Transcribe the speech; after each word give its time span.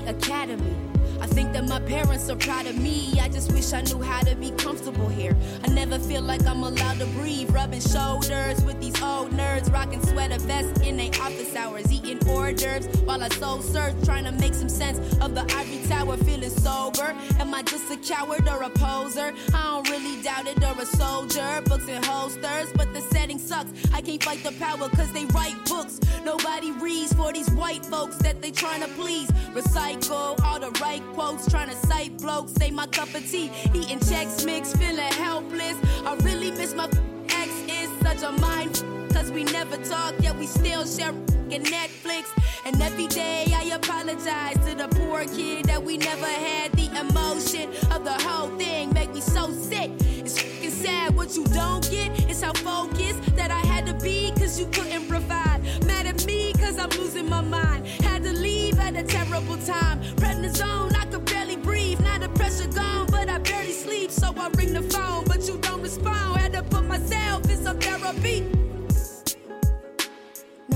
the 0.00 0.10
academy. 0.10 0.76
I 1.20 1.26
think 1.26 1.52
that 1.52 1.68
my 1.68 1.80
parents 1.80 2.28
are 2.30 2.36
proud 2.36 2.66
of 2.66 2.76
me. 2.76 3.18
I 3.20 3.28
just 3.28 3.52
wish 3.52 3.72
I 3.72 3.82
knew 3.82 4.02
how 4.02 4.20
to 4.22 4.34
be 4.36 4.50
comfortable 4.52 5.08
here. 5.08 5.36
I 5.62 5.68
never 5.68 5.98
feel 5.98 6.22
like 6.22 6.44
I'm 6.46 6.62
allowed 6.62 6.98
to 6.98 7.06
breathe. 7.06 7.50
Rubbing 7.50 7.80
shoulders 7.80 8.62
with 8.64 8.80
these 8.80 9.00
old 9.02 9.11
nerds, 9.32 9.72
rocking 9.72 10.04
sweater 10.06 10.38
vests 10.38 10.80
in 10.80 10.96
their 10.96 11.10
office 11.20 11.54
hours, 11.56 11.90
eating 11.92 12.18
hors 12.28 12.52
d'oeuvres 12.52 12.86
while 13.02 13.22
I 13.22 13.28
soul 13.28 13.60
search, 13.60 13.94
trying 14.04 14.24
to 14.24 14.32
make 14.32 14.54
some 14.54 14.68
sense 14.68 14.98
of 15.18 15.34
the 15.34 15.42
ivory 15.54 15.80
tower, 15.88 16.16
feeling 16.18 16.50
sober. 16.50 17.14
Am 17.40 17.54
I 17.54 17.62
just 17.62 17.90
a 17.90 17.96
coward 17.96 18.46
or 18.48 18.62
a 18.62 18.70
poser? 18.70 19.32
I 19.54 19.62
don't 19.62 19.90
really 19.90 20.22
doubt 20.22 20.46
it 20.46 20.62
or 20.62 20.80
a 20.80 20.86
soldier. 20.86 21.62
Books 21.64 21.88
and 21.88 22.04
holsters, 22.04 22.72
but 22.74 22.92
the 22.92 23.00
setting 23.00 23.38
sucks. 23.38 23.70
I 23.92 24.00
can't 24.00 24.22
fight 24.22 24.42
the 24.42 24.52
power 24.52 24.88
cause 24.90 25.12
they 25.12 25.24
write 25.26 25.56
books. 25.66 26.00
Nobody 26.24 26.70
reads 26.72 27.12
for 27.12 27.32
these 27.32 27.50
white 27.50 27.84
folks 27.84 28.16
that 28.18 28.40
they 28.40 28.50
trying 28.50 28.82
to 28.82 28.88
please. 28.88 29.30
Recycle 29.52 30.42
all 30.44 30.60
the 30.60 30.70
right 30.80 31.02
quotes, 31.14 31.50
trying 31.50 31.70
to 31.70 31.76
cite 31.86 32.18
blokes, 32.18 32.52
say 32.52 32.70
my 32.70 32.86
cup 32.86 33.12
of 33.14 33.28
tea, 33.28 33.50
eating 33.74 34.00
checks 34.00 34.44
mix, 34.44 34.74
feeling 34.74 35.12
helpless. 35.12 35.76
I 36.04 36.14
really 36.22 36.50
miss 36.50 36.74
my 36.74 36.88
ex, 37.28 37.50
is 37.68 37.90
such 38.02 38.22
a 38.22 38.32
mind. 38.40 39.01
Cause 39.12 39.30
we 39.30 39.44
never 39.44 39.76
talk, 39.76 40.14
yet 40.20 40.36
we 40.36 40.46
still 40.46 40.86
share 40.86 41.12
Netflix. 41.60 42.24
And 42.64 42.80
every 42.80 43.06
day 43.08 43.44
I 43.54 43.64
apologize 43.74 44.54
to 44.66 44.74
the 44.74 44.88
poor 44.88 45.24
kid 45.26 45.66
that 45.66 45.82
we 45.82 45.96
never 45.96 46.26
had 46.26 46.72
the 46.72 46.86
emotion 46.98 47.70
of 47.92 48.04
the 48.04 48.12
whole 48.12 48.48
thing. 48.56 48.92
Make 48.94 49.12
me 49.14 49.20
so 49.20 49.52
sick. 49.52 49.90
It's 50.00 50.40
fucking 50.40 50.70
sad 50.70 51.14
what 51.14 51.36
you 51.36 51.44
don't 51.46 51.88
get. 51.90 52.10
It's 52.30 52.42
how 52.42 52.52
focused 52.52 53.36
that 53.36 53.50
I 53.50 53.58
had 53.60 53.86
to 53.86 53.94
be, 53.94 54.32
cause 54.32 54.58
you 54.58 54.66
couldn't 54.66 55.08
provide. 55.08 55.62
Mad 55.84 56.06
at 56.06 56.24
me, 56.26 56.52
cause 56.54 56.78
I'm 56.78 56.90
losing 56.90 57.28
my 57.28 57.40
mind. 57.40 57.86
Had 57.86 58.22
to 58.22 58.32
leave 58.32 58.78
at 58.78 58.96
a 58.96 59.02
terrible 59.02 59.56
time. 59.58 60.00
Prednisone, 60.16 60.96
I 60.96 61.04
could 61.06 61.24
barely 61.24 61.56
breathe. 61.56 62.00
Now 62.00 62.18
the 62.18 62.28
pressure 62.30 62.68
gone, 62.68 63.06
but 63.10 63.28
I 63.28 63.38
barely 63.38 63.72
sleep. 63.72 64.10
So 64.10 64.32
I 64.36 64.48
ring 64.56 64.72
the 64.72 64.82
phone, 64.82 65.24
but 65.24 65.46
you 65.46 65.58
don't 65.58 65.82
respond. 65.82 66.40
Had 66.40 66.52
to 66.52 66.62
put 66.62 66.84
myself 66.84 67.48
in 67.50 67.56
some 67.62 67.78
therapy. 67.78 68.51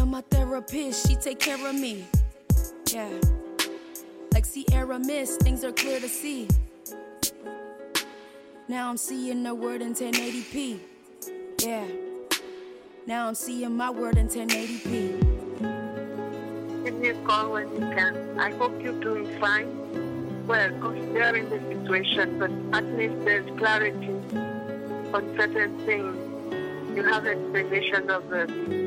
Now 0.07 0.13
my 0.13 0.21
therapist, 0.31 1.09
she 1.09 1.17
take 1.17 1.41
care 1.41 1.57
of 1.67 1.75
me. 1.75 2.05
Yeah. 2.93 3.11
Like 4.33 4.45
Sierra 4.45 5.01
Mist, 5.01 5.41
things 5.41 5.65
are 5.65 5.73
clear 5.73 5.99
to 5.99 6.09
see. 6.09 6.47
Now 8.69 8.89
I'm 8.89 8.99
seeing 8.99 9.43
the 9.43 9.53
word 9.53 9.83
in 9.83 9.97
1080p. 9.97 10.79
Yeah. 11.59 11.89
Now 13.09 13.27
I'm 13.27 13.35
seeing 13.35 13.77
my 13.77 13.91
word 13.91 14.17
in 14.17 14.29
1080p. 14.29 15.65
Give 16.85 16.95
me 16.95 17.09
a 17.09 17.15
call 17.25 17.55
when 17.55 17.69
you 17.73 17.81
can. 17.81 18.39
I 18.39 18.53
hope 18.53 18.81
you're 18.81 19.01
doing 19.01 19.27
fine. 19.41 20.47
Well, 20.47 20.71
considering 20.79 21.51
the 21.51 21.59
situation, 21.59 22.39
but 22.39 22.53
at 22.79 22.85
least 22.97 23.25
there's 23.25 23.59
clarity 23.59 24.15
on 25.13 25.35
certain 25.37 25.77
things. 25.85 26.17
You 26.97 27.03
have 27.03 27.27
explanation 27.27 28.09
of 28.09 28.29
the 28.31 28.86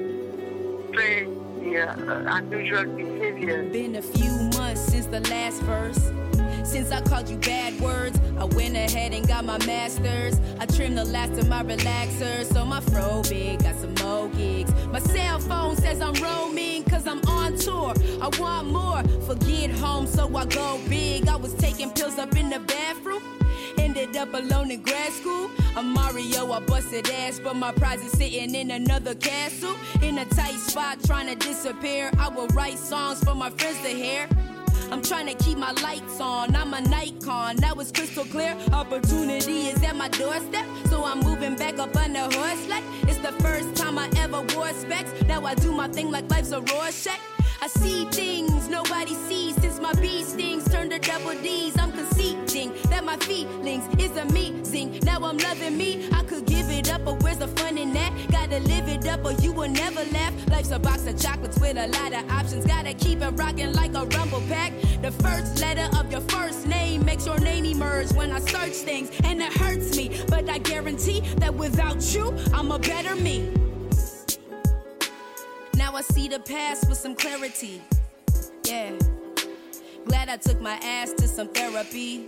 behavior. 2.96 3.64
Been 3.72 3.96
a 3.96 4.02
few 4.02 4.50
months 4.58 4.82
since 4.82 5.06
the 5.06 5.20
last 5.30 5.62
verse. 5.64 6.12
Since 6.64 6.92
I 6.92 7.02
called 7.02 7.30
you 7.30 7.38
bad 7.38 7.80
words, 7.80 8.20
I 8.38 8.44
went 8.44 8.76
ahead 8.76 9.14
and 9.14 9.28
got 9.28 9.46
my 9.46 9.58
masters. 9.66 10.40
I 10.60 10.66
trimmed 10.66 10.98
the 10.98 11.06
last 11.06 11.40
of 11.40 11.48
my 11.48 11.64
relaxers, 11.64 12.52
so 12.54 12.66
my 12.66 12.80
fro 12.82 13.24
big, 13.24 13.64
got 13.64 13.76
some 13.76 13.94
more 13.96 14.30
gigs. 14.30 14.72
My 14.88 15.00
cell 15.00 15.40
phone 15.40 15.76
says 15.76 16.02
I'm 16.02 16.14
roaming, 16.16 16.84
cause 16.84 17.08
I'm 17.08 17.22
on 17.28 17.56
tour. 17.58 17.94
I 18.22 18.30
want 18.40 18.68
more, 18.68 19.04
forget 19.26 19.72
home, 19.72 20.06
so 20.06 20.28
I 20.36 20.46
go 20.46 20.80
big. 20.90 21.28
I 21.28 21.36
was 21.38 21.54
taking 21.56 21.92
pills 21.92 22.20
up 22.20 22.36
in 22.36 22.50
the 22.50 22.60
bathroom. 22.60 23.24
Ended 24.00 24.16
up 24.16 24.34
alone 24.34 24.72
in 24.72 24.82
grad 24.82 25.12
school. 25.12 25.52
I'm 25.76 25.94
Mario, 25.94 26.54
I 26.54 26.62
busted 26.62 27.10
ass, 27.10 27.38
but 27.44 27.58
my 27.58 27.74
prize 27.74 28.02
is 28.02 28.14
sitting 28.14 28.56
in 28.56 28.72
another 28.72 29.14
castle. 29.14 29.76
In 30.02 30.18
a 30.20 30.24
tight 30.24 30.56
spot, 30.56 31.04
trying 31.04 31.28
to 31.28 31.36
disappear. 31.36 32.10
I 32.18 32.30
will 32.30 32.48
write 32.50 32.80
songs 32.80 33.22
for 33.22 33.36
my 33.36 33.50
friends 33.50 33.82
to 33.82 33.90
hear. 33.90 34.30
I'm 34.90 35.02
trying 35.02 35.28
to 35.28 35.34
keep 35.44 35.58
my 35.58 35.74
lights 35.84 36.22
on. 36.22 36.56
I'm 36.56 36.74
a 36.74 36.80
Nikon. 36.80 37.58
Now 37.58 37.74
it's 37.74 37.92
crystal 37.92 38.24
clear. 38.24 38.56
Opportunity 38.72 39.68
is 39.68 39.84
at 39.84 39.98
my 39.98 40.08
doorstep. 40.08 40.66
So 40.86 41.04
I'm 41.04 41.20
moving 41.20 41.58
back 41.58 41.78
up 41.78 41.94
on 41.98 42.14
the 42.14 42.22
horse 42.22 42.70
like 42.70 42.86
it's 43.02 43.18
the 43.18 43.34
first 43.44 43.76
time 43.76 44.00
I 44.00 44.10
ever 44.16 44.42
wore 44.56 44.70
specs. 44.70 45.12
Now 45.24 45.44
I 45.44 45.56
do 45.56 45.74
my 45.74 45.90
thing 45.90 46.10
like 46.10 46.32
life's 46.32 46.52
a 46.52 46.62
Rorschach. 46.62 47.20
I 47.62 47.68
see 47.68 48.06
things 48.06 48.70
nobody 48.70 49.14
sees 49.14 49.54
since 49.56 49.82
my 49.82 49.92
bee 49.96 50.24
stings 50.24 50.64
turned 50.72 50.92
to 50.92 51.00
double 51.00 51.34
D's. 51.42 51.78
I'm 51.78 51.92
conceding 51.92 52.72
that 52.90 53.04
my 53.04 53.18
feelings 53.18 53.84
is 54.00 54.16
amazing. 54.16 55.00
Now 55.04 55.18
I'm 55.26 55.38
loving 55.38 55.76
me. 55.76 56.08
I 56.14 56.24
could 56.24 56.46
give 56.46 56.70
it 56.70 56.90
up, 56.90 57.04
but 57.04 57.22
where's 57.22 57.40
the 57.40 57.50
fun 57.50 57.78
in 57.78 57.92
that? 57.94 58.14
Gotta 58.32 58.60
live 58.60 58.88
it 58.88 59.06
up, 59.08 59.26
or 59.26 59.34
you 59.42 59.52
will 59.52 59.68
never 59.68 60.06
laugh. 60.14 60.34
Life's 60.50 60.72
a 60.72 60.80
box 60.80 61.06
of 61.06 61.22
chocolates 61.22 61.60
with 61.60 61.76
a 61.76 61.88
lot 61.88 62.14
of 62.14 62.32
options. 62.32 62.66
Gotta 62.66 62.94
keep 62.94 63.22
it 63.22 63.32
rocking 63.32 63.74
like 63.74 63.94
a 63.94 64.06
rumble 64.06 64.42
pack. 64.48 64.72
The 65.02 65.12
first 65.12 65.60
letter 65.60 65.90
of 66.00 66.10
your 66.10 66.22
first 66.22 66.66
name 66.66 67.04
makes 67.04 67.26
your 67.26 67.40
name 67.40 67.66
emerge 67.66 68.14
when 68.14 68.32
I 68.32 68.40
search 68.40 68.76
things, 68.88 69.12
and 69.26 69.42
it 69.42 69.52
hurts 69.52 69.98
me. 69.98 70.22
But 70.30 70.50
I 70.50 70.60
guarantee 70.60 71.20
that 71.40 71.54
without 71.54 72.02
you, 72.14 72.34
I'm 72.54 72.72
a 72.72 72.80
better 72.80 73.18
me. 73.18 73.54
Now 75.80 75.96
I 75.96 76.02
see 76.02 76.28
the 76.28 76.42
past 76.42 76.90
with 76.90 76.98
some 76.98 77.16
clarity. 77.16 77.82
Yeah. 78.66 78.92
Glad 80.04 80.28
I 80.28 80.36
took 80.36 80.60
my 80.60 80.78
ass 80.84 81.14
to 81.14 81.26
some 81.26 81.48
therapy. 81.48 82.26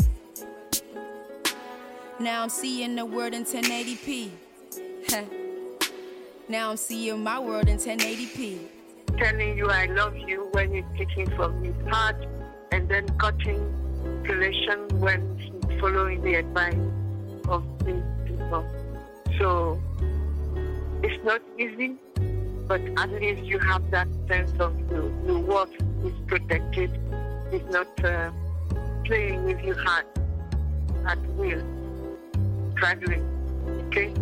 Now 2.18 2.44
I'm 2.44 2.50
seeing 2.50 2.96
the 2.96 3.06
world 3.06 3.34
in 3.34 3.44
1080p. 3.44 4.30
now 6.48 6.72
I'm 6.72 6.78
seeing 6.78 7.22
my 7.22 7.40
world 7.40 7.68
in 7.68 7.78
1080p. 7.78 8.60
Telling 9.18 9.58
you 9.58 9.70
I 9.70 9.88
love 9.88 10.16
you 10.16 10.48
when 10.54 10.72
you're 10.74 10.88
taking 10.98 11.30
from 11.36 11.62
his 11.62 11.76
heart 11.90 12.26
and 12.72 12.88
then 12.88 13.06
cutting 13.18 13.62
relation 14.24 14.88
when 15.02 15.38
he's 15.38 15.82
following 15.82 16.22
the 16.22 16.36
advice 16.36 16.80
of 17.50 17.66
these 17.84 18.02
people. 18.26 18.66
So 19.38 19.78
it's 21.04 21.22
not 21.26 21.42
easy, 21.60 21.98
but 22.72 22.80
at 22.96 23.12
least 23.20 23.44
you 23.44 23.60
have 23.60 23.84
that 23.92 24.08
sense 24.30 24.54
of 24.58 24.74
your 24.90 25.40
worth 25.40 25.74
is 26.06 26.14
protected. 26.26 26.90
It's 27.52 27.70
not 27.70 28.06
uh, 28.06 28.32
playing 29.04 29.44
with 29.44 29.60
your 29.60 29.78
heart 29.78 30.08
at 31.06 31.20
will, 31.36 31.62
struggling. 32.72 33.26
Okay? 33.88 34.14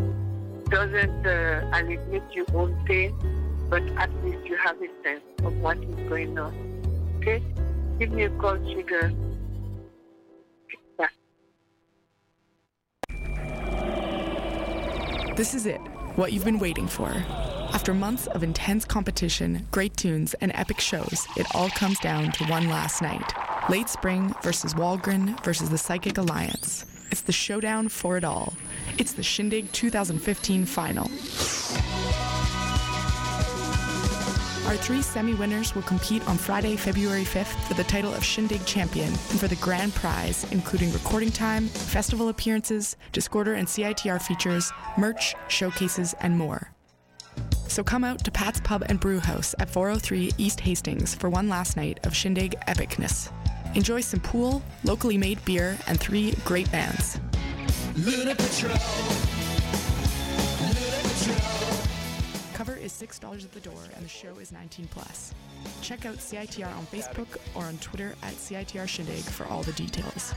Doesn't 0.72 1.28
uh, 1.28 1.70
alleviate 1.74 2.24
your 2.34 2.48
own 2.56 2.74
pain, 2.88 3.14
but 3.70 3.84
at 3.98 4.10
least 4.24 4.44
you 4.48 4.58
have 4.58 4.78
a 4.82 4.90
sense 5.04 5.22
of 5.44 5.56
what 5.60 5.78
is 5.78 6.10
going 6.10 6.40
on. 6.40 6.52
Okay? 7.18 7.44
Give 8.00 8.10
me 8.10 8.24
a 8.24 8.32
call, 8.32 8.58
sugar. 8.74 9.14
This 15.36 15.54
is 15.54 15.68
it, 15.68 15.78
what 16.16 16.34
you've 16.34 16.46
been 16.46 16.58
waiting 16.58 16.88
for. 16.88 17.14
After 17.80 17.94
months 17.94 18.28
of 18.28 18.44
intense 18.44 18.84
competition, 18.84 19.66
great 19.72 19.96
tunes, 19.96 20.34
and 20.42 20.52
epic 20.54 20.82
shows, 20.82 21.26
it 21.38 21.48
all 21.56 21.70
comes 21.70 21.98
down 22.00 22.34
to 22.34 22.44
one 22.48 22.68
last 22.68 23.02
night. 23.02 23.34
Late 23.70 23.88
Spring 23.88 24.36
versus 24.44 24.74
Walgren 24.74 25.42
versus 25.46 25.70
the 25.70 25.78
Psychic 25.78 26.18
Alliance. 26.18 26.86
It's 27.10 27.22
the 27.22 27.32
showdown 27.32 27.88
for 27.88 28.18
it 28.18 28.26
all. 28.26 28.54
It's 28.98 29.14
the 29.14 29.24
Shindig 29.24 29.72
2015 29.72 30.66
final. 30.66 31.06
Our 34.68 34.76
three 34.76 35.02
semi 35.02 35.34
winners 35.36 35.74
will 35.74 35.84
compete 35.84 36.28
on 36.28 36.38
Friday, 36.38 36.76
February 36.76 37.24
5th 37.24 37.66
for 37.66 37.76
the 37.76 37.86
title 37.86 38.14
of 38.14 38.26
Shindig 38.26 38.66
Champion 38.66 39.08
and 39.08 39.40
for 39.40 39.48
the 39.48 39.56
grand 39.56 39.96
prize, 39.96 40.46
including 40.52 40.92
recording 40.92 41.32
time, 41.32 41.70
festival 41.70 42.28
appearances, 42.28 42.98
Discorder 43.14 43.58
and 43.58 43.70
CITR 43.70 44.22
features, 44.22 44.70
merch, 44.98 45.34
showcases, 45.48 46.14
and 46.20 46.38
more. 46.38 46.74
So 47.70 47.84
come 47.84 48.04
out 48.04 48.26
to 48.26 48.32
Pat's 48.32 48.60
Pub 48.60 48.84
and 48.88 49.00
Brew 49.00 49.20
House 49.20 49.54
at 49.60 49.70
403 49.70 50.32
East 50.40 50.60
Hastings 50.60 51.14
for 51.14 51.30
one 51.30 51.48
last 51.48 51.78
night 51.78 52.00
of 52.04 52.16
Shindig 52.16 52.56
epicness. 52.68 53.32
Enjoy 53.76 54.02
some 54.02 54.20
pool, 54.20 54.64
locally 54.84 55.20
made 55.20 55.44
beer, 55.46 55.78
and 55.86 56.00
three 56.00 56.34
great 56.46 56.70
bands. 56.72 57.20
Luna 57.96 58.34
Patrol. 58.34 58.74
Luna 60.62 61.00
Patrol. 61.04 61.38
Cover 62.54 62.76
is 62.76 62.92
$6 62.92 63.44
at 63.44 63.52
the 63.52 63.60
door 63.60 63.84
and 63.96 64.04
the 64.04 64.10
show 64.10 64.40
is 64.40 64.52
19 64.52 64.88
plus. 64.88 65.36
Check 65.84 66.08
out 66.08 66.16
CITR 66.16 66.76
on 66.76 66.88
Facebook 66.88 67.38
or 67.54 67.66
on 67.66 67.78
Twitter 67.78 68.16
at 68.24 68.34
CITR 68.34 68.88
Shindig 68.88 69.24
for 69.24 69.46
all 69.46 69.62
the 69.62 69.74
details. 69.74 70.34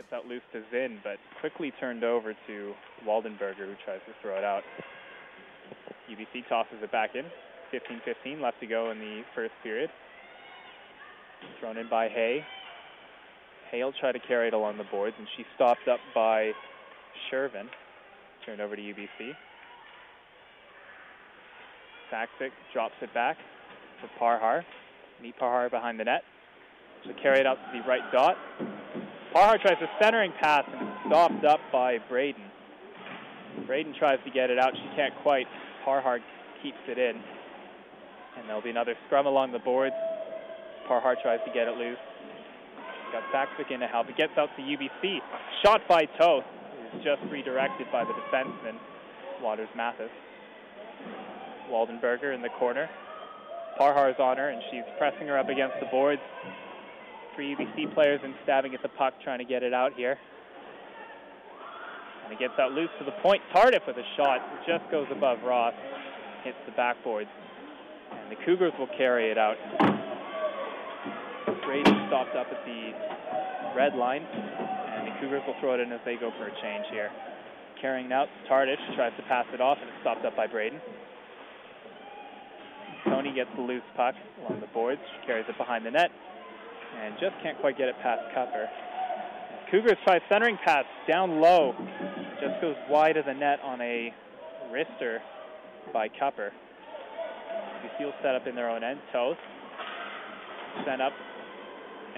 Gets 0.00 0.14
out 0.14 0.26
loose 0.26 0.40
to 0.54 0.62
Zinn, 0.72 0.96
but 1.04 1.18
quickly 1.40 1.74
turned 1.78 2.04
over 2.04 2.32
to 2.32 2.72
Waldenberger, 3.06 3.68
who 3.68 3.74
tries 3.84 4.00
to 4.06 4.14
throw 4.22 4.38
it 4.38 4.44
out. 4.44 4.62
UBC 6.10 6.48
tosses 6.48 6.78
it 6.82 6.90
back 6.90 7.10
in. 7.14 7.26
15-15 7.70 8.40
left 8.40 8.58
to 8.60 8.66
go 8.66 8.90
in 8.92 8.98
the 8.98 9.20
first 9.34 9.52
period. 9.62 9.90
Thrown 11.60 11.76
in 11.76 11.86
by 11.90 12.08
Hay. 12.08 12.42
Hay 13.70 13.84
will 13.84 13.92
try 14.00 14.10
to 14.10 14.18
carry 14.20 14.48
it 14.48 14.54
along 14.54 14.78
the 14.78 14.84
boards, 14.84 15.16
and 15.18 15.28
she's 15.36 15.44
stopped 15.54 15.86
up 15.86 16.00
by 16.14 16.52
Shervin. 17.30 17.66
Turned 18.46 18.62
over 18.62 18.76
to 18.76 18.80
UBC. 18.80 19.32
Saxic 22.10 22.52
drops 22.72 22.94
it 23.02 23.12
back 23.12 23.36
to 24.00 24.08
Parhar. 24.18 24.62
Meet 25.22 25.38
Parhar 25.38 25.70
behind 25.70 26.00
the 26.00 26.04
net. 26.04 26.22
She'll 27.04 27.12
carry 27.22 27.40
it 27.40 27.46
out 27.46 27.56
to 27.56 27.78
the 27.78 27.86
right 27.86 28.10
dot. 28.10 28.38
Parhar 29.34 29.60
tries 29.60 29.80
a 29.80 29.88
centering 30.02 30.32
pass 30.40 30.64
and 30.72 30.88
it's 30.88 31.06
stopped 31.06 31.44
up 31.44 31.60
by 31.72 31.98
Braden. 32.08 32.42
Braden 33.66 33.94
tries 33.98 34.18
to 34.24 34.30
get 34.30 34.50
it 34.50 34.58
out. 34.58 34.72
She 34.74 34.96
can't 34.96 35.14
quite. 35.22 35.46
Parhar 35.86 36.18
keeps 36.62 36.78
it 36.88 36.98
in. 36.98 37.16
And 38.36 38.48
there'll 38.48 38.62
be 38.62 38.70
another 38.70 38.94
scrum 39.06 39.26
along 39.26 39.52
the 39.52 39.60
boards. 39.60 39.94
Parhar 40.88 41.14
tries 41.22 41.38
to 41.46 41.52
get 41.52 41.68
it 41.68 41.76
loose. 41.76 41.98
Got 43.12 43.22
Saxic 43.32 43.70
in 43.70 43.80
to 43.80 43.86
help. 43.86 44.08
It 44.08 44.16
gets 44.16 44.32
out 44.36 44.50
to 44.56 44.62
UBC. 44.62 45.18
Shot 45.64 45.82
by 45.88 46.06
Toth. 46.18 46.44
Is 46.94 47.04
just 47.04 47.22
redirected 47.30 47.86
by 47.92 48.04
the 48.04 48.12
defenseman, 48.12 48.74
Waters 49.40 49.68
Mathis. 49.76 50.10
Waldenberger 51.70 52.34
in 52.34 52.42
the 52.42 52.48
corner. 52.58 52.90
Parhar's 53.78 54.18
on 54.18 54.36
her, 54.38 54.48
and 54.48 54.60
she's 54.70 54.82
pressing 54.98 55.28
her 55.28 55.38
up 55.38 55.48
against 55.48 55.76
the 55.78 55.86
boards. 55.86 56.20
Three 57.34 57.54
UBC 57.54 57.94
players 57.94 58.20
and 58.24 58.34
stabbing 58.42 58.74
at 58.74 58.82
the 58.82 58.88
puck, 58.88 59.14
trying 59.22 59.38
to 59.38 59.44
get 59.44 59.62
it 59.62 59.72
out 59.72 59.92
here. 59.94 60.18
And 62.24 62.32
it 62.32 62.38
gets 62.38 62.58
out 62.58 62.72
loose 62.72 62.90
to 62.98 63.04
the 63.04 63.14
point. 63.22 63.40
Tardif 63.54 63.86
with 63.86 63.96
a 63.96 64.06
shot. 64.16 64.38
It 64.38 64.66
just 64.66 64.90
goes 64.90 65.06
above 65.10 65.38
Ross. 65.44 65.74
Hits 66.44 66.56
the 66.66 66.72
backboards. 66.72 67.30
And 68.10 68.30
the 68.30 68.44
Cougars 68.44 68.72
will 68.78 68.90
carry 68.98 69.30
it 69.30 69.38
out. 69.38 69.56
Brady 71.64 71.90
stopped 72.08 72.34
up 72.34 72.48
at 72.50 72.64
the 72.66 72.92
red 73.76 73.94
line. 73.94 74.22
And 74.22 75.06
the 75.06 75.20
Cougars 75.20 75.42
will 75.46 75.54
throw 75.60 75.74
it 75.74 75.80
in 75.80 75.92
as 75.92 76.00
they 76.04 76.16
go 76.16 76.32
for 76.36 76.46
a 76.46 76.54
change 76.60 76.86
here. 76.90 77.10
Carrying 77.80 78.12
out, 78.12 78.28
Tardif 78.50 78.76
tries 78.96 79.12
to 79.16 79.22
pass 79.22 79.46
it 79.54 79.60
off, 79.60 79.78
and 79.80 79.88
it's 79.88 80.00
stopped 80.02 80.24
up 80.24 80.36
by 80.36 80.46
Braden. 80.46 80.80
Tony 83.04 83.32
gets 83.32 83.48
the 83.56 83.62
loose 83.62 83.82
puck 83.96 84.14
along 84.40 84.60
the 84.60 84.66
boards. 84.74 85.00
She 85.14 85.26
carries 85.26 85.46
it 85.48 85.56
behind 85.56 85.86
the 85.86 85.90
net 85.90 86.10
and 86.98 87.14
just 87.20 87.34
can't 87.42 87.58
quite 87.60 87.76
get 87.78 87.88
it 87.88 87.94
past 88.02 88.22
Cupper. 88.34 88.66
Cougars 89.70 89.98
try 90.04 90.20
centering 90.30 90.58
pass 90.64 90.84
down 91.08 91.40
low. 91.40 91.74
Just 92.40 92.60
goes 92.60 92.76
wide 92.88 93.16
of 93.16 93.26
the 93.26 93.34
net 93.34 93.60
on 93.62 93.80
a 93.80 94.12
wrister 94.72 95.18
by 95.92 96.08
Cupper. 96.08 96.50
Will 97.98 98.12
set 98.22 98.34
up 98.34 98.46
in 98.46 98.54
their 98.54 98.70
own 98.70 98.82
end. 98.82 98.98
Toth 99.12 99.36
sent 100.86 101.02
up 101.02 101.12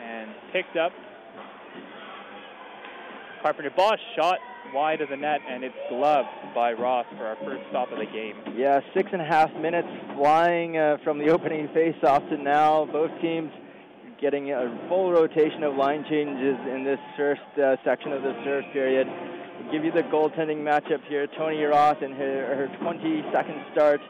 and 0.01 0.31
picked 0.53 0.77
up. 0.77 0.93
Carpenter 3.43 3.71
Bosch 3.77 3.99
shot 4.15 4.39
wide 4.73 5.01
of 5.01 5.09
the 5.09 5.17
net, 5.17 5.41
and 5.49 5.65
it's 5.65 5.75
gloved 5.89 6.29
by 6.55 6.73
Ross 6.73 7.07
for 7.17 7.27
our 7.27 7.37
first 7.45 7.63
stop 7.71 7.91
of 7.91 7.99
the 7.99 8.07
game. 8.07 8.37
Yeah, 8.57 8.79
six 8.95 9.09
and 9.13 9.21
a 9.21 9.25
half 9.25 9.53
minutes 9.55 9.89
flying 10.17 10.79
uh, 10.79 10.99
from 11.03 11.19
the 11.19 11.31
opening 11.31 11.69
face-off 11.75 12.23
to 12.29 12.37
now. 12.37 12.87
Both 12.87 13.11
teams 13.21 13.51
getting 14.23 14.53
a 14.53 14.71
full 14.89 15.11
rotation 15.11 15.65
of 15.65 15.75
line 15.75 16.07
changes 16.09 16.57
in 16.71 16.85
this 16.87 17.01
first 17.17 17.43
uh, 17.59 17.75
section 17.85 18.13
of 18.13 18.23
the 18.23 18.33
first 18.45 18.71
period. 18.73 19.09
Give 19.73 19.85
you 19.85 19.91
the 19.91 20.07
goaltending 20.15 20.63
matchup 20.63 21.03
here. 21.09 21.27
Tony 21.37 21.61
Ross 21.65 21.97
in 22.01 22.13
her, 22.13 22.55
her 22.55 22.69
22nd 22.81 23.73
start. 23.73 24.01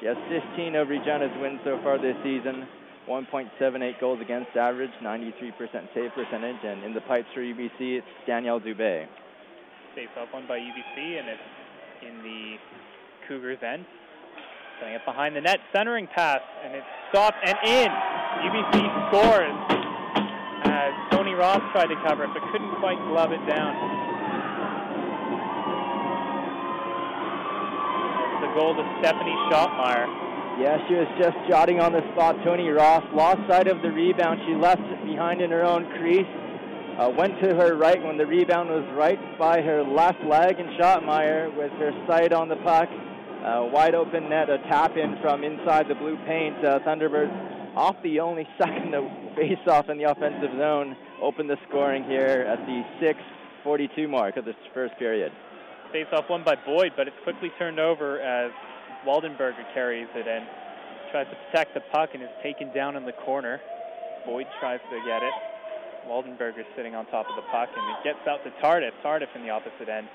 She 0.00 0.06
has 0.06 0.16
15 0.56 0.74
of 0.74 0.88
Regina's 0.88 1.36
wins 1.38 1.60
so 1.64 1.78
far 1.84 2.00
this 2.00 2.16
season. 2.24 2.66
1.78 3.06 4.00
goals 4.00 4.20
against 4.20 4.56
average, 4.56 4.90
93% 5.02 5.52
save 5.94 6.12
percentage, 6.12 6.60
and 6.64 6.84
in 6.84 6.94
the 6.94 7.00
pipes 7.02 7.28
for 7.34 7.40
UBC, 7.40 7.98
it's 7.98 8.06
Danielle 8.26 8.60
Dubé. 8.60 9.06
Face 9.94 10.08
off 10.18 10.28
one 10.32 10.46
by 10.46 10.58
UBC, 10.58 11.18
and 11.18 11.28
it's 11.28 11.40
in 12.06 12.22
the 12.22 12.56
Cougars' 13.26 13.58
end. 13.62 13.84
Setting 14.78 14.94
it 14.94 15.04
behind 15.04 15.34
the 15.34 15.40
net, 15.40 15.58
centering 15.74 16.06
pass, 16.06 16.40
and 16.62 16.72
it's 16.72 16.86
stopped 17.10 17.38
and 17.42 17.58
in. 17.66 17.90
UBC 17.90 18.78
scores 19.10 19.50
as 20.70 20.92
Tony 21.10 21.34
Ross 21.34 21.58
tried 21.72 21.88
to 21.88 21.98
cover 22.06 22.22
it, 22.22 22.30
but 22.32 22.42
couldn't 22.52 22.78
quite 22.78 22.98
glove 23.10 23.32
it 23.32 23.42
down. 23.50 23.74
It's 28.34 28.46
The 28.46 28.54
goal 28.54 28.78
to 28.78 28.86
Stephanie 29.02 29.34
Schottmeyer. 29.50 30.06
Yeah, 30.62 30.78
she 30.86 30.94
was 30.94 31.08
just 31.18 31.36
jotting 31.48 31.80
on 31.80 31.92
the 31.92 32.02
spot. 32.12 32.36
Tony 32.44 32.68
Ross 32.68 33.02
lost 33.12 33.40
sight 33.48 33.66
of 33.66 33.82
the 33.82 33.90
rebound. 33.90 34.40
She 34.46 34.54
left 34.54 34.82
it 34.82 35.04
behind 35.04 35.40
in 35.40 35.50
her 35.50 35.64
own 35.64 35.90
crease. 35.98 36.26
Uh, 36.98 37.10
went 37.18 37.34
to 37.42 37.54
her 37.54 37.74
right 37.74 38.02
when 38.02 38.16
the 38.16 38.26
rebound 38.26 38.70
was 38.70 38.84
right 38.94 39.18
by 39.38 39.60
her 39.60 39.82
left 39.82 40.22
leg, 40.22 40.58
and 40.60 40.68
Schottmeyer 40.78 41.50
with 41.56 41.72
her 41.78 41.90
sight 42.06 42.32
on 42.32 42.48
the 42.48 42.56
puck. 42.62 42.88
Wide 43.78 43.94
open 43.94 44.28
net, 44.28 44.50
a 44.50 44.58
tap 44.68 44.96
in 44.96 45.16
from 45.22 45.44
inside 45.44 45.86
the 45.88 45.94
blue 45.94 46.16
paint. 46.26 46.56
Uh, 46.64 46.80
Thunderbirds 46.80 47.76
off 47.76 47.96
the 48.02 48.20
only 48.20 48.46
second 48.58 48.92
face 49.36 49.62
off 49.68 49.88
in 49.88 49.98
the 49.98 50.10
offensive 50.10 50.50
zone. 50.58 50.96
Open 51.22 51.46
the 51.46 51.56
scoring 51.68 52.04
here 52.04 52.44
at 52.48 52.58
the 52.66 52.82
6:42 53.00 54.08
mark 54.08 54.36
of 54.36 54.44
this 54.44 54.56
first 54.74 54.98
period. 54.98 55.32
Face 55.92 56.06
off 56.12 56.28
one 56.28 56.42
by 56.44 56.56
Boyd, 56.66 56.92
but 56.96 57.06
it's 57.06 57.16
quickly 57.22 57.50
turned 57.58 57.78
over 57.78 58.20
as 58.20 58.50
Waldenberger 59.06 59.64
carries 59.72 60.08
it 60.14 60.26
in. 60.26 60.42
Tries 61.12 61.26
to 61.28 61.36
protect 61.46 61.74
the 61.74 61.80
puck 61.92 62.10
and 62.14 62.22
is 62.22 62.28
taken 62.42 62.74
down 62.74 62.96
in 62.96 63.06
the 63.06 63.14
corner. 63.24 63.60
Boyd 64.26 64.46
tries 64.60 64.80
to 64.90 64.98
get 65.06 65.22
it. 65.22 65.32
Waldenberger 66.06 66.64
sitting 66.76 66.94
on 66.94 67.06
top 67.06 67.26
of 67.30 67.36
the 67.36 67.46
puck 67.52 67.68
and 67.76 67.84
it 67.96 68.04
gets 68.04 68.26
out 68.26 68.42
to 68.44 68.50
Tardif. 68.60 68.92
Tardif 69.04 69.28
in 69.36 69.42
the 69.42 69.50
opposite 69.50 69.88
end. 69.88 70.08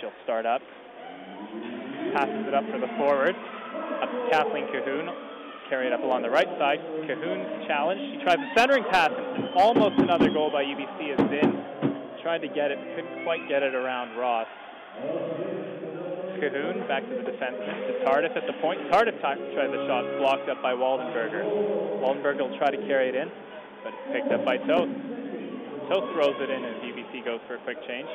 She'll 0.00 0.12
start 0.24 0.44
up. 0.44 0.60
Passes 2.12 2.44
it 2.46 2.54
up 2.54 2.64
for 2.70 2.78
the 2.78 2.88
forward. 2.98 3.34
To 3.34 4.28
Kathleen 4.30 4.68
Cahoon. 4.68 5.08
Carry 5.68 5.86
it 5.86 5.92
up 5.92 6.02
along 6.02 6.22
the 6.22 6.30
right 6.30 6.48
side. 6.58 6.78
Cahoon's 7.08 7.66
challenge. 7.66 8.00
She 8.12 8.22
tries 8.22 8.36
a 8.36 8.50
centering 8.52 8.84
pass. 8.92 9.10
Almost 9.56 9.96
another 9.98 10.28
goal 10.28 10.50
by 10.52 10.64
UBC 10.64 11.16
is 11.16 11.20
in. 11.20 11.64
Tried 12.20 12.44
to 12.44 12.48
get 12.48 12.70
it, 12.70 12.78
couldn't 12.94 13.24
quite 13.24 13.48
get 13.48 13.62
it 13.62 13.74
around 13.74 14.16
Ross. 14.18 14.46
Cahoon 16.42 16.86
back 16.88 17.02
to 17.08 17.14
the 17.14 17.24
defenseman 17.24 17.86
to 17.86 18.04
Tardif 18.04 18.36
at 18.36 18.46
the 18.46 18.52
point. 18.60 18.80
Tardif 18.90 19.18
tries 19.20 19.70
the 19.70 19.86
shot, 19.86 20.04
blocked 20.18 20.48
up 20.50 20.60
by 20.60 20.72
Waldenberger. 20.74 21.42
Waldenberger 22.02 22.50
will 22.50 22.58
try 22.58 22.70
to 22.70 22.76
carry 22.86 23.08
it 23.08 23.14
in, 23.14 23.30
but 23.82 23.94
it's 23.94 24.12
picked 24.12 24.32
up 24.32 24.44
by 24.44 24.58
Toth. 24.58 24.90
Toth 25.88 26.12
throws 26.12 26.36
it 26.38 26.50
in 26.50 26.64
as 26.64 26.76
UBC 26.82 27.24
goes 27.24 27.40
for 27.46 27.54
a 27.54 27.62
quick 27.64 27.78
change. 27.86 28.08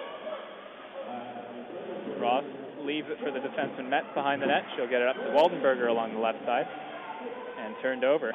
Ross 2.20 2.44
leaves 2.88 3.08
it 3.12 3.20
for 3.20 3.32
the 3.36 3.44
defenseman 3.44 3.90
Metz 3.90 4.08
behind 4.16 4.42
the 4.42 4.48
net. 4.48 4.64
She'll 4.76 4.88
get 4.88 5.02
it 5.04 5.10
up 5.12 5.18
to 5.18 5.36
Waldenberger 5.36 5.90
along 5.90 6.14
the 6.14 6.24
left 6.24 6.40
side 6.46 6.66
and 7.60 7.76
turned 7.82 8.06
over. 8.06 8.32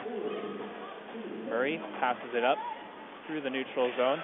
Murray 1.48 1.80
passes 1.98 2.28
it 2.34 2.44
up 2.44 2.58
through 3.26 3.40
the 3.40 3.48
neutral 3.48 3.90
zone. 3.96 4.18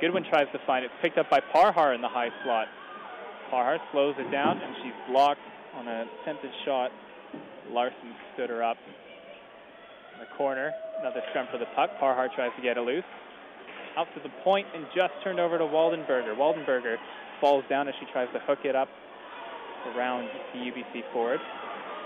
Goodwin 0.00 0.24
tries 0.28 0.50
to 0.50 0.58
find 0.66 0.84
it. 0.84 0.90
Picked 1.00 1.18
up 1.18 1.30
by 1.30 1.38
Parhar 1.54 1.94
in 1.94 2.02
the 2.02 2.08
high 2.08 2.30
slot. 2.42 2.66
Parhar 3.48 3.78
slows 3.92 4.16
it 4.18 4.28
down, 4.32 4.58
and 4.58 4.74
she's 4.82 4.92
blocked 5.08 5.40
on 5.76 5.86
a 5.86 6.04
attempted 6.22 6.50
shot. 6.64 6.90
Larson 7.70 8.14
stood 8.34 8.50
her 8.50 8.64
up. 8.64 8.76
In 10.14 10.20
the 10.20 10.36
corner, 10.36 10.72
another 11.00 11.22
scrum 11.30 11.46
for 11.52 11.58
the 11.58 11.70
puck. 11.76 11.90
Parhar 12.02 12.28
tries 12.34 12.50
to 12.56 12.62
get 12.62 12.76
it 12.76 12.80
loose. 12.80 13.04
Out 13.96 14.08
to 14.16 14.20
the 14.20 14.34
point 14.42 14.66
and 14.74 14.84
just 14.96 15.14
turned 15.22 15.38
over 15.38 15.58
to 15.58 15.64
Waldenberger. 15.64 16.34
Waldenberger 16.34 16.96
falls 17.40 17.62
down 17.68 17.86
as 17.86 17.94
she 18.00 18.06
tries 18.12 18.26
to 18.32 18.40
hook 18.40 18.60
it 18.64 18.74
up 18.74 18.88
around 19.94 20.28
the 20.52 20.60
UBC 20.60 21.02
forward. 21.12 21.40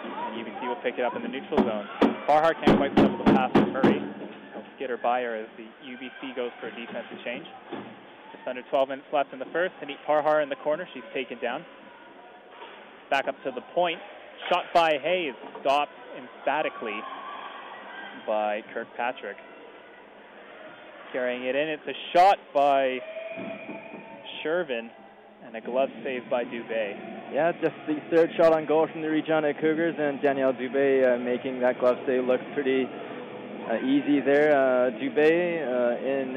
And 0.04 0.46
UBC 0.46 0.66
will 0.66 0.82
pick 0.82 0.98
it 0.98 1.04
up 1.04 1.16
in 1.16 1.22
the 1.22 1.28
neutral 1.28 1.58
zone. 1.58 1.86
Parhar 2.28 2.54
can't 2.64 2.76
quite 2.76 2.94
settle 2.96 3.18
the 3.18 3.24
pass 3.24 3.52
to 3.54 3.66
Murray. 3.66 4.02
Get 4.78 4.90
her 4.90 4.96
by 4.96 5.22
her 5.22 5.34
as 5.34 5.48
the 5.56 5.64
UBC 5.64 6.36
goes 6.36 6.50
for 6.60 6.68
a 6.68 6.70
defensive 6.70 7.18
change. 7.24 7.44
Just 8.30 8.46
under 8.46 8.62
12 8.70 8.88
minutes 8.90 9.08
left 9.12 9.32
in 9.32 9.40
the 9.40 9.50
first. 9.52 9.74
Anit 9.82 9.96
Parhar 10.06 10.42
in 10.42 10.48
the 10.48 10.56
corner. 10.56 10.86
She's 10.94 11.02
taken 11.12 11.38
down. 11.40 11.64
Back 13.10 13.26
up 13.26 13.34
to 13.42 13.50
the 13.50 13.62
point. 13.74 13.98
Shot 14.48 14.66
by 14.72 14.98
Hayes. 15.02 15.34
Stopped 15.60 15.90
emphatically 16.16 17.00
by 18.26 18.62
Kirkpatrick. 18.72 19.36
Carrying 21.12 21.44
it 21.44 21.56
in. 21.56 21.68
It's 21.68 21.88
a 21.88 22.16
shot 22.16 22.38
by 22.54 23.00
Shervin 24.44 24.90
and 25.44 25.56
a 25.56 25.60
glove 25.60 25.88
save 26.04 26.28
by 26.30 26.44
Dubé. 26.44 27.17
Yeah, 27.32 27.52
just 27.60 27.74
the 27.86 28.00
third 28.10 28.30
shot 28.36 28.54
on 28.54 28.64
goal 28.64 28.88
from 28.90 29.02
the 29.02 29.08
Regina 29.08 29.52
Cougars, 29.52 29.94
and 29.98 30.20
Danielle 30.22 30.54
Dubé 30.54 31.04
uh, 31.04 31.18
making 31.18 31.60
that 31.60 31.78
glove 31.78 31.98
save 32.06 32.24
look 32.24 32.40
pretty 32.54 32.88
uh, 33.68 33.76
easy 33.84 34.20
there. 34.20 34.56
Uh, 34.56 34.90
Dubé 34.96 35.60
uh, 35.60 36.06
in 36.06 36.32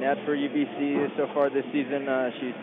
net 0.00 0.18
for 0.24 0.36
UBC 0.36 1.16
so 1.16 1.28
far 1.34 1.50
this 1.50 1.64
season. 1.72 2.08
Uh, 2.08 2.30
she's 2.40 2.54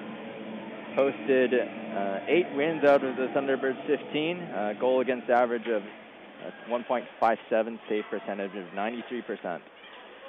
posted 0.96 1.54
uh, 1.54 2.20
eight 2.28 2.48
wins 2.56 2.84
out 2.84 3.04
of 3.04 3.16
the 3.16 3.28
Thunderbirds 3.36 3.80
15, 3.88 4.40
uh, 4.42 4.74
goal 4.80 5.00
against 5.02 5.30
average 5.30 5.68
of 5.68 5.82
uh, 5.82 6.70
1.57, 6.70 7.80
save 7.88 8.04
percentage 8.10 8.52
of 8.56 8.66
93%. 8.76 9.62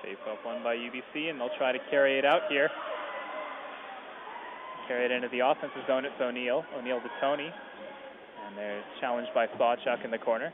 Face 0.03 0.17
off 0.29 0.39
one 0.45 0.63
by 0.63 0.77
UBC, 0.77 1.31
and 1.31 1.41
they'll 1.41 1.57
try 1.59 1.73
to 1.73 1.79
carry 1.91 2.19
it 2.19 2.25
out 2.25 2.43
here. 2.49 2.71
Carry 4.89 5.07
it 5.07 5.11
into 5.11 5.29
the 5.29 5.41
offensive 5.41 5.83
zone. 5.89 6.05
It's 6.05 6.15
O'Neill. 6.21 6.65
O'Neill 6.77 7.01
to 7.01 7.11
Tony. 7.21 7.51
And 8.47 8.57
they're 8.57 8.83
challenged 9.01 9.35
by 9.35 9.47
Sawchuk 9.59 10.05
in 10.05 10.13
the 10.13 10.19
corner. 10.19 10.53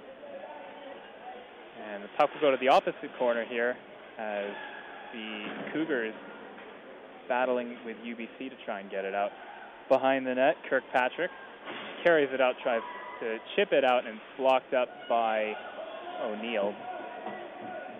And 1.87 2.03
the 2.03 2.09
puck 2.17 2.31
will 2.33 2.41
go 2.41 2.51
to 2.51 2.57
the 2.57 2.69
opposite 2.69 3.11
corner 3.19 3.45
here 3.45 3.77
as 4.19 4.51
the 5.13 5.45
Cougars 5.73 6.15
battling 7.29 7.77
with 7.85 7.97
UBC 7.99 8.49
to 8.49 8.57
try 8.65 8.81
and 8.81 8.91
get 8.91 9.05
it 9.05 9.15
out. 9.15 9.31
Behind 9.91 10.27
the 10.27 10.35
net, 10.35 10.57
Kirkpatrick 10.69 11.31
carries 12.03 12.31
it 12.33 12.41
out, 12.41 12.55
tries 12.63 12.81
to 13.21 13.37
chip 13.55 13.73
it 13.73 13.85
out, 13.85 14.07
and 14.07 14.17
it's 14.17 14.39
blocked 14.39 14.73
up 14.73 14.89
by 15.09 15.53
O'Neill. 16.23 16.75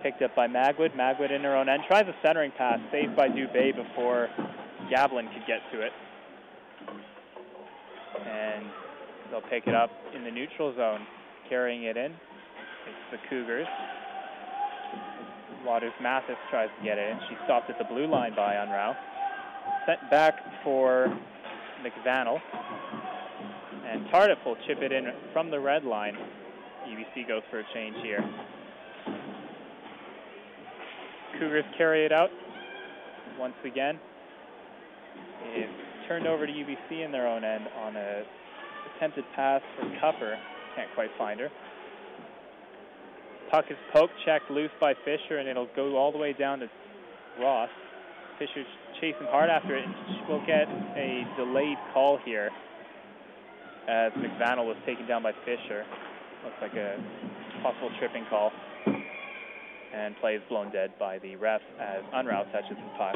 Picked 0.01 0.23
up 0.23 0.35
by 0.35 0.47
Magwood. 0.47 0.95
Magwood 0.97 1.31
in 1.31 1.43
her 1.43 1.55
own 1.55 1.69
end. 1.69 1.83
Tries 1.87 2.07
a 2.07 2.15
centering 2.25 2.51
pass, 2.57 2.79
saved 2.91 3.15
by 3.15 3.29
Dubé 3.29 3.75
before 3.75 4.29
Gavlin 4.91 5.31
could 5.31 5.45
get 5.47 5.61
to 5.71 5.81
it. 5.81 5.91
And 8.19 8.65
they'll 9.31 9.41
pick 9.41 9.67
it 9.67 9.75
up 9.75 9.89
in 10.15 10.23
the 10.23 10.31
neutral 10.31 10.75
zone, 10.75 11.05
carrying 11.49 11.83
it 11.83 11.97
in. 11.97 12.11
It's 12.11 13.11
the 13.11 13.17
Cougars. 13.29 13.67
Waters 15.65 15.93
Mathis 16.01 16.35
tries 16.49 16.69
to 16.77 16.83
get 16.83 16.97
it 16.97 17.11
in. 17.11 17.19
She 17.29 17.35
stopped 17.45 17.69
at 17.69 17.77
the 17.77 17.85
blue 17.85 18.07
line 18.07 18.35
by 18.35 18.55
Unrau. 18.55 18.95
Sent 19.85 20.09
back 20.11 20.35
for 20.63 21.07
McVannell. 21.81 22.39
And 23.87 24.05
Tardif 24.07 24.43
will 24.45 24.57
chip 24.67 24.79
it 24.81 24.91
in 24.91 25.07
from 25.31 25.51
the 25.51 25.59
red 25.59 25.83
line. 25.83 26.17
UBC 26.87 27.27
goes 27.27 27.43
for 27.49 27.59
a 27.59 27.63
change 27.73 27.95
here. 28.01 28.23
Cougars 31.39 31.65
carry 31.77 32.05
it 32.05 32.11
out 32.11 32.29
once 33.39 33.55
again. 33.65 33.99
It's 35.45 35.71
turned 36.07 36.27
over 36.27 36.45
to 36.45 36.51
UBC 36.51 37.03
in 37.03 37.11
their 37.11 37.27
own 37.27 37.43
end 37.43 37.65
on 37.81 37.95
a 37.95 38.23
attempted 38.95 39.25
pass 39.35 39.61
for 39.77 39.85
Cupper. 39.99 40.35
Can't 40.75 40.89
quite 40.95 41.09
find 41.17 41.39
her. 41.39 41.49
Puck 43.51 43.65
is 43.69 43.77
poked, 43.93 44.13
checked 44.25 44.49
loose 44.49 44.71
by 44.79 44.93
Fisher, 45.05 45.37
and 45.37 45.47
it'll 45.47 45.69
go 45.75 45.95
all 45.95 46.11
the 46.11 46.17
way 46.17 46.33
down 46.33 46.59
to 46.59 46.67
Ross. 47.39 47.69
Fisher's 48.39 48.65
chasing 48.99 49.27
hard 49.29 49.49
after 49.49 49.75
it, 49.75 49.85
and 49.85 49.93
we'll 50.27 50.45
get 50.45 50.67
a 50.97 51.23
delayed 51.37 51.77
call 51.93 52.17
here 52.25 52.49
as 53.87 54.11
McVannell 54.13 54.65
was 54.65 54.77
taken 54.85 55.05
down 55.07 55.21
by 55.21 55.33
Fisher. 55.45 55.85
Looks 56.43 56.55
like 56.61 56.73
a 56.73 56.97
possible 57.61 57.91
tripping 57.99 58.25
call. 58.29 58.51
And 59.93 60.15
play 60.17 60.35
is 60.35 60.41
blown 60.49 60.71
dead 60.71 60.91
by 60.97 61.19
the 61.19 61.35
ref 61.35 61.61
as 61.79 62.03
Unrau 62.15 62.51
touches 62.51 62.75
the 62.75 62.97
puck. 62.97 63.15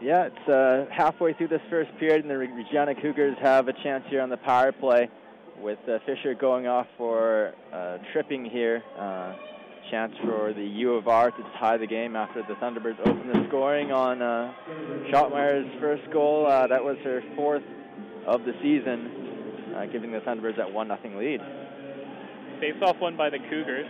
Yeah, 0.00 0.28
it's 0.30 0.48
uh, 0.48 0.86
halfway 0.96 1.32
through 1.32 1.48
this 1.48 1.60
first 1.68 1.90
period, 1.98 2.22
and 2.22 2.30
the 2.30 2.38
Regina 2.38 2.94
Cougars 2.94 3.36
have 3.42 3.66
a 3.66 3.72
chance 3.72 4.04
here 4.08 4.22
on 4.22 4.30
the 4.30 4.36
power 4.36 4.70
play 4.70 5.10
with 5.60 5.78
uh, 5.88 5.98
Fisher 6.06 6.34
going 6.34 6.68
off 6.68 6.86
for 6.96 7.52
uh, 7.72 7.98
tripping 8.12 8.44
here. 8.44 8.84
Uh, 8.96 9.34
chance 9.90 10.12
for 10.22 10.52
the 10.52 10.62
U 10.62 10.94
of 10.94 11.08
R 11.08 11.32
to 11.32 11.42
tie 11.58 11.78
the 11.78 11.86
game 11.86 12.14
after 12.14 12.42
the 12.42 12.54
Thunderbirds 12.54 13.00
opened 13.00 13.30
the 13.30 13.44
scoring 13.48 13.90
on 13.90 14.22
uh, 14.22 14.52
Schottmeyer's 15.10 15.80
first 15.80 16.08
goal. 16.12 16.46
Uh, 16.46 16.68
that 16.68 16.84
was 16.84 16.96
her 17.02 17.20
fourth 17.34 17.62
of 18.26 18.44
the 18.44 18.52
season, 18.62 19.74
uh, 19.74 19.86
giving 19.86 20.12
the 20.12 20.20
Thunderbirds 20.20 20.58
that 20.58 20.70
1 20.70 20.88
0 21.02 21.18
lead. 21.18 21.40
Face 22.60 22.80
off 22.82 23.00
one 23.00 23.16
by 23.16 23.30
the 23.30 23.38
Cougars. 23.50 23.86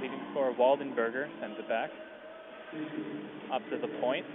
Leading 0.00 0.20
scorer 0.30 0.52
Waldenberger 0.54 1.28
sends 1.40 1.58
it 1.58 1.68
back. 1.68 1.90
Up 3.52 3.62
to 3.70 3.78
the 3.78 3.88
point. 4.00 4.26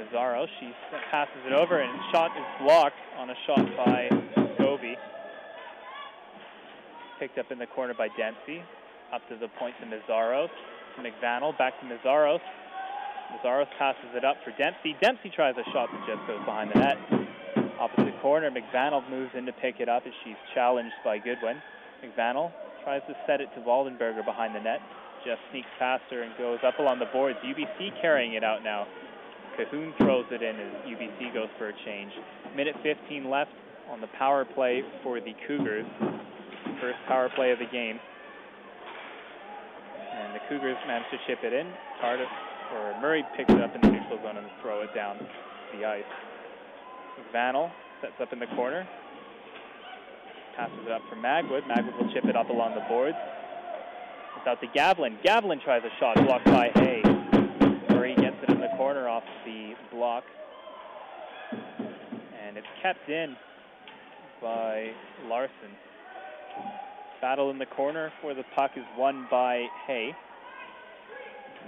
Mazzaro. 0.00 0.46
She 0.58 0.72
passes 1.10 1.36
it 1.46 1.52
over, 1.52 1.80
and 1.80 1.90
shot 2.12 2.30
is 2.36 2.66
blocked 2.66 2.96
on 3.18 3.30
a 3.30 3.34
shot 3.46 3.64
by 3.76 4.08
Gobi. 4.58 4.96
Picked 7.18 7.38
up 7.38 7.50
in 7.50 7.58
the 7.58 7.66
corner 7.66 7.94
by 7.94 8.08
Dempsey. 8.16 8.62
Up 9.12 9.26
to 9.28 9.36
the 9.36 9.48
point 9.58 9.74
to 9.80 9.86
Mazzaro. 9.86 10.48
To 10.96 11.02
McVannell. 11.02 11.56
Back 11.58 11.74
to 11.80 11.86
Mazzaro. 11.86 12.38
Mazzaro 13.32 13.66
passes 13.78 14.10
it 14.14 14.24
up 14.24 14.36
for 14.44 14.50
Dempsey. 14.52 14.96
Dempsey 15.00 15.30
tries 15.34 15.54
a 15.56 15.64
shot 15.70 15.88
that 15.92 16.06
just 16.06 16.26
goes 16.26 16.44
behind 16.44 16.70
the 16.74 16.78
net. 16.78 16.98
Opposite 17.78 18.20
corner, 18.20 18.50
McVannell 18.50 19.08
moves 19.08 19.30
in 19.34 19.46
to 19.46 19.52
pick 19.52 19.80
it 19.80 19.88
up 19.88 20.02
as 20.06 20.12
she's 20.24 20.36
challenged 20.54 20.94
by 21.04 21.18
Goodwin. 21.18 21.62
McVannell 22.04 22.52
tries 22.84 23.02
to 23.08 23.14
set 23.26 23.40
it 23.40 23.48
to 23.54 23.60
Waldenberger 23.60 24.24
behind 24.24 24.54
the 24.54 24.60
net. 24.60 24.80
Just 25.24 25.40
sneaks 25.50 25.68
past 25.78 26.02
her 26.10 26.22
and 26.22 26.32
goes 26.36 26.58
up 26.64 26.78
along 26.78 26.98
the 26.98 27.08
boards. 27.12 27.38
UBC 27.44 28.00
carrying 28.00 28.34
it 28.34 28.44
out 28.44 28.64
now. 28.64 28.86
Cahoon 29.58 29.96
throws 29.98 30.26
it 30.30 30.42
in 30.42 30.56
as 30.56 30.72
UBC 30.86 31.34
goes 31.34 31.48
for 31.58 31.68
a 31.68 31.72
change. 31.84 32.12
Minute 32.56 32.76
15 32.82 33.28
left 33.28 33.50
on 33.90 34.00
the 34.00 34.06
power 34.18 34.44
play 34.44 34.82
for 35.02 35.20
the 35.20 35.34
Cougars. 35.46 35.86
First 36.80 36.98
power 37.08 37.28
play 37.34 37.50
of 37.50 37.58
the 37.58 37.66
game. 37.66 37.98
And 40.14 40.34
the 40.34 40.40
Cougars 40.48 40.76
manage 40.86 41.10
to 41.10 41.18
chip 41.26 41.44
it 41.44 41.52
in. 41.52 41.72
Tardif 42.02 42.26
or 42.74 43.00
Murray 43.00 43.24
picks 43.36 43.52
it 43.52 43.60
up 43.60 43.74
in 43.74 43.80
the 43.80 43.88
neutral 43.88 44.18
zone 44.22 44.36
and 44.36 44.46
throw 44.62 44.82
it 44.82 44.94
down 44.94 45.18
the 45.76 45.84
ice. 45.84 46.04
McVannell 47.18 47.70
sets 48.00 48.14
up 48.20 48.32
in 48.32 48.38
the 48.38 48.46
corner. 48.54 48.86
Passes 50.56 50.78
it 50.86 50.92
up 50.92 51.02
for 51.08 51.16
Magwood. 51.16 51.62
Magwood 51.62 51.96
will 51.98 52.12
chip 52.12 52.24
it 52.24 52.36
up 52.36 52.48
along 52.50 52.74
the 52.74 52.84
boards. 52.88 53.16
It's 54.36 54.46
out 54.46 54.60
to 54.60 54.66
Gavlin. 54.68 55.18
Gavlin 55.24 55.60
tries 55.62 55.82
a 55.84 55.90
shot 55.98 56.16
blocked 56.26 56.46
by 56.46 56.70
Hay. 56.74 56.99
Corner 58.80 59.10
off 59.10 59.24
the 59.44 59.74
block. 59.92 60.24
And 61.52 62.56
it's 62.56 62.66
kept 62.82 63.10
in 63.10 63.36
by 64.40 64.92
Larson. 65.28 65.52
Battle 67.20 67.50
in 67.50 67.58
the 67.58 67.66
corner 67.66 68.10
where 68.22 68.34
the 68.34 68.44
puck 68.56 68.70
is 68.76 68.84
won 68.96 69.26
by 69.30 69.66
Hay. 69.86 70.12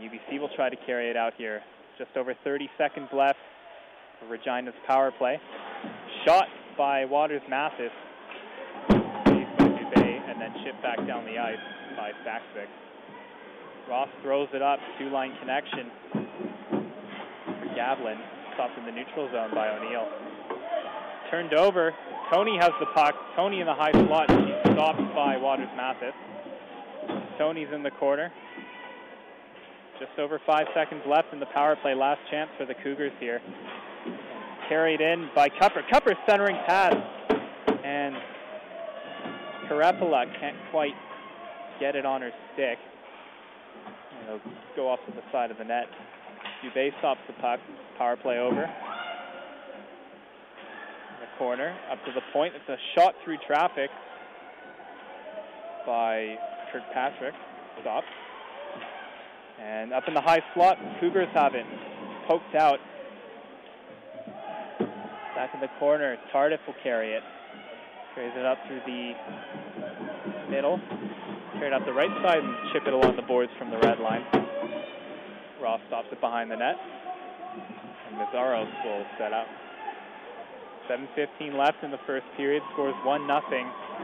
UBC 0.00 0.40
will 0.40 0.48
try 0.56 0.70
to 0.70 0.76
carry 0.86 1.10
it 1.10 1.16
out 1.18 1.34
here. 1.36 1.60
Just 1.98 2.16
over 2.16 2.32
30 2.44 2.70
seconds 2.78 3.08
left 3.12 3.36
for 4.18 4.34
Regina's 4.34 4.72
power 4.86 5.12
play. 5.18 5.38
Shot 6.24 6.46
by 6.78 7.04
Waters 7.04 7.42
Mathis. 7.46 7.92
And 8.88 10.40
then 10.40 10.54
chipped 10.64 10.82
back 10.82 10.96
down 11.06 11.26
the 11.26 11.36
ice 11.38 11.58
by 11.94 12.12
Saksvik. 12.24 12.68
Ross 13.86 14.08
throws 14.22 14.48
it 14.54 14.62
up, 14.62 14.78
two-line 14.98 15.36
connection 15.40 15.90
Gavlin. 17.74 18.18
Stopped 18.54 18.78
in 18.78 18.84
the 18.84 18.92
neutral 18.92 19.30
zone 19.32 19.50
by 19.54 19.68
O'Neill. 19.70 20.06
Turned 21.30 21.54
over. 21.54 21.94
Tony 22.32 22.56
has 22.58 22.70
the 22.80 22.86
puck. 22.94 23.14
Tony 23.34 23.60
in 23.60 23.66
the 23.66 23.74
high 23.74 23.92
slot. 23.92 24.28
She's 24.28 24.72
stopped 24.74 25.00
by 25.14 25.36
Waters 25.36 25.68
Mathis. 25.76 26.14
Tony's 27.38 27.68
in 27.74 27.82
the 27.82 27.90
corner. 27.92 28.32
Just 29.98 30.18
over 30.18 30.40
five 30.46 30.66
seconds 30.74 31.02
left 31.06 31.32
in 31.32 31.40
the 31.40 31.46
power 31.46 31.76
play. 31.76 31.94
Last 31.94 32.20
chance 32.30 32.50
for 32.58 32.66
the 32.66 32.74
Cougars 32.74 33.12
here. 33.20 33.40
Carried 34.68 35.00
in 35.00 35.30
by 35.34 35.48
Cupper. 35.48 35.82
Cupper 35.90 36.14
centering 36.28 36.56
pass. 36.66 36.94
And 37.84 38.16
Karepala 39.68 40.26
can't 40.38 40.56
quite 40.70 40.94
get 41.80 41.96
it 41.96 42.04
on 42.04 42.20
her 42.20 42.30
stick. 42.52 42.78
It'll 44.24 44.40
go 44.76 44.88
off 44.88 45.00
to 45.06 45.12
the 45.12 45.22
side 45.32 45.50
of 45.50 45.58
the 45.58 45.64
net. 45.64 45.86
Dubé 46.62 46.96
stops 47.00 47.20
the 47.26 47.32
puck. 47.34 47.58
Power 47.98 48.16
play 48.16 48.38
over. 48.38 48.62
In 48.62 48.70
the 51.20 51.26
corner, 51.36 51.76
up 51.90 51.98
to 52.04 52.12
the 52.12 52.20
point. 52.32 52.54
It's 52.54 52.68
a 52.68 52.76
shot 52.94 53.14
through 53.24 53.38
traffic 53.46 53.90
by 55.84 56.36
Kirkpatrick. 56.70 57.34
Stopped. 57.80 58.06
And 59.60 59.92
up 59.92 60.04
in 60.06 60.14
the 60.14 60.20
high 60.20 60.42
slot, 60.54 60.78
Cougars 61.00 61.28
have 61.34 61.54
it. 61.54 61.66
Poked 62.28 62.54
out. 62.54 62.78
Back 65.34 65.54
in 65.54 65.60
the 65.60 65.70
corner, 65.80 66.16
Tardif 66.32 66.58
will 66.66 66.74
carry 66.82 67.14
it. 67.14 67.22
Carries 68.14 68.32
it 68.36 68.44
up 68.44 68.58
through 68.68 68.80
the 68.86 69.14
middle. 70.48 70.78
Carry 71.54 71.66
it 71.68 71.72
up 71.72 71.84
the 71.86 71.92
right 71.92 72.10
side 72.22 72.38
and 72.38 72.54
chip 72.72 72.86
it 72.86 72.92
along 72.92 73.16
the 73.16 73.22
boards 73.22 73.50
from 73.58 73.70
the 73.70 73.78
red 73.78 73.98
line. 73.98 74.24
Ross 75.62 75.80
stops 75.86 76.08
it 76.10 76.20
behind 76.20 76.50
the 76.50 76.56
net. 76.56 76.74
And 78.08 78.16
Mazzaros 78.18 78.66
will 78.84 79.04
set 79.16 79.32
up. 79.32 79.46
7.15 80.90 81.56
left 81.56 81.84
in 81.84 81.92
the 81.92 82.00
first 82.04 82.26
period. 82.36 82.62
Scores 82.72 82.94
1 83.04 83.26
0 83.26 83.40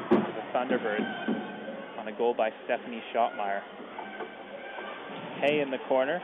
for 0.08 0.16
the 0.16 0.44
Thunderbirds 0.54 1.98
on 1.98 2.06
a 2.06 2.12
goal 2.16 2.32
by 2.32 2.50
Stephanie 2.64 3.02
Schottmeyer. 3.12 3.60
Hay 5.40 5.60
in 5.60 5.70
the 5.70 5.78
corner. 5.88 6.22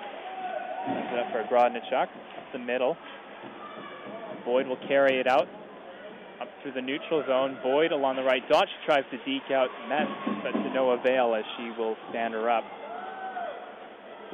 Sends 0.87 1.12
it 1.12 1.19
up 1.19 1.33
for 1.33 1.43
Grodnichuk. 1.53 2.07
The 2.53 2.59
middle. 2.61 2.97
Boyd 4.45 4.69
will 4.69 4.79
carry 4.87 5.19
it 5.19 5.26
out 5.26 5.49
up 6.41 6.49
through 6.62 6.73
the 6.73 6.83
neutral 6.83 7.25
zone. 7.26 7.59
Boyd 7.62 7.91
along 7.91 8.17
the 8.17 8.23
right 8.23 8.43
dot. 8.49 8.67
She 8.69 8.87
tries 8.87 9.05
to 9.11 9.19
deke 9.25 9.50
out 9.50 9.69
Metz, 9.88 10.11
but 10.43 10.53
to 10.53 10.75
no 10.75 10.91
avail 10.91 11.35
as 11.35 11.45
she 11.57 11.73
will 11.76 11.97
stand 12.11 12.35
her 12.35 12.49
up. 12.49 12.64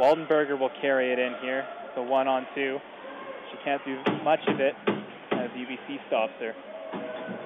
Waldenberger 0.01 0.59
will 0.59 0.73
carry 0.81 1.13
it 1.13 1.19
in 1.19 1.35
here. 1.43 1.67
So 1.95 2.03
one 2.03 2.27
on 2.27 2.47
two. 2.55 2.79
She 3.53 3.59
can't 3.63 3.85
do 3.85 4.01
much 4.25 4.41
of 4.49 4.59
it 4.59 4.75
as 5.33 5.51
UBC 5.51 5.99
stops 6.09 6.33
her. 6.41 6.55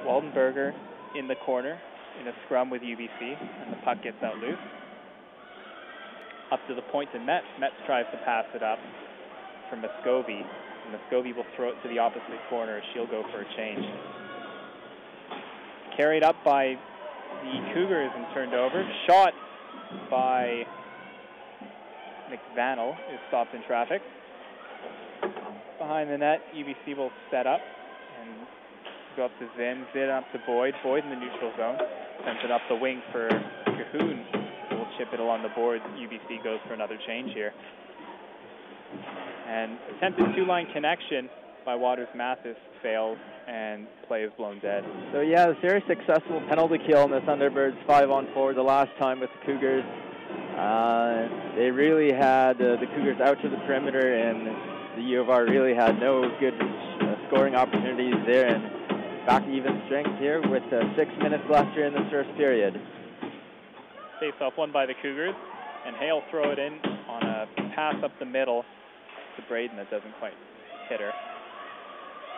Waldenberger 0.07 0.73
in 1.19 1.27
the 1.27 1.35
corner 1.35 1.81
in 2.21 2.29
a 2.29 2.33
scrum 2.45 2.71
with 2.71 2.81
UBC, 2.83 3.21
and 3.21 3.73
the 3.73 3.77
puck 3.85 4.01
gets 4.05 4.23
out 4.23 4.39
loose. 4.39 4.59
Up 6.53 6.61
to 6.69 6.75
the 6.77 6.83
point 6.93 7.11
to 7.13 7.19
Metz. 7.19 7.47
Metz 7.59 7.75
tries 7.87 8.07
to 8.13 8.19
pass 8.25 8.45
it 8.55 8.63
up 8.63 8.79
for 9.69 9.75
Muscovy. 9.77 10.39
and 10.39 10.93
Muscovy 10.93 11.33
will 11.33 11.47
throw 11.57 11.71
it 11.71 11.83
to 11.83 11.89
the 11.89 11.99
opposite 11.99 12.39
corner. 12.49 12.81
She'll 12.93 13.09
go 13.09 13.25
for 13.33 13.41
a 13.41 13.57
change. 13.57 13.85
Carried 15.97 16.23
up 16.23 16.37
by 16.45 16.77
the 17.43 17.75
Cougars 17.75 18.11
and 18.15 18.27
turned 18.33 18.55
over. 18.55 18.87
Shot 19.09 19.33
by 20.09 20.65
McVannell 22.35 22.93
is 23.13 23.21
stopped 23.29 23.55
in 23.55 23.63
traffic. 23.67 24.03
Behind 25.79 26.11
the 26.11 26.19
net, 26.19 26.41
UBC 26.55 26.97
will 26.97 27.11
set 27.31 27.47
up 27.47 27.61
and 28.21 28.31
go 29.17 29.27
up 29.27 29.39
to 29.39 29.49
Zinn. 29.57 29.85
Zinn 29.93 30.11
up 30.11 30.25
to 30.33 30.39
Boyd. 30.47 30.75
Boyd 30.83 31.05
in 31.05 31.11
the 31.11 31.17
neutral 31.17 31.53
zone. 31.57 31.79
Sends 32.25 32.41
it 32.45 32.51
up 32.51 32.61
the 32.69 32.77
wing 32.77 33.03
for 33.13 33.29
Cahoon. 33.29 34.25
Will 34.71 34.87
chip 34.99 35.09
it 35.13 35.21
along 35.21 35.43
the 35.43 35.51
board. 35.51 35.81
UBC 35.97 36.43
goes 36.43 36.59
for 36.67 36.75
another 36.75 36.99
change 37.07 37.33
here. 37.35 37.53
And 39.47 39.79
attempted 39.97 40.35
two-line 40.35 40.67
connection 40.73 41.29
by 41.65 41.75
Waters 41.75 42.09
Mathis 42.15 42.57
fails 42.83 43.19
and 43.47 43.87
play 44.09 44.23
is 44.23 44.33
blown 44.37 44.59
dead. 44.61 44.85
So 45.13 45.21
yeah, 45.21 45.49
a 45.49 45.55
very 45.61 45.83
successful 45.87 46.43
penalty 46.49 46.79
kill 46.87 47.05
in 47.05 47.11
the 47.11 47.21
Thunderbirds 47.21 47.77
five 47.87 48.11
on 48.11 48.29
four 48.35 48.55
the 48.55 48.63
last 48.63 48.91
time 48.99 49.21
with 49.21 49.31
the 49.39 49.47
Cougars. 49.47 49.85
Uh, 50.59 51.55
they 51.57 51.71
really 51.71 52.13
had 52.13 52.61
uh, 52.61 52.77
the 52.77 52.87
Cougars 52.95 53.21
out 53.21 53.41
to 53.43 53.49
the 53.49 53.57
perimeter, 53.67 54.15
and 54.15 54.47
the 54.97 55.03
U 55.11 55.21
of 55.21 55.31
R 55.31 55.45
really 55.45 55.75
had 55.75 55.99
no 55.99 56.23
good 56.39 56.55
uh, 56.55 57.15
scoring 57.29 57.55
opportunities 57.55 58.15
there. 58.27 58.47
And 58.47 59.27
back 59.27 59.43
even 59.49 59.83
strength 59.87 60.19
here 60.19 60.41
with 60.49 60.65
uh, 60.73 60.95
six 60.97 61.11
minutes 61.19 61.45
left 61.51 61.75
here 61.75 61.87
in 61.87 61.95
the 61.95 62.07
first 62.11 62.31
period. 62.37 62.75
Face 64.21 64.35
off 64.41 64.57
one 64.57 64.73
by 64.73 64.87
the 64.87 64.95
Cougars, 65.03 65.35
and 65.87 65.97
Hale 65.97 66.23
throw 66.31 66.51
it 66.51 66.59
in 66.59 66.79
on 67.09 67.23
a 67.23 67.47
pass 67.75 67.97
up 68.05 68.13
the 68.19 68.25
middle 68.25 68.65
to 69.37 69.43
Braden 69.49 69.77
that 69.77 69.91
doesn't 69.91 70.15
quite 70.19 70.35
hit 70.89 71.01
her. 71.01 71.13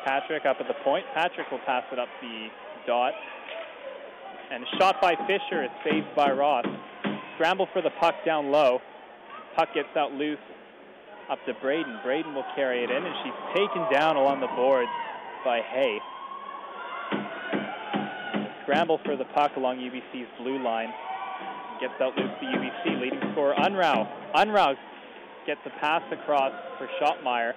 Patrick 0.05 0.47
up 0.47 0.57
at 0.61 0.69
the 0.69 0.79
point. 0.85 1.05
Patrick 1.15 1.51
will 1.51 1.61
pass 1.67 1.85
it 1.93 1.99
up 1.99 2.09
the 2.23 2.49
dot. 2.87 3.13
And 4.51 4.65
shot 4.79 5.01
by 5.01 5.15
Fisher 5.27 5.65
is 5.65 5.71
saved 5.85 6.07
by 6.15 6.31
Ross. 6.31 6.65
Scramble 7.37 7.69
for 7.73 7.83
the 7.83 7.91
puck 8.01 8.15
down 8.25 8.51
low. 8.51 8.81
Puck 9.57 9.69
gets 9.75 9.95
out 9.95 10.13
loose 10.13 10.39
up 11.31 11.39
to 11.47 11.53
Braden. 11.61 12.01
Braden 12.03 12.35
will 12.35 12.47
carry 12.55 12.83
it 12.83 12.91
in, 12.91 13.05
and 13.05 13.15
she's 13.23 13.39
taken 13.55 13.85
down 13.93 14.17
along 14.17 14.41
the 14.41 14.49
boards 14.57 14.89
by 15.45 15.61
Hay. 15.61 15.99
Scramble 18.63 18.99
for 19.05 19.17
the 19.17 19.27
puck 19.35 19.53
along 19.57 19.77
UBC's 19.77 20.29
blue 20.39 20.63
line. 20.63 20.89
Gets 21.81 22.01
out 22.01 22.17
loose 22.17 22.31
to 22.41 22.47
UBC. 22.47 23.01
Leading 23.03 23.21
scorer 23.33 23.55
Unrau. 23.59 24.09
Unrau 24.35 24.75
gets 25.47 25.61
a 25.67 25.71
pass 25.79 26.03
across 26.11 26.53
for 26.79 26.89
Schottmeyer, 27.01 27.53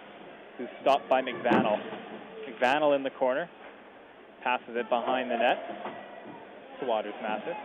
who's 0.57 0.67
stopped 0.81 1.07
by 1.07 1.21
McVannell. 1.21 1.79
McVannell 2.47 2.95
in 2.95 3.03
the 3.03 3.11
corner. 3.11 3.49
Passes 4.43 4.75
it 4.75 4.89
behind 4.89 5.31
the 5.31 5.37
net 5.37 5.57
to 6.79 6.85
Waters 6.85 7.13
Mathis. 7.21 7.55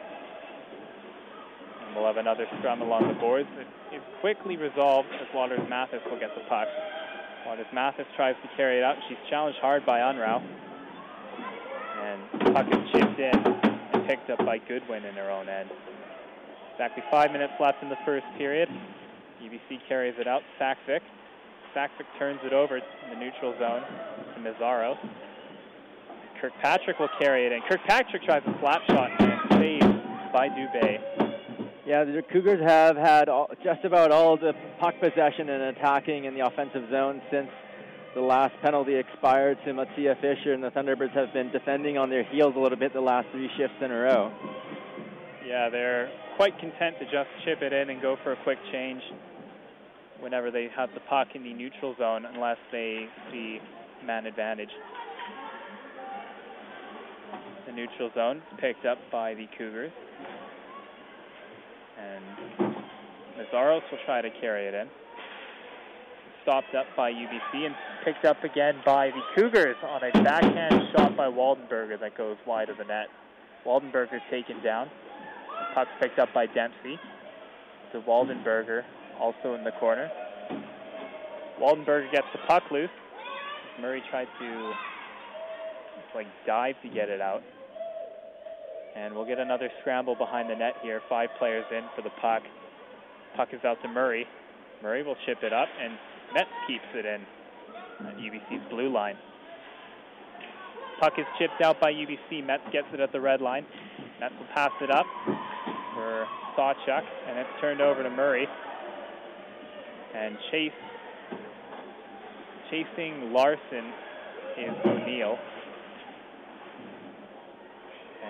And 1.95 2.03
we'll 2.03 2.13
have 2.13 2.19
another 2.19 2.47
scrum 2.59 2.83
along 2.83 3.07
the 3.07 3.15
boards. 3.15 3.49
It 3.57 3.95
is 3.95 4.03
quickly 4.21 4.57
resolved 4.57 5.07
as 5.15 5.29
Waters 5.33 5.61
Mathis 5.71 6.01
will 6.11 6.19
get 6.19 6.35
the 6.35 6.43
puck. 6.49 6.67
Waters 7.47 7.71
Mathis 7.73 8.07
tries 8.17 8.35
to 8.43 8.49
carry 8.57 8.79
it 8.79 8.83
out. 8.83 8.97
She's 9.09 9.19
challenged 9.31 9.61
hard 9.61 9.87
by 9.87 10.01
Unrau. 10.01 10.43
And 12.03 12.21
the 12.41 12.51
puck 12.51 12.67
is 12.67 12.91
chipped 12.91 13.21
in 13.21 13.39
and 13.95 14.09
picked 14.09 14.29
up 14.29 14.45
by 14.45 14.59
Goodwin 14.59 15.05
in 15.05 15.15
her 15.15 15.31
own 15.31 15.49
end. 15.49 15.71
Exactly 16.73 17.05
five 17.13 17.31
minutes 17.31 17.53
left 17.61 17.81
in 17.81 17.89
the 17.89 17.99
first 18.05 18.27
period. 18.37 18.69
UBC 19.41 19.79
carries 19.87 20.15
it 20.19 20.27
out. 20.27 20.43
Saksvik. 20.61 21.01
Saksvik 21.77 22.11
turns 22.19 22.41
it 22.43 22.53
over 22.53 22.79
in 22.79 22.83
the 23.11 23.17
neutral 23.17 23.55
zone 23.61 23.83
to 24.35 24.41
Mazzaro. 24.41 24.99
Kirkpatrick 26.41 26.99
will 26.99 27.09
carry 27.21 27.47
it 27.47 27.53
in. 27.53 27.61
Kirkpatrick 27.69 28.25
tries 28.25 28.43
a 28.49 28.59
slap 28.59 28.83
shot 28.89 29.11
and 29.21 29.61
saved 29.61 30.33
by 30.33 30.49
Dubé. 30.49 31.24
Yeah, 31.87 32.05
the 32.05 32.23
Cougars 32.33 32.63
have 32.67 32.97
had 32.97 33.29
all, 33.29 33.51
just 33.63 33.85
about 33.85 34.11
all 34.11 34.39
the 34.39 34.55
puck 34.81 34.95
possession 35.01 35.51
and 35.51 35.77
attacking 35.77 36.25
in 36.25 36.33
the 36.33 36.41
offensive 36.41 36.89
zone 36.91 37.21
since 37.31 37.51
the 38.15 38.23
last 38.23 38.55
penalty 38.63 38.95
expired 38.95 39.59
to 39.67 39.75
Mattia 39.75 40.17
Fisher, 40.21 40.55
and 40.55 40.63
the 40.63 40.71
Thunderbirds 40.71 41.15
have 41.15 41.33
been 41.35 41.51
defending 41.51 41.99
on 41.99 42.09
their 42.09 42.25
heels 42.25 42.55
a 42.57 42.59
little 42.59 42.79
bit 42.79 42.95
the 42.95 43.01
last 43.03 43.29
three 43.33 43.51
shifts 43.59 43.77
in 43.83 43.91
a 43.91 43.99
row. 43.99 44.33
Yeah, 45.47 45.69
they're 45.69 46.11
quite 46.37 46.59
content 46.59 46.97
to 47.01 47.05
just 47.05 47.29
chip 47.45 47.61
it 47.61 47.75
in 47.75 47.91
and 47.91 48.01
go 48.01 48.17
for 48.25 48.33
a 48.33 48.37
quick 48.45 48.59
change 48.73 49.03
whenever 50.21 50.51
they 50.51 50.69
have 50.75 50.89
the 50.95 51.01
puck 51.01 51.29
in 51.35 51.43
the 51.43 51.53
neutral 51.53 51.95
zone 51.99 52.25
unless 52.25 52.57
they 52.73 53.07
see 53.31 53.59
man 54.07 54.25
advantage. 54.25 54.71
The 57.67 57.73
neutral 57.73 58.11
zone 58.15 58.41
picked 58.59 58.87
up 58.87 58.99
by 59.13 59.35
the 59.35 59.47
Cougars. 59.59 59.93
And 61.99 62.25
Mazzaros 63.39 63.83
will 63.91 63.99
try 64.05 64.21
to 64.21 64.31
carry 64.41 64.67
it 64.67 64.75
in. 64.75 64.89
Stopped 66.43 66.75
up 66.75 66.87
by 66.97 67.11
UBC 67.11 67.67
and 67.67 67.75
picked 68.05 68.25
up 68.25 68.43
again 68.45 68.77
by 68.85 69.09
the 69.09 69.23
Cougars 69.35 69.77
on 69.83 70.03
a 70.05 70.13
backhand 70.23 70.75
shot 70.93 71.17
by 71.17 71.27
Waldenberger 71.27 71.99
that 72.01 72.17
goes 72.17 72.37
wide 72.47 72.69
of 72.69 72.77
the 72.77 72.85
net. 72.85 73.07
Waldenberger 73.67 74.19
taken 74.31 74.63
down. 74.63 74.89
The 74.89 75.75
puck's 75.75 75.91
picked 76.01 76.19
up 76.19 76.29
by 76.35 76.47
Dempsey. 76.47 76.99
To 77.93 78.01
Waldenberger, 78.01 78.83
also 79.19 79.55
in 79.55 79.65
the 79.65 79.73
corner. 79.81 80.11
Waldenberger 81.61 82.11
gets 82.13 82.27
the 82.33 82.41
puck 82.47 82.65
loose. 82.71 82.91
Murray 83.81 84.03
tried 84.11 84.29
to 84.39 84.73
like 86.15 86.27
dive 86.47 86.75
to 86.83 86.89
get 86.89 87.09
it 87.09 87.21
out. 87.21 87.43
And 88.97 89.15
we'll 89.15 89.27
get 89.27 89.39
another 89.39 89.69
scramble 89.81 90.15
behind 90.15 90.49
the 90.49 90.55
net 90.55 90.75
here. 90.83 91.01
Five 91.09 91.31
players 91.39 91.65
in 91.71 91.83
for 91.97 92.03
the 92.03 92.15
puck. 92.21 92.43
Puck 93.37 93.49
is 93.53 93.61
out 93.65 93.83
to 93.83 93.89
Murray. 93.89 94.27
Murray 94.83 95.03
will 95.03 95.17
chip 95.27 95.39
it 95.43 95.53
up, 95.53 95.69
and 95.83 95.95
Metz 96.33 96.51
keeps 96.67 96.85
it 96.95 97.05
in 97.05 97.21
at 98.07 98.17
UBC's 98.17 98.71
blue 98.71 98.93
line. 98.93 99.17
Puck 101.01 101.15
is 101.19 101.27
chipped 101.39 101.61
out 101.63 101.81
by 101.81 101.93
UBC. 101.93 102.47
Metz 102.47 102.63
gets 102.73 102.87
it 102.93 103.01
at 103.01 103.11
the 103.13 103.21
red 103.21 103.41
line. 103.41 103.67
Metz 104.21 104.35
will 104.39 104.47
pass 104.55 104.71
it 104.81 104.91
up 104.91 105.07
for 105.95 106.27
Sawchuk, 106.57 107.03
and 107.29 107.39
it's 107.39 107.51
turned 107.61 107.81
over 107.81 108.03
to 108.03 108.11
Murray. 108.11 108.47
And 110.15 110.37
Chase 110.51 110.73
chasing 112.71 113.33
Larson 113.33 113.93
is 114.59 114.75
O'Neill. 114.85 115.37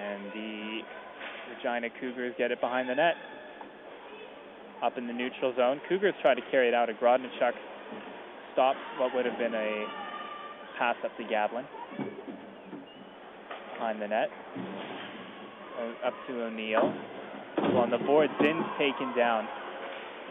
And 0.04 0.24
the 0.32 0.80
Regina 1.54 1.88
Cougars 2.00 2.34
get 2.36 2.50
it 2.50 2.60
behind 2.60 2.88
the 2.88 2.94
net. 2.94 3.14
Up 4.82 4.98
in 4.98 5.06
the 5.06 5.12
neutral 5.12 5.54
zone. 5.56 5.80
Cougars 5.88 6.14
try 6.20 6.34
to 6.34 6.42
carry 6.50 6.68
it 6.68 6.74
out. 6.74 6.90
A 6.90 6.92
Grodnichuk 6.92 7.52
stops 8.52 8.78
what 8.98 9.14
would 9.14 9.24
have 9.24 9.38
been 9.38 9.54
a 9.54 9.86
pass 10.78 10.96
up 11.04 11.16
to 11.16 11.24
Gavlin. 11.24 11.64
Behind 13.72 14.02
the 14.02 14.08
net. 14.08 14.28
Uh, 15.78 16.06
up 16.06 16.14
to 16.28 16.44
O'Neill. 16.44 16.92
So 17.56 17.78
on 17.78 17.90
the 17.90 17.98
board, 17.98 18.30
Zinn's 18.42 18.66
taken 18.78 19.16
down 19.16 19.48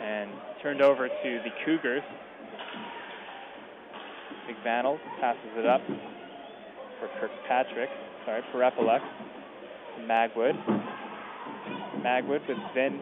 and 0.02 0.30
turned 0.62 0.82
over 0.82 1.08
to 1.08 1.40
the 1.44 1.50
Cougars. 1.66 2.04
McVannell 4.48 5.00
passes 5.20 5.52
it 5.56 5.66
up 5.66 5.82
for 7.00 7.10
Kirkpatrick. 7.20 7.90
Sorry, 8.26 8.42
for 8.52 8.60
Perepelek. 8.60 9.02
Magwood. 10.02 10.58
Magwood 12.02 12.48
with 12.48 12.58
Zinn 12.74 13.00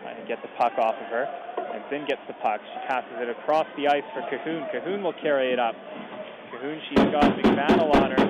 trying 0.00 0.20
to 0.20 0.26
get 0.26 0.42
the 0.42 0.48
puck 0.58 0.72
off 0.78 0.94
of 0.94 1.08
her. 1.08 1.26
And 1.74 1.82
Zinn 1.90 2.04
gets 2.08 2.20
the 2.26 2.34
puck. 2.42 2.60
She 2.60 2.88
passes 2.88 3.12
it 3.20 3.28
across 3.28 3.66
the 3.76 3.88
ice 3.88 4.04
for 4.14 4.22
Cahoon. 4.22 4.70
Cahoon 4.72 5.02
will 5.02 5.14
carry 5.22 5.52
it 5.52 5.58
up. 5.58 5.74
Cahoon, 6.52 6.80
she's 6.88 6.98
got 6.98 7.24
McVannell 7.24 7.94
on 7.96 8.10
her 8.10 8.22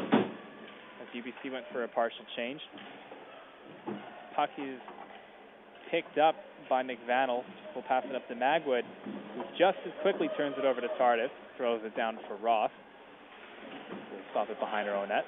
as 1.03 1.09
UBC 1.15 1.53
went 1.53 1.65
for 1.73 1.85
a 1.85 1.89
partial 1.89 2.25
change. 2.37 2.61
Puck 4.37 4.51
is 4.59 4.79
picked 5.91 6.19
up 6.19 6.35
by 6.69 6.83
McVannell. 6.83 7.43
We'll 7.75 7.85
pass 7.87 8.05
it 8.09 8.17
up 8.17 8.27
to 8.29 8.35
Magwood, 8.35 8.83
who 9.35 9.43
just 9.59 9.79
as 9.85 9.93
quickly 10.03 10.29
turns 10.37 10.55
it 10.59 10.65
over 10.65 10.81
to 10.81 10.89
Tardif, 11.01 11.29
throws 11.57 11.81
it 11.85 11.97
down 11.97 12.19
for 12.29 12.37
Ross. 12.37 12.71
stop 14.31 14.49
it 14.49 14.59
behind 14.59 14.89
her 14.89 14.95
own 14.95 15.09
net. 15.09 15.25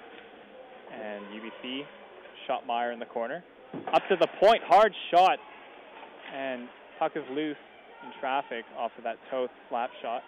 And 0.93 1.25
UBC, 1.27 1.83
Schottmeyer 2.49 2.93
in 2.93 2.99
the 2.99 3.07
corner. 3.07 3.43
Up 3.93 4.03
to 4.09 4.17
the 4.17 4.29
point, 4.41 4.63
hard 4.65 4.93
shot. 5.11 5.39
And 6.35 6.69
puck 6.99 7.13
is 7.17 7.25
loose 7.31 7.57
in 8.05 8.11
traffic 8.21 8.65
off 8.79 8.91
of 8.99 9.05
that 9.05 9.17
toe 9.31 9.49
slap 9.69 9.91
shot. 10.03 10.23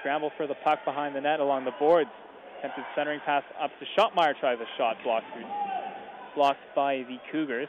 Scramble 0.00 0.30
for 0.36 0.46
the 0.46 0.54
puck 0.64 0.84
behind 0.84 1.14
the 1.14 1.20
net 1.20 1.40
along 1.40 1.64
the 1.64 1.74
boards. 1.78 2.10
Attempted 2.58 2.84
centering 2.94 3.20
pass 3.24 3.42
up 3.60 3.70
to 3.78 3.86
Schottmeyer, 3.96 4.38
tries 4.40 4.58
a 4.60 4.78
shot 4.78 4.96
blocked 5.04 5.26
through, 5.34 5.46
blocked 6.34 6.60
by 6.74 7.04
the 7.08 7.18
Cougars. 7.30 7.68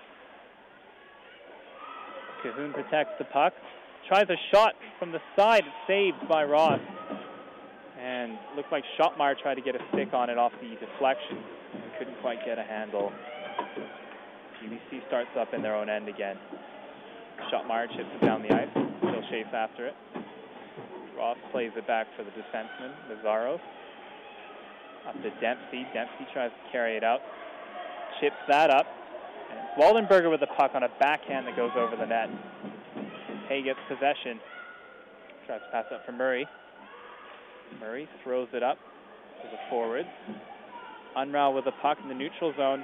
Cahoon 2.43 2.73
protects 2.73 3.13
the 3.19 3.25
puck. 3.25 3.53
Tries 4.08 4.30
a 4.30 4.38
shot 4.53 4.73
from 4.99 5.12
the 5.12 5.19
side, 5.36 5.63
saved 5.88 6.27
by 6.30 6.43
Ross. 6.45 6.80
And 8.28 8.38
looked 8.58 8.72
like 8.72 8.84
Schottmeyer 9.00 9.40
tried 9.40 9.56
to 9.56 9.62
get 9.62 9.76
a 9.76 9.80
stick 9.94 10.13
on 10.13 10.30
it 10.30 10.38
off 10.38 10.52
the 10.60 10.76
deflection 10.86 11.38
and 11.74 11.84
couldn't 11.98 12.20
quite 12.22 12.44
get 12.46 12.60
a 12.60 12.63
handle. 12.63 13.12
UBC 14.63 15.08
starts 15.08 15.30
up 15.40 15.54
in 15.54 15.62
their 15.62 15.76
own 15.76 15.90
end 15.90 16.10
again. 16.10 16.36
Schottmeyer 17.52 17.88
chips 17.96 18.10
it 18.20 18.26
down 18.26 18.42
the 18.42 18.52
ice. 18.52 18.68
Still 18.74 19.22
chase 19.30 19.48
after 19.54 19.88
it. 19.88 19.96
Ross 21.18 21.38
plays 21.52 21.72
it 21.78 21.88
back 21.88 22.08
for 22.18 22.24
the 22.24 22.32
defenseman, 22.32 22.92
Nazaros. 23.10 23.62
Up 25.08 25.16
to 25.22 25.30
Dempsey. 25.40 25.88
Dempsey 25.94 26.28
tries 26.34 26.52
to 26.52 26.72
carry 26.72 26.98
it 26.98 27.04
out. 27.04 27.22
Chips 28.20 28.36
that 28.50 28.70
up. 28.70 28.88
And 29.52 29.82
Waldenberger 29.82 30.30
with 30.30 30.42
the 30.42 30.52
puck 30.58 30.72
on 30.74 30.84
a 30.84 30.90
backhand 31.00 31.48
that 31.48 31.56
goes 31.56 31.72
over 31.78 31.96
the 31.96 32.06
net. 32.06 32.30
Hay 33.48 33.63
gets 33.63 33.80
possession. 33.88 34.40
Tries 35.46 35.62
to 35.62 35.72
pass 35.72 35.86
up 35.94 36.06
for 36.06 36.12
Murray. 36.12 36.46
Murray 37.80 38.08
throws 38.23 38.47
it 38.53 38.63
up 38.63 38.77
to 39.43 39.49
the 39.49 39.58
forwards. 39.69 40.10
Unrau 41.15 41.53
with 41.53 41.65
the 41.65 41.71
puck 41.82 41.97
in 42.01 42.10
the 42.10 42.15
neutral 42.15 42.53
zone. 42.58 42.84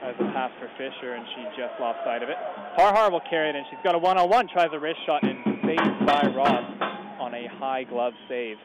Tries 0.00 0.16
to 0.18 0.24
pass 0.24 0.50
for 0.58 0.68
Fisher, 0.76 1.14
and 1.14 1.24
she 1.34 1.42
just 1.56 1.80
lost 1.80 1.98
sight 2.04 2.22
of 2.22 2.28
it. 2.28 2.36
Parhar 2.76 3.10
will 3.10 3.22
carry 3.30 3.48
it, 3.50 3.56
and 3.56 3.64
she's 3.70 3.78
got 3.82 3.94
a 3.94 3.98
one-on-one. 3.98 4.48
Tries 4.48 4.68
a 4.72 4.78
wrist 4.78 4.98
shot, 5.06 5.22
and 5.22 5.38
saved 5.64 6.06
by 6.06 6.22
Ross 6.34 6.64
on 7.18 7.34
a 7.34 7.46
high 7.58 7.84
glove 7.84 8.12
save. 8.28 8.56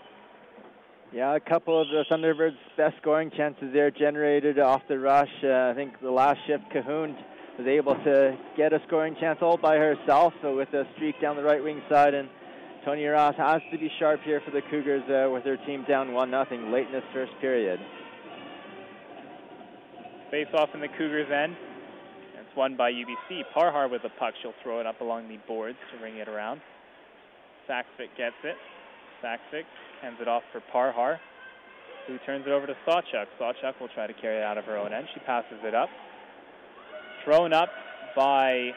Yeah, 1.14 1.36
a 1.36 1.40
couple 1.40 1.80
of 1.82 1.88
the 1.90 2.06
Thunderbirds' 2.10 2.56
best 2.78 2.96
scoring 3.02 3.32
chances 3.36 3.72
there 3.74 3.92
generated 3.92 4.60
off 4.60 4.82
the 4.88 4.98
rush. 4.98 5.32
Uh, 5.44 5.70
I 5.70 5.74
think 5.76 6.00
the 6.02 6.12
last 6.12 6.40
shift, 6.48 6.64
Cahoon 6.74 7.16
was 7.58 7.68
able 7.68 7.96
to 7.96 8.38
get 8.56 8.74
a 8.74 8.82
scoring 8.88 9.16
chance 9.20 9.40
all 9.42 9.58
by 9.58 9.78
herself 9.78 10.34
uh, 10.46 10.52
with 10.52 10.74
a 10.74 10.86
streak 10.96 11.20
down 11.22 11.36
the 11.36 11.44
right 11.44 11.64
wing 11.64 11.82
side. 11.90 12.14
And 12.14 12.30
Tony 12.86 13.06
Ross 13.06 13.36
has 13.38 13.62
to 13.72 13.78
be 13.78 13.92
sharp 14.00 14.22
here 14.24 14.42
for 14.44 14.50
the 14.50 14.62
Cougars 14.72 15.04
uh, 15.08 15.30
with 15.30 15.44
their 15.44 15.58
team 15.58 15.86
down 15.88 16.14
1 16.14 16.32
nothing 16.32 16.72
late 16.72 16.88
in 16.88 16.94
this 16.94 17.04
first 17.14 17.32
period. 17.40 17.80
Face 20.32 20.48
off 20.56 20.70
in 20.74 20.80
the 20.80 20.88
Cougars' 20.98 21.30
end. 21.32 21.56
It's 22.40 22.58
won 22.58 22.76
by 22.76 22.92
UBC. 22.92 23.44
Parhar 23.56 23.90
with 23.90 24.02
the 24.02 24.10
puck. 24.18 24.34
She'll 24.42 24.56
throw 24.64 24.80
it 24.80 24.88
up 24.88 25.00
along 25.00 25.28
the 25.30 25.38
boards 25.48 25.78
to 25.94 26.04
ring 26.04 26.18
it 26.18 26.28
around. 26.28 26.60
Saksvik 27.70 28.18
gets 28.18 28.36
it. 28.44 28.56
Saksvik 29.24 29.66
hands 30.02 30.18
it 30.20 30.28
off 30.28 30.42
for 30.52 30.62
Parhar, 30.74 31.20
who 32.08 32.18
turns 32.26 32.46
it 32.48 32.52
over 32.52 32.66
to 32.66 32.74
Sawchuk. 32.88 33.28
Sawchuk 33.40 33.80
will 33.80 33.90
try 33.90 34.08
to 34.08 34.14
carry 34.14 34.38
it 34.38 34.44
out 34.44 34.58
of 34.58 34.66
her 34.66 34.78
own 34.78 34.92
end. 34.92 35.06
She 35.14 35.20
passes 35.20 35.60
it 35.64 35.76
up. 35.76 35.90
Thrown 37.24 37.54
up 37.54 37.70
by 38.16 38.72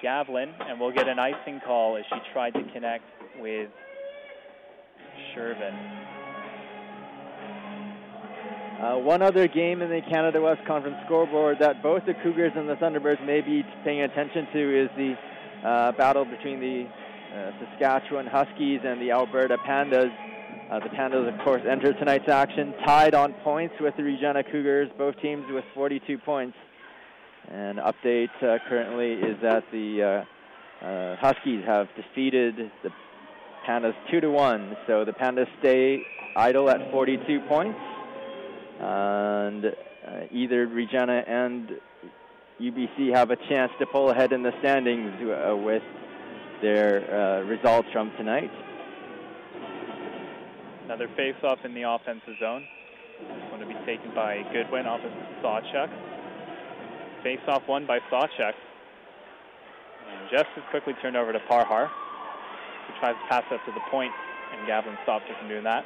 Gavlin, 0.00 0.54
and 0.60 0.78
we'll 0.78 0.92
get 0.92 1.08
an 1.08 1.18
icing 1.18 1.60
call 1.66 1.96
as 1.96 2.04
she 2.08 2.32
tried 2.32 2.54
to 2.54 2.62
connect 2.72 3.04
with 3.40 3.70
Shervin. 5.34 6.02
Uh, 8.82 8.98
one 8.98 9.22
other 9.22 9.46
game 9.46 9.80
in 9.80 9.88
the 9.88 10.00
Canada 10.10 10.40
West 10.40 10.60
Conference 10.66 10.96
scoreboard 11.06 11.58
that 11.60 11.82
both 11.84 12.04
the 12.04 12.14
Cougars 12.14 12.52
and 12.56 12.68
the 12.68 12.74
Thunderbirds 12.74 13.24
may 13.24 13.40
be 13.40 13.62
paying 13.84 14.02
attention 14.02 14.46
to 14.52 14.84
is 14.84 14.90
the 14.96 15.14
uh, 15.64 15.92
battle 15.92 16.24
between 16.24 16.58
the 16.58 16.88
uh, 17.32 17.52
Saskatchewan 17.60 18.26
Huskies 18.26 18.80
and 18.84 19.00
the 19.00 19.12
Alberta 19.12 19.56
Pandas. 19.58 20.10
Uh, 20.68 20.80
the 20.80 20.88
Pandas, 20.88 21.32
of 21.32 21.44
course, 21.44 21.62
enter 21.70 21.92
tonight's 21.92 22.28
action 22.28 22.74
tied 22.84 23.14
on 23.14 23.34
points 23.44 23.74
with 23.80 23.96
the 23.96 24.02
Regina 24.02 24.42
Cougars, 24.42 24.88
both 24.98 25.14
teams 25.22 25.44
with 25.50 25.64
42 25.74 26.18
points. 26.18 26.56
And 27.52 27.78
update 27.78 28.34
uh, 28.42 28.58
currently 28.68 29.12
is 29.12 29.36
that 29.42 29.62
the 29.70 30.24
uh, 30.82 31.16
Huskies 31.20 31.62
have 31.66 31.86
defeated 31.94 32.56
the 32.82 32.90
Pandas 33.66 33.94
2 34.10 34.20
to 34.20 34.30
1. 34.30 34.76
So 34.86 35.04
the 35.04 35.12
Pandas 35.12 35.48
stay 35.60 36.02
idle 36.36 36.70
at 36.70 36.90
42 36.90 37.40
points 37.48 37.78
and 38.80 39.64
uh, 39.64 39.70
either 40.32 40.66
Regina 40.66 41.22
and 41.26 41.70
UBC 42.60 43.14
have 43.14 43.30
a 43.30 43.36
chance 43.48 43.70
to 43.78 43.86
pull 43.86 44.10
ahead 44.10 44.32
in 44.32 44.42
the 44.42 44.52
standings 44.60 45.12
uh, 45.22 45.56
with 45.56 45.82
their 46.60 47.02
uh, 47.02 47.42
results 47.44 47.88
from 47.92 48.10
tonight. 48.16 48.50
Another 50.84 51.08
face-off 51.16 51.58
in 51.64 51.74
the 51.74 51.82
offensive 51.82 52.34
zone. 52.40 52.64
It's 53.20 53.50
Going 53.50 53.60
to 53.60 53.66
be 53.66 53.86
taken 53.86 54.14
by 54.14 54.42
Goodwin 54.52 54.86
opposite 54.86 55.12
Sawchuk. 55.42 55.90
Face-off 57.22 57.62
won 57.68 57.86
by 57.86 57.98
Sawchuk. 58.10 58.54
And 60.10 60.30
just 60.30 60.46
as 60.56 60.62
quickly 60.70 60.94
turned 61.00 61.16
over 61.16 61.32
to 61.32 61.38
Parhar, 61.50 61.88
who 62.86 62.98
tries 63.00 63.14
to 63.14 63.26
pass 63.28 63.44
it 63.50 63.54
up 63.54 63.64
to 63.66 63.72
the 63.72 63.84
point, 63.90 64.12
and 64.52 64.66
Gavlin 64.66 64.96
stops 65.02 65.24
her 65.28 65.34
from 65.38 65.48
doing 65.48 65.64
that. 65.64 65.84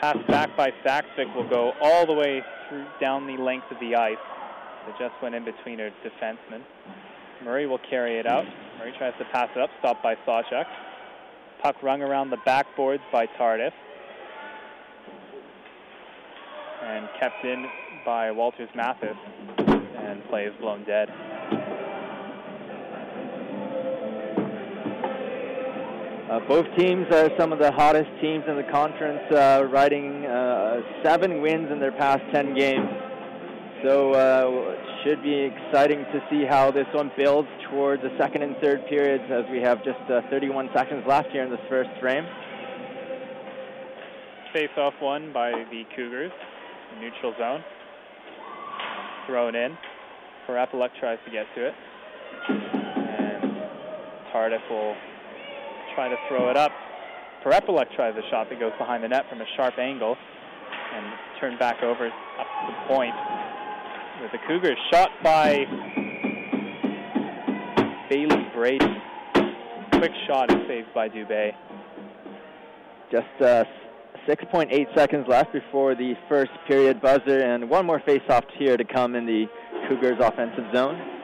Pass 0.00 0.16
back 0.28 0.56
by 0.56 0.72
Saksvik 0.84 1.34
will 1.34 1.48
go 1.48 1.72
all 1.80 2.06
the 2.06 2.14
way 2.14 2.42
through 2.68 2.86
down 3.00 3.26
the 3.26 3.36
length 3.36 3.70
of 3.70 3.78
the 3.80 3.94
ice. 3.94 4.16
It 4.88 4.94
just 4.98 5.14
went 5.22 5.34
in 5.34 5.44
between 5.44 5.78
her 5.78 5.90
defensemen. 6.04 6.62
Murray 7.44 7.66
will 7.66 7.80
carry 7.90 8.18
it 8.18 8.26
out. 8.26 8.44
Murray 8.78 8.94
tries 8.96 9.14
to 9.18 9.24
pass 9.26 9.48
it 9.54 9.60
up, 9.60 9.70
stopped 9.78 10.02
by 10.02 10.14
Sawchuk. 10.26 10.64
Puck 11.62 11.82
rung 11.82 12.00
around 12.02 12.30
the 12.30 12.38
backboards 12.38 13.02
by 13.12 13.26
Tardif. 13.38 13.72
And 16.82 17.08
kept 17.18 17.44
in 17.44 17.66
by 18.04 18.30
Waters 18.30 18.70
Mathis. 18.74 19.16
And 19.98 20.24
play 20.28 20.44
is 20.44 20.54
blown 20.60 20.84
dead. 20.84 21.08
Uh, 26.30 26.38
both 26.46 26.66
teams 26.78 27.08
are 27.10 27.28
some 27.36 27.52
of 27.52 27.58
the 27.58 27.72
hottest 27.72 28.08
teams 28.20 28.44
in 28.46 28.54
the 28.54 28.68
conference, 28.70 29.20
uh, 29.32 29.66
riding 29.68 30.24
uh, 30.26 30.80
seven 31.02 31.42
wins 31.42 31.68
in 31.72 31.80
their 31.80 31.90
past 31.90 32.22
10 32.32 32.54
games. 32.54 32.88
So 33.82 34.12
uh, 34.12 34.70
it 34.70 34.78
should 35.02 35.24
be 35.24 35.50
exciting 35.50 36.04
to 36.12 36.22
see 36.30 36.44
how 36.44 36.70
this 36.70 36.86
one 36.94 37.10
builds 37.16 37.48
towards 37.68 38.02
the 38.02 38.16
second 38.16 38.42
and 38.42 38.54
third 38.62 38.86
periods 38.88 39.24
as 39.28 39.42
we 39.50 39.58
have 39.58 39.78
just 39.82 39.98
uh, 40.08 40.20
31 40.30 40.68
seconds 40.72 41.02
left 41.04 41.30
here 41.32 41.42
in 41.42 41.50
this 41.50 41.58
first 41.68 41.90
frame. 41.98 42.24
Face 44.52 44.70
off 44.76 44.94
one 45.00 45.32
by 45.32 45.50
the 45.50 45.82
Cougars, 45.96 46.30
neutral 47.00 47.34
zone. 47.40 47.64
Thrown 49.26 49.56
in. 49.56 49.76
Parapeluk 50.46 50.90
tries 51.00 51.18
to 51.24 51.30
get 51.32 51.46
to 51.56 51.66
it. 51.66 51.74
And 52.50 53.52
Tardif 54.32 54.70
will 54.70 54.94
try 55.94 56.08
to 56.08 56.16
throw 56.28 56.50
it 56.50 56.56
up. 56.56 56.72
Parepelek 57.44 57.94
tries 57.94 58.14
a 58.16 58.30
shot 58.30 58.48
that 58.50 58.60
goes 58.60 58.72
behind 58.78 59.02
the 59.02 59.08
net 59.08 59.24
from 59.28 59.40
a 59.40 59.46
sharp 59.56 59.78
angle 59.78 60.16
and 60.94 61.06
turned 61.40 61.58
back 61.58 61.82
over 61.82 62.06
up 62.06 62.46
to 62.46 62.72
the 62.72 62.94
point 62.94 63.14
with 64.22 64.32
the 64.32 64.38
Cougars. 64.46 64.78
Shot 64.92 65.10
by 65.22 65.64
Bailey 68.10 68.46
Brady. 68.54 68.96
Quick 69.92 70.12
shot 70.26 70.50
is 70.50 70.66
saved 70.68 70.88
by 70.94 71.08
Dubé. 71.08 71.52
Just 73.10 73.26
uh, 73.40 73.64
6.8 74.28 74.94
seconds 74.94 75.26
left 75.28 75.52
before 75.52 75.94
the 75.94 76.14
first 76.28 76.50
period 76.68 77.00
buzzer, 77.00 77.40
and 77.40 77.68
one 77.68 77.86
more 77.86 78.00
face-off 78.00 78.44
here 78.58 78.76
to 78.76 78.84
come 78.84 79.14
in 79.14 79.26
the 79.26 79.46
Cougars 79.88 80.18
offensive 80.20 80.64
zone. 80.74 81.19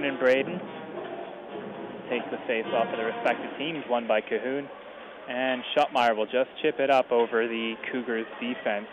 Cahoon 0.00 0.08
and 0.08 0.18
Braden 0.18 0.60
take 2.08 2.28
the 2.30 2.38
face 2.46 2.66
off 2.74 2.86
of 2.88 2.98
the 2.98 3.04
respective 3.04 3.56
teams, 3.58 3.84
won 3.88 4.06
by 4.06 4.20
Cahoon. 4.20 4.66
And 5.28 5.62
Schottmeyer 5.76 6.16
will 6.16 6.26
just 6.26 6.48
chip 6.62 6.80
it 6.80 6.90
up 6.90 7.12
over 7.12 7.46
the 7.46 7.74
Cougars 7.92 8.26
defense 8.40 8.86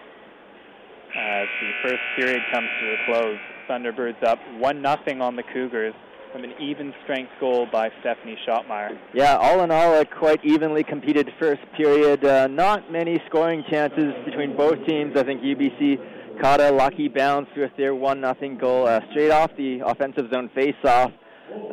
as 1.15 1.48
the 1.62 1.72
first 1.84 2.02
period 2.15 2.41
comes 2.52 2.67
to 2.80 2.93
a 2.93 2.98
close. 3.06 3.39
Thunderbirds 3.70 4.24
up 4.24 4.39
1 4.60 4.82
0 4.82 5.22
on 5.22 5.36
the 5.36 5.43
Cougars 5.54 5.93
from 6.32 6.43
an 6.43 6.54
even 6.60 6.93
strength 7.04 7.32
goal 7.39 7.67
by 7.72 7.89
Stephanie 8.02 8.38
Schottmeyer. 8.48 8.98
Yeah, 9.13 9.38
all 9.38 9.62
in 9.63 9.72
all, 9.72 10.00
a 10.00 10.06
quite 10.06 10.43
evenly 10.46 10.84
competed 10.84 11.32
first 11.39 11.62
period. 11.76 12.24
Uh, 12.24 12.48
not 12.48 12.91
many 12.91 13.22
scoring 13.28 13.63
chances 13.70 14.13
between 14.26 14.56
both 14.56 14.86
teams. 14.86 15.17
I 15.17 15.24
think 15.24 15.41
UBC 15.41 16.16
caught 16.41 16.62
a 16.62 16.71
lucky 16.71 17.08
bounce 17.08 17.50
with 17.56 17.71
their 17.78 17.95
one 17.95 18.21
nothing 18.21 18.58
goal 18.58 18.88
uh, 18.88 19.00
straight 19.12 19.32
off 19.32 19.52
the 19.58 19.80
offensive 19.86 20.30
zone 20.32 20.50
face-off. 20.54 21.12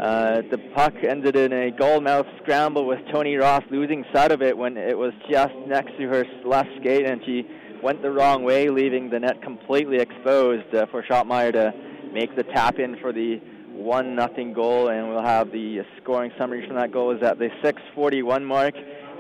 Uh, 0.01 0.43
the 0.51 0.59
puck 0.75 0.95
ended 1.07 1.37
in 1.37 1.53
a 1.53 1.71
goalmouth 1.71 2.27
scramble 2.43 2.87
with 2.87 3.01
Tony 3.13 3.37
Ross 3.37 3.63
losing 3.71 4.05
sight 4.15 4.33
of 4.33 4.41
it 4.41 4.57
when 4.57 4.77
it 4.77 4.97
was 4.97 5.13
just 5.31 5.55
next 5.67 5.93
to 5.99 6.09
her 6.09 6.25
left 6.45 6.69
skate 6.81 7.05
and 7.05 7.21
she 7.25 7.47
went 7.83 8.01
the 8.01 8.11
wrong 8.11 8.45
way, 8.45 8.71
leaving 8.71 9.11
the 9.11 9.21
net 9.21 9.43
completely 9.43 9.99
exposed 9.99 10.75
uh, 10.75 10.87
for 10.91 11.03
Schottmeyer 11.03 11.53
to 11.53 11.73
make 12.13 12.35
the 12.37 12.45
tap 12.45 12.79
in 12.79 12.97
for 13.01 13.13
the 13.13 13.37
one 13.73 14.15
nothing 14.15 14.53
goal. 14.53 14.89
And 14.89 15.09
we'll 15.09 15.25
have 15.25 15.51
the 15.53 15.81
scoring 16.01 16.31
summary 16.39 16.67
from 16.67 16.77
that 16.77 16.93
goal 16.93 17.15
is 17.15 17.23
at 17.23 17.39
the 17.39 17.51
6:41 17.63 18.45
mark, 18.45 18.75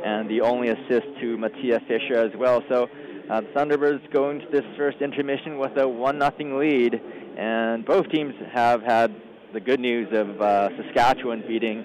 and 0.04 0.30
the 0.30 0.40
only 0.40 0.68
assist 0.68 1.07
to 1.20 1.37
Mattia 1.37 1.80
Fisher 1.87 2.18
as 2.18 2.35
well. 2.37 2.62
So. 2.68 2.88
Uh, 3.30 3.40
the 3.40 3.46
Thunderbirds 3.48 4.12
go 4.12 4.30
into 4.30 4.46
this 4.50 4.64
first 4.76 5.00
intermission 5.00 5.58
with 5.58 5.76
a 5.78 5.88
one 5.88 6.18
nothing 6.18 6.58
lead, 6.58 7.00
and 7.38 7.84
both 7.84 8.08
teams 8.10 8.34
have 8.52 8.82
had 8.82 9.14
the 9.54 9.60
good 9.60 9.80
news 9.80 10.08
of 10.12 10.40
uh, 10.42 10.68
Saskatchewan 10.76 11.42
beating 11.48 11.80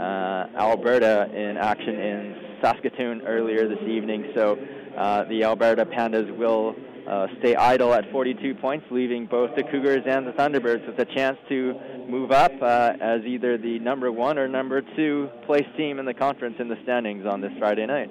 uh, 0.00 0.48
Alberta 0.56 1.30
in 1.32 1.56
action 1.56 1.94
in 1.94 2.58
Saskatoon 2.60 3.22
earlier 3.22 3.68
this 3.68 3.82
evening. 3.86 4.32
So 4.34 4.58
uh, 4.96 5.24
the 5.24 5.44
Alberta 5.44 5.84
Pandas 5.86 6.36
will 6.36 6.74
uh, 7.08 7.28
stay 7.38 7.54
idle 7.54 7.94
at 7.94 8.10
42 8.10 8.56
points, 8.56 8.84
leaving 8.90 9.26
both 9.26 9.54
the 9.54 9.62
Cougars 9.62 10.02
and 10.06 10.26
the 10.26 10.32
Thunderbirds 10.32 10.86
with 10.88 10.98
a 10.98 11.14
chance 11.14 11.38
to 11.48 11.74
move 12.08 12.32
up 12.32 12.52
uh, 12.60 12.94
as 13.00 13.22
either 13.24 13.56
the 13.58 13.78
number 13.78 14.10
one 14.10 14.38
or 14.38 14.48
number 14.48 14.82
two 14.96 15.28
place 15.46 15.66
team 15.76 16.00
in 16.00 16.04
the 16.04 16.14
conference 16.14 16.56
in 16.58 16.68
the 16.68 16.78
standings 16.82 17.26
on 17.26 17.40
this 17.40 17.52
Friday 17.60 17.86
night. 17.86 18.10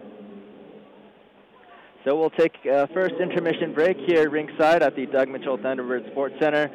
So 2.09 2.15
we'll 2.15 2.31
take 2.31 2.55
a 2.65 2.87
first 2.87 3.13
intermission 3.21 3.71
break 3.71 3.95
here 4.07 4.31
ringside 4.31 4.81
at 4.81 4.95
the 4.95 5.05
Doug 5.05 5.29
Mitchell 5.29 5.59
Thunderbird 5.59 6.09
Sports 6.09 6.33
Center. 6.41 6.67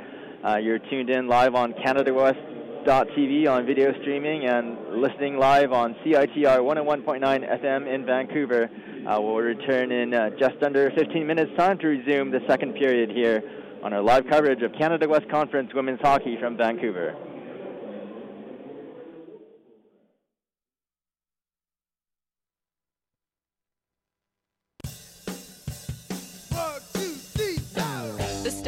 Uh, 0.47 0.59
you're 0.59 0.79
tuned 0.79 1.11
in 1.11 1.27
live 1.27 1.57
on 1.57 1.73
CanadaWest.tv 1.73 3.49
on 3.49 3.67
video 3.67 3.93
streaming 4.03 4.45
and 4.45 5.01
listening 5.03 5.37
live 5.37 5.73
on 5.73 5.97
CITR 6.07 6.61
101.9 6.61 7.21
FM 7.21 7.93
in 7.93 8.07
Vancouver. 8.07 8.71
Uh, 9.09 9.21
we'll 9.21 9.35
return 9.35 9.91
in 9.91 10.15
uh, 10.15 10.31
just 10.39 10.63
under 10.63 10.93
15 10.93 11.27
minutes' 11.27 11.51
time 11.59 11.79
to 11.79 11.89
resume 11.89 12.31
the 12.31 12.41
second 12.49 12.75
period 12.75 13.11
here 13.11 13.43
on 13.83 13.93
our 13.93 14.03
live 14.03 14.29
coverage 14.31 14.63
of 14.63 14.71
Canada 14.79 15.09
West 15.09 15.29
Conference 15.33 15.69
Women's 15.75 16.01
Hockey 16.01 16.37
from 16.39 16.57
Vancouver. 16.57 17.13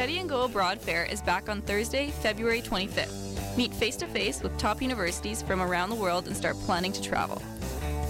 Study 0.06 0.20
and 0.20 0.28
Go 0.28 0.44
Abroad 0.44 0.80
Fair 0.80 1.04
is 1.04 1.20
back 1.20 1.48
on 1.48 1.60
Thursday, 1.62 2.10
February 2.10 2.62
25th. 2.62 3.56
Meet 3.56 3.74
face 3.74 3.96
to 3.96 4.06
face 4.06 4.40
with 4.40 4.56
top 4.56 4.80
universities 4.80 5.42
from 5.42 5.60
around 5.60 5.90
the 5.90 5.96
world 5.96 6.28
and 6.28 6.36
start 6.36 6.54
planning 6.60 6.92
to 6.92 7.02
travel. 7.02 7.42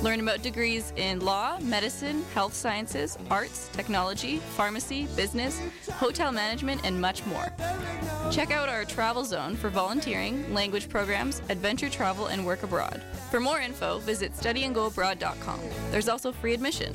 Learn 0.03 0.21
about 0.21 0.43
degrees 0.43 0.93
in 0.97 1.21
law, 1.21 1.59
medicine, 1.63 2.23
health 2.35 2.53
sciences, 2.53 3.17
arts, 3.31 3.71
technology, 3.73 4.41
pharmacy, 4.59 5.07
business, 5.17 5.59
hotel 5.93 6.33
management, 6.33 6.83
and 6.85 7.01
much 7.01 7.25
more. 7.25 7.51
Check 8.31 8.51
out 8.51 8.69
our 8.69 8.85
travel 8.85 9.25
zone 9.25 9.57
for 9.57 9.71
volunteering, 9.71 10.53
language 10.53 10.91
programs, 10.91 11.41
adventure 11.49 11.89
travel, 11.89 12.27
and 12.27 12.45
work 12.45 12.63
abroad. 12.63 13.03
For 13.31 13.41
more 13.41 13.61
info, 13.61 14.01
visit 14.01 14.35
studyandgoabroad.com. 14.35 15.61
There's 15.91 16.11
also 16.11 16.31
free 16.31 16.53
admission. 16.53 16.95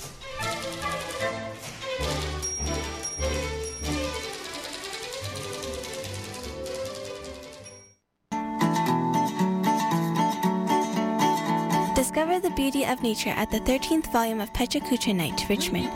Discover 12.01 12.39
the 12.39 12.49
beauty 12.49 12.83
of 12.83 13.03
nature 13.03 13.29
at 13.29 13.51
the 13.51 13.59
13th 13.59 14.11
volume 14.11 14.41
of 14.41 14.51
Pechakucha 14.53 15.15
Night, 15.15 15.45
Richmond. 15.47 15.87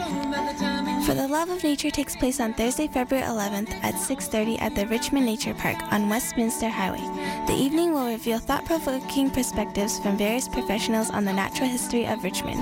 For 1.04 1.16
the 1.16 1.28
Love 1.28 1.50
of 1.50 1.64
Nature 1.64 1.90
takes 1.90 2.16
place 2.16 2.40
on 2.40 2.54
Thursday, 2.54 2.88
February 2.88 3.26
11th 3.26 3.74
at 3.82 3.96
6:30 3.96 4.62
at 4.62 4.76
the 4.76 4.86
Richmond 4.86 5.26
Nature 5.26 5.56
Park 5.56 5.78
on 5.92 6.08
Westminster 6.08 6.70
Highway. 6.70 7.02
The 7.48 7.56
evening 7.56 7.92
will 7.92 8.06
reveal 8.06 8.38
thought-provoking 8.38 9.32
perspectives 9.32 9.98
from 9.98 10.16
various 10.16 10.48
professionals 10.48 11.10
on 11.10 11.26
the 11.26 11.34
natural 11.34 11.68
history 11.68 12.06
of 12.06 12.24
Richmond. 12.24 12.62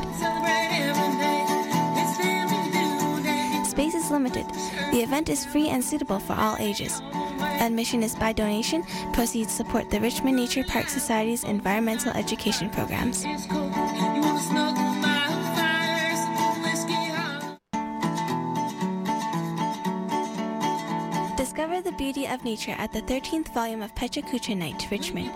Space 3.67 3.93
is 3.93 4.10
limited. 4.10 4.45
The 4.93 5.03
event 5.03 5.27
is 5.27 5.43
free 5.43 5.67
and 5.67 5.84
suitable 5.84 6.19
for 6.19 6.32
all 6.32 6.56
ages. 6.60 7.01
Admission 7.63 8.04
is 8.04 8.13
by 8.13 8.34
donation. 8.34 8.84
Proceeds 9.13 9.54
support 9.54 9.89
the 9.89 9.99
Richmond 10.02 10.36
Nature 10.36 10.65
Park 10.65 10.89
Society's 10.89 11.45
environmental 11.45 12.12
education 12.12 12.69
programs. 12.69 13.23
Discover 21.38 21.82
the 21.82 21.93
beauty 21.97 22.28
of 22.28 22.43
nature 22.43 22.76
at 22.78 22.91
the 22.91 23.02
13th 23.02 23.54
volume 23.54 23.82
of 23.82 23.95
Pechakucha 23.95 24.58
Night, 24.58 24.86
Richmond. 24.91 25.32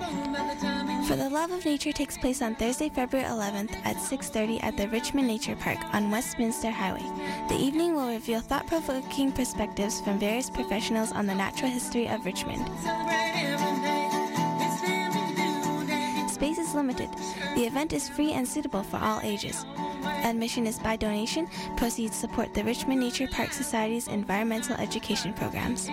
For 1.07 1.15
the 1.15 1.29
Love 1.29 1.51
of 1.51 1.63
Nature 1.63 1.93
takes 1.93 2.17
place 2.17 2.41
on 2.41 2.55
Thursday, 2.55 2.89
February 2.89 3.25
11th 3.29 3.73
at 3.85 3.95
6:30 3.95 4.61
at 4.61 4.75
the 4.75 4.89
Richmond 4.89 5.25
Nature 5.25 5.55
Park 5.55 5.77
on 5.93 6.11
Westminster 6.11 6.69
Highway. 6.69 7.05
The 7.47 7.55
evening 7.55 7.95
will 7.95 8.09
reveal 8.09 8.41
thought-provoking 8.41 9.31
perspectives 9.31 10.01
from 10.01 10.19
various 10.19 10.49
professionals 10.49 11.13
on 11.13 11.25
the 11.25 11.33
natural 11.33 11.71
history 11.71 12.09
of 12.09 12.25
Richmond. 12.25 12.67
Space 16.29 16.57
is 16.57 16.75
limited. 16.75 17.09
The 17.55 17.63
event 17.63 17.93
is 17.93 18.09
free 18.09 18.33
and 18.33 18.45
suitable 18.45 18.83
for 18.83 18.97
all 18.97 19.21
ages. 19.23 19.65
Admission 20.03 20.67
is 20.67 20.77
by 20.77 20.97
donation. 20.97 21.47
Proceeds 21.77 22.17
support 22.17 22.53
the 22.53 22.65
Richmond 22.65 22.99
Nature 22.99 23.29
Park 23.31 23.53
Society's 23.53 24.09
environmental 24.09 24.75
education 24.75 25.31
programs. 25.31 25.87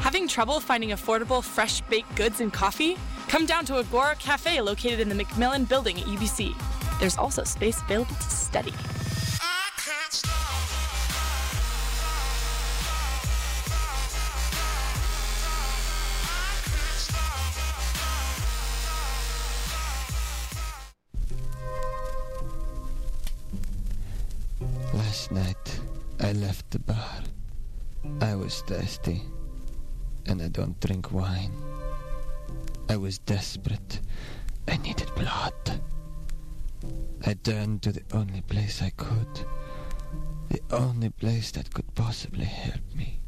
Having 0.00 0.28
trouble 0.28 0.60
finding 0.60 0.90
affordable, 0.90 1.44
fresh 1.44 1.82
baked 1.82 2.14
goods 2.16 2.40
and 2.40 2.52
coffee? 2.52 2.96
Come 3.28 3.44
down 3.46 3.64
to 3.66 3.76
Agora 3.78 4.16
Cafe 4.16 4.60
located 4.60 4.98
in 4.98 5.08
the 5.08 5.14
MacMillan 5.14 5.68
building 5.68 6.00
at 6.00 6.06
UBC. 6.06 6.54
There's 6.98 7.18
also 7.18 7.44
space 7.44 7.80
available 7.82 8.14
to 8.14 8.30
study. 8.30 8.72
Last 24.94 25.30
night, 25.30 25.80
I 26.18 26.32
left 26.32 26.70
the 26.70 26.78
bar. 26.80 27.22
I 28.20 28.34
was 28.34 28.62
thirsty, 28.62 29.22
and 30.26 30.42
I 30.42 30.48
don't 30.48 30.78
drink 30.80 31.12
wine. 31.12 31.52
I 32.88 32.96
was 32.96 33.18
desperate. 33.18 34.00
I 34.68 34.76
needed 34.78 35.14
blood. 35.14 35.80
I 37.26 37.34
turned 37.34 37.82
to 37.82 37.92
the 37.92 38.02
only 38.12 38.40
place 38.42 38.82
I 38.82 38.90
could 38.90 39.44
The 40.48 40.60
only 40.72 41.10
place 41.10 41.52
that 41.52 41.72
could 41.72 41.94
possibly 41.94 42.44
help 42.44 42.82
me. 42.94 43.20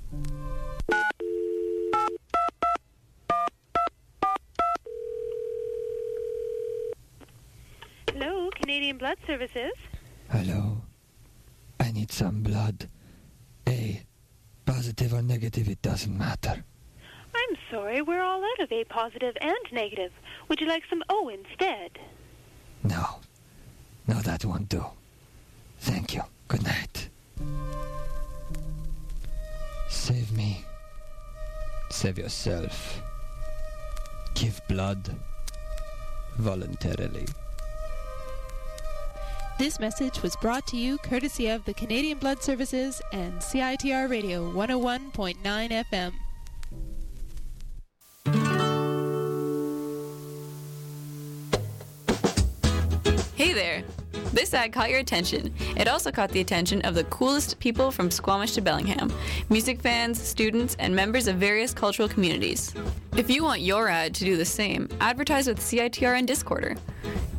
Hello, 8.11 8.50
Canadian 8.50 8.98
Blood 8.98 9.18
Services. 9.26 9.72
Hello. 10.31 10.83
I 11.78 11.92
need 11.92 12.11
some 12.11 12.42
blood. 12.42 12.88
A. 13.68 14.02
Positive 14.64 15.14
or 15.14 15.22
negative, 15.22 15.68
it 15.68 15.81
doesn't 15.81 16.16
matter. 16.18 16.64
I'm 17.48 17.57
sorry, 17.70 18.02
we're 18.02 18.22
all 18.22 18.42
out 18.44 18.61
of 18.61 18.70
A 18.72 18.85
positive 18.85 19.37
and 19.40 19.72
negative. 19.72 20.12
Would 20.48 20.61
you 20.61 20.66
like 20.66 20.85
some 20.88 21.02
O 21.09 21.28
instead? 21.28 21.98
No. 22.85 23.16
No, 24.07 24.20
that 24.20 24.44
won't 24.44 24.68
do. 24.68 24.85
Thank 25.78 26.14
you. 26.14 26.22
Good 26.48 26.64
night. 26.64 27.09
Save 29.88 30.33
me. 30.33 30.64
Save 31.90 32.18
yourself. 32.18 33.00
Give 34.35 34.61
blood. 34.68 35.14
Voluntarily. 36.38 37.26
This 39.59 39.78
message 39.78 40.22
was 40.22 40.35
brought 40.37 40.66
to 40.68 40.76
you 40.76 40.98
courtesy 40.98 41.48
of 41.48 41.64
the 41.64 41.74
Canadian 41.74 42.18
Blood 42.18 42.42
Services 42.42 43.00
and 43.12 43.35
CITR 43.35 44.09
Radio 44.09 44.50
101.9 44.52 45.37
FM. 45.42 46.12
Hey 53.42 53.52
there! 53.52 53.83
This 54.33 54.55
ad 54.55 54.72
caught 54.72 54.88
your 54.88 55.00
attention. 55.00 55.52
It 55.76 55.88
also 55.88 56.12
caught 56.12 56.31
the 56.31 56.38
attention 56.38 56.81
of 56.83 56.94
the 56.94 57.02
coolest 57.02 57.59
people 57.59 57.90
from 57.90 58.09
Squamish 58.09 58.52
to 58.52 58.61
Bellingham 58.61 59.12
music 59.50 59.81
fans, 59.81 60.22
students, 60.22 60.76
and 60.78 60.94
members 60.94 61.26
of 61.26 61.38
various 61.38 61.74
cultural 61.74 62.09
communities. 62.09 62.72
If 63.16 63.28
you 63.28 63.42
want 63.42 63.61
your 63.61 63.88
ad 63.88 64.14
to 64.14 64.24
do 64.24 64.37
the 64.37 64.44
same, 64.44 64.88
advertise 65.00 65.48
with 65.48 65.59
CITR 65.59 66.16
and 66.16 66.28
Discorder. 66.28 66.78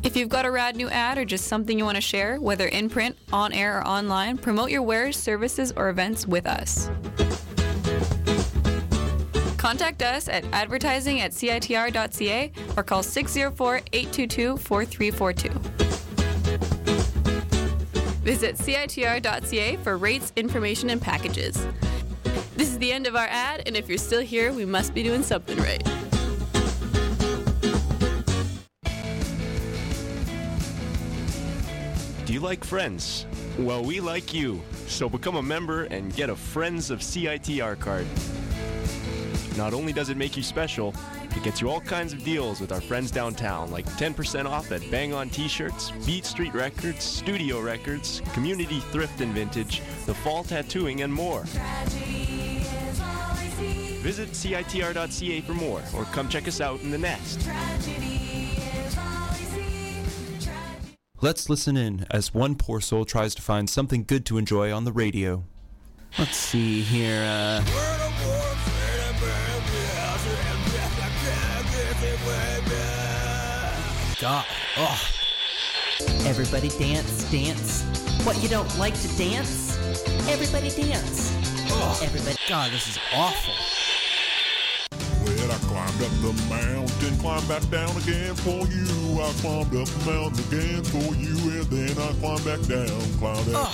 If 0.02 0.14
you've 0.14 0.28
got 0.28 0.44
a 0.44 0.50
rad 0.50 0.76
new 0.76 0.90
ad 0.90 1.16
or 1.16 1.24
just 1.24 1.46
something 1.46 1.78
you 1.78 1.86
want 1.86 1.96
to 1.96 2.02
share, 2.02 2.38
whether 2.38 2.66
in 2.66 2.90
print, 2.90 3.16
on 3.32 3.54
air, 3.54 3.78
or 3.78 3.86
online, 3.86 4.36
promote 4.36 4.70
your 4.70 4.82
wares, 4.82 5.16
services, 5.16 5.72
or 5.74 5.88
events 5.88 6.26
with 6.26 6.44
us. 6.44 6.90
Contact 9.64 10.02
us 10.02 10.28
at 10.28 10.44
advertising 10.52 11.22
at 11.22 11.30
citr.ca 11.30 12.52
or 12.76 12.82
call 12.82 13.02
604 13.02 13.80
822 13.94 14.58
4342. 14.58 15.48
Visit 18.20 18.56
citr.ca 18.56 19.76
for 19.76 19.96
rates, 19.96 20.34
information, 20.36 20.90
and 20.90 21.00
packages. 21.00 21.66
This 22.54 22.68
is 22.68 22.78
the 22.78 22.92
end 22.92 23.06
of 23.06 23.16
our 23.16 23.26
ad, 23.30 23.62
and 23.64 23.74
if 23.74 23.88
you're 23.88 23.96
still 23.96 24.20
here, 24.20 24.52
we 24.52 24.66
must 24.66 24.92
be 24.92 25.02
doing 25.02 25.22
something 25.22 25.56
right. 25.56 25.82
Do 32.26 32.34
you 32.34 32.40
like 32.40 32.62
friends? 32.64 33.24
Well, 33.58 33.82
we 33.82 34.00
like 34.00 34.34
you. 34.34 34.60
So 34.88 35.08
become 35.08 35.36
a 35.36 35.42
member 35.42 35.84
and 35.84 36.14
get 36.14 36.28
a 36.28 36.36
Friends 36.36 36.90
of 36.90 37.00
CITR 37.00 37.80
card. 37.80 38.06
Not 39.56 39.72
only 39.72 39.92
does 39.92 40.08
it 40.08 40.16
make 40.16 40.36
you 40.36 40.42
special, 40.42 40.94
it 41.36 41.42
gets 41.42 41.60
you 41.60 41.70
all 41.70 41.80
kinds 41.80 42.12
of 42.12 42.24
deals 42.24 42.60
with 42.60 42.72
our 42.72 42.80
friends 42.80 43.10
downtown, 43.10 43.70
like 43.70 43.86
10% 43.86 44.46
off 44.46 44.72
at 44.72 44.88
Bang 44.90 45.12
On 45.12 45.28
t 45.28 45.48
shirts, 45.48 45.92
Beat 46.04 46.24
Street 46.24 46.54
Records, 46.54 47.04
Studio 47.04 47.60
Records, 47.60 48.20
Community 48.32 48.80
Thrift 48.80 49.20
and 49.20 49.32
Vintage, 49.32 49.82
The 50.06 50.14
Fall 50.14 50.44
Tattooing, 50.44 51.02
and 51.02 51.12
more. 51.12 51.44
Visit 54.02 54.30
CITR.ca 54.32 55.40
for 55.42 55.54
more, 55.54 55.82
or 55.94 56.04
come 56.06 56.28
check 56.28 56.46
us 56.46 56.60
out 56.60 56.80
in 56.82 56.90
the 56.90 56.98
nest. 56.98 57.48
Let's 61.20 61.48
listen 61.48 61.78
in 61.78 62.04
as 62.10 62.34
one 62.34 62.54
poor 62.54 62.82
soul 62.82 63.06
tries 63.06 63.34
to 63.36 63.40
find 63.40 63.70
something 63.70 64.04
good 64.04 64.26
to 64.26 64.36
enjoy 64.36 64.70
on 64.70 64.84
the 64.84 64.92
radio. 64.92 65.44
Let's 66.18 66.36
see 66.36 66.82
here. 66.82 67.24
Uh, 67.24 68.03
God. 74.24 74.46
Oh. 74.78 74.98
Everybody 76.24 76.70
dance, 76.70 77.30
dance. 77.30 77.82
What, 78.24 78.42
you 78.42 78.48
don't 78.48 78.78
like 78.78 78.98
to 79.00 79.18
dance? 79.18 79.76
Everybody 80.30 80.70
dance. 80.70 81.30
Oh. 81.68 82.00
Everybody. 82.02 82.34
God, 82.48 82.72
this 82.72 82.88
is 82.88 82.98
awful. 83.12 83.52
Well, 85.26 85.52
I 85.52 85.58
climbed 85.68 86.02
up 86.02 86.10
the 86.22 86.32
mountain, 86.48 87.18
climbed 87.18 87.46
back 87.48 87.68
down 87.68 87.94
again 87.98 88.34
for 88.36 88.66
you. 88.66 89.20
I 89.20 89.30
climbed 89.42 89.76
up 89.76 89.88
the 89.88 90.10
mountain 90.10 90.42
again 90.48 90.84
for 90.84 91.14
you, 91.16 91.60
and 91.60 91.64
then 91.64 91.90
I 91.90 92.12
climbed 92.14 92.46
back 92.46 92.66
down, 92.66 93.18
climbed 93.18 93.54
up. 93.54 93.70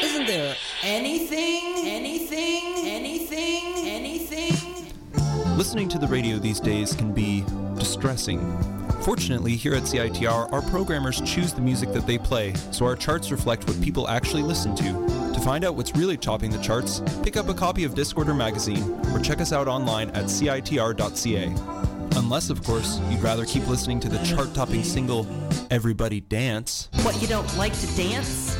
Isn't 0.00 0.28
there 0.28 0.54
anything, 0.84 1.74
anything, 1.78 2.86
anything, 2.86 3.84
anything? 3.84 4.86
Listening 5.56 5.88
to 5.88 5.98
the 5.98 6.06
radio 6.06 6.38
these 6.38 6.60
days 6.60 6.94
can 6.94 7.12
be 7.12 7.44
distressing. 7.74 8.85
Fortunately, 9.02 9.54
here 9.54 9.74
at 9.74 9.84
CITR, 9.84 10.52
our 10.52 10.62
programmers 10.62 11.20
choose 11.20 11.52
the 11.52 11.60
music 11.60 11.92
that 11.92 12.06
they 12.06 12.18
play, 12.18 12.54
so 12.72 12.84
our 12.86 12.96
charts 12.96 13.30
reflect 13.30 13.66
what 13.68 13.80
people 13.80 14.08
actually 14.08 14.42
listen 14.42 14.74
to. 14.76 15.32
To 15.32 15.40
find 15.40 15.64
out 15.64 15.76
what's 15.76 15.94
really 15.94 16.16
topping 16.16 16.50
the 16.50 16.58
charts, 16.58 17.02
pick 17.22 17.36
up 17.36 17.48
a 17.48 17.54
copy 17.54 17.84
of 17.84 17.94
Discorder 17.94 18.36
magazine 18.36 18.82
or 19.12 19.20
check 19.20 19.40
us 19.40 19.52
out 19.52 19.68
online 19.68 20.10
at 20.10 20.24
citr.ca. 20.24 21.54
Unless, 22.16 22.50
of 22.50 22.62
course, 22.64 22.98
you'd 23.10 23.20
rather 23.20 23.44
keep 23.44 23.66
listening 23.68 24.00
to 24.00 24.08
the 24.08 24.18
chart 24.24 24.52
topping 24.54 24.82
single 24.82 25.26
Everybody 25.70 26.20
Dance. 26.20 26.88
What, 27.02 27.20
you 27.20 27.28
don't 27.28 27.56
like 27.56 27.78
to 27.80 27.86
dance? 27.96 28.56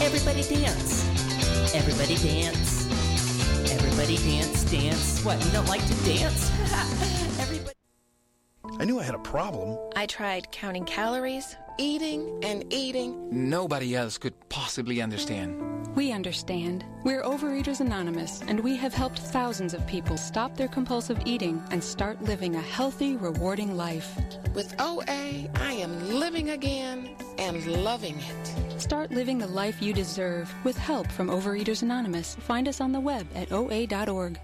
Everybody 0.00 0.42
dance. 0.42 1.04
Everybody 1.74 2.16
dance. 2.16 2.86
Everybody 3.70 4.16
dance, 4.16 4.64
dance. 4.70 5.24
What, 5.24 5.44
you 5.44 5.50
don't 5.50 5.68
like 5.68 5.84
to 5.86 5.94
dance? 6.04 7.26
Everybody. 8.70 8.82
I 8.82 8.92
knew 8.92 9.00
I 9.00 9.04
had 9.04 9.14
a 9.14 9.18
problem. 9.18 9.78
I 9.96 10.06
tried 10.06 10.50
counting 10.52 10.84
calories, 10.84 11.56
eating, 11.78 12.38
and 12.44 12.64
eating. 12.72 13.28
Nobody 13.30 13.96
else 13.96 14.16
could 14.16 14.34
possibly 14.48 15.02
understand. 15.02 15.60
We 15.96 16.12
understand. 16.12 16.84
We're 17.02 17.22
Overeaters 17.22 17.80
Anonymous, 17.80 18.42
and 18.46 18.60
we 18.60 18.76
have 18.76 18.94
helped 18.94 19.18
thousands 19.18 19.74
of 19.74 19.84
people 19.88 20.16
stop 20.16 20.56
their 20.56 20.68
compulsive 20.68 21.20
eating 21.24 21.60
and 21.72 21.82
start 21.82 22.22
living 22.22 22.54
a 22.54 22.60
healthy, 22.60 23.16
rewarding 23.16 23.76
life. 23.76 24.16
With 24.54 24.72
OA, 24.80 25.48
I 25.56 25.72
am 25.72 26.14
living 26.20 26.50
again 26.50 27.16
and 27.38 27.66
loving 27.82 28.18
it. 28.18 28.80
Start 28.80 29.10
living 29.10 29.38
the 29.38 29.48
life 29.48 29.82
you 29.82 29.92
deserve 29.92 30.54
with 30.62 30.78
help 30.78 31.10
from 31.10 31.28
Overeaters 31.28 31.82
Anonymous. 31.82 32.36
Find 32.36 32.68
us 32.68 32.80
on 32.80 32.92
the 32.92 33.00
web 33.00 33.26
at 33.34 33.50
oa.org. 33.50 34.38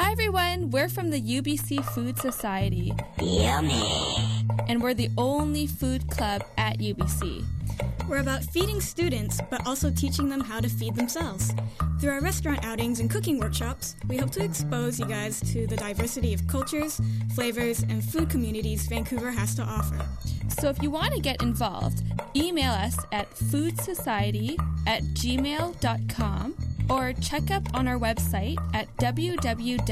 Hi 0.00 0.12
everyone, 0.12 0.70
we're 0.70 0.88
from 0.88 1.10
the 1.10 1.20
UBC 1.20 1.84
Food 1.84 2.16
Society. 2.16 2.94
Yummy. 3.20 3.84
And 4.66 4.82
we're 4.82 4.94
the 4.94 5.10
only 5.18 5.66
food 5.66 6.08
club 6.08 6.42
at 6.56 6.78
UBC. 6.78 7.44
We're 8.08 8.20
about 8.20 8.42
feeding 8.42 8.80
students, 8.80 9.42
but 9.50 9.66
also 9.66 9.90
teaching 9.90 10.30
them 10.30 10.40
how 10.40 10.58
to 10.58 10.70
feed 10.70 10.96
themselves. 10.96 11.52
Through 12.00 12.12
our 12.12 12.22
restaurant 12.22 12.64
outings 12.64 13.00
and 13.00 13.10
cooking 13.10 13.38
workshops, 13.38 13.94
we 14.08 14.16
hope 14.16 14.30
to 14.30 14.42
expose 14.42 14.98
you 14.98 15.04
guys 15.04 15.38
to 15.52 15.66
the 15.66 15.76
diversity 15.76 16.32
of 16.32 16.48
cultures, 16.48 16.98
flavors, 17.34 17.82
and 17.82 18.02
food 18.02 18.30
communities 18.30 18.86
Vancouver 18.86 19.30
has 19.30 19.54
to 19.56 19.62
offer. 19.62 19.98
So 20.60 20.70
if 20.70 20.82
you 20.82 20.90
want 20.90 21.12
to 21.12 21.20
get 21.20 21.42
involved, 21.42 22.04
email 22.34 22.72
us 22.72 22.96
at 23.12 23.30
foodsociety 23.32 24.56
at 24.86 25.02
gmail.com 25.02 26.54
or 26.90 27.14
check 27.14 27.50
up 27.50 27.62
on 27.72 27.88
our 27.88 27.98
website 27.98 28.58
at 28.74 28.94
www.ams.ubc.ca 28.96 29.90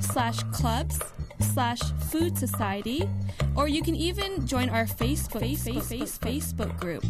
slash 0.00 0.42
clubs 0.52 1.00
slash 1.40 1.80
food 2.10 2.38
society 2.38 3.08
or 3.56 3.68
you 3.68 3.82
can 3.82 3.94
even 3.96 4.46
join 4.46 4.68
our 4.70 4.84
Facebook, 4.84 5.42
Facebook, 5.42 5.82
Facebook, 5.82 6.18
Facebook 6.20 6.80
group. 6.80 7.04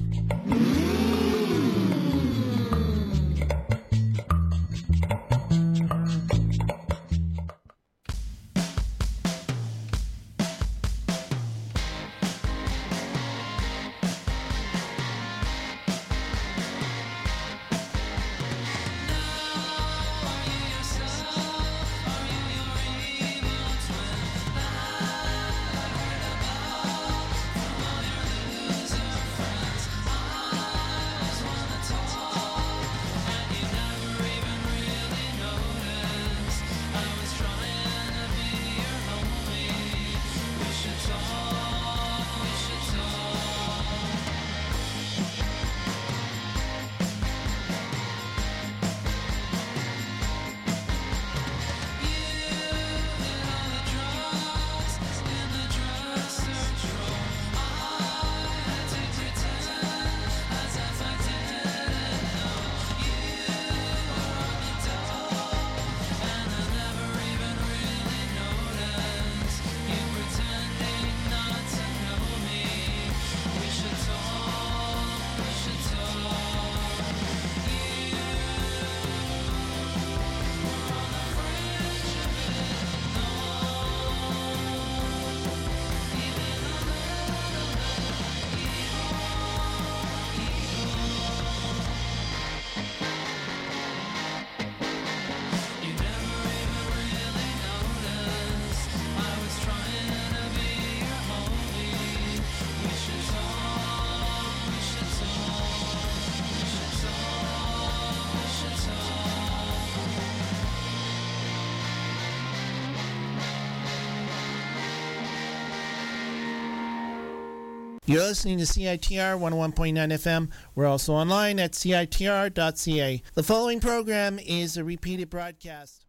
You're 118.24 118.30
listening 118.30 118.56
to 118.56 118.64
CITR 118.64 119.38
101.9 119.38 119.94
FM. 119.94 120.48
We're 120.74 120.86
also 120.86 121.12
online 121.12 121.60
at 121.60 121.72
CITR.ca. 121.72 123.22
The 123.34 123.42
following 123.42 123.80
program 123.80 124.38
is 124.38 124.78
a 124.78 124.82
repeated 124.82 125.28
broadcast. 125.28 126.06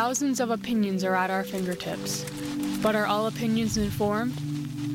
Thousands 0.00 0.40
of 0.40 0.48
opinions 0.48 1.04
are 1.04 1.14
at 1.14 1.28
our 1.28 1.44
fingertips. 1.44 2.24
But 2.82 2.94
are 2.96 3.04
all 3.04 3.26
opinions 3.26 3.76
informed? 3.76 4.34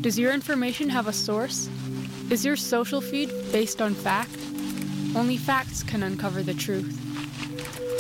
Does 0.02 0.18
your 0.18 0.34
information 0.34 0.90
have 0.90 1.08
a 1.08 1.14
source? 1.14 1.70
Is 2.32 2.44
your 2.44 2.56
social 2.56 3.02
feed 3.02 3.30
based 3.52 3.84
on 3.84 3.94
fact? 3.94 4.36
Only 5.16 5.38
facts 5.38 5.84
can 5.84 6.02
uncover 6.02 6.42
the 6.42 6.56
truth. 6.56 6.90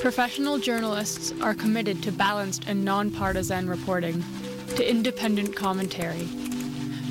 Professional 0.01 0.58
journalists 0.58 1.32
are 1.43 1.53
committed 1.53 2.01
to 2.01 2.12
balanced 2.12 2.64
and 2.68 2.84
nonpartisan 2.84 3.70
reporting, 3.70 4.24
to 4.76 4.89
independent 4.89 5.56
commentary. 5.56 6.24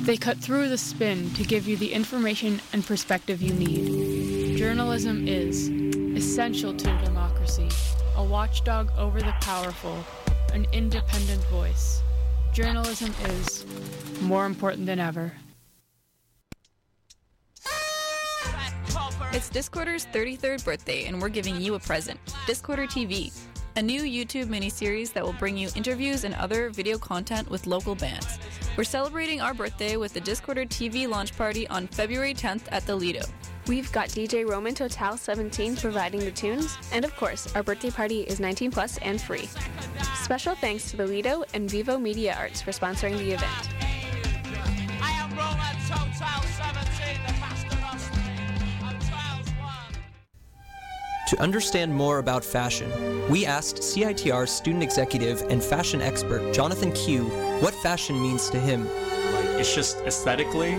They 0.01 0.17
cut 0.17 0.39
through 0.39 0.67
the 0.67 0.77
spin 0.77 1.29
to 1.35 1.45
give 1.45 1.69
you 1.69 1.77
the 1.77 1.93
information 1.93 2.59
and 2.73 2.85
perspective 2.85 3.41
you 3.41 3.53
need. 3.53 4.57
Journalism 4.57 5.25
is 5.25 5.69
essential 6.17 6.73
to 6.73 6.97
democracy, 7.05 7.69
watchdog 8.25 8.91
over 8.97 9.19
the 9.19 9.33
powerful, 9.41 10.03
an 10.53 10.65
independent 10.73 11.43
voice. 11.45 12.01
Journalism 12.53 13.13
is 13.25 13.65
more 14.21 14.45
important 14.45 14.85
than 14.85 14.99
ever. 14.99 15.31
It's 19.31 19.49
Discorder's 19.49 20.05
33rd 20.07 20.63
birthday, 20.63 21.05
and 21.05 21.21
we're 21.21 21.29
giving 21.29 21.59
you 21.59 21.75
a 21.75 21.79
present 21.79 22.19
Discorder 22.47 22.87
TV, 22.87 23.37
a 23.75 23.81
new 23.81 24.03
YouTube 24.03 24.45
miniseries 24.45 25.11
that 25.11 25.23
will 25.23 25.33
bring 25.33 25.57
you 25.57 25.67
interviews 25.75 26.23
and 26.23 26.33
other 26.35 26.69
video 26.69 26.97
content 26.97 27.49
with 27.49 27.67
local 27.67 27.95
bands. 27.95 28.39
We're 28.77 28.85
celebrating 28.85 29.41
our 29.41 29.53
birthday 29.53 29.97
with 29.97 30.13
the 30.13 30.21
Discorder 30.21 30.67
TV 30.69 31.07
launch 31.07 31.35
party 31.37 31.67
on 31.67 31.87
February 31.87 32.33
10th 32.33 32.63
at 32.71 32.85
the 32.85 32.95
Lido. 32.95 33.23
We've 33.67 33.91
got 33.91 34.09
DJ 34.09 34.47
Roman 34.47 34.75
Total 34.75 35.17
17 35.17 35.77
providing 35.77 36.19
the 36.19 36.29
tunes, 36.29 36.77
and 36.91 37.03
of 37.03 37.15
course, 37.15 37.53
our 37.55 37.63
birthday 37.63 37.89
party 37.89 38.21
is 38.21 38.39
19 38.39 38.69
plus 38.69 38.99
and 38.99 39.19
free. 39.19 39.49
Special 40.21 40.53
thanks 40.53 40.91
to 40.91 40.97
the 40.97 41.07
Lido 41.07 41.43
and 41.55 41.67
Vivo 41.67 41.97
Media 41.97 42.35
Arts 42.37 42.61
for 42.61 42.69
sponsoring 42.69 43.17
the 43.17 43.31
event. 43.31 43.69
I 45.01 45.09
am 45.13 45.31
Roman 45.31 45.75
Total 45.87 46.43
17, 46.43 47.25
the 47.25 47.33
master 47.39 47.77
of 47.91 47.99
sleep. 47.99 48.83
I'm 48.83 48.99
Trials 48.99 49.47
1. 49.47 50.01
To 51.29 51.41
understand 51.41 51.91
more 51.91 52.19
about 52.19 52.45
fashion, 52.45 52.91
we 53.31 53.47
asked 53.47 53.77
CITR 53.77 54.47
student 54.47 54.83
executive 54.83 55.41
and 55.49 55.63
fashion 55.63 56.03
expert 56.03 56.53
Jonathan 56.53 56.91
Q 56.91 57.23
what 57.61 57.73
fashion 57.73 58.21
means 58.21 58.47
to 58.51 58.59
him. 58.59 58.85
Like, 59.33 59.59
it's 59.59 59.73
just 59.73 59.97
aesthetically 60.01 60.77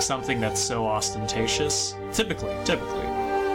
something 0.00 0.40
that's 0.40 0.60
so 0.60 0.86
ostentatious. 0.86 1.94
Typically, 2.12 2.54
typically. 2.64 3.06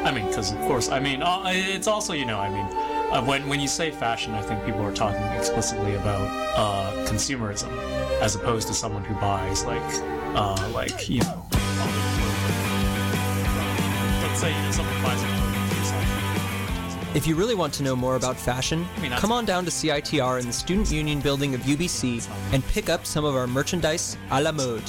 I 0.03 0.11
mean, 0.11 0.27
because 0.27 0.51
of 0.51 0.59
course, 0.61 0.89
I 0.89 0.99
mean, 0.99 1.21
uh, 1.21 1.43
it's 1.47 1.87
also, 1.87 2.13
you 2.13 2.25
know, 2.25 2.39
I 2.39 2.49
mean, 2.49 2.65
uh, 3.11 3.23
when 3.23 3.47
when 3.47 3.59
you 3.59 3.67
say 3.67 3.91
fashion, 3.91 4.33
I 4.33 4.41
think 4.41 4.65
people 4.65 4.81
are 4.81 4.93
talking 4.93 5.21
explicitly 5.37 5.95
about 5.95 6.27
uh, 6.55 6.91
consumerism, 7.05 7.69
as 8.21 8.35
opposed 8.35 8.67
to 8.69 8.73
someone 8.73 9.03
who 9.03 9.13
buys 9.15 9.63
like, 9.65 9.81
uh, 10.35 10.69
like 10.73 11.09
you 11.09 11.21
know, 11.21 11.45
let's 14.23 14.39
say 14.39 14.55
you 14.55 14.61
know, 14.61 14.71
someone 14.71 15.03
buys 15.03 15.40
If 17.13 17.27
you 17.27 17.35
really 17.35 17.55
want 17.55 17.73
to 17.73 17.83
know 17.83 17.93
more 17.93 18.15
about 18.15 18.37
fashion, 18.37 18.87
come 19.17 19.33
on 19.33 19.43
down 19.43 19.65
to 19.65 19.71
CITR 19.71 20.39
in 20.39 20.47
the 20.47 20.53
Student 20.53 20.89
Union 20.89 21.19
building 21.19 21.53
of 21.53 21.59
UBC 21.61 22.25
and 22.53 22.65
pick 22.67 22.89
up 22.89 23.05
some 23.05 23.25
of 23.25 23.35
our 23.35 23.47
merchandise 23.47 24.15
à 24.29 24.41
la 24.41 24.53
mode. 24.53 24.81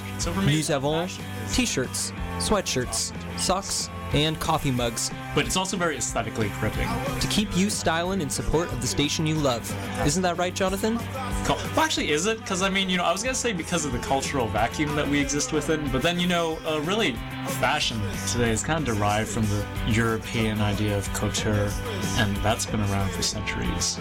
Nous 0.46 0.70
avons 0.70 1.18
t-shirts, 1.52 2.12
sweatshirts, 2.38 3.12
socks, 3.36 3.90
and 4.14 4.38
coffee 4.40 4.70
mugs 4.70 5.10
But 5.34 5.46
it's 5.46 5.56
also 5.56 5.76
very 5.76 5.96
aesthetically 5.96 6.50
gripping. 6.60 6.88
to 7.20 7.26
keep 7.28 7.56
you 7.56 7.70
styling 7.70 8.20
in 8.20 8.28
support 8.30 8.70
of 8.72 8.80
the 8.80 8.86
station 8.86 9.26
you 9.26 9.34
love. 9.36 9.62
Isn't 10.06 10.22
that 10.22 10.36
right, 10.38 10.54
Jonathan? 10.54 10.98
Cul- 11.44 11.56
Well, 11.74 11.80
actually, 11.80 12.10
is 12.10 12.26
it? 12.26 12.38
Because 12.38 12.62
I 12.62 12.68
mean, 12.68 12.88
you 12.90 12.96
know, 12.98 13.04
I 13.04 13.12
was 13.12 13.22
gonna 13.22 13.34
say 13.34 13.52
because 13.52 13.84
of 13.84 13.92
the 13.92 13.98
cultural 14.00 14.46
vacuum 14.48 14.94
that 14.96 15.08
we 15.08 15.18
exist 15.20 15.52
within, 15.52 15.88
but 15.90 16.02
then 16.02 16.20
you 16.20 16.26
know, 16.26 16.58
uh, 16.66 16.80
really, 16.82 17.12
fashion 17.60 18.00
today 18.30 18.50
is 18.50 18.62
kind 18.62 18.86
of 18.86 18.94
derived 18.96 19.28
from 19.30 19.44
the 19.46 19.64
European 19.88 20.60
idea 20.60 20.96
of 20.96 21.12
couture, 21.14 21.70
and 22.18 22.36
that's 22.38 22.66
been 22.66 22.80
around 22.80 23.10
for 23.10 23.22
centuries. 23.22 23.98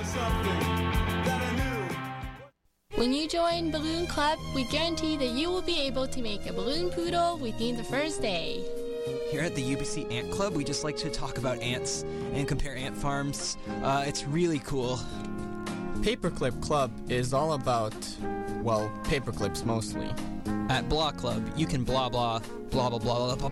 When 2.96 3.14
you 3.14 3.28
join 3.28 3.72
Balloon 3.72 4.06
Club, 4.06 4.38
we 4.54 4.66
guarantee 4.66 5.18
that 5.18 5.30
you 5.30 5.50
will 5.50 5.62
be 5.64 5.80
able 5.82 6.08
to 6.08 6.22
make 6.22 6.46
a 6.48 6.54
balloon 6.54 6.90
poodle 6.92 7.38
within 7.38 7.78
the 7.78 7.84
first 7.84 8.22
day. 8.22 8.64
Here 9.32 9.44
at 9.44 9.56
the 9.56 9.64
UBC 9.64 10.12
Ant 10.12 10.30
Club, 10.30 10.58
we 10.58 10.66
just 10.66 10.84
like 10.84 10.98
to 10.98 11.10
talk 11.10 11.38
about 11.38 11.58
ants 11.60 12.04
and 12.34 12.46
compare 12.46 12.76
ant 12.76 12.98
farms. 12.98 13.56
Uh, 13.82 14.04
it's 14.06 14.26
really 14.26 14.60
cool. 14.60 15.00
Paperclip 16.02 16.62
Club 16.62 16.92
is 17.10 17.34
all 17.34 17.54
about, 17.54 17.96
well, 18.62 18.92
paperclips 19.04 19.64
mostly. 19.64 20.10
At 20.68 20.90
Blah 20.90 21.12
Club, 21.12 21.50
you 21.56 21.66
can 21.66 21.86
blah 21.86 22.10
blah 22.10 22.40
blah 22.72 22.90
blah 22.90 23.00
blah 23.00 23.36
blah. 23.38 23.50
blah. 23.50 23.52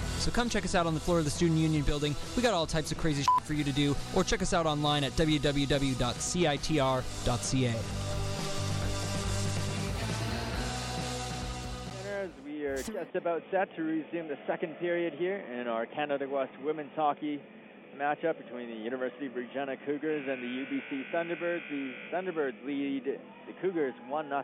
So 0.21 0.29
come 0.29 0.49
check 0.49 0.63
us 0.65 0.75
out 0.75 0.85
on 0.85 0.93
the 0.93 0.99
floor 0.99 1.17
of 1.17 1.25
the 1.25 1.31
Student 1.31 1.57
Union 1.57 1.81
building. 1.81 2.15
We 2.37 2.43
got 2.43 2.53
all 2.53 2.67
types 2.67 2.91
of 2.91 2.99
crazy 2.99 3.23
shit 3.23 3.43
for 3.43 3.53
you 3.53 3.63
to 3.63 3.71
do, 3.71 3.95
or 4.15 4.23
check 4.23 4.43
us 4.43 4.53
out 4.53 4.67
online 4.67 5.03
at 5.03 5.13
www.citr.ca. 5.13 6.05
We 12.45 12.65
are 12.67 12.77
just 12.77 13.15
about 13.15 13.41
set 13.49 13.75
to 13.75 13.81
resume 13.81 14.27
the 14.27 14.37
second 14.45 14.77
period 14.77 15.15
here 15.15 15.37
in 15.59 15.67
our 15.67 15.87
Canada 15.87 16.29
West 16.29 16.51
women's 16.63 16.91
hockey 16.95 17.41
matchup 17.97 18.37
between 18.37 18.69
the 18.69 18.75
University 18.75 19.25
of 19.25 19.35
Regina 19.35 19.75
Cougars 19.87 20.27
and 20.29 20.43
the 20.43 20.45
UBC 20.45 21.05
Thunderbirds. 21.11 21.67
The 21.71 21.93
Thunderbirds 22.13 22.63
lead 22.63 23.05
the 23.05 23.53
Cougars 23.59 23.95
1 24.07 24.29
0 24.29 24.43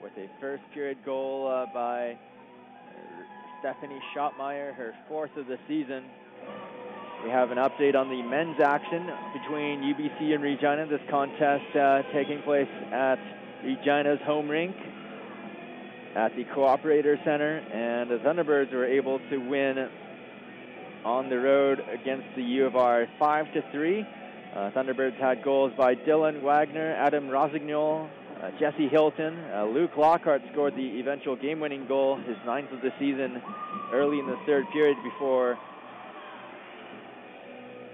with 0.00 0.12
a 0.16 0.28
first 0.40 0.62
period 0.72 0.98
goal 1.04 1.48
uh, 1.48 1.66
by 1.74 2.16
Stephanie 3.60 4.00
Schottmeyer, 4.14 4.74
her 4.74 4.94
fourth 5.08 5.36
of 5.36 5.46
the 5.46 5.58
season. 5.66 6.04
We 7.24 7.30
have 7.30 7.50
an 7.50 7.58
update 7.58 7.94
on 7.94 8.08
the 8.08 8.22
men's 8.22 8.60
action 8.60 9.08
between 9.32 9.80
UBC 9.80 10.34
and 10.34 10.42
Regina. 10.42 10.86
This 10.86 11.00
contest 11.10 11.64
uh, 11.74 12.02
taking 12.12 12.42
place 12.42 12.68
at 12.92 13.18
Regina's 13.64 14.20
home 14.24 14.48
rink 14.48 14.76
at 16.14 16.36
the 16.36 16.44
Cooperator 16.44 17.22
Center, 17.24 17.58
and 17.58 18.10
the 18.10 18.18
Thunderbirds 18.18 18.72
were 18.72 18.86
able 18.86 19.18
to 19.30 19.38
win 19.38 19.88
on 21.04 21.30
the 21.30 21.38
road 21.38 21.80
against 21.92 22.26
the 22.36 22.42
U 22.42 22.66
of 22.66 22.76
R 22.76 23.06
5 23.18 23.52
to 23.54 23.62
3. 23.72 24.00
Uh, 24.00 24.70
Thunderbirds 24.70 25.18
had 25.18 25.42
goals 25.42 25.72
by 25.76 25.94
Dylan 25.94 26.42
Wagner, 26.42 26.92
Adam 26.94 27.28
Rosignol, 27.28 28.08
uh, 28.42 28.50
Jesse 28.58 28.88
Hilton. 28.88 29.38
Uh, 29.54 29.64
Luke 29.66 29.96
Lockhart 29.96 30.42
scored 30.52 30.74
the 30.74 31.00
eventual 31.00 31.36
game 31.36 31.60
winning 31.60 31.86
goal, 31.86 32.16
his 32.16 32.36
ninth 32.44 32.70
of 32.72 32.80
the 32.80 32.90
season, 32.98 33.42
early 33.92 34.18
in 34.18 34.26
the 34.26 34.36
third 34.46 34.64
period 34.72 34.96
before. 35.02 35.58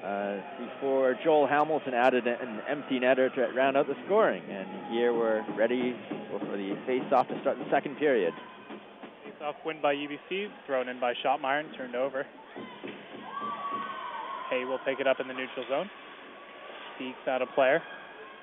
Uh, 0.02 0.40
before 0.58 1.16
Joel 1.22 1.46
Hamilton 1.46 1.94
added 1.94 2.26
an 2.26 2.60
empty 2.68 2.98
netter 2.98 3.32
to 3.36 3.42
round 3.54 3.76
out 3.76 3.86
the 3.86 3.94
scoring. 4.06 4.42
And 4.50 4.92
here 4.92 5.14
we're 5.14 5.44
ready 5.56 5.94
for 6.28 6.56
the 6.56 6.76
face-off 6.86 7.28
to 7.28 7.40
start 7.40 7.56
the 7.58 7.70
second 7.70 7.96
period. 7.98 8.34
Face-off 9.24 9.54
win 9.64 9.80
by 9.80 9.94
UBC, 9.94 10.48
thrown 10.66 10.88
in 10.88 10.98
by 10.98 11.14
Schottmeyer 11.24 11.60
and 11.60 11.68
turned 11.76 11.94
over. 11.94 12.26
Hay 14.50 14.64
will 14.64 14.80
pick 14.84 14.98
it 14.98 15.06
up 15.06 15.20
in 15.20 15.28
the 15.28 15.34
neutral 15.34 15.64
zone. 15.68 15.88
Speaks 16.96 17.28
out 17.28 17.40
a 17.40 17.46
player, 17.46 17.80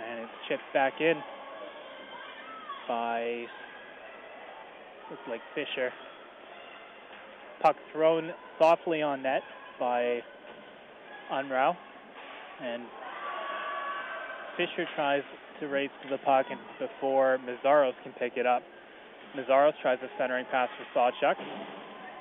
and 0.02 0.22
it's 0.22 0.32
chipped 0.48 0.64
back 0.74 1.02
in 1.02 1.22
by 2.90 3.46
looks 5.10 5.22
like 5.30 5.42
Fisher. 5.56 5.92
Puck 7.62 7.76
thrown 7.94 8.32
softly 8.58 9.02
on 9.02 9.22
net 9.22 9.44
by 9.80 10.20
Unrau, 11.32 11.76
and 12.62 12.84
Fisher 14.58 14.86
tries 14.96 15.24
to 15.60 15.68
race 15.68 15.90
to 16.04 16.10
the 16.10 16.18
puck 16.26 16.48
and 16.50 16.60
before 16.80 17.38
Mazaros 17.46 17.94
can 18.04 18.12
pick 18.14 18.34
it 18.36 18.46
up. 18.46 18.64
Mazaros 19.38 19.74
tries 19.82 20.00
a 20.02 20.10
centering 20.18 20.46
pass 20.52 20.70
for 20.78 21.00
Sawchuk 21.00 21.36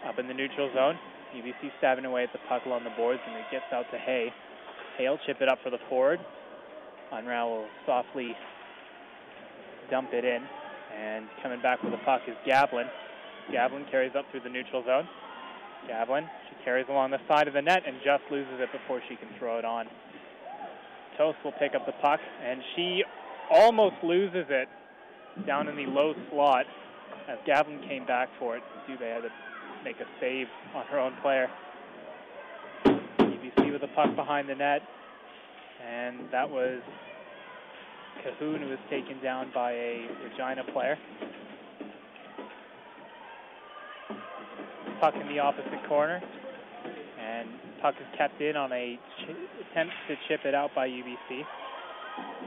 up 0.07 0.19
in 0.19 0.29
the 0.29 0.35
neutral 0.35 0.71
zone. 0.75 0.99
UBC 1.35 1.71
stabbing 1.79 2.05
away 2.05 2.25
at 2.25 2.33
the 2.33 2.39
puck 2.49 2.63
along 2.67 2.85
the 2.85 2.93
boards, 2.97 3.21
and 3.27 3.37
it 3.37 3.45
gets 3.51 3.65
out 3.73 3.85
to 3.91 3.99
Hay. 3.99 4.29
Will 4.99 5.19
chip 5.27 5.39
it 5.41 5.49
up 5.49 5.59
for 5.63 5.71
the 5.71 5.79
forward. 5.89 6.19
Unrau 7.13 7.47
will 7.49 7.67
softly 7.87 8.35
dump 9.91 10.11
it 10.13 10.25
in, 10.25 10.43
and 10.99 11.27
coming 11.43 11.61
back 11.63 11.83
with 11.83 11.93
the 11.93 11.99
puck 11.99 12.23
is 12.27 12.37
Gavlin. 12.47 12.87
Gavlin 13.53 13.89
carries 13.91 14.13
up 14.17 14.25
through 14.31 14.41
the 14.41 14.49
neutral 14.49 14.85
zone. 14.85 15.09
Gavlin, 15.89 16.29
she 16.49 16.65
carries 16.65 16.87
along 16.89 17.11
the 17.11 17.21
side 17.29 17.49
of 17.49 17.55
the 17.55 17.63
net 17.63 17.83
and 17.87 17.97
just 18.05 18.23
loses 18.31 18.55
it 18.59 18.71
before 18.73 19.01
she 19.09 19.17
can 19.17 19.29
throw 19.39 19.59
it 19.59 19.65
on. 19.65 19.87
Toast 21.17 21.39
will 21.45 21.53
pick 21.53 21.75
up 21.75 21.87
the 21.87 21.93
puck, 22.01 22.21
and 22.45 22.61
she 22.77 23.03
almost 23.51 23.97
loses 24.03 24.47
it 24.49 24.69
down 25.47 25.69
in 25.69 25.77
the 25.77 25.87
low 25.87 26.15
slot 26.31 26.67
as 27.29 27.39
Gavlin 27.47 27.87
came 27.89 28.07
back 28.07 28.29
for 28.39 28.57
it. 28.57 28.63
Dubé 28.89 29.15
had 29.15 29.23
to 29.23 29.31
make 29.85 29.97
a 30.01 30.07
save 30.21 30.47
on 30.75 30.85
her 30.87 30.99
own 30.99 31.15
player. 31.23 31.49
UBC 32.85 33.73
with 33.73 33.81
the 33.81 33.89
puck 33.95 34.15
behind 34.17 34.49
the 34.49 34.55
net, 34.55 34.83
and 35.87 36.21
that 36.33 36.49
was 36.49 36.81
Cahoon 38.25 38.61
who 38.61 38.69
was 38.69 38.79
taken 38.91 39.21
down 39.23 39.51
by 39.55 39.73
a 39.73 40.07
Regina 40.25 40.65
player. 40.73 40.99
Puck 45.01 45.15
in 45.15 45.29
the 45.29 45.39
opposite 45.39 45.87
corner, 45.89 46.21
and 47.21 47.49
puck 47.81 47.95
is 48.01 48.07
kept 48.19 48.41
in 48.41 48.57
on 48.57 48.73
a 48.73 48.99
ch- 49.21 49.71
attempt 49.71 49.95
to 50.09 50.17
chip 50.27 50.41
it 50.45 50.55
out 50.55 50.71
by 50.75 50.89
UBC. 50.89 51.43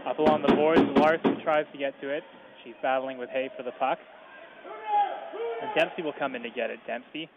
Up 0.05 0.19
along 0.19 0.41
the 0.41 0.53
boards, 0.53 0.81
Larson 0.97 1.39
tries 1.43 1.65
to 1.71 1.77
get 1.77 1.93
to 2.01 2.09
it. 2.09 2.23
She's 2.63 2.73
battling 2.81 3.17
with 3.17 3.29
Hay 3.29 3.49
for 3.55 3.63
the 3.63 3.71
puck. 3.71 3.99
And 5.61 5.71
Dempsey 5.75 6.01
will 6.01 6.13
come 6.17 6.35
in 6.35 6.43
to 6.43 6.49
get 6.49 6.69
it. 6.69 6.79
Dempsey, 6.85 7.29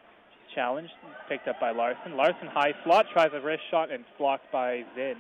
challenged, 0.55 0.93
picked 1.29 1.47
up 1.47 1.61
by 1.61 1.71
Larson. 1.71 2.17
Larson 2.17 2.49
high 2.49 2.73
slot, 2.85 3.07
tries 3.13 3.31
a 3.35 3.41
wrist 3.41 3.63
shot, 3.71 3.93
and 3.93 4.05
blocked 4.19 4.51
by 4.51 4.83
Zinn. 4.97 5.17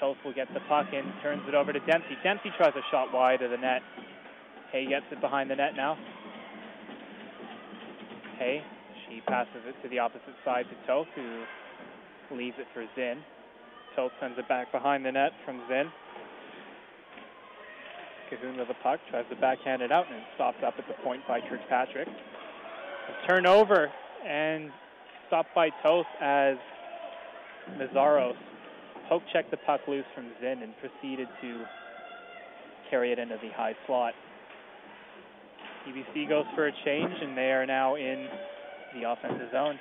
Toast 0.00 0.18
will 0.24 0.32
get 0.32 0.52
the 0.54 0.60
puck 0.68 0.86
and 0.92 1.12
turns 1.22 1.42
it 1.48 1.54
over 1.54 1.72
to 1.72 1.80
Dempsey. 1.80 2.16
Dempsey 2.22 2.50
tries 2.56 2.74
a 2.74 2.82
shot 2.90 3.12
wide 3.12 3.42
of 3.42 3.50
the 3.50 3.56
net. 3.56 3.82
Hay 4.72 4.86
gets 4.86 5.06
it 5.10 5.20
behind 5.20 5.50
the 5.50 5.56
net 5.56 5.74
now. 5.76 5.96
Hay, 8.38 8.62
she 9.08 9.20
passes 9.22 9.62
it 9.66 9.74
to 9.82 9.88
the 9.88 9.98
opposite 9.98 10.36
side 10.44 10.66
to 10.70 10.86
Toth, 10.86 11.08
who 11.14 11.42
leaves 12.36 12.56
it 12.58 12.66
for 12.72 12.84
Zinn. 12.94 13.18
Toth 13.96 14.12
sends 14.20 14.38
it 14.38 14.48
back 14.48 14.70
behind 14.70 15.04
the 15.04 15.12
net 15.12 15.32
from 15.44 15.60
Zinn. 15.68 15.90
Cahoon 18.30 18.58
with 18.58 18.68
the 18.68 18.74
puck, 18.82 19.00
tries 19.10 19.24
to 19.30 19.36
backhand 19.36 19.82
it 19.82 19.90
out, 19.90 20.04
and 20.12 20.22
stopped 20.34 20.62
up 20.62 20.74
at 20.78 20.86
the 20.86 20.94
point 21.02 21.26
by 21.26 21.40
Kirkpatrick. 21.40 22.06
A 22.06 23.26
turnover 23.26 23.90
and 24.24 24.70
stopped 25.26 25.54
by 25.54 25.70
Toth 25.82 26.06
as 26.20 26.56
Mazaros 27.78 28.36
poke 29.08 29.22
checked 29.32 29.50
the 29.50 29.56
puck 29.56 29.80
loose 29.88 30.04
from 30.14 30.26
Zinn 30.40 30.62
and 30.62 30.74
proceeded 30.78 31.28
to 31.40 31.64
carry 32.90 33.12
it 33.12 33.18
into 33.18 33.36
the 33.42 33.50
high 33.50 33.74
slot. 33.86 34.14
UBC 35.88 36.28
goes 36.28 36.44
for 36.54 36.66
a 36.66 36.72
change, 36.84 37.14
and 37.22 37.36
they 37.36 37.50
are 37.52 37.66
now 37.66 37.96
in 37.96 38.28
the 38.94 39.10
offensive 39.10 39.50
zone. 39.52 39.78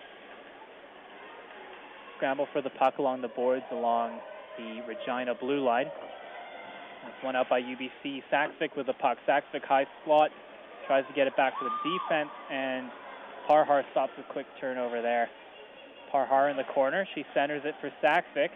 Scramble 2.16 2.48
for 2.54 2.62
the 2.62 2.70
puck 2.72 2.98
along 2.98 3.22
the 3.22 3.28
boards 3.28 3.66
along 3.72 4.20
the 4.58 4.82
Regina 4.88 5.36
blue 5.36 5.64
line. 5.64 5.88
That's 7.04 7.24
one 7.24 7.36
out 7.36 7.50
by 7.50 7.62
UBC. 7.62 8.24
Saksvik 8.32 8.76
with 8.76 8.88
the 8.88 8.94
puck. 8.94 9.18
Saksvik 9.28 9.64
high 9.64 9.86
slot, 10.06 10.32
tries 10.88 11.06
to 11.08 11.14
get 11.14 11.28
it 11.28 11.36
back 11.36 11.54
to 11.60 11.66
the 11.66 11.90
defense, 11.90 12.30
and 12.52 12.90
Parhar 13.48 13.84
stops 13.92 14.14
a 14.18 14.34
quick 14.34 14.46
turnover 14.60 15.02
there. 15.02 15.30
Parhar 16.14 16.50
in 16.50 16.58
the 16.58 16.64
corner. 16.64 17.08
She 17.16 17.26
centers 17.34 17.62
it 17.66 17.76
for 17.82 17.92
Saksvik. 18.04 18.50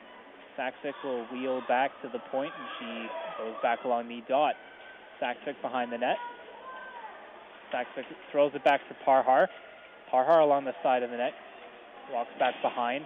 Saksvik 0.58 0.94
will 1.04 1.26
wheel 1.32 1.62
back 1.68 1.92
to 2.02 2.10
the 2.10 2.20
point, 2.32 2.52
and 2.58 2.68
she 2.80 3.44
goes 3.44 3.56
back 3.62 3.80
along 3.86 4.08
the 4.08 4.22
dot. 4.28 4.56
Saksvik 5.22 5.62
behind 5.62 5.92
the 5.92 5.98
net. 5.98 6.18
Saksvik 7.74 8.06
throws 8.32 8.52
it 8.54 8.64
back 8.64 8.82
to 8.90 8.96
Parhar. 9.06 9.48
Parhar 10.12 10.42
along 10.42 10.66
the 10.66 10.74
side 10.84 11.04
of 11.04 11.12
the 11.12 11.18
net. 11.18 11.34
Walks 12.12 12.32
back 12.40 12.56
behind 12.62 13.06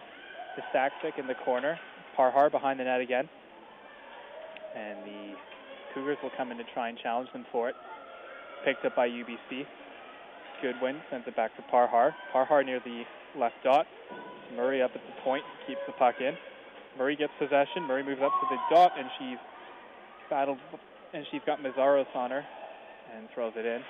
to 0.55 0.61
Saksvik 0.75 1.19
in 1.19 1.27
the 1.27 1.35
corner. 1.45 1.77
Parhar 2.17 2.49
behind 2.49 2.79
the 2.79 2.83
net 2.83 3.01
again. 3.01 3.29
And 4.75 4.99
the 5.05 5.33
Cougars 5.93 6.17
will 6.23 6.31
come 6.35 6.51
in 6.51 6.57
to 6.57 6.63
try 6.73 6.89
and 6.89 6.97
challenge 6.97 7.31
them 7.31 7.45
for 7.51 7.69
it. 7.69 7.75
Picked 8.65 8.85
up 8.85 8.95
by 8.95 9.07
UBC. 9.07 9.65
Goodwin 10.61 11.01
sends 11.11 11.27
it 11.27 11.35
back 11.35 11.55
to 11.57 11.61
Parhar. 11.71 12.13
Parhar 12.33 12.65
near 12.65 12.79
the 12.83 13.03
left 13.37 13.55
dot. 13.63 13.85
Murray 14.55 14.81
up 14.81 14.91
at 14.95 15.01
the 15.01 15.21
point, 15.23 15.43
keeps 15.67 15.81
the 15.85 15.93
puck 15.93 16.15
in. 16.19 16.33
Murray 16.97 17.15
gets 17.15 17.33
possession. 17.39 17.83
Murray 17.87 18.03
moves 18.03 18.21
up 18.21 18.31
to 18.41 18.47
the 18.49 18.75
dot, 18.75 18.93
and 18.97 19.07
she's 19.19 19.37
battled, 20.29 20.57
and 21.13 21.25
she's 21.31 21.41
got 21.45 21.59
Mazaros 21.61 22.07
on 22.15 22.31
her, 22.31 22.45
and 23.15 23.27
throws 23.33 23.53
it 23.55 23.65
in. 23.65 23.81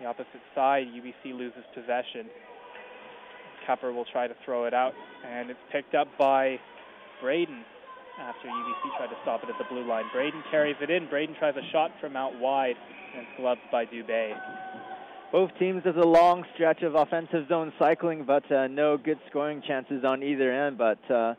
The 0.00 0.06
opposite 0.06 0.44
side, 0.54 0.86
UBC 0.88 1.36
loses 1.36 1.64
possession. 1.74 2.28
Cupper 3.66 3.94
will 3.94 4.04
try 4.04 4.28
to 4.28 4.34
throw 4.44 4.66
it 4.66 4.74
out, 4.74 4.92
and 5.26 5.50
it's 5.50 5.58
picked 5.72 5.94
up 5.94 6.08
by 6.18 6.58
Braden 7.22 7.64
after 8.20 8.48
UBC 8.48 8.96
tried 8.96 9.08
to 9.08 9.16
stop 9.22 9.42
it 9.42 9.50
at 9.50 9.58
the 9.58 9.64
blue 9.64 9.86
line. 9.86 10.04
Braden 10.12 10.42
carries 10.50 10.76
it 10.80 10.90
in. 10.90 11.08
Braden 11.08 11.34
tries 11.38 11.54
a 11.56 11.70
shot 11.72 11.90
from 12.00 12.16
out 12.16 12.38
wide, 12.38 12.76
and 13.14 13.26
it's 13.26 13.40
gloved 13.40 13.60
by 13.72 13.84
Dubé. 13.86 14.34
Both 15.32 15.50
teams 15.58 15.82
has 15.84 15.96
a 15.96 16.06
long 16.06 16.44
stretch 16.54 16.82
of 16.82 16.94
offensive 16.94 17.48
zone 17.48 17.72
cycling, 17.78 18.24
but 18.24 18.50
uh, 18.50 18.68
no 18.68 18.96
good 18.96 19.18
scoring 19.28 19.62
chances 19.66 20.04
on 20.04 20.22
either 20.22 20.52
end. 20.52 20.78
But 20.78 21.10
uh, 21.10 21.34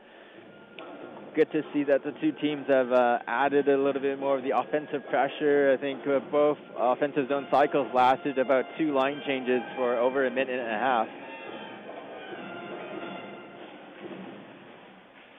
good 1.38 1.51
to 1.51 1.61
see 1.71 1.83
that 1.83 2.03
the 2.03 2.11
two 2.19 2.31
teams 2.41 2.65
have 2.67 2.91
uh, 2.91 3.19
added 3.27 3.69
a 3.69 3.77
little 3.77 4.01
bit 4.01 4.19
more 4.19 4.39
of 4.39 4.43
the 4.43 4.57
offensive 4.57 5.07
pressure. 5.07 5.71
I 5.71 5.79
think 5.79 6.01
uh, 6.07 6.19
both 6.31 6.57
offensive 6.75 7.29
zone 7.29 7.45
cycles 7.51 7.88
lasted 7.93 8.39
about 8.39 8.65
two 8.75 8.91
line 8.91 9.21
changes 9.27 9.61
for 9.75 9.97
over 9.97 10.25
a 10.25 10.31
minute 10.31 10.57
and 10.57 10.67
a 10.67 10.79
half. 10.79 11.07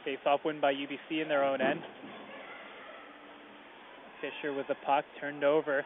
Face-off 0.04 0.40
win 0.44 0.60
by 0.60 0.72
UBC 0.72 1.20
in 1.20 1.26
their 1.26 1.44
own 1.44 1.60
end. 1.60 1.80
Fisher 4.20 4.54
with 4.54 4.68
the 4.68 4.76
puck 4.86 5.04
turned 5.20 5.42
over. 5.42 5.84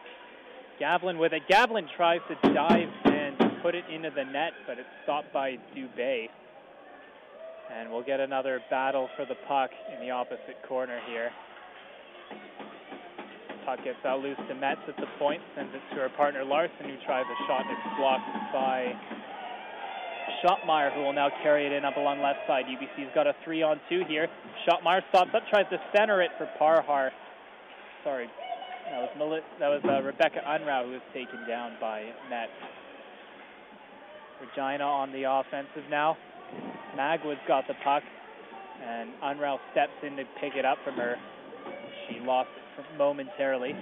Gavlin 0.79 1.17
with 1.17 1.33
it. 1.33 1.41
Gavlin 1.49 1.87
tries 1.97 2.21
to 2.29 2.53
dive 2.53 2.89
and 3.05 3.35
put 3.63 3.73
it 3.73 3.85
into 3.91 4.11
the 4.11 4.25
net, 4.25 4.51
but 4.67 4.77
it's 4.77 4.87
stopped 5.05 5.33
by 5.33 5.57
Dubé. 5.75 6.27
And 7.71 7.91
we'll 7.91 8.03
get 8.03 8.19
another 8.19 8.61
battle 8.69 9.09
for 9.15 9.25
the 9.25 9.35
puck 9.47 9.71
in 9.93 10.05
the 10.05 10.11
opposite 10.11 10.57
corner 10.67 10.99
here. 11.07 11.31
Puck 13.65 13.83
gets 13.83 14.03
out 14.05 14.19
loose 14.19 14.37
to 14.49 14.55
Metz 14.55 14.81
at 14.87 14.97
the 14.97 15.07
point, 15.17 15.41
sends 15.55 15.73
it 15.73 15.81
to 15.95 16.01
her 16.01 16.09
partner 16.17 16.43
Larson, 16.43 16.83
who 16.83 16.97
tries 17.05 17.25
a 17.25 17.37
shot 17.47 17.61
and 17.61 17.71
it's 17.71 17.97
blocked 17.97 18.27
by 18.51 18.91
Schottmeyer, 20.43 20.93
who 20.93 21.01
will 21.01 21.13
now 21.13 21.29
carry 21.41 21.65
it 21.65 21.71
in 21.71 21.85
up 21.85 21.95
along 21.95 22.21
left 22.21 22.39
side. 22.47 22.65
UBC's 22.65 23.11
got 23.15 23.27
a 23.27 23.33
three 23.43 23.63
on 23.63 23.79
two 23.89 24.03
here. 24.07 24.27
Schottmeyer 24.67 25.01
stops 25.09 25.31
up, 25.33 25.43
tries 25.49 25.65
to 25.71 25.77
center 25.95 26.21
it 26.21 26.31
for 26.37 26.49
Parhar. 26.59 27.11
Sorry, 28.03 28.27
that 28.91 28.99
was 28.99 29.09
Meli- 29.17 29.47
that 29.59 29.69
was 29.69 29.81
uh, 29.85 30.01
Rebecca 30.03 30.39
Unrau 30.45 30.85
who 30.85 30.91
was 30.91 31.01
taken 31.13 31.47
down 31.47 31.73
by 31.79 32.03
Metz. 32.29 32.51
Regina 34.41 34.83
on 34.83 35.11
the 35.13 35.23
offensive 35.23 35.89
now. 35.89 36.17
Magwood's 36.97 37.41
got 37.47 37.67
the 37.67 37.73
puck, 37.83 38.03
and 38.83 39.09
Unrau 39.23 39.57
steps 39.71 39.93
in 40.03 40.15
to 40.17 40.23
pick 40.39 40.55
it 40.55 40.65
up 40.65 40.77
from 40.83 40.95
her. 40.95 41.15
She 42.07 42.19
lost 42.19 42.49
it 42.77 42.85
momentarily. 42.97 43.75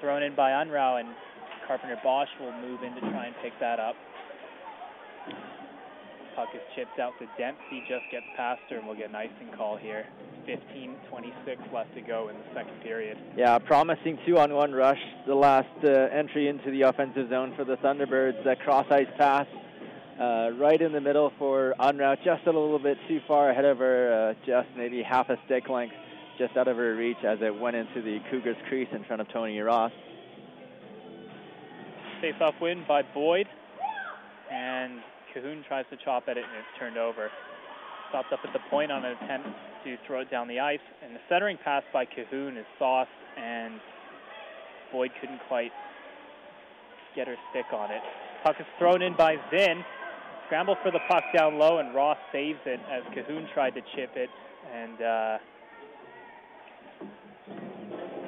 Thrown 0.00 0.22
in 0.22 0.34
by 0.34 0.50
Unrau, 0.50 1.00
and 1.00 1.08
Carpenter 1.66 1.98
Bosch 2.02 2.28
will 2.40 2.52
move 2.52 2.82
in 2.82 2.94
to 2.94 3.00
try 3.00 3.26
and 3.26 3.34
pick 3.42 3.52
that 3.60 3.80
up. 3.80 3.94
Puck 6.36 6.48
is 6.52 6.60
chipped 6.74 6.98
out 6.98 7.12
to 7.20 7.26
Dempsey, 7.38 7.80
just 7.88 8.04
gets 8.10 8.26
past 8.36 8.60
her, 8.68 8.78
and 8.78 8.86
we'll 8.86 8.96
get 8.96 9.08
an 9.08 9.14
icing 9.14 9.50
call 9.56 9.76
here. 9.76 10.04
15:26 10.48 11.72
left 11.72 11.94
to 11.94 12.00
go 12.00 12.28
in 12.28 12.36
the 12.36 12.44
second 12.52 12.82
period. 12.82 13.16
Yeah, 13.36 13.58
promising 13.58 14.18
two-on-one 14.26 14.72
rush. 14.72 14.98
The 15.26 15.34
last 15.34 15.68
uh, 15.84 15.88
entry 16.12 16.48
into 16.48 16.70
the 16.70 16.82
offensive 16.82 17.30
zone 17.30 17.54
for 17.56 17.64
the 17.64 17.76
Thunderbirds. 17.76 18.44
That 18.44 18.60
cross-ice 18.60 19.06
pass 19.16 19.46
uh, 20.20 20.50
right 20.58 20.80
in 20.80 20.92
the 20.92 21.00
middle 21.00 21.32
for 21.38 21.74
Unrau, 21.78 22.16
just 22.24 22.42
a 22.44 22.50
little 22.50 22.78
bit 22.78 22.98
too 23.08 23.20
far 23.26 23.50
ahead 23.50 23.64
of 23.64 23.78
her, 23.78 24.30
uh, 24.30 24.46
just 24.46 24.68
maybe 24.76 25.02
half 25.02 25.28
a 25.28 25.36
stick 25.46 25.68
length, 25.68 25.94
just 26.38 26.56
out 26.56 26.68
of 26.68 26.76
her 26.76 26.94
reach 26.94 27.16
as 27.26 27.38
it 27.42 27.54
went 27.54 27.76
into 27.76 28.02
the 28.02 28.18
Cougars' 28.30 28.56
crease 28.68 28.88
in 28.92 29.04
front 29.04 29.22
of 29.22 29.28
Tony 29.32 29.58
Ross. 29.60 29.92
Face-off 32.20 32.54
win 32.60 32.84
by 32.86 33.02
Boyd, 33.02 33.46
and 34.50 35.00
Cahoon 35.34 35.66
tries 35.66 35.84
to 35.90 35.96
chop 36.04 36.24
at 36.28 36.36
it, 36.36 36.44
and 36.44 36.56
it's 36.58 36.78
turned 36.78 36.96
over. 36.96 37.30
Stopped 38.10 38.32
up 38.32 38.40
at 38.44 38.52
the 38.52 38.60
point 38.70 38.92
on 38.92 39.04
an 39.04 39.16
attempt 39.20 39.48
to 39.84 39.96
throw 40.06 40.20
it 40.20 40.30
down 40.30 40.48
the 40.48 40.60
ice, 40.60 40.78
and 41.04 41.14
the 41.14 41.20
centering 41.28 41.58
pass 41.64 41.82
by 41.92 42.04
Cahoon 42.04 42.56
is 42.56 42.64
sauced, 42.78 43.10
and 43.36 43.80
Boyd 44.92 45.10
couldn't 45.20 45.40
quite 45.48 45.72
get 47.16 47.26
her 47.26 47.36
stick 47.50 47.66
on 47.72 47.90
it. 47.90 48.00
Puck 48.44 48.56
is 48.60 48.66
thrown 48.78 49.02
in 49.02 49.14
by 49.16 49.36
Zinn. 49.50 49.84
Scramble 50.46 50.76
for 50.82 50.90
the 50.90 51.00
puck 51.08 51.24
down 51.36 51.58
low, 51.58 51.78
and 51.78 51.94
Ross 51.94 52.18
saves 52.30 52.58
it 52.66 52.80
as 52.90 53.02
Cahoon 53.14 53.52
tried 53.54 53.70
to 53.70 53.80
chip 53.96 54.10
it, 54.14 54.28
and 54.74 55.02
uh, 55.02 55.38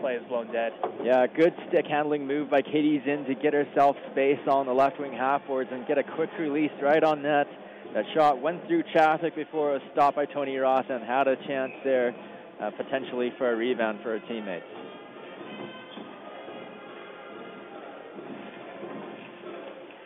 play 0.01 0.15
is 0.15 0.27
blown 0.29 0.51
dead. 0.53 0.73
Yeah, 1.03 1.27
good 1.27 1.55
stick 1.69 1.87
handling 1.87 2.27
move 2.27 2.51
by 2.51 2.63
Katie 2.63 3.03
Zinn 3.05 3.25
to 3.25 3.35
get 3.35 3.53
herself 3.53 3.97
space 4.13 4.41
on 4.49 4.67
the 4.67 4.73
left 4.73 4.99
wing 4.99 5.13
halfboards 5.13 5.73
and 5.73 5.87
get 5.87 5.99
a 5.99 6.03
quick 6.03 6.31
release 6.39 6.71
right 6.81 7.03
on 7.03 7.23
net. 7.23 7.47
That 7.93 8.05
shot 8.15 8.41
went 8.41 8.67
through 8.67 8.85
traffic 8.93 9.35
before 9.35 9.77
a 9.77 9.81
stop 9.93 10.17
by 10.17 10.27
Tony 10.27 10.57
Ross 10.57 10.85
and 10.89 11.03
had 11.05 11.29
a 11.29 11.37
chance 11.47 11.73
there 11.85 12.15
uh, 12.61 12.71
potentially 12.71 13.33
for 13.37 13.53
a 13.53 13.57
rebound 13.57 14.01
for 14.03 14.19
her 14.19 14.27
teammates. 14.27 14.65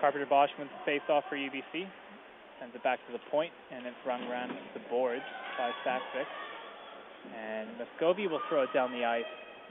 Carpenter 0.00 0.26
Bosch 0.26 0.50
wins 0.58 0.70
the 0.78 0.92
face-off 0.92 1.24
for 1.28 1.36
UBC. 1.36 1.86
Sends 2.60 2.74
it 2.74 2.82
back 2.82 2.98
to 3.06 3.12
the 3.12 3.30
point, 3.30 3.52
and 3.72 3.86
it's 3.86 3.96
run 4.06 4.22
around 4.24 4.52
the 4.74 4.80
boards 4.90 5.22
by 5.56 5.70
Saksvik. 5.82 6.26
And 7.34 7.70
Muscovy 7.78 8.26
will 8.26 8.42
throw 8.50 8.64
it 8.64 8.72
down 8.74 8.92
the 8.92 9.02
ice. 9.02 9.24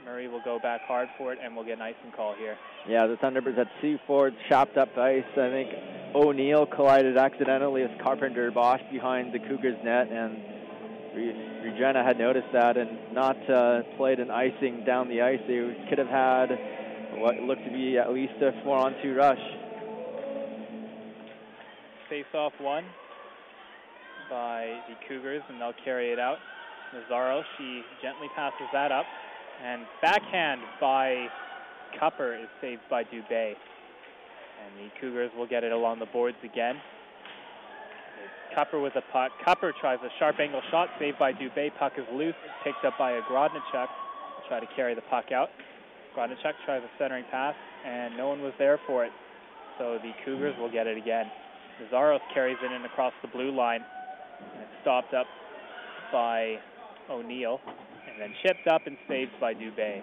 Murray 0.04 0.26
will 0.26 0.42
go 0.44 0.58
back 0.58 0.80
hard 0.82 1.08
for 1.16 1.32
it, 1.32 1.38
and 1.40 1.54
we'll 1.54 1.64
get 1.64 1.74
an 1.74 1.82
icing 1.82 2.10
call 2.16 2.34
here. 2.34 2.56
Yeah, 2.88 3.06
the 3.06 3.14
Thunderbirds 3.16 3.56
had 3.56 3.68
forwards 4.08 4.34
chopped 4.48 4.76
up 4.76 4.96
ice. 4.98 5.22
I 5.36 5.50
think 5.50 5.70
O'Neill 6.16 6.66
collided 6.66 7.16
accidentally 7.16 7.82
with 7.82 7.92
Carpenter 8.02 8.50
Bosch 8.50 8.80
behind 8.90 9.32
the 9.32 9.38
Cougars' 9.38 9.78
net, 9.84 10.10
and 10.10 10.42
Regina 11.62 12.02
had 12.02 12.18
noticed 12.18 12.48
that 12.52 12.76
and 12.76 12.98
not 13.12 13.36
uh, 13.48 13.82
played 13.98 14.18
an 14.18 14.32
icing 14.32 14.84
down 14.84 15.08
the 15.08 15.20
ice. 15.20 15.40
They 15.46 15.76
could 15.88 15.98
have 15.98 16.08
had 16.08 16.58
what 17.18 17.36
looked 17.36 17.64
to 17.64 17.70
be 17.70 17.98
at 17.98 18.12
least 18.12 18.34
a 18.40 18.52
four-on-two 18.64 19.14
rush. 19.14 19.38
Face-off 22.10 22.52
one 22.60 22.84
by 24.28 24.80
the 24.88 24.96
Cougars, 25.08 25.42
and 25.48 25.60
they'll 25.60 25.72
carry 25.84 26.10
it 26.12 26.18
out. 26.18 26.38
Nazaro, 26.92 27.42
she 27.56 27.82
gently 28.02 28.26
passes 28.34 28.66
that 28.72 28.90
up, 28.90 29.04
and 29.62 29.82
backhand 30.02 30.60
by 30.80 31.28
Cupper 32.00 32.34
is 32.34 32.48
saved 32.60 32.82
by 32.90 33.04
Dubé. 33.04 33.54
And 33.54 34.76
the 34.76 34.90
Cougars 35.00 35.30
will 35.38 35.46
get 35.46 35.62
it 35.62 35.70
along 35.70 36.00
the 36.00 36.06
boards 36.06 36.36
again. 36.42 36.74
Cupper 38.56 38.82
with 38.82 38.94
the 38.94 39.02
puck. 39.12 39.30
Cupper 39.46 39.72
tries 39.80 40.00
a 40.02 40.10
sharp 40.18 40.40
angle 40.40 40.62
shot, 40.72 40.88
saved 40.98 41.16
by 41.16 41.32
Dubé. 41.32 41.70
Puck 41.78 41.92
is 41.96 42.04
loose, 42.12 42.34
picked 42.64 42.84
up 42.84 42.94
by 42.98 43.12
a 43.12 43.22
Grodnichuk. 43.22 43.86
Try 44.48 44.58
to 44.58 44.66
carry 44.74 44.96
the 44.96 45.06
puck 45.08 45.26
out. 45.32 45.50
Grodnichuk 46.16 46.54
tries 46.66 46.82
a 46.82 46.90
centering 46.98 47.24
pass, 47.30 47.54
and 47.86 48.16
no 48.16 48.28
one 48.28 48.42
was 48.42 48.52
there 48.58 48.80
for 48.84 49.04
it. 49.04 49.12
So 49.78 49.98
the 50.02 50.10
Cougars 50.24 50.56
will 50.58 50.70
get 50.70 50.88
it 50.88 50.98
again. 50.98 51.26
Nazaros 51.80 52.20
carries 52.34 52.58
it 52.62 52.72
in 52.72 52.84
across 52.84 53.12
the 53.22 53.28
blue 53.28 53.54
line, 53.54 53.84
and 54.52 54.62
it's 54.62 54.82
stopped 54.82 55.14
up 55.14 55.26
by 56.12 56.56
O'Neill, 57.08 57.60
and 58.08 58.20
then 58.20 58.34
chipped 58.42 58.66
up 58.66 58.86
and 58.86 58.96
saved 59.08 59.32
by 59.40 59.54
Dubé. 59.54 60.02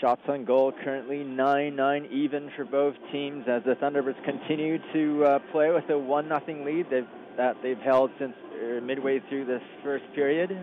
Shots 0.00 0.22
on 0.26 0.44
goal 0.44 0.72
currently 0.82 1.18
9-9 1.18 2.10
even 2.10 2.50
for 2.56 2.64
both 2.64 2.94
teams 3.12 3.44
as 3.46 3.62
the 3.62 3.74
Thunderbirds 3.74 4.22
continue 4.24 4.78
to 4.92 5.24
uh, 5.24 5.38
play 5.52 5.70
with 5.70 5.84
a 5.84 5.92
1-0 5.92 6.64
lead 6.64 6.86
they've, 6.90 7.06
that 7.36 7.56
they've 7.62 7.78
held 7.78 8.10
since 8.18 8.34
uh, 8.54 8.80
midway 8.80 9.20
through 9.28 9.44
this 9.44 9.62
first 9.84 10.04
period. 10.14 10.58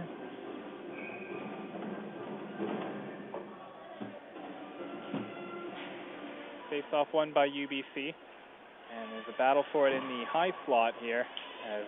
Face-off 6.89 7.07
won 7.13 7.31
by 7.33 7.47
UBC, 7.47 7.95
and 7.97 9.11
there's 9.11 9.25
a 9.27 9.37
battle 9.37 9.63
for 9.71 9.87
it 9.87 9.93
in 9.93 10.01
the 10.01 10.23
high 10.31 10.51
slot 10.65 10.93
here 11.01 11.25
as 11.69 11.85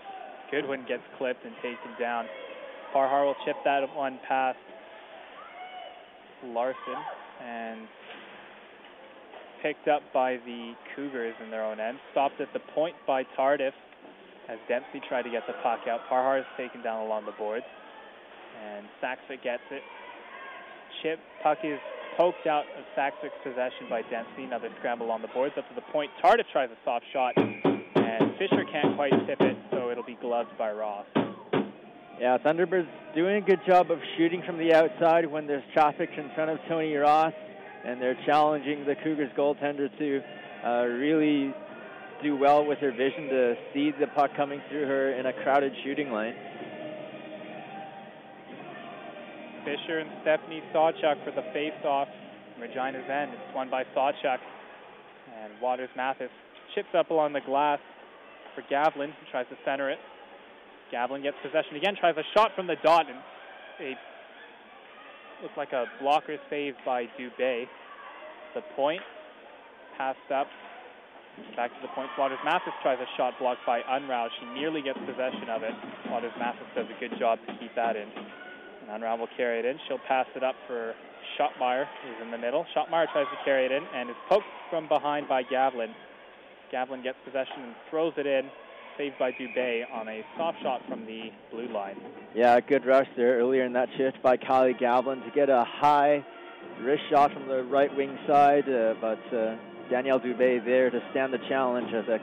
Goodwin 0.52 0.86
gets 0.88 1.02
clipped 1.18 1.44
and 1.44 1.56
taken 1.56 1.90
down. 2.00 2.26
Parhar 2.94 3.26
will 3.26 3.36
chip 3.46 3.56
that 3.66 3.82
one 3.96 4.20
past 4.28 4.60
Larson 6.46 7.02
and 7.44 7.88
picked 9.64 9.88
up 9.88 10.02
by 10.14 10.38
the 10.46 10.74
Cougars 10.96 11.34
in 11.44 11.50
their 11.50 11.64
own 11.64 11.80
end. 11.80 11.98
Stopped 12.12 12.40
at 12.40 12.54
the 12.54 12.62
point 12.76 12.96
by 13.08 13.24
Tardif 13.38 13.74
as 14.50 14.60
Dempsey 14.68 15.02
tried 15.08 15.24
to 15.24 15.32
get 15.32 15.44
the 15.48 15.54
puck 15.64 15.80
out. 15.90 16.02
Parhar 16.12 16.40
is 16.40 16.46
taken 16.58 16.84
down 16.84 17.06
along 17.06 17.26
the 17.26 17.34
boards, 17.40 17.66
and 18.64 18.86
Saksvik 19.02 19.44
gets 19.44 19.64
it. 19.72 19.82
Chip 21.02 21.20
puck 21.42 21.58
is 21.64 21.80
poked 22.18 22.48
out 22.48 22.66
of 22.78 22.86
Saksvik's 22.98 23.38
possession 23.44 23.88
by 23.90 24.02
Dempsey. 24.04 24.44
Another 24.44 24.70
scramble 24.80 25.12
on 25.12 25.22
the 25.22 25.28
boards 25.30 25.56
up 25.58 25.68
to 25.70 25.76
the 25.76 25.82
point. 25.92 26.12
Tardif 26.24 26.46
tries 26.52 26.70
a 26.70 26.78
soft 26.84 27.06
shot, 27.14 27.34
and 27.38 28.38
Fisher 28.38 28.66
can't 28.72 28.96
quite 28.96 29.12
tip 29.28 29.40
it, 29.42 29.58
so 29.72 29.90
it'll 29.90 30.04
be 30.04 30.18
gloved 30.22 30.58
by 30.58 30.72
Ross. 30.72 31.06
Yeah, 32.20 32.38
Thunderbirds 32.38 32.88
doing 33.16 33.38
a 33.38 33.42
good 33.42 33.62
job 33.66 33.90
of 33.90 34.00
shooting 34.18 34.44
from 34.46 34.58
the 34.58 34.74
outside 34.74 35.26
when 35.26 35.48
there's 35.48 35.64
traffic 35.74 36.10
in 36.18 36.30
front 36.36 36.52
of 36.52 36.60
Tony 36.70 36.94
Ross, 36.96 37.34
and 37.84 38.02
they're 38.02 38.18
challenging 38.26 38.86
the 38.86 38.96
Cougars 39.04 39.32
goaltender 39.36 39.90
to 39.98 40.22
uh, 40.64 40.84
really 40.86 41.54
do 42.22 42.38
well 42.38 42.64
with 42.64 42.78
her 42.78 42.92
vision 42.92 43.28
to 43.30 43.56
see 43.74 43.92
the 44.00 44.06
puck 44.08 44.30
coming 44.38 44.62
through 44.70 44.86
her 44.86 45.14
in 45.14 45.26
a 45.26 45.34
crowded 45.34 45.74
shooting 45.84 46.12
lane. 46.12 46.36
Fisher 49.64 50.00
and 50.00 50.10
Stephanie 50.22 50.64
Sawchuk 50.74 51.24
for 51.24 51.32
the 51.32 51.44
face-off. 51.54 52.08
Regina's 52.60 53.10
end. 53.10 53.32
It's 53.34 53.56
won 53.56 53.70
by 53.70 53.84
Sawchuk. 53.96 54.40
And 55.42 55.54
Waters 55.62 55.90
Mathis 55.96 56.30
chips 56.76 56.90
up 56.98 57.10
along 57.10 57.34
the 57.34 57.42
glass 57.42 57.80
for 58.56 58.62
Gavlin, 58.70 59.10
who 59.10 59.32
tries 59.32 59.48
to 59.50 59.58
center 59.66 59.90
it. 59.90 60.00
Gavlin 60.92 61.24
gets 61.24 61.38
possession 61.42 61.76
again, 61.76 61.96
tries 62.00 62.16
a 62.18 62.24
shot 62.36 62.52
from 62.56 62.68
the 62.68 62.76
dot, 62.84 63.06
and 63.10 63.18
a 63.80 63.98
looks 65.42 65.58
like 65.58 65.74
a 65.74 65.86
blocker 66.00 66.38
save 66.50 66.76
by 66.86 67.06
Dubé. 67.18 67.66
The 68.54 68.62
point, 68.76 69.02
passed 69.98 70.20
up, 70.34 70.48
back 71.56 71.72
to 71.72 71.82
the 71.82 71.88
point. 71.96 72.10
Waters 72.18 72.38
Mathis 72.46 72.74
tries 72.84 73.00
a 73.00 73.10
shot 73.18 73.34
blocked 73.40 73.66
by 73.66 73.82
Unrau. 73.82 74.28
She 74.40 74.46
nearly 74.60 74.82
gets 74.82 75.00
possession 75.00 75.50
of 75.50 75.64
it. 75.64 75.74
Waters 76.12 76.34
Mathis 76.38 76.68
does 76.76 76.86
a 76.86 77.00
good 77.00 77.18
job 77.18 77.40
to 77.48 77.54
keep 77.58 77.74
that 77.76 77.96
in. 77.96 78.08
And 78.82 78.90
Unrau 78.90 79.18
will 79.20 79.30
carry 79.38 79.60
it 79.60 79.66
in. 79.66 79.78
She'll 79.88 80.00
pass 80.08 80.28
it 80.36 80.44
up 80.44 80.56
for 80.68 80.94
Schottmeyer, 81.38 81.86
who's 82.04 82.26
in 82.26 82.32
the 82.32 82.38
middle. 82.38 82.66
Schottmeyer 82.76 83.12
tries 83.12 83.28
to 83.28 83.38
carry 83.46 83.66
it 83.66 83.72
in 83.72 83.84
and 83.94 84.10
is 84.10 84.16
poked 84.28 84.46
from 84.70 84.88
behind 84.88 85.28
by 85.28 85.44
Gavlin. 85.44 85.94
Gavlin 86.72 87.04
gets 87.04 87.18
possession 87.26 87.64
and 87.64 87.76
throws 87.90 88.14
it 88.18 88.26
in, 88.26 88.50
saved 88.98 89.16
by 89.20 89.32
Dubé 89.32 89.84
on 89.94 90.08
a 90.08 90.24
soft 90.38 90.62
shot 90.62 90.82
from 90.88 91.06
the 91.06 91.32
blue 91.52 91.68
line. 91.68 91.98
Yeah, 92.36 92.60
good 92.60 92.86
rush 92.86 93.08
there 93.18 93.38
earlier 93.38 93.66
in 93.66 93.74
that 93.74 93.90
shift 93.98 94.22
by 94.24 94.38
Kylie 94.38 94.80
Gavlin 94.80 95.24
to 95.24 95.32
get 95.32 95.50
a 95.50 95.66
high 95.68 96.26
wrist 96.82 97.04
shot 97.10 97.34
from 97.34 97.48
the 97.48 97.64
right 97.64 97.96
wing 97.96 98.18
side, 98.28 98.68
uh, 98.70 98.94
but 99.02 99.20
uh, 99.36 99.56
Danielle 99.90 100.20
Dubé 100.20 100.64
there 100.64 100.90
to 100.90 101.00
stand 101.12 101.34
the 101.34 101.40
challenge 101.50 101.94
as 101.94 102.08
a 102.08 102.20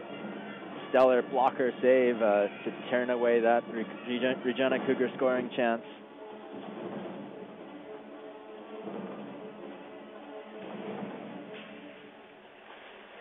stellar 0.89 1.23
blocker 1.23 1.71
save 1.83 2.17
uh, 2.17 2.49
to 2.65 2.91
turn 2.91 3.11
away 3.11 3.41
that 3.41 3.63
Re- 3.71 3.85
Regina 4.45 4.79
Cougar 4.87 5.11
scoring 5.17 5.51
chance. 5.55 5.83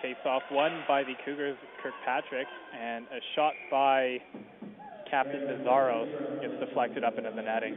Face-off 0.07 0.43
won 0.51 0.85
by 0.87 1.03
the 1.03 1.11
Cougars, 1.25 1.57
Kirkpatrick, 1.83 2.47
and 2.79 3.03
a 3.11 3.19
shot 3.35 3.51
by 3.69 4.15
Captain 5.11 5.41
Bizarro 5.41 6.07
gets 6.39 6.53
deflected 6.63 7.03
up 7.03 7.17
into 7.17 7.29
the 7.35 7.41
netting. 7.41 7.75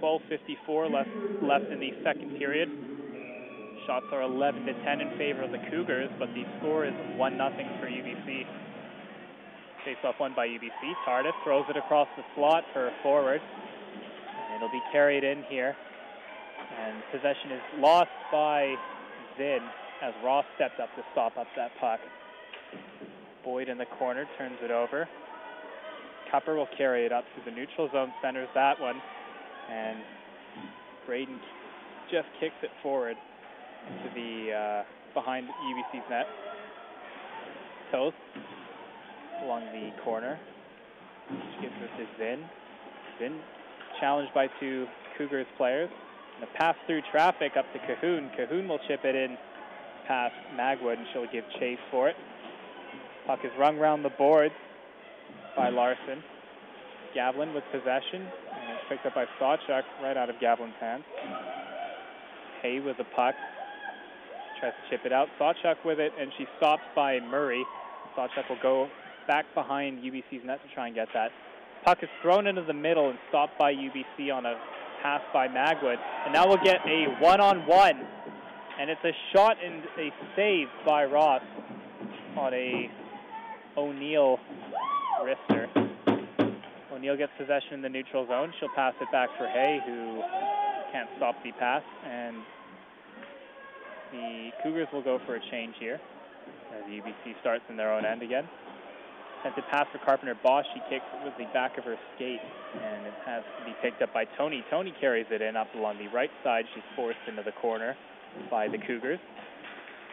12:54 0.00 0.88
left 0.88 1.10
left 1.42 1.66
in 1.70 1.78
the 1.78 1.92
second 2.02 2.38
period. 2.38 2.70
Shots 3.86 4.06
are 4.10 4.22
11 4.22 4.64
to 4.64 4.72
10 4.72 5.00
in 5.02 5.10
favor 5.18 5.42
of 5.42 5.52
the 5.52 5.60
Cougars, 5.68 6.08
but 6.18 6.32
the 6.32 6.46
score 6.56 6.86
is 6.86 6.94
one 7.18 7.36
nothing 7.36 7.68
for 7.78 7.88
UBC. 7.88 8.46
Face-off 9.84 10.14
won 10.18 10.32
by 10.34 10.46
UBC. 10.46 10.94
Tardif 11.06 11.34
throws 11.44 11.66
it 11.68 11.76
across 11.76 12.08
the 12.16 12.24
slot 12.34 12.64
for 12.72 12.88
a 12.88 12.92
forward, 13.02 13.42
and 13.42 14.56
it'll 14.56 14.72
be 14.72 14.82
carried 14.92 15.24
in 15.24 15.42
here. 15.50 15.76
And 16.74 17.02
possession 17.12 17.52
is 17.52 17.62
lost 17.78 18.10
by 18.32 18.74
Zinn 19.38 19.60
as 20.02 20.12
Ross 20.24 20.44
steps 20.56 20.74
up 20.82 20.94
to 20.96 21.02
stop 21.12 21.36
up 21.36 21.46
that 21.56 21.70
puck. 21.80 22.00
Boyd 23.44 23.68
in 23.68 23.78
the 23.78 23.86
corner 23.98 24.26
turns 24.36 24.58
it 24.62 24.70
over. 24.70 25.08
Cupper 26.32 26.56
will 26.56 26.68
carry 26.76 27.06
it 27.06 27.12
up 27.12 27.24
to 27.36 27.50
the 27.50 27.54
neutral 27.54 27.88
zone, 27.92 28.12
centers 28.20 28.48
that 28.54 28.80
one, 28.80 29.00
and 29.70 29.98
Braden 31.06 31.38
just 32.10 32.26
kicks 32.40 32.54
it 32.62 32.70
forward 32.82 33.16
to 34.02 34.08
the 34.14 34.52
uh, 34.52 34.82
behind 35.14 35.46
UBC's 35.46 36.04
net. 36.10 36.26
Toth 37.92 38.14
along 39.44 39.64
the 39.66 39.90
corner. 40.02 40.38
Gives 41.60 41.74
it 41.82 41.90
to 41.98 42.06
Zinn. 42.18 42.44
Zinn 43.18 43.40
challenged 44.00 44.34
by 44.34 44.48
two 44.60 44.86
Cougars 45.16 45.46
players. 45.56 45.90
A 46.42 46.58
pass 46.58 46.76
through 46.86 47.00
traffic 47.10 47.52
up 47.56 47.64
to 47.72 47.78
Cahoon. 47.78 48.30
Cahoon 48.36 48.68
will 48.68 48.80
chip 48.86 49.04
it 49.04 49.14
in 49.14 49.38
past 50.06 50.34
Magwood, 50.54 50.98
and 50.98 51.06
she'll 51.12 51.26
give 51.32 51.44
chase 51.58 51.78
for 51.90 52.08
it. 52.08 52.16
Puck 53.26 53.40
is 53.44 53.50
rung 53.58 53.78
round 53.78 54.04
the 54.04 54.10
boards 54.10 54.54
by 55.56 55.70
Larson. 55.70 56.22
Gavlin 57.14 57.54
with 57.54 57.64
possession, 57.72 58.22
and 58.22 58.72
it's 58.72 58.84
picked 58.88 59.06
up 59.06 59.14
by 59.14 59.24
Sawchuk 59.40 59.82
right 60.02 60.16
out 60.16 60.28
of 60.28 60.36
Gavlin's 60.36 60.76
hands. 60.78 61.04
Hay 62.62 62.80
with 62.80 62.98
the 62.98 63.04
puck. 63.16 63.34
Tries 64.60 64.72
to 64.72 64.90
chip 64.90 65.06
it 65.06 65.12
out. 65.12 65.28
Sawchuk 65.40 65.76
with 65.84 65.98
it, 65.98 66.12
and 66.20 66.30
she 66.36 66.46
stops 66.58 66.82
by 66.94 67.18
Murray. 67.20 67.64
Sawchuk 68.16 68.48
will 68.50 68.58
go 68.62 68.88
back 69.26 69.46
behind 69.54 70.00
UBC's 70.00 70.44
net 70.44 70.60
to 70.62 70.74
try 70.74 70.86
and 70.86 70.94
get 70.94 71.08
that. 71.14 71.30
Puck 71.84 71.98
is 72.02 72.08
thrown 72.20 72.46
into 72.46 72.62
the 72.62 72.74
middle 72.74 73.08
and 73.08 73.18
stopped 73.30 73.58
by 73.58 73.72
UBC 73.72 74.32
on 74.32 74.44
a 74.44 74.54
pass 75.06 75.22
by 75.32 75.46
Magwood. 75.46 75.98
And 76.24 76.34
now 76.34 76.48
we'll 76.48 76.64
get 76.64 76.78
a 76.84 77.06
one-on-one. 77.20 78.00
And 78.80 78.90
it's 78.90 79.04
a 79.04 79.12
shot 79.32 79.56
and 79.64 79.84
a 79.98 80.10
save 80.34 80.66
by 80.84 81.04
Ross 81.04 81.42
on 82.36 82.52
a 82.52 82.90
O'Neill 83.76 84.40
wrister. 85.22 85.68
O'Neill 86.92 87.16
gets 87.16 87.30
possession 87.38 87.74
in 87.74 87.82
the 87.82 87.88
neutral 87.88 88.26
zone. 88.26 88.52
She'll 88.58 88.74
pass 88.74 88.94
it 89.00 89.06
back 89.12 89.28
for 89.38 89.46
Hay, 89.46 89.78
who 89.86 90.22
can't 90.90 91.08
stop 91.18 91.36
the 91.44 91.52
pass. 91.52 91.82
And 92.04 92.38
the 94.10 94.50
Cougars 94.64 94.88
will 94.92 95.02
go 95.02 95.20
for 95.24 95.36
a 95.36 95.40
change 95.52 95.76
here 95.78 96.00
as 96.76 96.82
UBC 96.90 97.40
starts 97.40 97.62
in 97.68 97.76
their 97.76 97.92
own 97.92 98.04
end 98.04 98.22
again. 98.22 98.48
Sent 99.46 99.58
it 99.58 99.64
pass 99.70 99.86
for 99.92 99.98
Carpenter 99.98 100.34
Bosch. 100.42 100.66
She 100.74 100.80
kicks 100.90 101.06
it 101.14 101.24
with 101.24 101.34
the 101.38 101.44
back 101.54 101.78
of 101.78 101.84
her 101.84 101.94
skate, 102.16 102.40
and 102.82 103.06
it 103.06 103.14
has 103.24 103.44
to 103.60 103.64
be 103.64 103.76
picked 103.80 104.02
up 104.02 104.12
by 104.12 104.24
Tony. 104.36 104.64
Tony 104.68 104.92
carries 104.98 105.26
it 105.30 105.40
in 105.40 105.54
up 105.54 105.68
along 105.76 105.98
the 105.98 106.08
right 106.08 106.32
side. 106.42 106.64
She's 106.74 106.82
forced 106.96 107.20
into 107.28 107.44
the 107.44 107.52
corner 107.52 107.94
by 108.50 108.66
the 108.66 108.76
Cougars. 108.76 109.20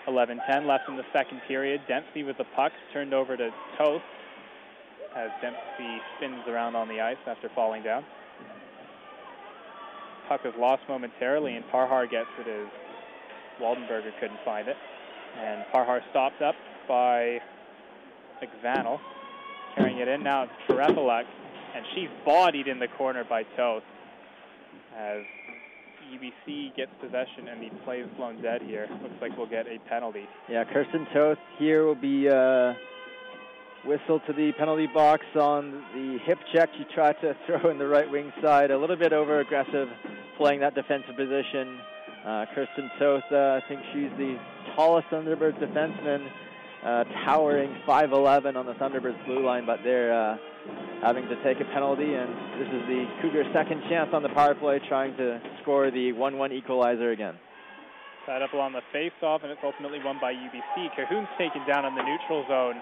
11-10 0.08 0.68
left 0.68 0.84
in 0.88 0.98
the 0.98 1.06
second 1.12 1.42
period. 1.48 1.82
Dempsey 1.88 2.22
with 2.22 2.38
the 2.38 2.46
puck 2.56 2.74
turned 2.94 3.12
over 3.12 3.36
to 3.36 3.50
Toth 3.76 4.04
as 5.18 5.32
Dempsey 5.42 5.98
spins 6.18 6.44
around 6.48 6.76
on 6.76 6.88
the 6.88 7.02
ice 7.02 7.18
after 7.26 7.50
falling 7.56 7.82
down. 7.82 8.06
Puck 10.30 10.42
is 10.46 10.54
lost 10.60 10.84
momentarily, 10.88 11.56
and 11.56 11.66
Parhar 11.74 12.08
gets 12.08 12.30
it 12.38 12.48
as 12.48 12.68
Waldenberger 13.60 14.12
couldn't 14.20 14.40
find 14.46 14.68
it. 14.68 14.78
And 15.40 15.66
Parhar 15.74 16.02
stopped 16.12 16.44
up 16.44 16.54
by 16.88 17.40
McVannell, 18.44 19.00
carrying 19.76 20.00
it 20.00 20.08
in. 20.08 20.24
Now 20.24 20.44
it's 20.44 20.54
Terepelak, 20.68 21.24
and 21.76 21.86
she's 21.96 22.10
bodied 22.26 22.68
in 22.68 22.80
the 22.80 22.88
corner 22.98 23.24
by 23.24 23.44
Toth 23.56 23.84
as 24.98 25.24
UBC 26.12 26.76
gets 26.76 26.92
possession 27.02 27.48
and 27.48 27.62
the 27.62 27.70
play 27.84 28.00
is 28.00 28.10
blown 28.18 28.42
dead 28.42 28.62
here. 28.62 28.88
Looks 29.02 29.16
like 29.22 29.36
we'll 29.38 29.48
get 29.48 29.66
a 29.68 29.80
penalty. 29.90 30.26
Yeah, 30.50 30.64
Kirsten 30.66 31.08
Toth 31.14 31.38
here 31.58 31.86
will 31.86 31.96
be 31.96 32.30
uh, 32.30 32.74
whistled 33.86 34.22
to 34.28 34.34
the 34.34 34.52
penalty 34.58 34.88
box 34.88 35.24
on 35.40 35.84
the 35.94 36.20
hip 36.26 36.40
check 36.54 36.70
she 36.78 36.86
tried 36.94 37.16
to 37.22 37.36
throw 37.46 37.70
in 37.70 37.78
the 37.78 37.88
right 37.88 38.10
wing 38.10 38.32
side. 38.42 38.72
A 38.72 38.78
little 38.78 38.96
bit 38.96 39.14
over 39.14 39.40
aggressive 39.40 39.88
playing 40.38 40.60
that 40.60 40.76
defensive 40.76 41.16
position. 41.16 41.80
Uh, 42.26 42.46
Kirsten 42.56 42.90
Toth, 43.00 43.24
uh, 43.32 43.36
I 43.36 43.62
think 43.68 43.82
she's 43.94 44.12
the 44.18 44.38
tallest 44.76 45.08
Thunderbirds 45.10 45.60
defenseman, 45.60 46.26
uh, 46.86 47.04
towering 47.26 47.76
5'11 47.88 48.56
on 48.56 48.66
the 48.66 48.74
Thunderbirds 48.74 49.26
blue 49.26 49.46
line, 49.46 49.66
but 49.66 49.80
they're 49.84 50.14
uh, 50.14 50.38
having 51.02 51.28
to 51.28 51.36
take 51.44 51.60
a 51.60 51.66
penalty, 51.72 52.14
and 52.14 52.30
this 52.60 52.68
is 52.68 52.84
the 52.88 53.06
Cougars' 53.22 53.48
second 53.54 53.82
chance 53.90 54.10
on 54.14 54.22
the 54.24 54.30
power 54.30 54.54
play, 54.56 54.80
trying 54.88 55.16
to 55.18 55.40
score 55.62 55.92
the 55.92 56.12
1-1 56.12 56.52
equalizer 56.52 57.12
again. 57.12 57.36
Tied 58.26 58.42
up 58.42 58.54
along 58.54 58.74
the 58.74 58.84
face-off, 58.92 59.44
and 59.44 59.52
it's 59.52 59.64
ultimately 59.64 60.00
won 60.04 60.18
by 60.20 60.34
UBC. 60.34 60.96
Cahoon's 60.96 61.28
taken 61.38 61.66
down 61.68 61.86
in 61.86 61.96
the 61.96 62.04
neutral 62.04 62.46
zone 62.48 62.76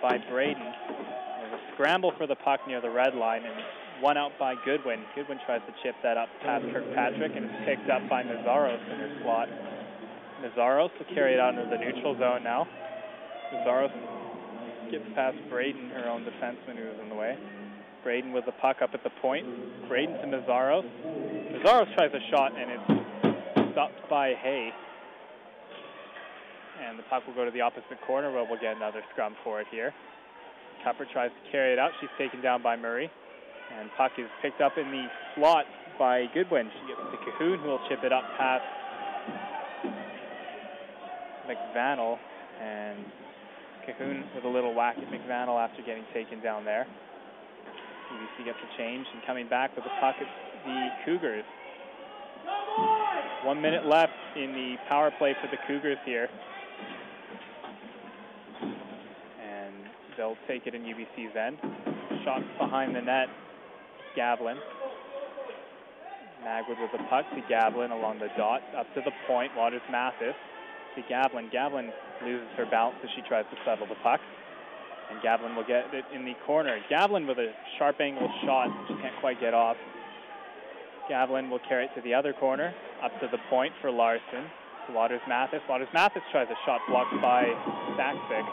by 0.00 0.18
Braden. 0.30 0.64
There's 0.64 1.52
a 1.52 1.60
scramble 1.74 2.12
for 2.16 2.26
the 2.26 2.36
puck 2.36 2.60
near 2.66 2.80
the 2.80 2.90
red 2.90 3.14
line, 3.14 3.44
and 3.44 3.54
one 4.00 4.16
out 4.16 4.32
by 4.38 4.54
Goodwin. 4.64 5.00
Goodwin 5.14 5.38
tries 5.44 5.60
to 5.66 5.72
chip 5.82 5.94
that 6.02 6.16
up 6.16 6.28
past 6.42 6.64
Kirkpatrick, 6.72 7.32
and 7.34 7.46
it's 7.46 7.64
picked 7.64 7.88
up 7.90 8.08
by 8.08 8.22
Nazaros 8.22 8.80
in 8.92 8.98
her 8.98 9.12
slot. 9.22 9.48
Nazaros 10.40 10.90
will 10.98 11.14
carry 11.14 11.32
it 11.32 11.40
out 11.40 11.54
into 11.54 11.68
the 11.68 11.78
neutral 11.78 12.16
zone 12.18 12.44
now. 12.44 12.68
Nazaros 13.52 13.92
gets 14.90 15.04
past 15.14 15.36
Braden, 15.50 15.90
her 15.90 16.08
own 16.08 16.24
defenseman, 16.24 16.76
who 16.76 16.88
was 16.88 16.98
in 17.02 17.08
the 17.08 17.14
way. 17.14 17.36
Braden 18.02 18.32
with 18.32 18.46
the 18.46 18.52
puck 18.52 18.82
up 18.82 18.90
at 18.94 19.02
the 19.02 19.10
point. 19.20 19.46
Braden 19.88 20.14
to 20.18 20.26
Nazaros. 20.26 20.84
Nazaros 21.52 21.92
tries 21.94 22.12
a 22.14 22.30
shot, 22.30 22.52
and 22.58 22.70
it's 22.70 23.72
stopped 23.72 24.08
by 24.08 24.34
Hay. 24.34 24.70
And 26.86 26.98
the 26.98 27.02
puck 27.04 27.26
will 27.26 27.34
go 27.34 27.44
to 27.44 27.50
the 27.50 27.60
opposite 27.60 28.00
corner 28.06 28.30
where 28.30 28.44
we'll 28.48 28.60
get 28.60 28.76
another 28.76 29.02
scrum 29.12 29.34
for 29.42 29.60
it 29.60 29.66
here. 29.70 29.92
Cupper 30.84 31.06
tries 31.12 31.30
to 31.30 31.50
carry 31.50 31.72
it 31.72 31.78
out. 31.78 31.90
She's 32.00 32.10
taken 32.18 32.40
down 32.42 32.62
by 32.62 32.76
Murray. 32.76 33.10
And 33.78 33.90
puck 33.96 34.12
is 34.18 34.26
picked 34.42 34.60
up 34.60 34.78
in 34.78 34.90
the 34.90 35.06
slot 35.34 35.64
by 35.98 36.26
Goodwin. 36.32 36.70
She 36.70 36.86
gets 36.86 37.00
to 37.10 37.16
Cahoon, 37.30 37.60
who 37.60 37.68
will 37.68 37.80
chip 37.88 38.04
it 38.04 38.12
up 38.12 38.22
past 38.38 38.62
McVannell, 41.48 42.18
and 42.60 43.04
Cahoon 43.98 44.24
with 44.34 44.44
a 44.44 44.48
little 44.48 44.74
whack 44.74 44.96
at 44.98 45.08
McVannell 45.08 45.62
after 45.62 45.82
getting 45.82 46.04
taken 46.12 46.40
down 46.40 46.64
there. 46.64 46.86
UBC 48.12 48.44
gets 48.44 48.58
a 48.58 48.78
change 48.78 49.06
and 49.12 49.22
coming 49.26 49.48
back 49.48 49.74
with 49.74 49.84
the 49.84 49.90
puck 50.00 50.16
at 50.20 50.26
the 50.64 50.88
Cougars. 51.04 51.44
One 53.44 53.60
minute 53.60 53.86
left 53.86 54.12
in 54.36 54.52
the 54.52 54.76
power 54.88 55.10
play 55.18 55.34
for 55.40 55.48
the 55.48 55.56
Cougars 55.66 55.98
here. 56.04 56.28
And 59.42 59.74
they'll 60.16 60.36
take 60.46 60.66
it 60.66 60.74
in 60.74 60.82
UBC's 60.82 61.36
end. 61.36 61.58
Shot 62.24 62.42
behind 62.58 62.94
the 62.94 63.02
net, 63.02 63.28
Gavlin. 64.16 64.56
Magwood 66.44 66.80
with 66.80 66.92
the 66.92 67.04
puck 67.08 67.24
to 67.30 67.40
Gavlin 67.52 67.90
along 67.90 68.18
the 68.18 68.28
dot, 68.36 68.62
up 68.76 68.86
to 68.94 69.00
the 69.04 69.12
point. 69.26 69.50
Waters 69.56 69.82
Mathis 69.90 70.34
to 70.96 71.02
Gavlin. 71.02 71.50
Gavlin 71.52 71.92
loses 72.24 72.48
her 72.56 72.66
balance 72.66 72.96
as 73.04 73.10
she 73.14 73.22
tries 73.28 73.44
to 73.52 73.56
settle 73.64 73.86
the 73.86 74.00
puck. 74.02 74.20
And 75.10 75.22
Gavlin 75.22 75.54
will 75.54 75.66
get 75.66 75.94
it 75.94 76.04
in 76.12 76.24
the 76.24 76.34
corner. 76.46 76.78
Gavlin 76.90 77.28
with 77.28 77.38
a 77.38 77.52
sharp 77.78 78.00
angle 78.00 78.28
shot, 78.44 78.68
she 78.88 78.94
can't 78.94 79.14
quite 79.20 79.38
get 79.40 79.54
off. 79.54 79.76
Gavlin 81.08 81.48
will 81.48 81.60
carry 81.68 81.84
it 81.84 81.94
to 81.94 82.00
the 82.02 82.12
other 82.12 82.32
corner, 82.32 82.74
up 83.04 83.12
to 83.20 83.28
the 83.30 83.38
point 83.48 83.72
for 83.80 83.92
Larson. 83.92 84.50
To 84.88 84.92
Waters 84.92 85.20
Mathis. 85.28 85.60
Waters 85.68 85.88
Mathis 85.94 86.22
tries 86.32 86.48
a 86.48 86.58
shot 86.64 86.80
blocked 86.88 87.14
by 87.22 87.44
Saksvik. 87.98 88.46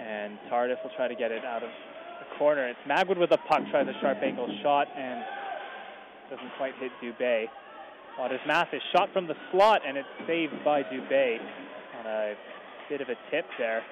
And 0.00 0.38
Tardif 0.50 0.82
will 0.82 0.92
try 0.96 1.08
to 1.08 1.14
get 1.14 1.32
it 1.32 1.44
out 1.44 1.62
of 1.62 1.70
the 2.20 2.38
corner. 2.38 2.68
It's 2.68 2.78
Magwood 2.88 3.18
with 3.18 3.30
the 3.30 3.38
puck, 3.48 3.62
tries 3.70 3.88
a 3.88 3.98
sharp 4.00 4.18
angle 4.22 4.48
shot 4.62 4.88
and 4.96 5.22
doesn't 6.30 6.50
quite 6.56 6.74
hit 6.80 6.92
Dubé. 7.02 7.46
Waters 8.18 8.40
Mathis 8.46 8.80
shot 8.92 9.12
from 9.12 9.26
the 9.26 9.34
slot 9.52 9.82
and 9.86 9.98
it's 9.98 10.08
saved 10.26 10.54
by 10.64 10.82
Dubé 10.82 11.36
on 12.00 12.06
a 12.06 12.34
bit 12.88 13.02
of 13.02 13.08
a 13.08 13.14
tip 13.30 13.44
there. 13.58 13.82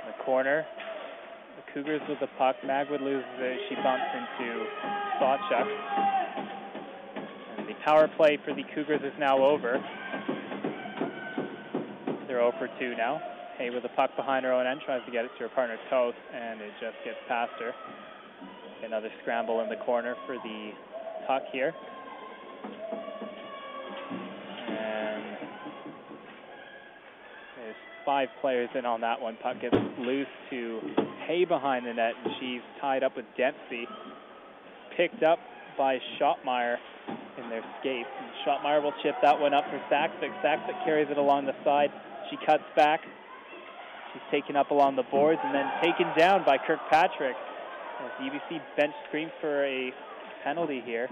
In 0.00 0.12
the 0.16 0.24
corner, 0.24 0.64
the 1.56 1.72
Cougars 1.74 2.00
with 2.08 2.18
the 2.20 2.28
puck. 2.38 2.56
Magwood 2.64 3.02
loses 3.02 3.28
it. 3.36 3.58
Uh, 3.58 3.68
she 3.68 3.74
bumps 3.76 4.06
into 4.16 4.64
Sawchuk. 5.20 5.68
And 7.58 7.68
the 7.68 7.74
power 7.84 8.08
play 8.16 8.38
for 8.42 8.54
the 8.54 8.64
Cougars 8.74 9.02
is 9.04 9.12
now 9.18 9.36
over. 9.36 9.82
They're 12.26 12.40
0 12.40 12.52
for 12.58 12.68
2 12.80 12.96
now. 12.96 13.20
Hay 13.58 13.68
with 13.68 13.82
the 13.82 13.90
puck 13.90 14.16
behind 14.16 14.46
her 14.46 14.54
own 14.54 14.66
end 14.66 14.80
tries 14.86 15.04
to 15.04 15.12
get 15.12 15.26
it 15.26 15.30
to 15.36 15.44
her 15.44 15.48
partner 15.50 15.76
Toth, 15.90 16.14
and 16.34 16.62
it 16.62 16.72
just 16.80 16.96
gets 17.04 17.18
past 17.28 17.52
her. 17.58 17.72
Another 18.84 19.10
scramble 19.20 19.60
in 19.60 19.68
the 19.68 19.76
corner 19.84 20.14
for 20.26 20.36
the 20.36 20.70
puck 21.26 21.42
here. 21.52 21.74
And 24.68 25.24
there's 27.56 27.76
five 28.04 28.28
players 28.40 28.68
in 28.74 28.84
on 28.86 29.00
that 29.00 29.20
one. 29.20 29.36
Puck 29.42 29.60
gets 29.60 29.76
loose 29.98 30.26
to 30.50 30.80
Hay 31.26 31.44
behind 31.44 31.86
the 31.86 31.92
net, 31.92 32.14
and 32.24 32.32
she's 32.40 32.62
tied 32.80 33.02
up 33.02 33.16
with 33.16 33.26
Dempsey. 33.36 33.86
Picked 34.96 35.22
up 35.22 35.38
by 35.76 35.98
Schottmeyer 36.18 36.76
in 37.42 37.50
their 37.50 37.64
skates. 37.80 38.08
And 38.18 38.30
Schottmeyer 38.44 38.82
will 38.82 38.94
chip 39.02 39.16
that 39.22 39.38
one 39.38 39.52
up 39.52 39.64
for 39.70 39.78
Saksvik. 39.92 40.32
Saksvik 40.42 40.84
carries 40.84 41.08
it 41.10 41.18
along 41.18 41.46
the 41.46 41.54
side. 41.64 41.90
She 42.30 42.36
cuts 42.46 42.64
back. 42.74 43.00
She's 44.12 44.22
taken 44.30 44.56
up 44.56 44.70
along 44.70 44.96
the 44.96 45.04
boards 45.10 45.40
and 45.44 45.54
then 45.54 45.66
taken 45.82 46.06
down 46.16 46.44
by 46.44 46.58
Kirkpatrick. 46.58 47.36
As 48.04 48.10
UBC 48.20 48.60
bench 48.76 48.94
screams 49.08 49.32
for 49.40 49.64
a 49.64 49.92
penalty 50.44 50.82
here. 50.84 51.08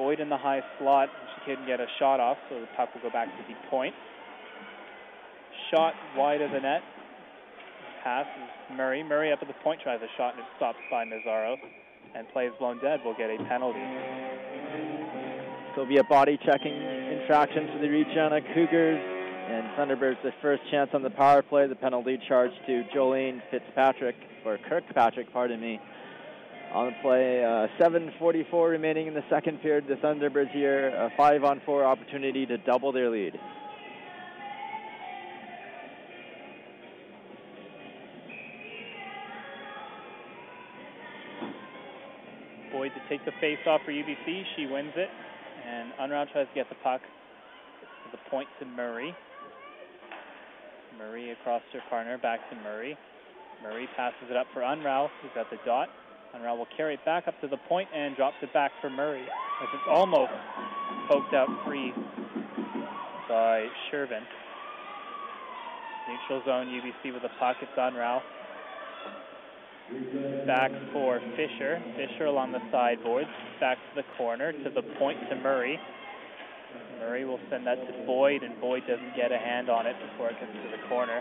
Boyd 0.00 0.18
in 0.18 0.30
the 0.30 0.38
high 0.38 0.62
slot. 0.78 1.10
She 1.34 1.50
couldn't 1.50 1.66
get 1.66 1.78
a 1.78 1.84
shot 1.98 2.20
off, 2.20 2.38
so 2.48 2.58
the 2.58 2.66
puck 2.74 2.88
will 2.94 3.02
go 3.02 3.10
back 3.10 3.28
to 3.28 3.42
the 3.46 3.54
point. 3.68 3.94
Shot 5.70 5.92
wide 6.16 6.40
of 6.40 6.52
the 6.52 6.58
net. 6.58 6.80
Pass 8.02 8.24
is 8.24 8.76
Murray. 8.78 9.02
Murray 9.02 9.30
up 9.30 9.40
at 9.42 9.48
the 9.48 9.60
point 9.62 9.82
tries 9.82 10.00
a 10.00 10.08
shot 10.16 10.32
and 10.32 10.40
it 10.40 10.46
stops 10.56 10.78
by 10.90 11.04
Mazzaro. 11.04 11.54
And 12.14 12.26
plays 12.32 12.50
blown 12.58 12.80
dead 12.80 13.00
will 13.04 13.12
get 13.12 13.28
a 13.28 13.36
penalty. 13.44 13.84
So 15.76 15.84
be 15.84 15.98
a 15.98 16.04
body 16.04 16.38
checking 16.46 16.72
infraction 16.72 17.66
to 17.66 17.78
the 17.82 17.88
Regina 17.90 18.40
Cougars. 18.54 18.98
And 19.50 19.66
Thunderbirds 19.76 20.22
the 20.22 20.32
first 20.40 20.62
chance 20.70 20.88
on 20.94 21.02
the 21.02 21.10
power 21.10 21.42
play. 21.42 21.66
The 21.66 21.76
penalty 21.76 22.18
charge 22.26 22.52
to 22.66 22.84
Jolene 22.96 23.42
Fitzpatrick, 23.50 24.16
or 24.46 24.56
Kirkpatrick, 24.66 25.30
pardon 25.30 25.60
me. 25.60 25.78
On 26.72 26.86
the 26.86 26.92
play, 27.02 27.44
uh, 27.44 27.66
7.44 27.82 28.70
remaining 28.70 29.08
in 29.08 29.14
the 29.14 29.24
second 29.28 29.60
period. 29.60 29.86
The 29.88 29.96
Thunderbirds 29.96 30.52
here, 30.52 30.90
a 30.90 31.10
5 31.16 31.42
on 31.42 31.60
4 31.66 31.84
opportunity 31.84 32.46
to 32.46 32.58
double 32.58 32.92
their 32.92 33.10
lead. 33.10 33.32
Boyd 42.70 42.92
to 42.94 43.08
take 43.08 43.24
the 43.24 43.32
face 43.40 43.58
off 43.66 43.80
for 43.84 43.90
UBC. 43.90 44.44
She 44.54 44.66
wins 44.66 44.92
it. 44.94 45.08
And 45.66 45.90
Unrau 46.00 46.30
tries 46.30 46.46
to 46.46 46.54
get 46.54 46.68
the 46.68 46.76
puck 46.84 47.00
to 47.00 48.10
the 48.12 48.30
point 48.30 48.48
to 48.60 48.64
Murray. 48.64 49.12
Murray 50.96 51.32
across 51.32 51.62
her 51.72 51.80
partner, 51.90 52.16
back 52.16 52.48
to 52.48 52.56
Murray. 52.62 52.96
Murray 53.60 53.88
passes 53.96 54.30
it 54.30 54.36
up 54.36 54.46
for 54.54 54.60
Unrau, 54.60 55.08
who's 55.20 55.32
at 55.36 55.50
the 55.50 55.58
dot. 55.66 55.88
Unrau 56.34 56.56
will 56.56 56.68
carry 56.76 56.94
it 56.94 57.04
back 57.04 57.26
up 57.28 57.40
to 57.40 57.48
the 57.48 57.56
point 57.68 57.88
and 57.94 58.16
drops 58.16 58.36
it 58.42 58.52
back 58.52 58.72
for 58.80 58.90
Murray. 58.90 59.22
As 59.22 59.68
it's 59.74 59.88
almost 59.88 60.32
poked 61.08 61.34
out 61.34 61.48
free 61.66 61.92
by 63.28 63.66
Shervin. 63.90 64.22
Neutral 66.08 66.42
zone, 66.44 66.66
UBC 66.68 67.12
with 67.12 67.22
the 67.22 67.30
puck. 67.38 67.56
It's 67.60 67.70
Unrau. 67.76 68.20
Back 70.46 70.70
for 70.92 71.20
Fisher. 71.36 71.82
Fisher 71.96 72.26
along 72.26 72.52
the 72.52 72.60
sideboards. 72.70 73.28
Back 73.58 73.76
to 73.76 74.02
the 74.02 74.04
corner, 74.16 74.52
to 74.52 74.70
the 74.70 74.82
point 74.98 75.18
to 75.28 75.36
Murray. 75.36 75.78
Murray 77.00 77.24
will 77.24 77.40
send 77.50 77.66
that 77.66 77.76
to 77.86 78.06
Boyd, 78.06 78.42
and 78.42 78.60
Boyd 78.60 78.82
doesn't 78.86 79.16
get 79.16 79.32
a 79.32 79.38
hand 79.38 79.68
on 79.68 79.86
it 79.86 79.96
before 80.10 80.30
it 80.30 80.36
gets 80.38 80.52
to 80.52 80.76
the 80.76 80.88
corner. 80.88 81.20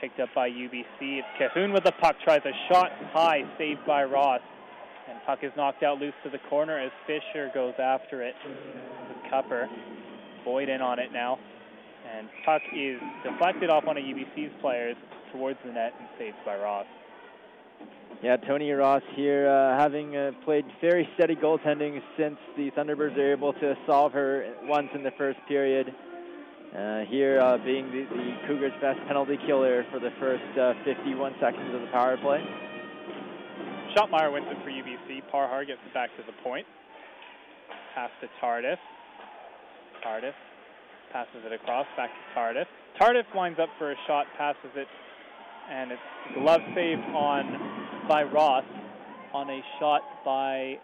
Picked 0.00 0.20
up 0.20 0.28
by 0.34 0.50
UBC. 0.50 0.84
It's 1.00 1.28
Cahoon 1.40 1.72
with 1.72 1.84
the 1.84 1.92
puck, 1.92 2.16
tries 2.22 2.42
a 2.44 2.52
shot 2.68 2.90
high, 3.12 3.44
saved 3.56 3.80
by 3.86 4.04
Ross. 4.04 4.42
And 5.08 5.18
puck 5.24 5.38
is 5.42 5.52
knocked 5.56 5.82
out 5.82 5.98
loose 5.98 6.12
to 6.22 6.28
the 6.28 6.38
corner 6.50 6.78
as 6.78 6.90
Fisher 7.06 7.50
goes 7.54 7.72
after 7.78 8.22
it 8.22 8.34
with 8.44 9.32
Cupper. 9.32 9.66
Boyd 10.44 10.68
in 10.68 10.82
on 10.82 10.98
it 10.98 11.12
now. 11.12 11.38
And 12.14 12.28
puck 12.44 12.60
is 12.74 13.00
deflected 13.24 13.70
off 13.70 13.84
one 13.84 13.96
of 13.96 14.04
UBC's 14.04 14.52
players 14.60 14.96
towards 15.32 15.58
the 15.64 15.72
net 15.72 15.94
and 15.98 16.08
saved 16.18 16.36
by 16.44 16.56
Ross. 16.56 16.86
Yeah, 18.22 18.36
Tony 18.36 18.70
Ross 18.72 19.02
here, 19.14 19.48
uh, 19.48 19.78
having 19.78 20.16
uh, 20.16 20.32
played 20.44 20.64
very 20.80 21.08
steady 21.14 21.36
goaltending 21.36 22.00
since 22.18 22.36
the 22.56 22.70
Thunderbirds 22.72 23.16
are 23.16 23.32
able 23.32 23.52
to 23.54 23.74
solve 23.86 24.12
her 24.12 24.54
once 24.64 24.88
in 24.94 25.02
the 25.02 25.10
first 25.18 25.38
period. 25.48 25.94
Uh, 26.74 27.04
here 27.08 27.40
uh, 27.40 27.56
being 27.58 27.86
the, 27.90 28.04
the, 28.10 28.46
Cougars' 28.46 28.72
best 28.80 28.98
penalty 29.06 29.38
killer 29.46 29.84
for 29.90 29.98
the 29.98 30.10
first 30.20 30.44
uh, 30.58 30.74
51 30.84 31.34
seconds 31.40 31.74
of 31.74 31.80
the 31.80 31.86
power 31.88 32.16
play. 32.18 32.42
Schottmeyer 33.94 34.32
wins 34.32 34.46
it 34.50 34.58
for 34.62 34.70
UBC. 34.70 35.22
Parhar 35.32 35.66
gets 35.66 35.80
it 35.86 35.94
back 35.94 36.10
to 36.16 36.22
the 36.26 36.36
point. 36.42 36.66
Pass 37.94 38.10
to 38.20 38.28
Tardif. 38.42 38.76
Tardif 40.04 40.34
passes 41.12 41.40
it 41.46 41.52
across, 41.52 41.86
back 41.96 42.10
to 42.10 42.38
Tardif. 42.38 42.66
Tardif 43.00 43.24
winds 43.34 43.58
up 43.58 43.70
for 43.78 43.92
a 43.92 43.96
shot, 44.06 44.26
passes 44.36 44.70
it, 44.74 44.88
and 45.70 45.92
it's 45.92 46.00
glove 46.34 46.60
save 46.74 46.98
on 47.14 48.06
by 48.08 48.22
Ross 48.22 48.64
on 49.32 49.48
a 49.50 49.60
shot 49.78 50.02
by 50.24 50.78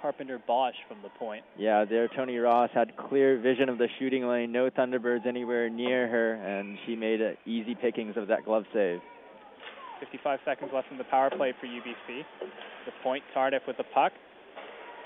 Carpenter 0.00 0.40
Bosch 0.46 0.74
from 0.88 0.98
the 1.02 1.08
point. 1.10 1.44
Yeah, 1.58 1.84
there 1.84 2.08
Tony 2.08 2.38
Ross 2.38 2.70
had 2.72 2.96
clear 2.96 3.38
vision 3.38 3.68
of 3.68 3.78
the 3.78 3.88
shooting 3.98 4.26
lane, 4.26 4.52
no 4.52 4.70
Thunderbirds 4.70 5.26
anywhere 5.26 5.68
near 5.68 6.08
her, 6.08 6.34
and 6.34 6.78
she 6.86 6.96
made 6.96 7.20
easy 7.46 7.74
pickings 7.74 8.16
of 8.16 8.28
that 8.28 8.44
glove 8.44 8.64
save. 8.72 9.00
55 10.00 10.40
seconds 10.44 10.70
left 10.72 10.88
in 10.90 10.98
the 10.98 11.04
power 11.04 11.30
play 11.30 11.52
for 11.60 11.66
UBC. 11.66 12.24
The 12.86 12.92
point, 13.02 13.22
Tardif 13.36 13.66
with 13.66 13.76
the 13.76 13.84
puck. 13.94 14.12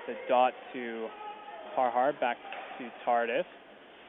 The 0.06 0.14
dot 0.28 0.52
to 0.72 1.08
Parhar, 1.76 2.18
back 2.20 2.36
to 2.78 2.88
Tardif. 3.04 3.44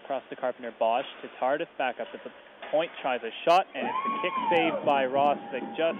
Across 0.03 0.23
to 0.29 0.35
Carpenter 0.35 0.73
Bosch 0.77 1.05
to 1.23 1.27
Tardif, 1.43 1.67
back 1.77 1.99
up 1.99 2.07
at 2.13 2.23
the 2.23 2.29
point, 2.69 2.91
tries 3.01 3.21
a 3.23 3.31
shot, 3.43 3.65
and 3.73 3.87
it's 3.87 3.95
a 4.05 4.21
kick 4.21 4.33
save 4.51 4.85
by 4.85 5.05
Ross 5.05 5.39
that 5.51 5.61
just 5.75 5.97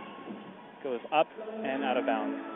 goes 0.84 1.00
up 1.12 1.28
and 1.64 1.84
out 1.84 1.98
of 1.98 2.06
bounds. 2.06 2.55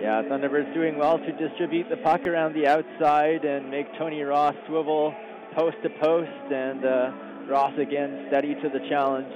Yeah, 0.00 0.22
Thunderbirds 0.28 0.72
doing 0.74 0.98
well 0.98 1.18
to 1.18 1.32
distribute 1.32 1.88
the 1.88 1.96
puck 1.96 2.26
around 2.26 2.54
the 2.54 2.66
outside 2.66 3.44
and 3.44 3.70
make 3.70 3.86
Tony 3.98 4.22
Ross 4.22 4.54
swivel 4.68 5.14
post 5.56 5.76
to 5.82 5.88
post, 6.00 6.52
and 6.52 6.84
uh, 6.84 7.10
Ross 7.48 7.72
again 7.80 8.26
steady 8.28 8.54
to 8.54 8.68
the 8.68 8.80
challenge. 8.90 9.32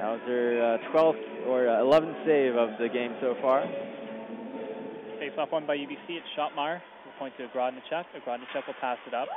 That 0.00 0.16
was 0.16 0.20
her 0.26 0.80
uh, 0.80 0.96
12th 0.96 1.46
or 1.46 1.68
uh, 1.68 1.84
11th 1.84 2.24
save 2.24 2.56
of 2.56 2.70
the 2.80 2.88
game 2.88 3.12
so 3.20 3.36
far. 3.42 3.68
Face 5.20 5.36
off 5.36 5.52
won 5.52 5.66
by 5.66 5.76
UBC. 5.76 6.08
It's 6.08 6.26
Schottmeyer. 6.32 6.80
We'll 7.04 7.18
point 7.18 7.36
to 7.36 7.44
Agrodnichuk. 7.44 8.04
Agrodnichuk 8.16 8.66
will 8.66 8.80
pass 8.80 8.96
it 9.06 9.12
up. 9.12 9.28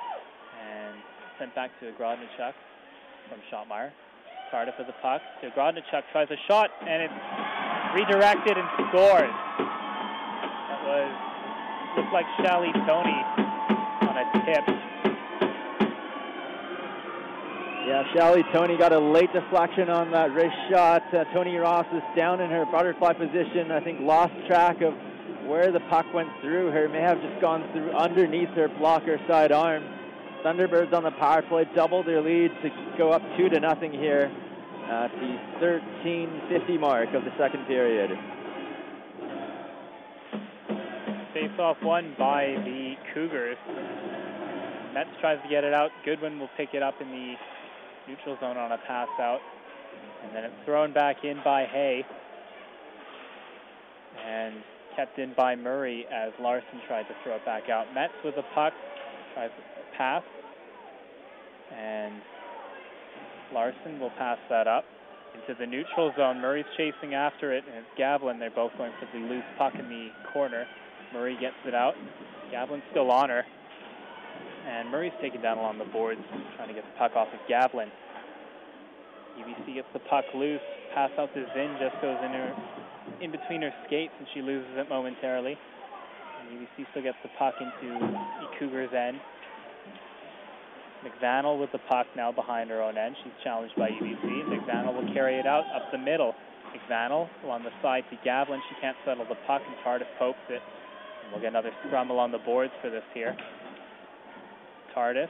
And 0.63 0.95
sent 1.38 1.53
back 1.53 1.71
to 1.82 1.91
Grodnichuk 1.99 2.55
from 3.28 3.39
Schottmeyer. 3.51 3.91
Tardif 4.53 4.78
with 4.78 4.88
the 4.88 4.93
puck 5.01 5.21
to 5.41 5.49
Grodnichuk, 5.49 6.03
tries 6.13 6.30
a 6.30 6.38
shot, 6.47 6.69
and 6.88 7.03
it's 7.03 7.13
redirected 7.93 8.55
and 8.55 8.69
scores. 8.88 9.82
Was, 10.93 11.97
looked 11.97 12.13
like 12.13 12.25
Shelly 12.37 12.71
Tony 12.85 13.17
on 14.05 14.13
a 14.13 14.45
tip. 14.45 14.63
Yeah, 17.87 18.03
Shelly 18.13 18.43
Tony 18.53 18.77
got 18.77 18.93
a 18.93 18.99
late 18.99 19.33
deflection 19.33 19.89
on 19.89 20.11
that 20.11 20.31
wrist 20.33 20.55
shot. 20.69 21.01
Uh, 21.11 21.23
Tony 21.33 21.55
Ross 21.55 21.87
is 21.93 22.03
down 22.15 22.41
in 22.41 22.51
her 22.51 22.67
butterfly 22.67 23.13
position. 23.13 23.71
I 23.71 23.79
think 23.79 24.01
lost 24.01 24.33
track 24.45 24.81
of 24.81 24.93
where 25.47 25.71
the 25.71 25.79
puck 25.89 26.05
went 26.13 26.29
through 26.41 26.69
her. 26.69 26.87
May 26.87 27.01
have 27.01 27.19
just 27.23 27.41
gone 27.41 27.67
through 27.71 27.91
underneath 27.93 28.49
her 28.49 28.67
blocker 28.67 29.19
side 29.27 29.51
arm. 29.51 29.83
Thunderbirds 30.45 30.93
on 30.93 31.01
the 31.01 31.11
power 31.11 31.41
play 31.41 31.65
double 31.75 32.03
their 32.03 32.21
lead 32.21 32.51
to 32.61 32.69
go 32.99 33.09
up 33.09 33.23
two 33.35 33.49
to 33.49 33.59
nothing 33.59 33.91
here 33.91 34.31
at 34.91 35.09
the 35.09 35.39
13:50 35.59 36.77
mark 36.79 37.15
of 37.15 37.25
the 37.25 37.33
second 37.39 37.65
period. 37.65 38.11
Face-off 41.34 41.77
won 41.81 42.15
by 42.17 42.45
the 42.63 42.93
Cougars. 43.13 43.57
Metz 44.93 45.09
tries 45.19 45.41
to 45.41 45.49
get 45.49 45.63
it 45.63 45.73
out. 45.73 45.89
Goodwin 46.05 46.39
will 46.39 46.49
pick 46.55 46.69
it 46.73 46.84
up 46.84 46.93
in 47.01 47.09
the 47.09 47.34
neutral 48.07 48.38
zone 48.39 48.57
on 48.57 48.71
a 48.71 48.77
pass 48.88 49.07
out. 49.19 49.39
And 50.23 50.36
then 50.36 50.43
it's 50.43 50.55
thrown 50.65 50.93
back 50.93 51.23
in 51.23 51.41
by 51.43 51.65
Hay. 51.65 52.05
And 54.23 54.55
kept 54.95 55.17
in 55.17 55.34
by 55.36 55.55
Murray 55.55 56.05
as 56.13 56.31
Larson 56.39 56.79
tried 56.88 57.03
to 57.03 57.15
throw 57.23 57.36
it 57.36 57.45
back 57.45 57.67
out. 57.67 57.91
Metz 57.95 58.13
with 58.23 58.36
the 58.36 58.43
puck, 58.53 58.73
tries 59.34 59.49
to 59.49 59.97
pass. 59.97 60.23
And 61.75 62.21
Larson 63.51 63.99
will 63.99 64.11
pass 64.11 64.38
that 64.49 64.67
up 64.67 64.86
into 65.34 65.59
the 65.59 65.65
neutral 65.65 66.13
zone. 66.15 66.39
Murray's 66.39 66.65
chasing 66.77 67.15
after 67.15 67.51
it, 67.51 67.63
and 67.67 67.77
it's 67.77 67.99
Gavlin. 67.99 68.38
They're 68.38 68.51
both 68.51 68.71
going 68.77 68.91
for 68.99 69.07
the 69.17 69.25
loose 69.25 69.43
puck 69.57 69.73
in 69.73 69.89
the 69.89 70.09
corner. 70.31 70.67
Murray 71.14 71.38
gets 71.39 71.55
it 71.66 71.76
out. 71.76 71.93
Gavlin's 72.51 72.84
still 72.91 73.11
on 73.11 73.30
her. 73.30 73.43
And 74.68 74.89
Murray's 74.89 75.14
taken 75.22 75.41
down 75.41 75.57
along 75.57 75.78
the 75.78 75.86
boards, 75.86 76.22
trying 76.55 76.70
to 76.70 76.74
get 76.74 76.84
the 76.84 76.97
puck 76.97 77.11
off 77.16 77.28
of 77.30 77.39
Gavlin. 77.49 77.91
UBC 79.38 79.76
gets 79.76 79.88
the 79.93 79.99
puck 80.09 80.26
loose. 80.36 80.61
Pass 80.93 81.11
out 81.18 81.34
to 81.34 81.45
Zinn, 81.53 81.76
just 81.80 81.99
goes 82.01 82.18
in 82.24 82.32
her, 82.32 82.53
in 83.22 83.32
between 83.32 83.61
her 83.61 83.74
skates, 83.86 84.14
and 84.18 84.28
she 84.34 84.41
loses 84.41 84.70
it 84.78 84.89
momentarily. 84.89 85.57
And 85.57 86.59
UBC 86.59 86.86
still 86.91 87.03
gets 87.03 87.18
the 87.24 87.30
puck 87.38 87.55
into 87.59 87.97
Cougars' 88.59 88.93
end. 88.93 89.20
McVannell 91.03 91.59
with 91.59 91.72
the 91.72 91.84
puck 91.89 92.07
now 92.16 92.32
behind 92.32 92.70
her 92.70 92.82
own 92.82 92.97
end. 92.97 93.16
She's 93.24 93.34
challenged 93.43 93.76
by 93.76 93.89
UBC. 93.89 94.47
McVannell 94.47 94.95
will 94.95 95.14
carry 95.14 95.38
it 95.39 95.45
out 95.45 95.66
up 95.76 95.91
the 95.91 95.97
middle. 95.97 96.34
McVannell 96.72 97.28
along 97.43 97.64
the 97.64 97.74
side 97.82 98.03
to 98.09 98.18
Gavlin. 98.24 98.59
She 98.70 98.76
can't 98.80 98.97
settle 99.05 99.26
the 99.28 99.38
puck, 99.45 99.61
and 99.68 99.76
Tardif 99.84 100.07
pokes 100.18 100.39
it. 100.49 100.61
We'll 101.32 101.41
get 101.41 101.49
another 101.49 101.71
scrum 101.88 102.09
along 102.09 102.32
the 102.32 102.39
boards 102.39 102.74
for 102.82 102.89
this 102.89 103.03
here. 103.13 103.36
Tardif 104.95 105.30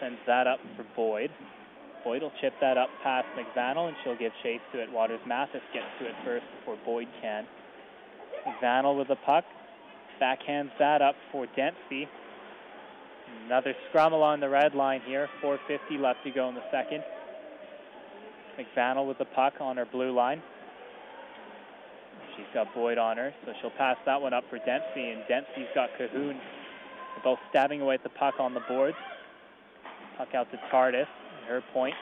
sends 0.00 0.18
that 0.26 0.46
up 0.46 0.58
for 0.76 0.84
Boyd. 0.96 1.30
Boyd 2.04 2.22
will 2.22 2.32
chip 2.40 2.54
that 2.60 2.76
up 2.76 2.88
past 3.02 3.26
McVannell, 3.36 3.88
and 3.88 3.96
she'll 4.02 4.16
give 4.16 4.32
chase 4.42 4.60
to 4.72 4.82
it. 4.82 4.90
Waters 4.90 5.20
Mathis 5.26 5.62
gets 5.72 5.86
to 6.00 6.06
it 6.06 6.14
first 6.24 6.44
before 6.58 6.76
Boyd 6.84 7.08
can. 7.20 7.46
McVannell 8.46 8.96
with 8.96 9.08
the 9.08 9.16
puck. 9.26 9.44
Backhands 10.20 10.70
that 10.78 11.02
up 11.02 11.14
for 11.30 11.46
Dempsey. 11.54 12.08
Another 13.46 13.74
scrum 13.88 14.12
along 14.12 14.40
the 14.40 14.48
red 14.48 14.74
line 14.74 15.00
here. 15.06 15.28
4.50 15.42 16.00
left 16.00 16.24
to 16.24 16.30
go 16.30 16.48
in 16.48 16.54
the 16.54 16.62
second. 16.70 17.02
McVannell 18.58 19.06
with 19.06 19.18
the 19.18 19.24
puck 19.24 19.54
on 19.60 19.76
her 19.76 19.86
blue 19.86 20.12
line. 20.14 20.42
She's 22.36 22.46
got 22.54 22.72
Boyd 22.74 22.98
on 22.98 23.16
her, 23.16 23.34
so 23.44 23.52
she'll 23.60 23.70
pass 23.70 23.96
that 24.06 24.20
one 24.20 24.32
up 24.32 24.44
for 24.48 24.58
Dempsey, 24.58 25.10
and 25.10 25.22
Dempsey's 25.28 25.68
got 25.74 25.90
Cahoon. 25.98 26.38
They're 26.38 27.24
both 27.24 27.38
stabbing 27.50 27.80
away 27.80 27.94
at 27.94 28.02
the 28.02 28.08
puck 28.10 28.34
on 28.38 28.54
the 28.54 28.62
boards. 28.68 28.96
Puck 30.16 30.34
out 30.34 30.50
to 30.52 30.58
Tardif, 30.72 31.06
her 31.48 31.62
point. 31.72 31.94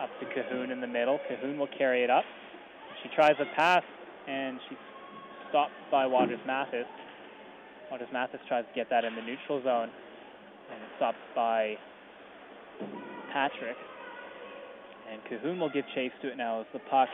Up 0.00 0.10
to 0.20 0.26
Cahoon 0.26 0.70
in 0.70 0.80
the 0.80 0.86
middle. 0.86 1.18
Cahoon 1.30 1.58
will 1.58 1.68
carry 1.78 2.02
it 2.02 2.10
up. 2.10 2.24
She 3.02 3.08
tries 3.14 3.34
a 3.40 3.46
pass, 3.56 3.82
and 4.26 4.58
she's 4.68 4.78
stopped 5.48 5.72
by 5.90 6.06
Waters 6.06 6.40
Mathis. 6.46 6.86
Waters 7.90 8.08
Mathis 8.12 8.40
tries 8.48 8.64
to 8.64 8.74
get 8.74 8.90
that 8.90 9.04
in 9.04 9.14
the 9.14 9.22
neutral 9.22 9.62
zone, 9.62 9.90
and 10.70 10.82
it's 10.82 10.96
stopped 10.96 11.18
by 11.34 11.76
Patrick. 13.32 13.76
And 15.10 15.22
Cahoon 15.24 15.58
will 15.60 15.70
give 15.70 15.84
chase 15.94 16.12
to 16.22 16.28
it 16.32 16.36
now 16.36 16.60
as 16.60 16.66
the 16.72 16.80
puck 16.90 17.08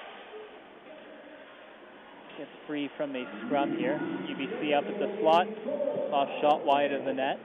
gets 2.39 2.51
free 2.67 2.91
from 2.97 3.15
a 3.17 3.25
scrum 3.47 3.77
here. 3.77 4.01
UBC 4.29 4.77
up 4.77 4.85
at 4.85 4.99
the 4.99 5.17
slot, 5.21 5.47
soft 6.11 6.33
shot 6.41 6.65
wide 6.65 6.93
of 6.93 7.05
the 7.05 7.13
net, 7.13 7.39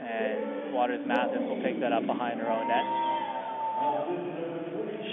and 0.00 0.74
Waters 0.74 1.04
Mathis 1.06 1.40
will 1.40 1.60
pick 1.62 1.80
that 1.80 1.92
up 1.92 2.06
behind 2.06 2.40
her 2.40 2.50
own 2.50 2.68
net. 2.68 2.84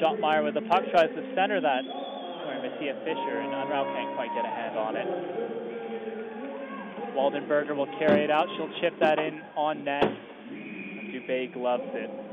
Schottmeyer 0.02 0.44
with 0.44 0.54
the 0.54 0.62
puck 0.70 0.84
tries 0.92 1.10
to 1.10 1.36
center 1.36 1.60
that 1.62 1.84
where 1.84 2.62
Mattia 2.62 2.96
Fisher 3.04 3.40
and 3.40 3.52
Unrau 3.54 3.84
can't 3.94 4.16
quite 4.16 4.30
get 4.36 4.46
a 4.46 4.50
hand 4.50 4.78
on 4.78 4.96
it. 4.96 5.08
Waldenberger 7.16 7.76
will 7.76 7.90
carry 7.98 8.24
it 8.24 8.32
out. 8.32 8.48
She'll 8.56 8.72
chip 8.80 8.94
that 9.00 9.20
in 9.20 9.42
on 9.56 9.84
net. 9.84 10.06
Dubé 10.52 11.52
gloves 11.52 11.90
it. 11.94 12.27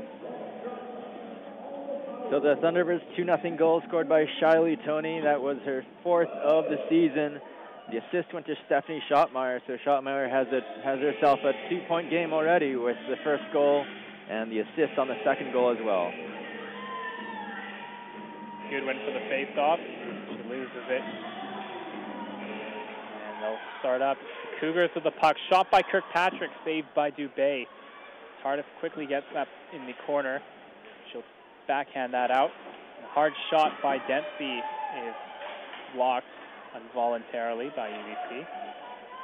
So 2.31 2.39
the 2.39 2.55
Thunderbirds 2.57 3.05
2 3.15 3.23
0 3.23 3.55
goal 3.55 3.83
scored 3.87 4.09
by 4.09 4.25
Shiley 4.41 4.83
Tony. 4.83 5.21
That 5.21 5.39
was 5.39 5.57
her 5.63 5.85
fourth 6.01 6.29
of 6.29 6.65
the 6.65 6.77
season. 6.89 7.39
The 7.91 7.97
assist 7.97 8.33
went 8.33 8.47
to 8.47 8.55
Stephanie 8.65 9.03
Schottmeyer, 9.07 9.61
so 9.67 9.77
Schottmeyer 9.85 10.27
has 10.27 10.47
it 10.51 10.63
has 10.83 10.97
herself 10.97 11.39
a 11.45 11.51
two-point 11.69 12.09
game 12.09 12.33
already 12.33 12.75
with 12.75 12.97
the 13.07 13.17
first 13.23 13.43
goal 13.53 13.85
and 14.27 14.51
the 14.51 14.57
assist 14.59 14.97
on 14.97 15.07
the 15.07 15.17
second 15.23 15.53
goal 15.53 15.69
as 15.69 15.77
well. 15.85 16.09
Goodwin 18.71 18.97
for 19.05 19.13
the 19.13 19.21
face-off. 19.29 19.77
She 19.77 20.49
loses 20.49 20.85
it. 20.89 21.01
And 23.21 23.43
they'll 23.43 23.61
start 23.81 24.01
up. 24.01 24.17
Cougars 24.59 24.89
with 24.95 25.03
the 25.03 25.11
puck. 25.11 25.35
Shot 25.51 25.69
by 25.69 25.83
Kirkpatrick, 25.83 26.49
saved 26.65 26.87
by 26.95 27.11
Dubé. 27.11 27.67
Tardif 28.43 28.65
quickly 28.79 29.05
gets 29.05 29.27
that 29.35 29.47
in 29.75 29.85
the 29.85 29.93
corner. 30.07 30.41
Backhand 31.67 32.13
that 32.13 32.31
out. 32.31 32.51
Hard 33.09 33.33
shot 33.49 33.71
by 33.81 33.97
Dempsey 34.07 34.61
is 35.07 35.15
blocked 35.95 36.27
involuntarily 36.75 37.71
by 37.75 37.89
UBC. 37.89 38.45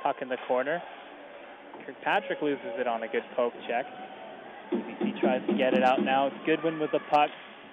Puck 0.03 0.17
in 0.21 0.29
the 0.29 0.37
corner. 0.47 0.81
Kirkpatrick 1.85 2.41
loses 2.41 2.73
it 2.79 2.87
on 2.87 3.03
a 3.03 3.07
good 3.07 3.23
poke 3.35 3.53
check. 3.67 3.85
UBC 4.71 5.19
tries 5.19 5.45
to 5.47 5.53
get 5.57 5.73
it 5.73 5.83
out 5.83 6.01
now. 6.03 6.27
It's 6.27 6.35
Goodwin 6.45 6.79
with 6.79 6.91
the 6.91 7.01
puck. 7.09 7.29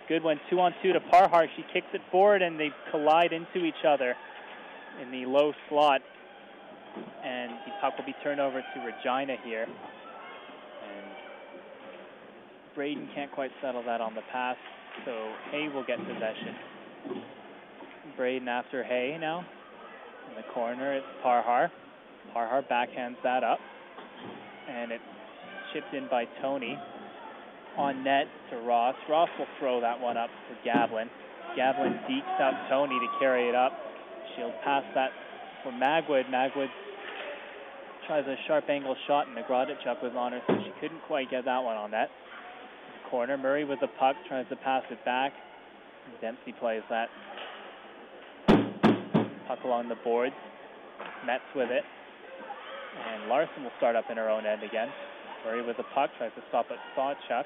Goodwin 0.09 0.39
two 0.51 0.61
on 0.61 0.75
two 0.83 0.93
to 0.93 1.01
Parhar. 1.01 1.47
She 1.57 1.65
kicks 1.73 1.89
it 1.95 2.01
forward 2.11 2.43
and 2.43 2.59
they 2.59 2.71
collide 2.91 3.33
into 3.33 3.65
each 3.65 3.85
other 3.87 4.15
in 5.01 5.11
the 5.11 5.27
low 5.27 5.53
slot. 5.69 6.03
And 7.25 7.53
the 7.65 7.73
puck 7.81 7.97
will 7.97 8.07
be 8.07 8.15
turned 8.23 8.41
over 8.41 8.61
to 8.61 8.81
Regina 8.81 9.37
here. 9.45 9.67
Braden 12.79 13.09
can't 13.13 13.33
quite 13.33 13.51
settle 13.61 13.83
that 13.87 14.01
on 14.01 14.15
the 14.15 14.21
pass, 14.31 14.55
so 15.05 15.11
Hay 15.51 15.67
will 15.67 15.83
get 15.83 15.99
possession. 15.99 16.55
Braden 18.17 18.47
after 18.47 18.85
Hay 18.85 19.19
now. 19.21 19.41
In 20.31 20.37
the 20.37 20.45
corner, 20.55 20.95
it's 20.95 21.07
Parhar. 21.25 21.73
Parhar 22.33 22.63
backhands 22.71 23.17
that 23.25 23.43
up. 23.43 23.59
And 24.71 24.93
it's 24.93 25.03
chipped 25.73 25.93
in 25.93 26.07
by 26.09 26.27
Tony. 26.41 26.79
On 27.77 28.05
net 28.05 28.27
to 28.53 28.59
Ross. 28.59 28.95
Ross 29.11 29.29
will 29.41 29.51
throw 29.59 29.81
that 29.81 29.99
one 29.99 30.17
up 30.17 30.31
for 30.47 30.55
Gavlin. 30.65 31.09
Gavlin 31.59 31.99
deeks 32.09 32.41
out 32.41 32.55
Tony 32.71 32.97
to 33.01 33.09
carry 33.19 33.49
it 33.49 33.57
up. 33.57 33.73
She'll 34.37 34.55
pass 34.63 34.85
that 34.95 35.11
for 35.65 35.73
Magwood. 35.73 36.31
Magwood 36.31 36.69
tries 38.07 38.25
a 38.29 38.37
sharp 38.47 38.71
angle 38.71 38.95
shot, 39.09 39.27
and 39.27 39.37
Nagradichuk 39.37 40.01
was 40.01 40.13
on 40.17 40.31
her, 40.31 40.41
so 40.47 40.55
she 40.63 40.71
couldn't 40.81 41.03
quite 41.09 41.29
get 41.29 41.45
that 41.45 41.59
one 41.65 41.77
on 41.77 41.91
net. 41.91 42.09
Corner, 43.11 43.39
Murray 43.39 43.65
with 43.65 43.81
the 43.81 43.89
puck, 43.99 44.17
tries 44.29 44.47
to 44.51 44.57
pass 44.57 44.83
it 44.91 45.03
back. 45.05 45.33
Dempsey 46.21 46.53
plays 46.59 46.83
that. 46.91 47.09
Puck 49.47 49.59
along 49.65 49.89
the 49.89 49.97
boards. 50.05 50.35
Metz 51.25 51.43
with 51.55 51.71
it. 51.71 51.85
And 53.07 53.29
Larson 53.29 53.65
will 53.65 53.73
start 53.79 53.97
up 53.97 54.05
in 54.11 54.17
her 54.17 54.29
own 54.29 54.45
end 54.45 54.63
again. 54.63 54.89
Murray 55.45 55.65
with 55.65 55.77
the 55.77 55.85
puck, 55.95 56.11
tries 56.19 56.33
to 56.35 56.43
stop 56.49 56.67
at 56.71 56.79
Sawchuk. 56.97 57.45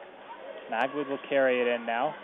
Magwood 0.71 1.09
will 1.09 1.19
carry 1.29 1.61
it 1.61 1.69
in 1.69 1.87
now. 1.87 2.15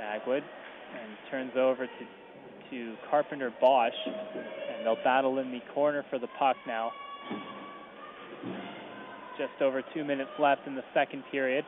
Magwood. 0.00 0.42
And 0.42 1.16
turns 1.30 1.52
over 1.56 1.86
to, 1.86 2.70
to 2.70 2.94
Carpenter 3.08 3.52
Bosch. 3.60 3.92
And 4.06 4.84
they'll 4.84 5.02
battle 5.04 5.38
in 5.38 5.52
the 5.52 5.60
corner 5.74 6.04
for 6.10 6.18
the 6.18 6.28
puck 6.38 6.56
now. 6.66 6.90
Just 9.38 9.62
over 9.62 9.82
two 9.94 10.04
minutes 10.04 10.30
left 10.38 10.66
in 10.66 10.74
the 10.74 10.84
second 10.92 11.22
period. 11.30 11.64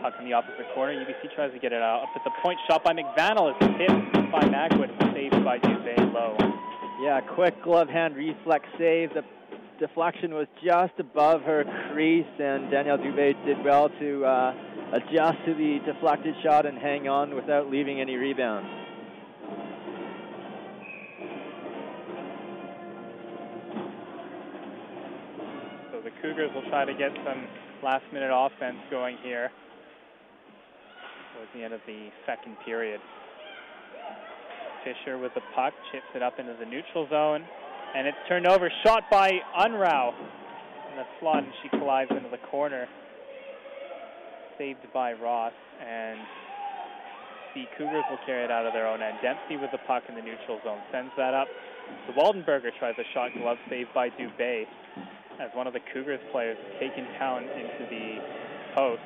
Puck 0.00 0.14
in 0.18 0.24
the 0.24 0.32
opposite 0.32 0.66
corner. 0.74 0.92
UBC 0.92 1.34
tries 1.34 1.52
to 1.52 1.58
get 1.58 1.72
it 1.72 1.80
out. 1.80 2.02
Up 2.02 2.08
at 2.16 2.24
the 2.24 2.30
point, 2.42 2.58
shot 2.68 2.84
by 2.84 2.92
McVannell 2.92 3.50
is 3.50 3.76
hit 3.78 4.12
by 4.32 4.40
Magwood 4.40 4.90
saved 5.14 5.44
by 5.44 5.58
Dubé 5.58 6.12
low. 6.12 6.36
Yeah, 7.02 7.20
quick 7.20 7.62
glove 7.62 7.88
hand 7.88 8.16
reflex 8.16 8.66
save. 8.78 9.14
The 9.14 9.22
deflection 9.78 10.34
was 10.34 10.46
just 10.64 10.92
above 10.98 11.42
her 11.42 11.64
crease, 11.92 12.26
and 12.38 12.70
Danielle 12.70 12.98
Dubé 12.98 13.34
did 13.44 13.64
well 13.64 13.88
to 13.88 14.24
uh, 14.24 14.54
adjust 14.92 15.38
to 15.46 15.54
the 15.54 15.78
deflected 15.86 16.34
shot 16.42 16.66
and 16.66 16.78
hang 16.78 17.08
on 17.08 17.34
without 17.34 17.70
leaving 17.70 18.00
any 18.00 18.16
rebounds. 18.16 18.68
So 25.92 26.00
the 26.02 26.10
Cougars 26.20 26.50
will 26.54 26.68
try 26.68 26.84
to 26.84 26.94
get 26.94 27.12
some 27.24 27.46
last 27.82 28.04
minute 28.12 28.30
offense 28.32 28.78
going 28.90 29.18
here 29.22 29.50
towards 31.34 31.50
the 31.54 31.62
end 31.62 31.74
of 31.74 31.80
the 31.86 32.08
second 32.26 32.56
period. 32.64 33.00
Fisher 34.84 35.18
with 35.18 35.32
the 35.34 35.40
puck, 35.54 35.72
chips 35.92 36.06
it 36.14 36.22
up 36.22 36.38
into 36.38 36.54
the 36.58 36.66
neutral 36.66 37.08
zone, 37.08 37.42
and 37.96 38.06
it's 38.06 38.18
turned 38.28 38.46
over. 38.46 38.70
Shot 38.84 39.04
by 39.10 39.32
Unrau 39.58 40.12
in 40.90 40.96
the 40.96 41.06
slot, 41.20 41.42
and 41.42 41.52
she 41.62 41.68
collides 41.70 42.10
into 42.10 42.28
the 42.30 42.42
corner. 42.50 42.86
Saved 44.58 44.86
by 44.92 45.14
Ross, 45.14 45.52
and 45.80 46.20
the 47.54 47.64
Cougars 47.78 48.04
will 48.10 48.18
carry 48.26 48.44
it 48.44 48.50
out 48.50 48.66
of 48.66 48.72
their 48.72 48.86
own 48.86 49.00
end. 49.00 49.16
Dempsey 49.22 49.56
with 49.56 49.70
the 49.72 49.78
puck 49.86 50.02
in 50.08 50.14
the 50.14 50.22
neutral 50.22 50.60
zone 50.64 50.78
sends 50.92 51.10
that 51.16 51.34
up. 51.34 51.48
The 52.06 52.12
Waldenberger 52.12 52.70
tries 52.78 52.94
a 52.98 53.04
shot 53.14 53.30
glove 53.38 53.58
save 53.68 53.86
by 53.94 54.10
Dubé 54.10 54.64
as 55.40 55.50
one 55.54 55.66
of 55.66 55.72
the 55.72 55.80
Cougars 55.92 56.20
players 56.30 56.58
is 56.58 56.80
taken 56.80 57.04
down 57.18 57.42
into 57.44 57.90
the 57.90 58.18
post. 58.74 59.02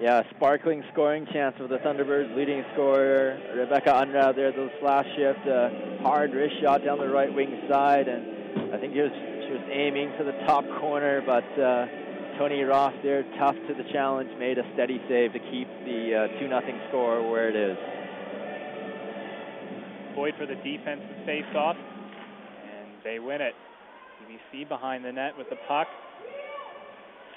Yeah, 0.00 0.22
sparkling 0.34 0.82
scoring 0.94 1.26
chance 1.30 1.54
for 1.58 1.68
the 1.68 1.76
Thunderbirds. 1.76 2.34
Leading 2.34 2.64
scorer 2.72 3.38
Rebecca 3.54 3.90
Unrau 3.92 4.34
there. 4.34 4.50
Those 4.50 4.70
last 4.80 5.06
shift, 5.14 5.46
uh, 5.46 6.00
hard 6.00 6.32
wrist 6.32 6.54
shot 6.62 6.82
down 6.82 6.96
the 6.96 7.06
right 7.06 7.28
wing 7.28 7.68
side, 7.68 8.08
and 8.08 8.72
I 8.72 8.78
think 8.78 8.94
he 8.94 9.00
was, 9.00 9.12
she 9.44 9.52
was 9.52 9.60
aiming 9.70 10.14
for 10.16 10.24
the 10.24 10.32
top 10.48 10.64
corner, 10.80 11.20
but 11.20 11.44
uh, 11.60 11.84
Tony 12.38 12.62
Ross 12.62 12.94
there, 13.02 13.24
tough 13.38 13.56
to 13.68 13.74
the 13.74 13.84
challenge, 13.92 14.30
made 14.38 14.56
a 14.56 14.64
steady 14.72 15.02
save 15.06 15.34
to 15.34 15.38
keep 15.52 15.68
the 15.84 16.32
uh, 16.32 16.40
two 16.40 16.48
nothing 16.48 16.80
score 16.88 17.20
where 17.30 17.50
it 17.50 17.56
is. 17.56 17.76
Boyd 20.16 20.32
for 20.38 20.46
the 20.46 20.56
defensive 20.64 21.26
face-off, 21.26 21.76
and 21.76 22.88
they 23.04 23.18
win 23.18 23.42
it. 23.42 23.52
UBC 24.24 24.66
behind 24.66 25.04
the 25.04 25.12
net 25.12 25.36
with 25.36 25.50
the 25.50 25.60
puck. 25.68 25.88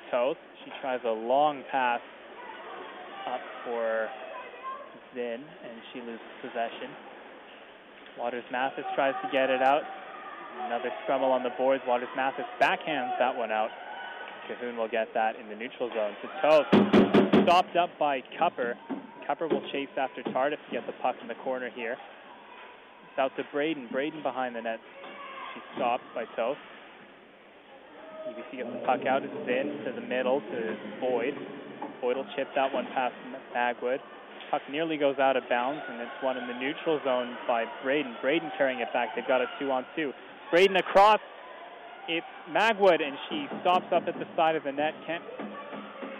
Toth, 0.10 0.38
she 0.64 0.72
tries 0.80 1.02
a 1.04 1.12
long 1.12 1.62
pass 1.70 2.00
up 3.28 3.42
for 3.66 4.10
Zinn, 5.16 5.42
and 5.42 5.76
she 5.92 6.00
loses 6.00 6.20
possession. 6.42 6.90
Waters 8.18 8.44
Mathis 8.52 8.86
tries 8.96 9.16
to 9.24 9.30
get 9.32 9.50
it 9.50 9.62
out. 9.62 9.82
Another 10.66 10.90
scrummel 11.04 11.32
on 11.32 11.44
the 11.44 11.50
boards. 11.58 11.84
Waters 11.88 12.10
Mathis 12.16 12.46
backhands 12.62 13.18
that 13.20 13.36
one 13.36 13.52
out. 13.52 13.70
Cahoon 14.48 14.78
will 14.78 14.90
get 14.90 15.08
that 15.14 15.36
in 15.36 15.50
the 15.50 15.56
neutral 15.56 15.90
zone 15.90 16.14
to 16.22 16.28
Toth. 16.42 17.44
Stopped 17.44 17.76
up 17.76 17.90
by 17.98 18.22
Cupper. 18.40 18.76
Cupper 19.28 19.48
will 19.50 19.64
chase 19.72 19.90
after 19.98 20.22
Tardif 20.24 20.58
to 20.58 20.72
get 20.72 20.86
the 20.86 20.94
puck 21.02 21.16
in 21.22 21.28
the 21.28 21.36
corner 21.44 21.70
here. 21.74 21.98
It's 23.10 23.20
out 23.20 23.36
to 23.38 23.44
Braden. 23.52 23.88
Braden 23.92 24.22
behind 24.22 24.56
the 24.56 24.62
net. 24.62 24.80
She's 25.54 25.64
stopped 25.76 26.04
by 26.14 26.26
Toth. 26.36 26.58
UBC 28.28 28.58
gets 28.58 28.70
the 28.72 28.86
puck 28.86 29.06
out. 29.08 29.24
It's 29.24 29.34
in 29.34 29.86
to 29.86 29.92
the 30.00 30.06
middle 30.06 30.40
to 30.40 30.78
Boyd. 31.00 31.36
Boyd 32.04 32.18
will 32.18 32.28
chip 32.36 32.50
that 32.54 32.74
one 32.74 32.86
past 32.94 33.16
Magwood. 33.56 34.00
Puck 34.52 34.62
nearly 34.70 34.98
goes 34.98 35.18
out 35.20 35.38
of 35.38 35.44
bounds, 35.50 35.82
and 35.90 36.02
it's 36.02 36.12
one 36.22 36.36
in 36.36 36.46
the 36.48 36.54
neutral 36.54 37.00
zone 37.06 37.38
by 37.48 37.64
Braden. 37.82 38.18
Braden 38.22 38.52
carrying 38.58 38.82
it 38.82 38.92
back. 38.92 39.16
They've 39.16 39.26
got 39.26 39.40
a 39.40 39.46
two-on-two. 39.58 40.12
Braden 40.52 40.76
across. 40.76 41.22
It's 42.10 42.28
Magwood, 42.52 43.02
and 43.02 43.16
she 43.30 43.48
stops 43.62 43.86
up 43.94 44.04
at 44.08 44.20
the 44.20 44.28
side 44.36 44.58
of 44.58 44.66
the 44.66 44.74
net. 44.74 44.94
Can't 45.08 45.24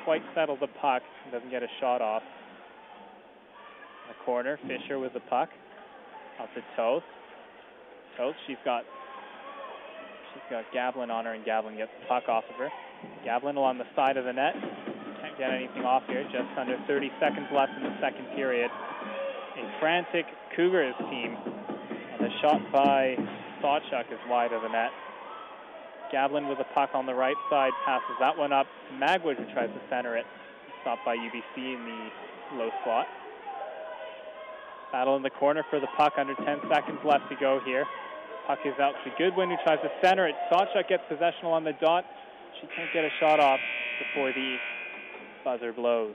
quite 0.06 0.22
settle 0.34 0.56
the 0.56 0.70
puck. 0.82 1.04
Doesn't 1.34 1.52
get 1.52 1.62
a 1.62 1.68
shot 1.82 2.02
off. 2.02 2.24
In 2.24 4.16
the 4.16 4.26
corner, 4.26 4.58
Fisher 4.66 5.00
with 5.00 5.14
the 5.14 5.20
puck. 5.20 5.50
Out 6.40 6.48
to 6.56 6.62
Toth. 6.78 7.04
Toth, 8.18 8.36
she's 8.48 8.58
got 8.64 8.84
she's 10.34 10.44
got 10.50 10.64
Gavlin 10.74 11.12
on 11.12 11.26
her, 11.26 11.34
and 11.34 11.44
Gavlin 11.44 11.76
gets 11.76 11.92
the 12.00 12.08
puck 12.08 12.30
off 12.30 12.46
of 12.50 12.56
her. 12.56 12.70
Gavlin 13.26 13.58
along 13.58 13.80
the 13.80 13.88
side 13.96 14.16
of 14.16 14.24
the 14.24 14.34
net. 14.34 14.56
Can't 15.24 15.38
get 15.40 15.56
anything 15.56 15.88
off 15.88 16.04
here. 16.08 16.28
Just 16.36 16.52
under 16.60 16.76
30 16.86 17.08
seconds 17.16 17.48
left 17.56 17.72
in 17.80 17.84
the 17.84 17.96
second 18.04 18.28
period. 18.36 18.68
A 18.68 19.64
frantic 19.80 20.26
Cougars 20.54 20.96
team. 21.08 21.40
And 21.40 22.20
the 22.20 22.30
shot 22.44 22.60
by 22.74 23.16
Sawchuk 23.64 24.12
is 24.12 24.20
wide 24.28 24.52
of 24.52 24.62
the 24.64 24.68
net. 24.68 24.92
Gavlin 26.12 26.50
with 26.50 26.58
the 26.58 26.68
puck 26.76 26.90
on 26.94 27.06
the 27.06 27.14
right 27.16 27.40
side 27.50 27.72
passes 27.86 28.20
that 28.20 28.38
one 28.38 28.52
up 28.52 28.68
Magwood 29.00 29.40
who 29.40 29.48
tries 29.54 29.72
to 29.72 29.82
center 29.90 30.18
it. 30.18 30.26
Stopped 30.82 31.06
by 31.06 31.16
UBC 31.16 31.56
in 31.56 31.86
the 31.88 32.58
low 32.58 32.70
slot. 32.84 33.08
Battle 34.92 35.16
in 35.16 35.24
the 35.24 35.32
corner 35.32 35.64
for 35.70 35.80
the 35.80 35.88
puck 35.96 36.14
under 36.20 36.36
10 36.36 36.68
seconds 36.70 37.00
left 37.06 37.30
to 37.30 37.36
go 37.40 37.62
here. 37.66 37.86
Puck 38.46 38.60
is 38.66 38.76
out 38.78 38.94
to 39.06 39.12
Goodwin 39.18 39.50
who 39.50 39.56
tries 39.64 39.80
to 39.80 39.90
center 40.04 40.28
it. 40.28 40.36
Sawchuk 40.52 40.90
gets 40.90 41.04
possession 41.08 41.46
on 41.46 41.64
the 41.64 41.72
dot. 41.80 42.04
She 42.60 42.68
can't 42.76 42.92
get 42.92 43.06
a 43.06 43.10
shot 43.22 43.40
off 43.40 43.62
before 44.04 44.34
the 44.34 44.58
buzzer 45.44 45.74
blows. 45.74 46.14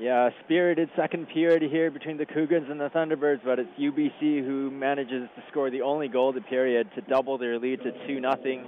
Yeah, 0.00 0.30
spirited 0.44 0.90
second 0.96 1.26
period 1.28 1.62
here 1.62 1.90
between 1.90 2.18
the 2.18 2.26
Cougars 2.26 2.62
and 2.70 2.78
the 2.78 2.88
Thunderbirds, 2.90 3.40
but 3.44 3.58
it's 3.58 3.70
UBC 3.80 4.46
who 4.46 4.70
manages 4.70 5.28
to 5.34 5.42
score 5.50 5.70
the 5.70 5.82
only 5.82 6.06
goal 6.06 6.28
of 6.28 6.36
the 6.36 6.40
period 6.42 6.88
to 6.94 7.00
double 7.02 7.36
their 7.36 7.58
lead 7.58 7.80
to 7.82 7.90
2 8.06 8.20
0. 8.20 8.64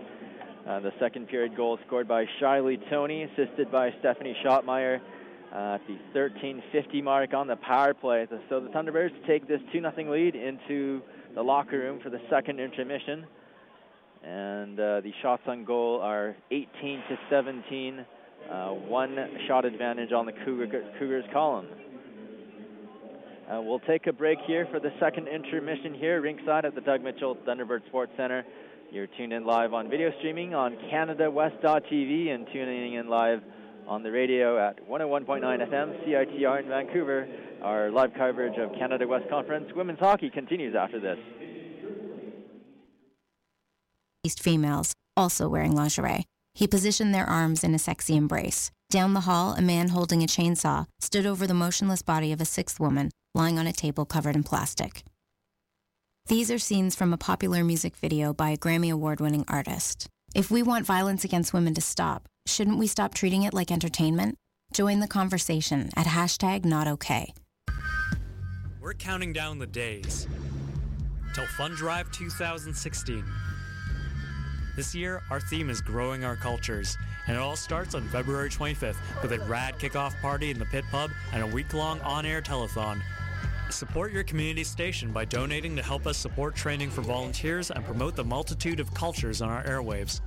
Uh, 0.66 0.80
the 0.80 0.90
second 0.98 1.28
period 1.28 1.56
goal 1.56 1.78
scored 1.86 2.08
by 2.08 2.24
Shiley 2.40 2.78
Tony, 2.90 3.22
assisted 3.22 3.70
by 3.70 3.90
Stephanie 4.00 4.36
Schottmeyer 4.44 5.00
uh, 5.54 5.74
at 5.76 5.80
the 5.86 5.98
13:50 6.18 7.02
mark 7.02 7.32
on 7.32 7.46
the 7.46 7.56
power 7.56 7.94
play. 7.94 8.26
So 8.48 8.58
the 8.58 8.68
Thunderbirds 8.70 9.14
take 9.26 9.46
this 9.46 9.60
2 9.72 9.80
0 9.80 10.12
lead 10.12 10.34
into 10.34 11.00
the 11.34 11.42
locker 11.42 11.78
room 11.78 12.00
for 12.02 12.10
the 12.10 12.20
second 12.28 12.58
intermission, 12.58 13.24
and 14.24 14.78
uh, 14.80 15.00
the 15.00 15.12
shots 15.22 15.42
on 15.46 15.64
goal 15.64 16.00
are 16.00 16.36
18 16.50 16.68
to 17.08 17.18
17. 17.30 18.04
Uh, 18.48 18.68
one 18.68 19.16
shot 19.46 19.64
advantage 19.64 20.12
on 20.12 20.26
the 20.26 20.32
Cougar, 20.44 20.84
Cougars 20.98 21.24
column. 21.32 21.66
Uh, 23.50 23.60
we'll 23.60 23.80
take 23.80 24.06
a 24.06 24.12
break 24.12 24.38
here 24.46 24.66
for 24.70 24.78
the 24.78 24.92
second 25.00 25.26
intermission 25.26 25.92
here, 25.94 26.20
ringside 26.20 26.64
at 26.64 26.74
the 26.74 26.80
Doug 26.80 27.02
Mitchell 27.02 27.36
Thunderbird 27.46 27.84
Sports 27.88 28.12
Center. 28.16 28.44
You're 28.92 29.08
tuned 29.18 29.32
in 29.32 29.44
live 29.44 29.72
on 29.72 29.90
video 29.90 30.10
streaming 30.18 30.54
on 30.54 30.76
CanadaWest.tv 30.92 32.34
and 32.34 32.46
tuning 32.52 32.94
in 32.94 33.08
live 33.08 33.40
on 33.88 34.04
the 34.04 34.10
radio 34.10 34.58
at 34.58 34.88
101.9 34.88 35.42
FM, 35.42 36.06
CITR 36.06 36.62
in 36.62 36.68
Vancouver. 36.68 37.28
Our 37.62 37.90
live 37.90 38.10
coverage 38.14 38.56
of 38.58 38.72
Canada 38.78 39.06
West 39.06 39.28
Conference 39.28 39.68
women's 39.74 39.98
hockey 39.98 40.30
continues 40.30 40.76
after 40.76 41.00
this. 41.00 41.18
East 44.24 44.42
females, 44.42 44.92
also 45.16 45.48
wearing 45.48 45.74
lingerie. 45.74 46.24
He 46.54 46.66
positioned 46.66 47.14
their 47.14 47.28
arms 47.28 47.64
in 47.64 47.74
a 47.74 47.78
sexy 47.78 48.16
embrace. 48.16 48.70
Down 48.90 49.14
the 49.14 49.20
hall, 49.20 49.54
a 49.54 49.62
man 49.62 49.88
holding 49.88 50.22
a 50.22 50.26
chainsaw 50.26 50.86
stood 51.00 51.26
over 51.26 51.46
the 51.46 51.54
motionless 51.54 52.02
body 52.02 52.32
of 52.32 52.40
a 52.40 52.44
sixth 52.44 52.80
woman 52.80 53.10
lying 53.34 53.58
on 53.58 53.66
a 53.66 53.72
table 53.72 54.04
covered 54.04 54.34
in 54.34 54.42
plastic. 54.42 55.04
These 56.26 56.50
are 56.50 56.58
scenes 56.58 56.94
from 56.94 57.12
a 57.12 57.16
popular 57.18 57.64
music 57.64 57.96
video 57.96 58.32
by 58.32 58.50
a 58.50 58.56
Grammy 58.56 58.92
Award 58.92 59.20
winning 59.20 59.44
artist. 59.48 60.08
If 60.34 60.50
we 60.50 60.62
want 60.62 60.86
violence 60.86 61.24
against 61.24 61.52
women 61.52 61.74
to 61.74 61.80
stop, 61.80 62.28
shouldn't 62.46 62.78
we 62.78 62.86
stop 62.86 63.14
treating 63.14 63.42
it 63.42 63.54
like 63.54 63.70
entertainment? 63.70 64.36
Join 64.72 65.00
the 65.00 65.08
conversation 65.08 65.90
at 65.96 66.06
hashtag 66.06 66.64
not. 66.64 66.86
We're 68.80 68.94
counting 68.94 69.32
down 69.32 69.58
the 69.58 69.66
days 69.66 70.28
till 71.34 71.46
Fun 71.46 71.72
Drive 71.72 72.10
2016. 72.12 73.24
This 74.76 74.94
year, 74.94 75.20
our 75.30 75.40
theme 75.40 75.68
is 75.68 75.80
growing 75.80 76.24
our 76.24 76.36
cultures, 76.36 76.96
and 77.26 77.36
it 77.36 77.40
all 77.40 77.56
starts 77.56 77.94
on 77.94 78.06
February 78.08 78.48
25th 78.48 78.96
with 79.20 79.32
a 79.32 79.40
rad 79.40 79.78
kickoff 79.78 80.18
party 80.20 80.50
in 80.50 80.58
the 80.58 80.64
Pit 80.66 80.84
Pub 80.90 81.10
and 81.32 81.42
a 81.42 81.46
week-long 81.46 82.00
on-air 82.02 82.40
telethon. 82.40 83.02
Support 83.68 84.12
your 84.12 84.22
community 84.22 84.64
station 84.64 85.12
by 85.12 85.24
donating 85.24 85.76
to 85.76 85.82
help 85.82 86.06
us 86.06 86.16
support 86.16 86.54
training 86.54 86.90
for 86.90 87.02
volunteers 87.02 87.70
and 87.70 87.84
promote 87.84 88.14
the 88.14 88.24
multitude 88.24 88.80
of 88.80 88.92
cultures 88.94 89.42
on 89.42 89.48
our 89.48 89.64
airwaves. 89.64 90.20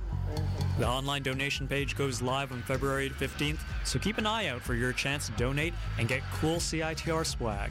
The 0.78 0.86
online 0.86 1.22
donation 1.22 1.66
page 1.66 1.96
goes 1.96 2.20
live 2.20 2.52
on 2.52 2.62
February 2.62 3.10
15th, 3.10 3.60
so 3.84 3.98
keep 3.98 4.18
an 4.18 4.26
eye 4.26 4.48
out 4.48 4.60
for 4.60 4.74
your 4.74 4.92
chance 4.92 5.26
to 5.26 5.32
donate 5.32 5.74
and 5.98 6.06
get 6.06 6.22
cool 6.34 6.56
CITR 6.56 7.24
swag. 7.24 7.70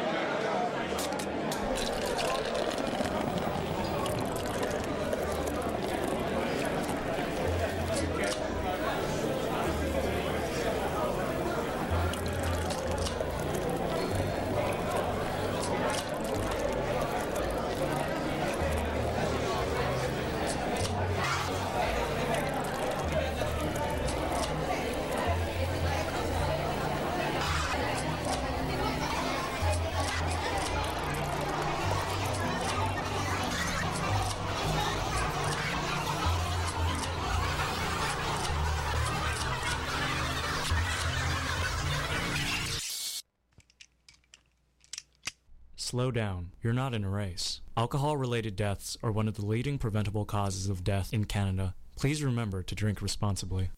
Slow 46.01 46.09
down. 46.09 46.49
You're 46.63 46.73
not 46.73 46.95
in 46.95 47.03
a 47.03 47.09
race. 47.11 47.61
Alcohol 47.77 48.17
related 48.17 48.55
deaths 48.55 48.97
are 49.03 49.11
one 49.11 49.27
of 49.27 49.35
the 49.35 49.45
leading 49.45 49.77
preventable 49.77 50.25
causes 50.25 50.67
of 50.67 50.83
death 50.83 51.13
in 51.13 51.25
Canada. 51.25 51.75
Please 51.95 52.23
remember 52.23 52.63
to 52.63 52.73
drink 52.73 53.03
responsibly. 53.03 53.69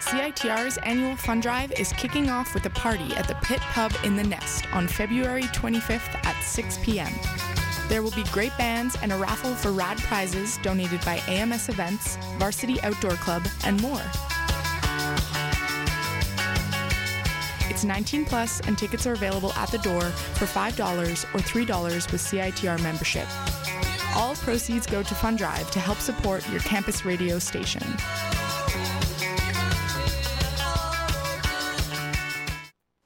CITR's 0.00 0.78
annual 0.78 1.14
fund 1.14 1.42
drive 1.42 1.70
is 1.78 1.92
kicking 1.92 2.30
off 2.30 2.52
with 2.52 2.66
a 2.66 2.70
party 2.70 3.14
at 3.14 3.28
the 3.28 3.36
Pit 3.44 3.60
Pub 3.60 3.92
in 4.02 4.16
the 4.16 4.24
Nest 4.24 4.64
on 4.74 4.88
February 4.88 5.44
25th 5.44 6.16
at 6.26 6.42
6 6.42 6.78
p.m. 6.82 7.12
There 7.88 8.02
will 8.02 8.10
be 8.10 8.24
great 8.32 8.58
bands 8.58 8.96
and 9.02 9.12
a 9.12 9.16
raffle 9.16 9.54
for 9.54 9.70
rad 9.70 9.98
prizes 9.98 10.58
donated 10.64 11.00
by 11.04 11.18
AMS 11.28 11.68
Events, 11.68 12.16
Varsity 12.38 12.82
Outdoor 12.82 13.12
Club, 13.12 13.46
and 13.62 13.80
more. 13.80 14.02
It's 17.78 17.84
19 17.84 18.24
plus 18.24 18.58
and 18.62 18.76
tickets 18.76 19.06
are 19.06 19.12
available 19.12 19.52
at 19.52 19.70
the 19.70 19.78
door 19.78 20.00
for 20.00 20.46
$5 20.46 21.24
or 21.32 21.38
$3 21.38 22.12
with 22.12 22.20
CITR 22.20 22.82
membership. 22.82 23.28
All 24.16 24.34
proceeds 24.34 24.84
go 24.84 25.04
to 25.04 25.14
Fund 25.14 25.38
Drive 25.38 25.70
to 25.70 25.78
help 25.78 25.98
support 25.98 26.42
your 26.50 26.58
campus 26.62 27.04
radio 27.04 27.38
station. 27.38 27.86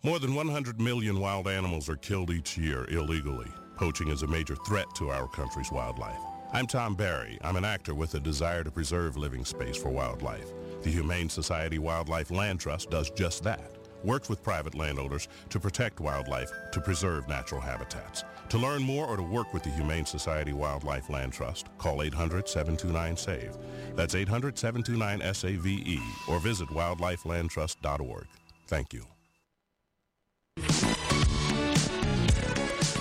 More 0.03 0.19
than 0.19 0.35
100 0.35 0.81
million 0.81 1.20
wild 1.20 1.49
animals 1.49 1.90
are 1.90 1.97
killed 1.97 2.31
each 2.31 2.57
year 2.57 2.86
illegally. 2.89 3.53
Poaching 3.77 4.09
is 4.09 4.23
a 4.23 4.27
major 4.27 4.57
threat 4.66 4.86
to 4.94 5.11
our 5.11 5.28
country's 5.28 5.70
wildlife. 5.70 6.16
I'm 6.55 6.66
Tom 6.66 6.94
Barry. 6.94 7.39
I'm 7.43 7.57
an 7.57 7.66
actor 7.66 7.94
with 7.94 8.15
a 8.15 8.20
desire 8.20 8.65
to 8.65 8.70
preserve 8.70 9.19
living 9.19 9.44
space 9.44 9.77
for 9.77 9.90
wildlife. 9.90 10.51
The 10.82 10.90
Humane 10.90 11.28
Society 11.28 11.78
Wildlife 11.78 12.31
Land 12.31 12.61
Trust 12.61 12.89
does 12.89 13.11
just 13.11 13.43
that. 13.44 13.72
Works 14.04 14.28
with 14.28 14.42
private 14.42 14.74
landowners 14.74 15.28
to 15.50 15.60
protect 15.60 16.00
wildlife, 16.00 16.50
to 16.72 16.80
preserve 16.80 17.28
natural 17.28 17.60
habitats. 17.60 18.24
To 18.48 18.58
learn 18.58 18.82
more 18.82 19.06
or 19.06 19.16
to 19.16 19.22
work 19.22 19.54
with 19.54 19.62
the 19.62 19.70
Humane 19.70 20.04
Society 20.04 20.52
Wildlife 20.52 21.08
Land 21.08 21.32
Trust, 21.32 21.68
call 21.78 21.98
800-729-SAVE. 21.98 23.56
That's 23.94 24.14
800-729-SAVE 24.14 25.66
E 25.66 26.00
or 26.28 26.38
visit 26.40 26.68
wildlifelandtrust.org. 26.68 28.26
Thank 28.66 28.92
you. 28.92 29.06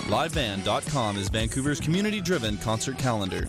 LiveVan.com 0.07 1.17
is 1.17 1.29
Vancouver's 1.29 1.79
community-driven 1.79 2.57
concert 2.57 2.97
calendar. 2.97 3.47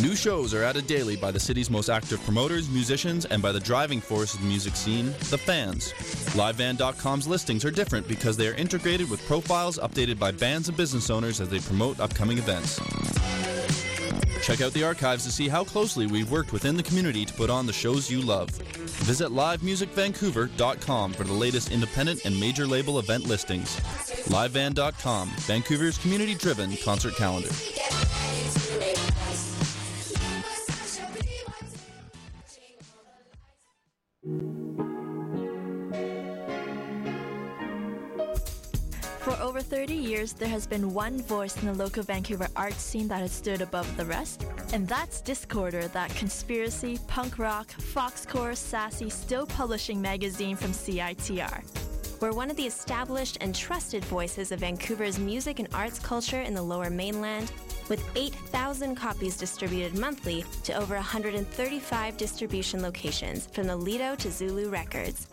New 0.00 0.14
shows 0.14 0.52
are 0.52 0.62
added 0.62 0.86
daily 0.86 1.16
by 1.16 1.30
the 1.30 1.40
city's 1.40 1.70
most 1.70 1.88
active 1.88 2.22
promoters, 2.24 2.68
musicians, 2.68 3.24
and 3.24 3.40
by 3.40 3.50
the 3.50 3.60
driving 3.60 4.00
force 4.00 4.34
of 4.34 4.40
the 4.40 4.46
music 4.46 4.76
scene, 4.76 5.06
the 5.30 5.38
fans. 5.38 5.92
LiveVan.com's 6.34 7.26
listings 7.26 7.64
are 7.64 7.70
different 7.70 8.06
because 8.06 8.36
they 8.36 8.46
are 8.46 8.54
integrated 8.54 9.08
with 9.10 9.26
profiles 9.26 9.78
updated 9.78 10.18
by 10.18 10.30
bands 10.30 10.68
and 10.68 10.76
business 10.76 11.08
owners 11.08 11.40
as 11.40 11.48
they 11.48 11.60
promote 11.60 11.98
upcoming 11.98 12.36
events. 12.38 12.78
Check 14.42 14.60
out 14.60 14.72
the 14.74 14.84
archives 14.84 15.24
to 15.24 15.32
see 15.32 15.48
how 15.48 15.64
closely 15.64 16.06
we've 16.06 16.30
worked 16.30 16.52
within 16.52 16.76
the 16.76 16.82
community 16.82 17.24
to 17.24 17.32
put 17.34 17.50
on 17.50 17.66
the 17.66 17.72
shows 17.72 18.10
you 18.10 18.20
love. 18.20 18.50
Visit 18.50 19.30
livemusicvancouver.com 19.30 21.12
for 21.14 21.24
the 21.24 21.32
latest 21.32 21.72
independent 21.72 22.24
and 22.24 22.38
major 22.38 22.66
label 22.66 22.98
event 22.98 23.26
listings. 23.26 23.76
LiveVan.com, 24.28 25.30
Vancouver's 25.38 25.98
community-driven 25.98 26.76
concert 26.84 27.16
calendar. 27.16 27.50
For 39.26 39.36
over 39.42 39.60
30 39.60 39.92
years, 39.92 40.34
there 40.34 40.48
has 40.48 40.68
been 40.68 40.94
one 40.94 41.20
voice 41.20 41.60
in 41.60 41.66
the 41.66 41.74
local 41.74 42.04
Vancouver 42.04 42.46
art 42.54 42.74
scene 42.74 43.08
that 43.08 43.22
has 43.22 43.32
stood 43.32 43.60
above 43.60 43.96
the 43.96 44.04
rest, 44.04 44.46
and 44.72 44.86
that's 44.86 45.20
Discorder, 45.20 45.90
that 45.90 46.14
conspiracy, 46.14 47.00
punk 47.08 47.36
rock, 47.36 47.66
foxcore, 47.66 48.54
sassy, 48.54 49.10
still 49.10 49.44
publishing 49.44 50.00
magazine 50.00 50.54
from 50.54 50.70
CITR. 50.70 52.20
We're 52.20 52.30
one 52.30 52.52
of 52.52 52.56
the 52.56 52.68
established 52.68 53.38
and 53.40 53.52
trusted 53.52 54.04
voices 54.04 54.52
of 54.52 54.60
Vancouver's 54.60 55.18
music 55.18 55.58
and 55.58 55.66
arts 55.74 55.98
culture 55.98 56.42
in 56.42 56.54
the 56.54 56.62
lower 56.62 56.88
mainland, 56.88 57.50
with 57.88 58.08
8,000 58.14 58.94
copies 58.94 59.36
distributed 59.36 59.98
monthly 59.98 60.44
to 60.62 60.72
over 60.74 60.94
135 60.94 62.16
distribution 62.16 62.80
locations, 62.80 63.46
from 63.46 63.66
the 63.66 63.74
Lido 63.74 64.14
to 64.14 64.30
Zulu 64.30 64.70
Records. 64.70 65.26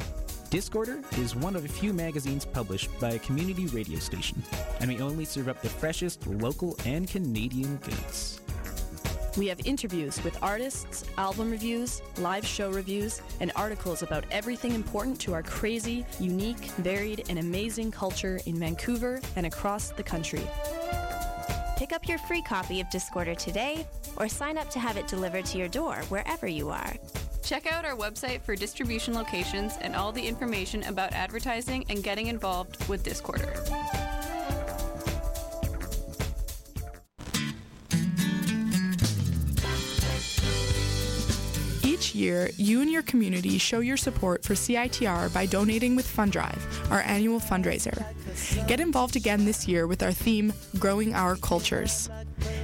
Discorder 0.54 1.02
is 1.18 1.36
one 1.36 1.56
of 1.56 1.66
a 1.66 1.68
few 1.68 1.94
magazines 1.94 2.46
published 2.46 2.88
by 3.00 3.14
a 3.14 3.18
community 3.18 3.66
radio 3.66 3.98
station, 3.98 4.44
and 4.82 4.92
we 4.92 5.02
only 5.02 5.26
serve 5.26 5.50
up 5.50 5.60
the 5.64 5.68
freshest 5.68 6.28
local 6.28 6.78
and 6.86 7.10
Canadian 7.10 7.78
goods. 7.78 8.40
We 9.36 9.48
have 9.48 9.60
interviews 9.66 10.24
with 10.24 10.38
artists, 10.44 11.06
album 11.18 11.50
reviews, 11.50 12.04
live 12.20 12.46
show 12.46 12.70
reviews, 12.70 13.20
and 13.40 13.52
articles 13.56 14.04
about 14.04 14.26
everything 14.30 14.74
important 14.74 15.20
to 15.22 15.34
our 15.34 15.42
crazy, 15.42 16.06
unique, 16.20 16.66
varied, 16.78 17.26
and 17.30 17.40
amazing 17.40 17.90
culture 17.90 18.40
in 18.46 18.60
Vancouver 18.60 19.22
and 19.36 19.48
across 19.48 19.90
the 19.90 20.04
country. 20.04 20.48
Pick 21.78 21.94
up 21.94 22.08
your 22.08 22.20
free 22.20 22.44
copy 22.44 22.80
of 22.80 22.86
Discorder 22.90 23.36
today, 23.36 23.88
or 24.18 24.30
sign 24.30 24.60
up 24.60 24.70
to 24.70 24.78
have 24.78 24.98
it 24.98 25.08
delivered 25.08 25.46
to 25.46 25.58
your 25.58 25.68
door 25.68 25.96
wherever 26.10 26.46
you 26.46 26.70
are. 26.70 26.94
Check 27.54 27.72
out 27.72 27.86
our 27.86 27.96
website 27.96 28.42
for 28.42 28.56
distribution 28.56 29.14
locations 29.14 29.78
and 29.82 29.96
all 29.96 30.12
the 30.12 30.28
information 30.28 30.82
about 30.86 31.14
advertising 31.14 31.86
and 31.88 32.04
getting 32.04 32.26
involved 32.26 32.84
with 32.90 33.04
Discorder. 33.06 33.54
Each 41.86 42.16
year, 42.16 42.50
you 42.58 42.82
and 42.82 42.90
your 42.90 43.04
community 43.04 43.60
show 43.60 43.82
your 43.82 43.98
support 43.98 44.44
for 44.44 44.56
CITR 44.56 45.32
by 45.32 45.46
donating 45.46 45.96
with 45.96 46.08
Fund 46.08 46.32
Drive, 46.32 46.90
our 46.90 47.02
annual 47.02 47.40
fundraiser. 47.40 48.04
Get 48.68 48.80
involved 48.80 49.16
again 49.16 49.46
this 49.46 49.68
year 49.68 49.86
with 49.86 50.02
our 50.02 50.12
theme, 50.12 50.54
Growing 50.80 51.14
Our 51.14 51.36
Cultures. 51.36 52.10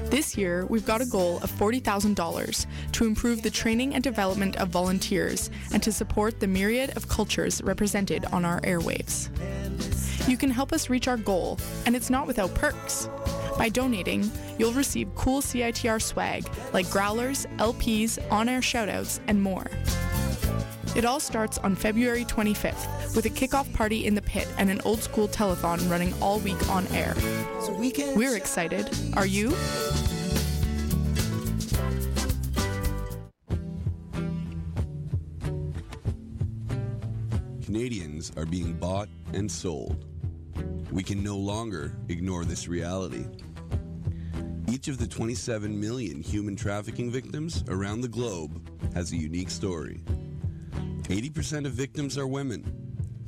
This 0.10 0.36
year, 0.36 0.65
we've 0.65 0.86
got 0.88 1.02
a 1.02 1.06
goal 1.06 1.38
of 1.44 1.52
$40,000 1.52 2.65
to 2.94 3.06
improve 3.06 3.44
the 3.44 3.52
training 3.52 3.94
and 3.94 4.03
development 4.03 4.56
of 4.57 4.69
volunteers 4.69 5.52
and 5.72 5.84
to 5.84 5.91
support 5.91 6.40
the 6.40 6.48
myriad 6.48 6.98
of 6.98 7.07
cultures 7.07 7.61
represented 7.61 8.26
on 8.34 8.44
our 8.44 8.60
airwaves. 8.61 9.30
You 10.27 10.36
can 10.36 10.49
help 10.49 10.73
us 10.73 10.90
reach 10.90 11.07
our 11.07 11.18
goal, 11.18 11.60
and 11.86 11.95
it's 11.95 12.10
not 12.10 12.26
without 12.26 12.56
perks. 12.56 13.07
By 13.56 13.69
donating, 13.69 14.31
you'll 14.57 14.73
receive 14.73 15.14
cool 15.14 15.41
CITR 15.41 16.02
swag 16.02 16.49
like 16.73 16.90
growlers, 16.90 17.45
LPs, 17.57 18.18
on 18.31 18.49
air 18.49 18.61
shoutouts, 18.61 19.19
and 19.27 19.41
more. 19.41 19.69
It 20.95 21.05
all 21.05 21.19
starts 21.19 21.59
on 21.59 21.75
February 21.75 22.25
25th 22.25 23.15
with 23.15 23.25
a 23.25 23.29
kickoff 23.29 23.71
party 23.73 24.07
in 24.07 24.15
the 24.15 24.21
pit 24.21 24.47
and 24.57 24.71
an 24.71 24.81
old 24.81 25.01
school 25.03 25.27
telethon 25.27 25.89
running 25.89 26.13
all 26.19 26.39
week 26.39 26.69
on 26.69 26.87
air. 26.87 27.15
We're 28.15 28.35
excited. 28.35 28.89
Are 29.15 29.27
you? 29.27 29.53
Canadians 37.63 38.31
are 38.35 38.47
being 38.47 38.73
bought 38.73 39.09
and 39.33 39.49
sold. 39.49 40.05
We 40.91 41.03
can 41.03 41.23
no 41.23 41.37
longer 41.37 41.95
ignore 42.09 42.45
this 42.45 42.67
reality. 42.67 43.25
Each 44.67 44.87
of 44.87 44.97
the 44.97 45.07
27 45.07 45.79
million 45.79 46.21
human 46.21 46.55
trafficking 46.55 47.11
victims 47.11 47.63
around 47.67 48.01
the 48.01 48.07
globe 48.07 48.67
has 48.95 49.11
a 49.11 49.17
unique 49.17 49.51
story. 49.51 50.01
80% 51.03 51.65
of 51.65 51.73
victims 51.73 52.18
are 52.18 52.27
women, 52.27 52.64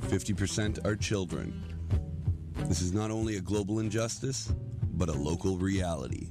50% 0.00 0.84
are 0.84 0.96
children. 0.96 1.62
This 2.66 2.80
is 2.80 2.92
not 2.92 3.10
only 3.10 3.36
a 3.36 3.40
global 3.40 3.80
injustice, 3.80 4.52
but 4.94 5.08
a 5.08 5.12
local 5.12 5.58
reality. 5.58 6.28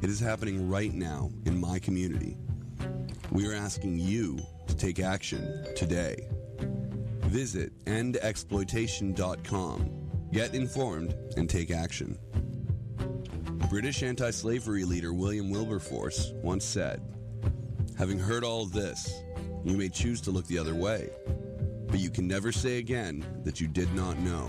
It 0.00 0.10
is 0.10 0.20
happening 0.20 0.68
right 0.68 0.94
now 0.94 1.30
in 1.44 1.60
my 1.60 1.78
community. 1.78 2.36
We 3.32 3.48
are 3.48 3.54
asking 3.54 3.98
you 3.98 4.38
to 4.68 4.76
take 4.76 5.00
action 5.00 5.66
today. 5.76 6.28
Visit 7.22 7.72
endexploitation.com. 7.84 9.90
Get 10.32 10.54
informed 10.54 11.14
and 11.36 11.50
take 11.50 11.70
action. 11.70 12.18
British 13.68 14.02
anti 14.02 14.30
slavery 14.30 14.84
leader 14.84 15.12
William 15.12 15.50
Wilberforce 15.50 16.32
once 16.42 16.64
said, 16.64 17.02
Having 17.98 18.20
heard 18.20 18.44
all 18.44 18.64
this, 18.64 19.22
you 19.64 19.76
may 19.76 19.88
choose 19.88 20.20
to 20.22 20.30
look 20.30 20.46
the 20.46 20.58
other 20.58 20.74
way, 20.74 21.10
but 21.86 22.00
you 22.00 22.10
can 22.10 22.26
never 22.26 22.52
say 22.52 22.78
again 22.78 23.24
that 23.44 23.60
you 23.60 23.68
did 23.68 23.92
not 23.94 24.18
know. 24.18 24.48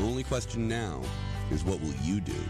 Only 0.00 0.22
question 0.22 0.68
now 0.68 1.02
is 1.50 1.64
what 1.64 1.80
will 1.80 1.94
you 2.02 2.20
do? 2.20 2.40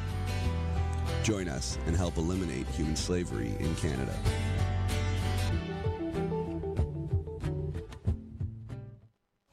Join 1.23 1.49
us 1.49 1.79
and 1.87 1.97
help 1.97 2.17
eliminate 2.17 2.67
human 2.69 2.97
slavery 2.97 3.55
in 3.59 3.75
Canada. 3.77 4.15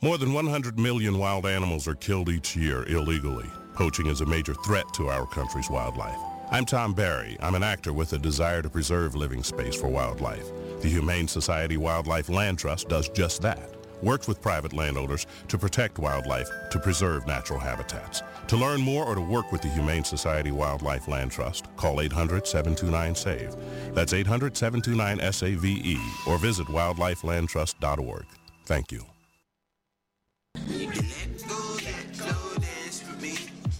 More 0.01 0.17
than 0.17 0.33
100 0.33 0.77
million 0.77 1.17
wild 1.17 1.47
animals 1.47 1.87
are 1.87 1.95
killed 1.95 2.29
each 2.29 2.55
year 2.55 2.83
illegally. 2.87 3.49
Poaching 3.73 4.05
is 4.07 4.21
a 4.21 4.25
major 4.25 4.53
threat 4.53 4.85
to 4.93 5.09
our 5.09 5.25
country's 5.25 5.69
wildlife. 5.69 6.19
I'm 6.51 6.63
Tom 6.63 6.93
Barry. 6.93 7.35
I'm 7.39 7.55
an 7.55 7.63
actor 7.63 7.91
with 7.91 8.13
a 8.13 8.19
desire 8.19 8.61
to 8.61 8.69
preserve 8.69 9.15
living 9.15 9.41
space 9.41 9.75
for 9.75 9.87
wildlife. 9.87 10.51
The 10.81 10.89
Humane 10.89 11.27
Society 11.27 11.77
Wildlife 11.77 12.29
Land 12.29 12.59
Trust 12.59 12.89
does 12.89 13.09
just 13.09 13.41
that. 13.41 13.69
Works 14.01 14.27
with 14.27 14.41
private 14.41 14.73
landowners 14.73 15.25
to 15.47 15.57
protect 15.57 15.97
wildlife, 15.97 16.49
to 16.69 16.79
preserve 16.79 17.25
natural 17.25 17.59
habitats. 17.59 18.21
To 18.47 18.57
learn 18.57 18.81
more 18.81 19.05
or 19.05 19.15
to 19.15 19.21
work 19.21 19.51
with 19.51 19.61
the 19.61 19.69
Humane 19.69 20.03
Society 20.03 20.51
Wildlife 20.51 21.07
Land 21.07 21.31
Trust, 21.31 21.65
call 21.75 21.97
800-729-SAVE. 21.97 23.55
That's 23.95 24.13
800-729-SAVE 24.13 25.65
E 25.65 25.97
or 26.27 26.37
visit 26.37 26.67
wildlifelandtrust.org. 26.67 28.25
Thank 28.65 28.91
you. 28.91 29.05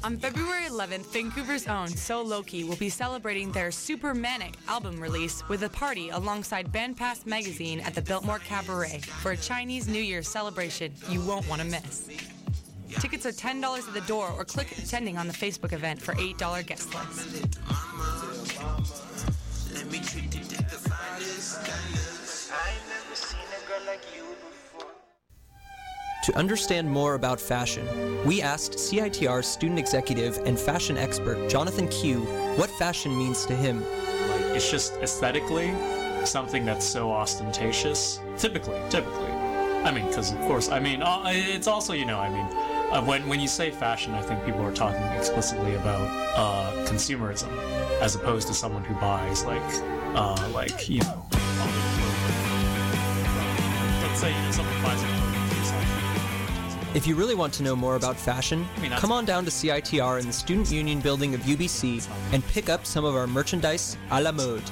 On 0.05 0.17
February 0.17 0.65
11th, 0.65 1.11
Vancouver's 1.11 1.65
own 1.65 1.87
So 1.87 2.21
Loki 2.21 2.63
will 2.63 2.75
be 2.75 2.89
celebrating 2.89 3.51
their 3.51 3.71
Super 3.71 4.13
Manic 4.13 4.53
album 4.67 4.99
release 4.99 5.41
with 5.49 5.63
a 5.63 5.69
party 5.69 6.09
alongside 6.09 6.71
Bandpass 6.71 7.25
magazine 7.25 7.79
at 7.79 7.95
the 7.95 8.03
Biltmore 8.03 8.37
Cabaret 8.37 8.99
for 8.99 9.31
a 9.31 9.37
Chinese 9.37 9.87
New 9.87 9.97
Year 9.97 10.21
celebration 10.21 10.93
you 11.09 11.21
won't 11.21 11.49
want 11.49 11.59
to 11.63 11.67
miss. 11.67 12.07
Tickets 12.99 13.25
are 13.25 13.31
$10 13.31 13.87
at 13.87 13.93
the 13.95 14.01
door 14.01 14.29
or 14.37 14.45
click 14.45 14.77
attending 14.77 15.17
on 15.17 15.25
the 15.25 15.33
Facebook 15.33 15.73
event 15.73 15.99
for 15.99 16.13
$8 16.13 16.67
guest 16.67 16.93
list. 16.93 17.57
To 26.25 26.35
understand 26.35 26.89
more 26.89 27.13
about 27.13 27.39
fashion, 27.39 27.85
we 28.25 28.41
asked 28.41 28.77
CITR 28.77 29.43
student 29.43 29.77
executive 29.77 30.39
and 30.47 30.59
fashion 30.59 30.97
expert 30.97 31.51
Jonathan 31.51 31.87
Q 31.89 32.21
what 32.55 32.71
fashion 32.79 33.15
means 33.15 33.45
to 33.45 33.55
him. 33.55 33.83
Like 34.29 34.41
it's 34.55 34.71
just 34.71 34.93
aesthetically 35.03 35.71
something 36.25 36.65
that's 36.65 36.83
so 36.83 37.11
ostentatious. 37.11 38.19
Typically, 38.39 38.81
typically. 38.89 39.29
I 39.83 39.91
mean, 39.91 40.07
because 40.07 40.31
of 40.31 40.39
course, 40.39 40.69
I 40.69 40.79
mean, 40.79 41.03
uh, 41.03 41.25
it's 41.27 41.67
also 41.67 41.93
you 41.93 42.05
know, 42.05 42.17
I 42.17 42.29
mean, 42.29 42.47
uh, 42.91 43.03
when 43.03 43.29
when 43.29 43.39
you 43.39 43.47
say 43.47 43.69
fashion, 43.69 44.15
I 44.15 44.23
think 44.23 44.43
people 44.45 44.61
are 44.61 44.73
talking 44.73 45.03
explicitly 45.15 45.75
about 45.75 46.07
uh, 46.35 46.71
consumerism, 46.87 47.55
as 48.01 48.15
opposed 48.15 48.47
to 48.47 48.55
someone 48.55 48.83
who 48.83 48.95
buys 48.95 49.45
like 49.45 49.61
uh, 50.15 50.49
like 50.55 50.89
you 50.89 51.01
know. 51.01 51.23
Let's 54.01 54.19
say 54.19 54.33
you 54.33 54.41
know, 54.41 54.51
someone 54.51 54.81
buys 54.81 55.03
a 55.03 55.24
If 56.95 57.05
you 57.05 57.15
really 57.15 57.35
want 57.35 57.53
to 57.55 57.63
know 57.63 57.75
more 57.75 57.97
about 57.97 58.15
fashion, 58.17 58.65
come 58.95 59.11
on 59.11 59.25
down 59.25 59.43
to 59.43 59.51
CITR 59.51 60.17
in 60.17 60.27
the 60.27 60.31
Student 60.31 60.71
Union 60.71 61.01
building 61.01 61.35
of 61.35 61.41
UBC 61.41 62.07
and 62.31 62.41
pick 62.47 62.69
up 62.69 62.85
some 62.85 63.03
of 63.03 63.15
our 63.17 63.27
merchandise 63.27 63.97
à 64.09 64.23
la 64.23 64.31
mode. 64.31 64.63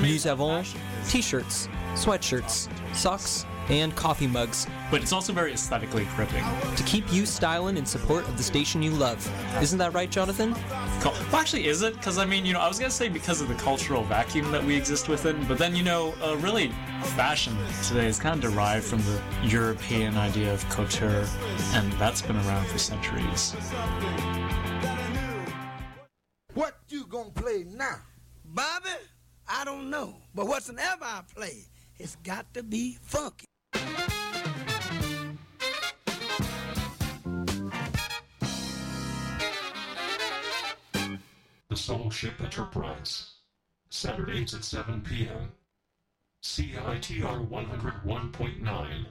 Nous 0.00 0.28
avons 0.28 0.64
t-shirts, 1.08 1.68
sweatshirts, 1.96 2.68
socks, 2.94 3.44
and 3.72 3.94
coffee 3.96 4.26
mugs. 4.26 4.66
But 4.90 5.02
it's 5.02 5.12
also 5.12 5.32
very 5.32 5.52
aesthetically 5.52 6.06
gripping. 6.14 6.44
To 6.76 6.82
keep 6.84 7.12
you 7.12 7.26
styling 7.26 7.76
in 7.76 7.86
support 7.86 8.28
of 8.28 8.36
the 8.36 8.42
station 8.42 8.82
you 8.82 8.90
love. 8.90 9.18
Isn't 9.60 9.78
that 9.78 9.94
right, 9.94 10.10
Jonathan? 10.10 10.54
Cul- 11.00 11.14
Well, 11.30 11.36
actually, 11.36 11.66
is 11.66 11.82
it? 11.82 11.94
Because 11.94 12.18
I 12.18 12.24
mean, 12.24 12.44
you 12.46 12.52
know, 12.52 12.60
I 12.60 12.68
was 12.68 12.78
gonna 12.78 12.90
say 12.90 13.08
because 13.08 13.40
of 13.40 13.48
the 13.48 13.54
cultural 13.54 14.04
vacuum 14.04 14.50
that 14.52 14.62
we 14.62 14.76
exist 14.76 15.08
within, 15.08 15.42
but 15.46 15.58
then 15.58 15.74
you 15.74 15.82
know, 15.82 16.14
uh, 16.22 16.36
really, 16.36 16.68
fashion 17.16 17.56
today 17.88 18.06
is 18.06 18.18
kind 18.18 18.42
of 18.42 18.52
derived 18.52 18.84
from 18.84 19.00
the 19.02 19.20
European 19.42 20.16
idea 20.16 20.52
of 20.52 20.68
couture, 20.68 21.26
and 21.72 21.92
that's 21.94 22.22
been 22.22 22.36
around 22.36 22.66
for 22.68 22.78
centuries. 22.78 23.54
What 26.54 26.76
you 26.88 27.06
gonna 27.06 27.30
play 27.30 27.64
now? 27.68 27.96
Bobby? 28.44 28.90
I 29.48 29.64
don't 29.64 29.90
know. 29.90 30.14
But 30.34 30.46
whatsoever 30.46 31.04
I 31.04 31.22
play, 31.34 31.64
it's 31.98 32.16
got 32.16 32.52
to 32.54 32.62
be 32.62 32.98
funky. 33.02 33.46
The 41.72 41.78
Soul 41.78 42.10
Ship 42.10 42.34
Enterprise. 42.38 43.30
Saturdays 43.88 44.52
at 44.52 44.62
7 44.62 45.00
p.m. 45.00 45.52
CITR 46.44 47.48
101.9. 47.48 49.06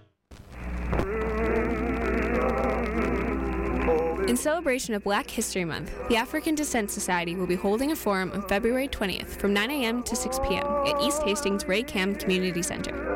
In 4.29 4.37
celebration 4.37 4.93
of 4.93 5.03
Black 5.03 5.27
History 5.27 5.65
Month, 5.65 5.91
the 6.07 6.17
African 6.17 6.53
Descent 6.53 6.91
Society 6.91 7.35
will 7.35 7.47
be 7.47 7.55
holding 7.55 7.91
a 7.93 7.95
forum 7.95 8.31
on 8.31 8.47
February 8.47 8.87
20th 8.87 9.39
from 9.39 9.53
9 9.55 9.71
a.m. 9.71 10.03
to 10.03 10.15
6 10.15 10.37
p.m. 10.47 10.67
at 10.85 11.01
East 11.01 11.23
Hastings 11.23 11.65
Ray 11.67 11.81
Cam 11.81 12.13
Community 12.13 12.61
Center. 12.61 13.10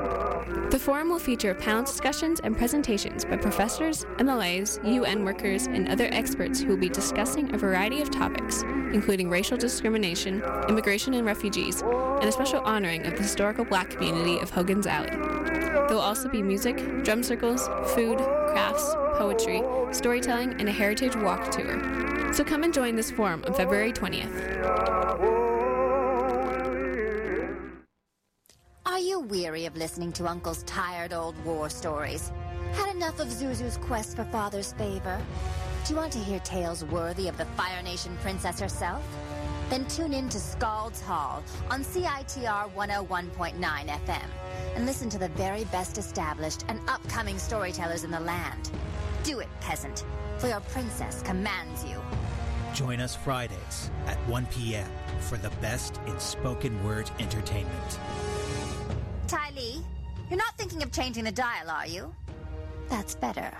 The 0.72 0.80
forum 0.80 1.10
will 1.10 1.20
feature 1.20 1.54
panel 1.54 1.84
discussions 1.84 2.40
and 2.40 2.58
presentations 2.58 3.24
by 3.24 3.38
professors, 3.38 4.04
MLAs, 4.18 4.84
UN 4.84 5.24
workers, 5.24 5.68
and 5.68 5.88
other 5.88 6.10
experts 6.12 6.60
who 6.60 6.70
will 6.70 6.78
be 6.78 6.90
discussing 6.90 7.54
a 7.54 7.58
variety 7.58 8.02
of 8.02 8.10
topics, 8.10 8.64
including 8.92 9.30
racial 9.30 9.58
discrimination, 9.58 10.42
immigration 10.68 11.14
and 11.14 11.26
refugees, 11.26 11.82
and 11.82 12.24
a 12.24 12.32
special 12.32 12.62
honoring 12.62 13.06
of 13.06 13.16
the 13.16 13.22
historical 13.22 13.64
black 13.64 13.92
community 13.92 14.40
of 14.40 14.50
Hogan's 14.50 14.88
Alley. 14.88 15.12
There 15.12 15.88
will 15.92 16.00
also 16.00 16.28
be 16.30 16.42
music, 16.42 16.78
drum 17.04 17.22
circles, 17.22 17.68
food, 17.94 18.18
crafts, 18.18 18.96
poetry, 19.18 19.62
storytelling, 19.92 20.60
and 20.60 20.68
a 20.68 20.72
heritage 20.72 21.16
walk 21.16 21.52
tour. 21.52 22.34
So 22.34 22.44
come 22.44 22.64
and 22.64 22.74
join 22.74 22.96
this 22.96 23.12
forum 23.12 23.44
on 23.46 23.54
February 23.54 23.94
20th. 23.94 25.05
Weary 29.30 29.66
of 29.66 29.76
listening 29.76 30.12
to 30.14 30.28
Uncle's 30.28 30.62
tired 30.64 31.12
old 31.12 31.36
war 31.44 31.68
stories? 31.68 32.32
Had 32.74 32.96
enough 32.96 33.20
of 33.20 33.30
Zuzu's 33.30 33.78
quest 33.78 34.16
for 34.16 34.24
father's 34.26 34.74
favor? 34.74 35.20
Do 35.84 35.94
you 35.94 36.00
want 36.00 36.14
to 36.14 36.20
hear 36.20 36.40
tales 36.40 36.86
worthy 36.86 37.28
of 37.28 37.36
the 37.36 37.46
Fire 37.58 37.82
Nation 37.82 38.16
princess 38.22 38.60
herself? 38.60 39.04
Then 39.72 39.86
tune 39.88 40.14
in 40.14 40.30
to 40.30 40.40
Skald's 40.40 41.02
Hall 41.02 41.44
on 41.72 41.84
CITR 41.84 42.72
101.9 42.72 43.56
FM 43.60 44.28
and 44.76 44.86
listen 44.86 45.10
to 45.10 45.18
the 45.18 45.30
very 45.30 45.64
best 45.66 45.98
established 45.98 46.64
and 46.68 46.80
upcoming 46.88 47.40
storytellers 47.40 48.04
in 48.04 48.12
the 48.12 48.20
land. 48.20 48.70
Do 49.24 49.40
it, 49.40 49.48
peasant, 49.60 50.06
for 50.38 50.50
your 50.50 50.60
princess 50.60 51.24
commands 51.24 51.84
you. 51.84 52.00
Join 52.76 53.00
us 53.00 53.16
Fridays 53.16 53.90
at 54.06 54.18
1 54.28 54.46
p.m. 54.48 54.90
for 55.20 55.38
the 55.38 55.50
best 55.62 56.00
in 56.06 56.20
spoken 56.20 56.84
word 56.84 57.10
entertainment. 57.20 58.00
Ty 59.28 59.52
Lee, 59.56 59.82
You're 60.30 60.38
not 60.38 60.56
thinking 60.58 60.84
of 60.84 60.92
changing 60.92 61.24
the 61.24 61.32
dial, 61.32 61.70
are 61.70 61.88
you? 61.88 62.14
That's 62.90 63.16
better. 63.16 63.52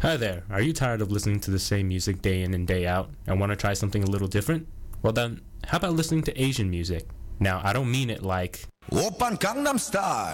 Hi 0.00 0.16
there. 0.16 0.42
Are 0.50 0.60
you 0.60 0.72
tired 0.72 1.00
of 1.02 1.10
listening 1.12 1.40
to 1.40 1.50
the 1.50 1.58
same 1.58 1.88
music 1.88 2.22
day 2.22 2.42
in 2.42 2.54
and 2.54 2.66
day 2.66 2.86
out 2.86 3.10
and 3.26 3.38
want 3.38 3.50
to 3.50 3.56
try 3.56 3.74
something 3.74 4.02
a 4.02 4.06
little 4.06 4.28
different? 4.28 4.66
Well 5.02 5.12
then, 5.12 5.40
how 5.64 5.76
about 5.76 5.92
listening 5.92 6.22
to 6.24 6.40
Asian 6.42 6.70
music? 6.70 7.06
Now, 7.38 7.60
I 7.64 7.72
don't 7.72 7.90
mean 7.90 8.08
it 8.10 8.22
like 8.22 8.66
Oppan 8.90 9.38
Gangnam 9.38 9.78
Style. 9.78 10.32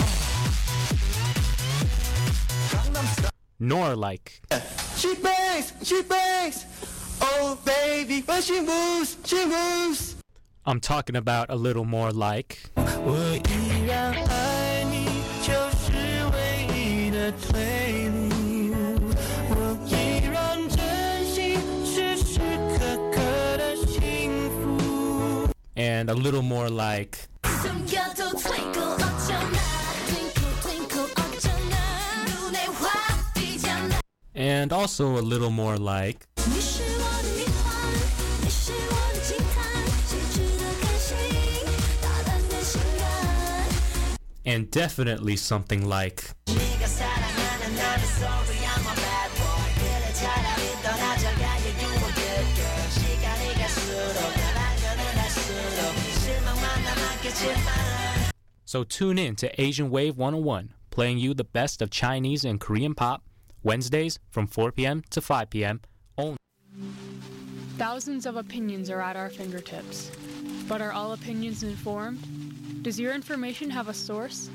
nor 3.61 3.97
like 3.97 4.41
She 4.97 5.15
bangs, 5.17 5.73
she 5.83 6.03
bangs. 6.03 6.65
Oh 7.21 7.59
baby, 7.65 8.21
when 8.23 8.41
she 8.41 8.61
moves, 8.61 9.17
she 9.25 9.45
moves. 9.45 10.18
I'm 10.67 10.81
talking 10.81 11.17
about 11.17 11.51
a 11.51 11.57
little 11.57 11.85
more 11.85 12.11
like. 12.13 12.71
and 25.79 26.11
a 26.11 26.15
little 26.15 26.43
more 26.43 26.69
like. 26.69 27.29
And 34.35 34.73
also 34.73 35.19
a 35.19 35.25
little 35.33 35.51
more 35.51 35.77
like. 35.77 36.28
and 44.49 44.71
definitely 44.71 45.37
something 45.37 45.87
like. 45.87 46.25
So 58.65 58.85
tune 58.85 59.19
in 59.19 59.37
to 59.37 59.61
Asian 59.61 59.91
Wave 59.91 60.17
101, 60.17 60.73
playing 60.91 61.19
you 61.19 61.35
the 61.35 61.45
best 61.45 61.83
of 61.83 61.91
Chinese 61.91 62.45
and 62.45 62.59
Korean 62.59 62.95
pop, 62.95 63.23
Wednesdays 63.63 64.19
from 64.31 64.47
4 64.47 64.73
p.m. 64.73 65.03
to 65.11 65.21
5 65.21 65.51
p.m. 65.51 65.81
only. 66.17 66.39
Thousands 67.77 68.25
of 68.25 68.37
opinions 68.37 68.89
are 68.89 69.01
at 69.01 69.15
our 69.15 69.29
fingertips, 69.29 70.11
but 70.67 70.81
are 70.81 70.93
all 70.93 71.13
opinions 71.13 71.63
informed? 71.63 72.48
Does 72.89 72.99
your 72.99 73.13
information 73.13 73.69
have 73.69 73.89
a 73.89 73.93
source? 73.93 74.49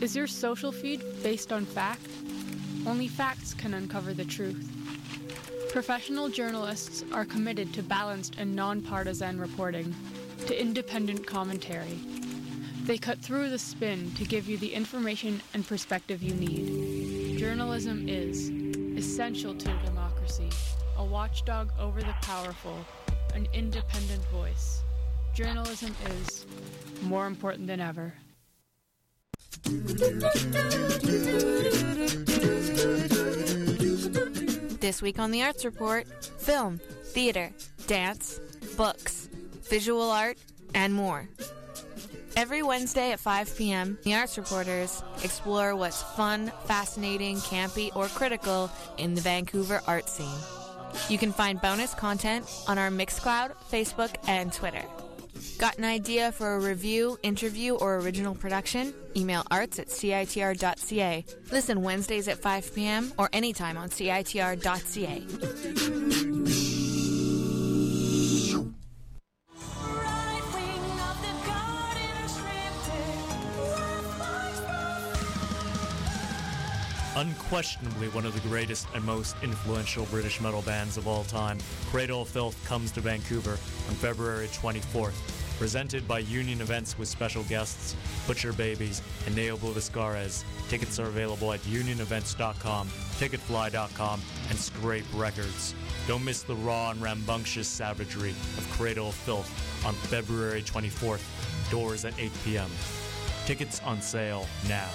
Is 0.00 0.16
your 0.16 0.26
social 0.26 0.72
feed 0.72 1.00
based 1.22 1.52
on 1.52 1.64
fact? 1.64 2.08
Only 2.84 3.06
facts 3.06 3.54
can 3.54 3.72
uncover 3.72 4.12
the 4.12 4.24
truth. 4.24 4.68
Professional 5.70 6.28
journalists 6.28 7.04
are 7.12 7.24
committed 7.24 7.72
to 7.74 7.84
balanced 7.84 8.34
and 8.36 8.56
nonpartisan 8.56 9.38
reporting, 9.38 9.94
to 10.48 10.60
independent 10.60 11.24
commentary. 11.24 12.00
They 12.82 12.98
cut 12.98 13.20
through 13.20 13.48
the 13.50 13.60
spin 13.60 14.10
to 14.16 14.24
give 14.24 14.48
you 14.48 14.58
the 14.58 14.74
information 14.74 15.40
and 15.54 15.64
perspective 15.64 16.20
you 16.20 16.34
need. 16.34 17.38
Journalism 17.38 18.08
is 18.08 18.50
essential 18.98 19.54
to 19.54 19.72
democracy, 19.84 20.50
a 20.96 21.04
watchdog 21.04 21.70
over 21.78 22.00
the 22.00 22.16
powerful, 22.22 22.84
an 23.36 23.46
independent 23.52 24.24
voice. 24.30 24.82
Journalism 25.32 25.94
is 26.18 26.44
more 27.02 27.26
important 27.26 27.66
than 27.66 27.80
ever. 27.80 28.14
This 34.80 35.02
week 35.02 35.18
on 35.18 35.30
the 35.30 35.42
Arts 35.42 35.64
Report 35.64 36.06
film, 36.38 36.80
theater, 37.04 37.50
dance, 37.86 38.40
books, 38.76 39.28
visual 39.68 40.10
art, 40.10 40.38
and 40.74 40.94
more. 40.94 41.28
Every 42.36 42.62
Wednesday 42.62 43.10
at 43.10 43.18
5 43.18 43.56
p.m., 43.56 43.98
the 44.04 44.14
Arts 44.14 44.38
Reporters 44.38 45.02
explore 45.24 45.74
what's 45.74 46.02
fun, 46.02 46.52
fascinating, 46.66 47.36
campy, 47.38 47.94
or 47.96 48.06
critical 48.06 48.70
in 48.96 49.14
the 49.14 49.20
Vancouver 49.20 49.80
art 49.86 50.08
scene. 50.08 50.38
You 51.08 51.18
can 51.18 51.32
find 51.32 51.60
bonus 51.60 51.94
content 51.94 52.46
on 52.68 52.78
our 52.78 52.90
Mixcloud, 52.90 53.54
Facebook, 53.70 54.14
and 54.28 54.52
Twitter. 54.52 54.84
Got 55.58 55.78
an 55.78 55.84
idea 55.84 56.32
for 56.32 56.54
a 56.54 56.60
review, 56.60 57.18
interview, 57.22 57.74
or 57.74 57.96
original 57.96 58.34
production? 58.34 58.94
Email 59.16 59.44
arts 59.50 59.78
at 59.78 59.88
citr.ca. 59.88 61.24
Listen 61.50 61.82
Wednesdays 61.82 62.28
at 62.28 62.38
5 62.38 62.74
p.m. 62.74 63.12
or 63.18 63.28
anytime 63.32 63.76
on 63.76 63.88
citr.ca. 63.88 65.24
Unquestionably 77.18 78.06
one 78.10 78.24
of 78.24 78.32
the 78.32 78.48
greatest 78.48 78.86
and 78.94 79.04
most 79.04 79.34
influential 79.42 80.04
British 80.04 80.40
metal 80.40 80.62
bands 80.62 80.96
of 80.96 81.08
all 81.08 81.24
time, 81.24 81.58
Cradle 81.86 82.22
of 82.22 82.28
Filth 82.28 82.64
comes 82.64 82.92
to 82.92 83.00
Vancouver 83.00 83.58
on 83.88 83.94
February 83.96 84.46
24th. 84.46 85.14
Presented 85.58 86.06
by 86.06 86.20
Union 86.20 86.60
Events 86.60 86.96
with 86.96 87.08
special 87.08 87.42
guests 87.44 87.96
Butcher 88.28 88.52
Babies 88.52 89.02
and 89.26 89.34
Ne 89.34 89.48
Obliviscaris. 89.48 90.44
Tickets 90.68 91.00
are 91.00 91.06
available 91.08 91.52
at 91.52 91.58
unionevents.com, 91.62 92.86
ticketfly.com, 92.86 94.22
and 94.48 94.56
Scrape 94.56 95.04
Records. 95.12 95.74
Don't 96.06 96.24
miss 96.24 96.42
the 96.44 96.54
raw 96.54 96.90
and 96.90 97.02
rambunctious 97.02 97.66
savagery 97.66 98.30
of 98.30 98.70
Cradle 98.70 99.08
of 99.08 99.16
Filth 99.16 99.84
on 99.84 99.94
February 99.94 100.62
24th. 100.62 101.24
Doors 101.68 102.04
at 102.04 102.16
8 102.16 102.30
p.m. 102.44 102.70
Tickets 103.44 103.80
on 103.84 104.00
sale 104.00 104.46
now. 104.68 104.88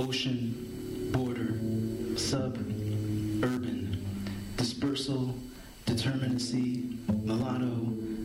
Ocean, 0.00 1.10
border, 1.12 1.58
sub, 2.18 2.56
urban, 3.44 4.02
dispersal, 4.56 5.34
determinacy, 5.84 6.96
mulatto, 7.22 7.66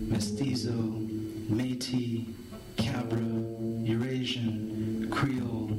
mestizo, 0.07 0.71
Métis, 1.51 2.25
Cabra, 2.77 3.19
Eurasian, 3.83 5.09
Creole, 5.11 5.69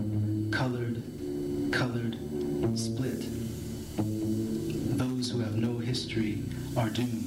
colored, 0.53 1.03
colored, 1.73 2.19
split. 2.79 3.25
Those 4.99 5.31
who 5.31 5.39
have 5.41 5.57
no 5.57 5.79
history 5.79 6.43
are 6.77 6.91
doomed. 6.91 7.26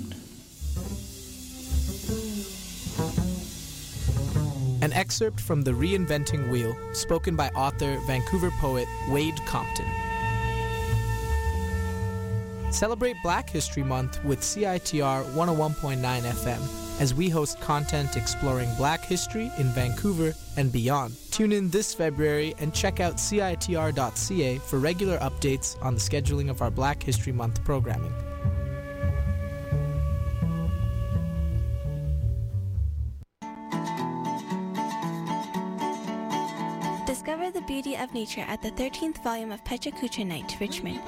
Excerpt 5.10 5.42
from 5.42 5.64
The 5.64 5.72
Reinventing 5.72 6.52
Wheel, 6.52 6.78
spoken 6.94 7.36
by 7.36 7.50
author, 7.56 7.98
Vancouver 8.06 8.52
poet 8.62 8.88
Wayde 9.10 9.44
Compton. 9.48 9.88
Celebrate 12.70 13.16
Black 13.24 13.50
History 13.50 13.82
Month 13.82 14.24
with 14.24 14.42
CITR 14.42 15.26
101.9 15.34 15.98
FM 15.98 17.02
as 17.02 17.16
we 17.16 17.28
host 17.28 17.60
content 17.60 18.18
exploring 18.18 18.70
black 18.76 19.04
history 19.04 19.52
in 19.58 19.70
Vancouver 19.70 20.36
and 20.58 20.72
beyond. 20.72 21.16
Tune 21.32 21.54
in 21.54 21.72
this 21.72 21.92
February 21.92 22.54
and 22.60 22.72
check 22.72 23.00
out 23.00 23.16
CITR.ca 23.16 24.60
for 24.60 24.78
regular 24.78 25.18
updates 25.18 25.84
on 25.84 25.96
the 25.96 26.00
scheduling 26.00 26.52
of 26.52 26.62
our 26.62 26.70
Black 26.70 27.02
History 27.02 27.34
Month 27.34 27.64
programming. 27.64 28.14
Of 38.10 38.14
nature 38.16 38.46
at 38.48 38.62
the 38.62 38.72
13th 38.72 39.22
volume 39.24 39.52
of 39.52 39.64
Pecha 39.64 39.94
Kucha 39.94 40.26
Night, 40.26 40.58
Richmond. 40.60 41.00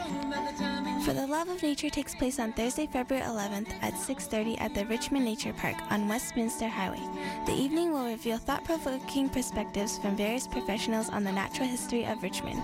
For 1.04 1.14
the 1.14 1.26
Love 1.26 1.50
of 1.50 1.64
Nature 1.64 1.90
takes 1.90 2.14
place 2.14 2.40
on 2.40 2.54
Thursday, 2.54 2.86
February 2.86 3.26
11th 3.26 3.72
at 3.82 3.94
6.30 3.94 4.62
at 4.62 4.74
the 4.76 4.86
Richmond 4.86 5.26
Nature 5.26 5.54
Park 5.54 5.76
on 5.90 6.08
Westminster 6.08 6.68
Highway. 6.68 7.02
The 7.46 7.54
evening 7.54 7.92
will 7.92 8.06
reveal 8.06 8.38
thought-provoking 8.38 9.30
perspectives 9.30 9.98
from 9.98 10.16
various 10.16 10.48
professionals 10.48 11.10
on 11.10 11.24
the 11.24 11.32
natural 11.32 11.68
history 11.68 12.06
of 12.06 12.22
Richmond. 12.22 12.62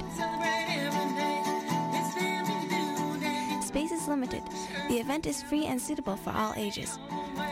Space 3.64 3.92
is 3.92 4.08
limited. 4.08 4.44
The 4.90 5.00
event 5.00 5.26
is 5.26 5.42
free 5.42 5.66
and 5.66 5.82
suitable 5.82 6.16
for 6.16 6.32
all 6.32 6.54
ages. 6.56 7.00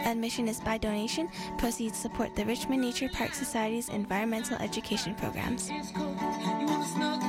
Admission 0.06 0.48
is 0.48 0.60
by 0.60 0.78
donation. 0.78 1.30
Proceeds 1.58 1.98
support 1.98 2.36
the 2.36 2.46
Richmond 2.46 2.82
Nature 2.82 3.10
Park 3.10 3.34
Society's 3.34 3.90
environmental 3.90 4.58
education 4.58 5.16
programs. 5.16 5.72
It's 6.86 6.96
not. 6.98 7.25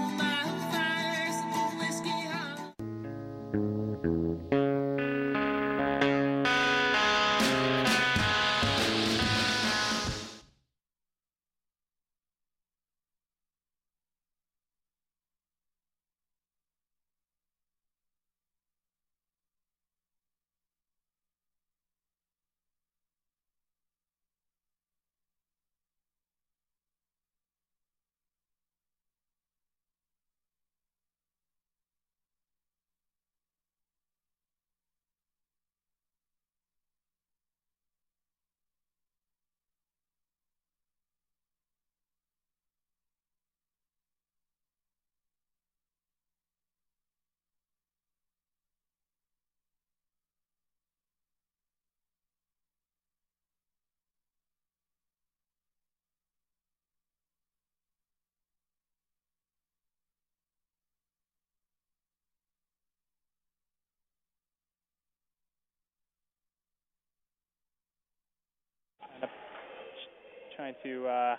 Trying 70.57 70.75
to 70.83 71.07
uh, 71.07 71.37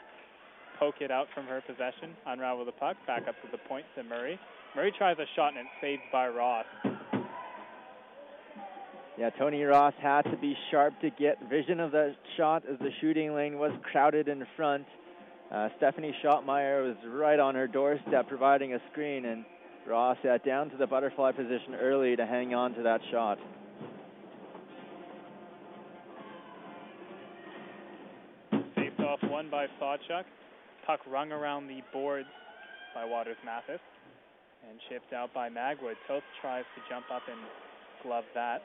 poke 0.80 1.02
it 1.02 1.12
out 1.12 1.28
from 1.34 1.46
her 1.46 1.62
possession. 1.62 2.16
Unravel 2.28 2.66
the 2.66 2.72
puck, 2.72 2.96
back 3.08 3.28
up 3.28 3.36
to 3.42 3.48
the 3.52 3.58
point 3.68 3.86
to 3.96 4.04
Murray. 4.04 4.40
Murray 4.76 4.94
tries 4.98 5.18
a 5.18 5.26
shot 5.36 5.50
and 5.50 5.60
it's 5.60 5.70
saved 5.82 6.04
by 6.12 6.28
Ross. 6.28 6.66
Yeah, 9.18 9.32
Tony 9.32 9.64
Ross 9.64 9.96
had 10.00 10.22
to 10.24 10.38
be 10.38 10.56
sharp 10.70 10.94
to 11.02 11.10
get 11.10 11.38
vision 11.50 11.80
of 11.80 11.92
that 11.92 12.16
shot 12.38 12.64
as 12.72 12.78
the 12.78 12.92
shooting 13.02 13.34
lane 13.34 13.58
was 13.58 13.72
crowded 13.92 14.28
in 14.28 14.46
front. 14.56 14.86
Uh, 15.52 15.70
Stephanie 15.78 16.16
Schottmeyer 16.24 16.86
was 16.88 16.98
right 17.08 17.40
on 17.40 17.56
her 17.56 17.68
doorstep 17.68 18.28
providing 18.28 18.76
a 18.76 18.80
screen, 18.92 19.26
and 19.26 19.44
Ross 19.88 20.18
got 20.24 20.46
down 20.46 20.70
to 20.70 20.78
the 20.78 20.86
butterfly 20.86 21.32
position 21.32 21.74
early 21.82 22.16
to 22.16 22.28
hang 22.28 22.54
on 22.54 22.76
to 22.76 22.84
that 22.84 23.02
shot. 23.10 23.40
By 29.50 29.68
Sawchuk. 29.80 30.24
Puck 30.86 31.00
rung 31.10 31.32
around 31.32 31.68
the 31.68 31.82
boards 31.92 32.28
by 32.96 33.06
Waters 33.06 33.38
Mathis 33.46 33.82
and 34.70 34.80
chipped 34.90 35.14
out 35.14 35.34
by 35.34 35.50
Magwood. 35.50 35.96
Toth 36.08 36.24
tries 36.42 36.66
to 36.76 36.82
jump 36.90 37.06
up 37.14 37.22
and 37.30 37.40
glove 38.04 38.24
that, 38.36 38.62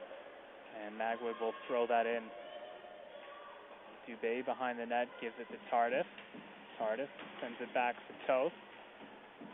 and 0.84 0.94
Magwood 0.94 1.40
will 1.40 1.52
throw 1.66 1.86
that 1.86 2.06
in. 2.06 2.22
Dubé 4.08 4.44
behind 4.44 4.78
the 4.78 4.86
net 4.86 5.08
gives 5.20 5.34
it 5.38 5.46
to 5.52 5.58
Tardif. 5.74 6.04
Tardif 6.80 7.08
sends 7.40 7.56
it 7.60 7.72
back 7.74 7.94
to 7.94 8.26
Toth. 8.26 8.52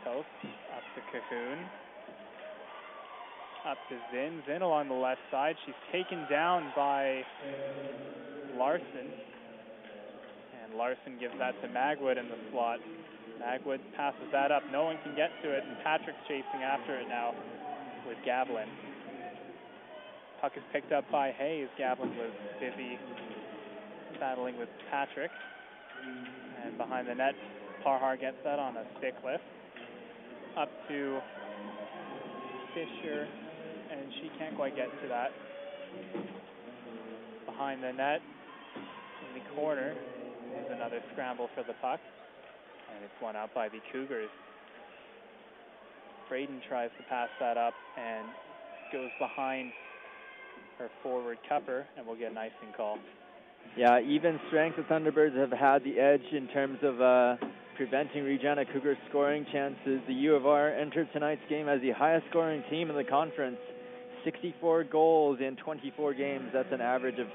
Toth 0.03 0.25
up 0.45 0.83
to 0.95 1.01
Cahoon. 1.11 1.65
Up 3.67 3.77
to 3.89 3.97
Zinn. 4.11 4.41
Zinn 4.47 4.61
along 4.61 4.87
the 4.87 4.95
left 4.95 5.21
side. 5.29 5.55
She's 5.65 5.75
taken 5.91 6.25
down 6.29 6.71
by 6.75 7.21
Larson. 8.57 9.11
And 10.69 10.77
Larson 10.77 11.17
gives 11.19 11.33
that 11.39 11.59
to 11.61 11.67
Magwood 11.67 12.19
in 12.19 12.29
the 12.29 12.37
slot. 12.51 12.79
Magwood 13.41 13.79
passes 13.95 14.27
that 14.31 14.51
up. 14.51 14.63
No 14.71 14.83
one 14.83 14.97
can 15.03 15.15
get 15.15 15.31
to 15.43 15.49
it, 15.49 15.63
and 15.65 15.77
Patrick's 15.83 16.19
chasing 16.27 16.61
after 16.63 16.95
it 16.95 17.07
now 17.07 17.33
with 18.07 18.17
Gavlin. 18.25 18.67
Puck 20.41 20.53
is 20.55 20.63
picked 20.71 20.91
up 20.91 21.09
by 21.11 21.31
Hayes. 21.31 21.67
Gavlin 21.77 22.15
was 22.17 22.31
busy 22.59 22.97
battling 24.19 24.57
with 24.57 24.69
Patrick. 24.91 25.31
And 26.63 26.77
behind 26.77 27.07
the 27.07 27.15
net, 27.15 27.33
Parhar 27.85 28.19
gets 28.19 28.37
that 28.43 28.59
on 28.59 28.77
a 28.77 28.83
stick 28.97 29.15
lift. 29.25 29.43
Up 30.57 30.69
to 30.87 31.19
Fisher, 32.73 33.27
and 33.91 34.11
she 34.21 34.29
can't 34.37 34.55
quite 34.55 34.75
get 34.75 34.89
to 35.01 35.07
that. 35.07 35.31
Behind 37.45 37.83
the 37.83 37.91
net, 37.91 38.21
in 39.27 39.41
the 39.41 39.55
corner, 39.55 39.95
is 40.57 40.71
another 40.71 41.01
scramble 41.11 41.49
for 41.55 41.63
the 41.63 41.73
puck. 41.81 41.99
And 42.93 43.03
it's 43.03 43.21
won 43.21 43.35
out 43.35 43.53
by 43.53 43.69
the 43.69 43.79
Cougars. 43.91 44.29
Braden 46.27 46.61
tries 46.67 46.89
to 46.97 47.03
pass 47.09 47.29
that 47.39 47.57
up 47.57 47.73
and 47.97 48.25
goes 48.91 49.09
behind 49.19 49.71
her 50.77 50.89
forward 51.03 51.37
cupper, 51.49 51.85
and 51.97 52.05
we'll 52.05 52.15
get 52.15 52.31
an 52.31 52.37
icing 52.37 52.73
call. 52.75 52.97
Yeah, 53.77 53.99
even 54.01 54.39
strength, 54.47 54.77
the 54.77 54.83
Thunderbirds 54.83 55.37
have 55.37 55.51
had 55.51 55.83
the 55.83 55.99
edge 55.99 56.25
in 56.31 56.47
terms 56.47 56.79
of 56.81 57.01
uh, 57.01 57.35
preventing 57.75 58.23
Regina 58.23 58.65
Cougars 58.65 58.97
scoring 59.09 59.45
chances. 59.51 60.01
The 60.07 60.13
U 60.13 60.35
of 60.35 60.45
R 60.45 60.69
entered 60.69 61.07
tonight's 61.13 61.41
game 61.49 61.67
as 61.67 61.81
the 61.81 61.91
highest 61.91 62.25
scoring 62.29 62.63
team 62.69 62.89
in 62.89 62.95
the 62.95 63.03
conference. 63.03 63.57
64 64.25 64.85
goals 64.85 65.39
in 65.39 65.55
24 65.57 66.13
games. 66.13 66.49
That's 66.53 66.71
an 66.71 66.81
average 66.81 67.19
of 67.19 67.27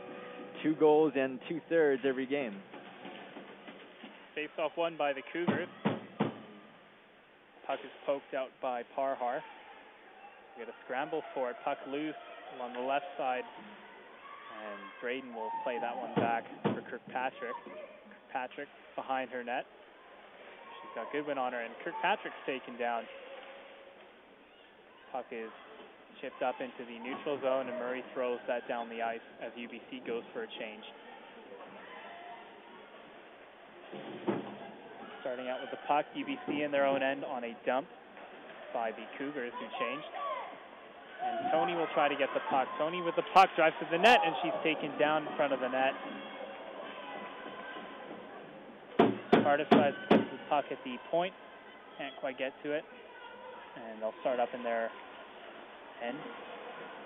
two 0.63 0.75
goals 0.75 1.13
and 1.17 1.39
two 1.49 1.61
thirds 1.69 2.03
every 2.07 2.27
game. 2.27 2.55
Face 4.35 4.51
off 4.59 4.73
won 4.77 4.97
by 4.99 5.13
the 5.13 5.23
Cougars. 5.33 5.69
Puck 7.67 7.79
is 7.87 7.95
poked 8.05 8.35
out 8.35 8.51
by 8.61 8.83
Parhar. 8.99 9.39
We 10.59 10.67
get 10.67 10.69
a 10.69 10.75
scramble 10.85 11.23
for 11.35 11.51
it. 11.51 11.57
Puck 11.65 11.79
loose 11.87 12.19
along 12.59 12.75
the 12.75 12.83
left 12.83 13.07
side. 13.17 13.47
And 13.47 14.81
Braden 15.01 15.33
will 15.35 15.55
play 15.63 15.79
that 15.79 15.95
one 15.95 16.11
back 16.17 16.43
for 16.65 16.83
Kirkpatrick. 16.91 17.55
Kirkpatrick 18.27 18.67
behind 18.97 19.31
her 19.31 19.45
net. 19.45 19.67
She's 20.83 20.91
got 20.99 21.13
Goodwin 21.13 21.39
on 21.39 21.53
her, 21.53 21.63
and 21.63 21.73
Kirkpatrick's 21.85 22.43
taken 22.45 22.77
down. 22.77 23.05
Puck 25.13 25.27
is 25.31 25.51
chipped 26.21 26.43
up 26.43 26.59
into 26.59 26.83
the 26.91 26.99
neutral 26.99 27.39
zone, 27.39 27.71
and 27.71 27.79
Murray 27.79 28.03
throws 28.13 28.43
that 28.49 28.67
down 28.67 28.91
the 28.91 29.01
ice 29.01 29.23
as 29.39 29.53
UBC 29.55 30.05
goes 30.05 30.27
for 30.35 30.43
a 30.43 30.51
change. 30.59 30.83
Starting 35.25 35.49
out 35.49 35.57
with 35.65 35.71
the 35.73 35.81
puck, 35.89 36.05
UBC 36.13 36.67
in 36.67 36.71
their 36.71 36.85
own 36.85 37.03
end 37.03 37.25
on 37.25 37.45
a 37.45 37.57
dump 37.65 37.89
by 38.75 38.91
the 38.93 39.09
Cougars 39.17 39.53
who 39.57 39.65
changed. 39.81 40.13
And 41.25 41.51
Tony 41.51 41.73
will 41.75 41.89
try 41.95 42.13
to 42.13 42.15
get 42.15 42.29
the 42.35 42.45
puck. 42.51 42.69
Tony 42.77 43.01
with 43.01 43.17
the 43.17 43.25
puck 43.33 43.49
drives 43.57 43.75
to 43.81 43.89
the 43.91 43.97
net, 43.97 44.21
and 44.21 44.37
she's 44.43 44.53
taken 44.63 44.93
down 44.99 45.27
in 45.27 45.33
front 45.35 45.55
of 45.55 45.61
the 45.61 45.69
net. 45.73 45.95
Tries 49.33 49.65
to 49.65 49.65
the 50.11 50.27
puck 50.51 50.67
at 50.71 50.77
the 50.85 51.01
point, 51.11 51.33
can't 51.97 52.15
quite 52.21 52.37
get 52.37 52.53
to 52.63 52.73
it. 52.73 52.85
And 53.81 54.03
they'll 54.03 54.13
start 54.21 54.41
up 54.41 54.51
in 54.53 54.63
their 54.63 54.91
end. 56.07 56.19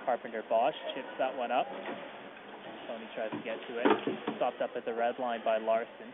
Carpenter 0.04 0.42
Bosch 0.50 0.74
chips 0.92 1.06
that 1.20 1.38
one 1.38 1.52
up. 1.52 1.68
Tony 2.88 3.06
tries 3.14 3.30
to 3.30 3.38
get 3.46 3.58
to 3.68 3.78
it. 3.78 3.86
Stopped 4.38 4.60
up 4.60 4.70
at 4.74 4.84
the 4.84 4.92
red 4.92 5.20
line 5.20 5.40
by 5.44 5.58
Larson. 5.58 6.10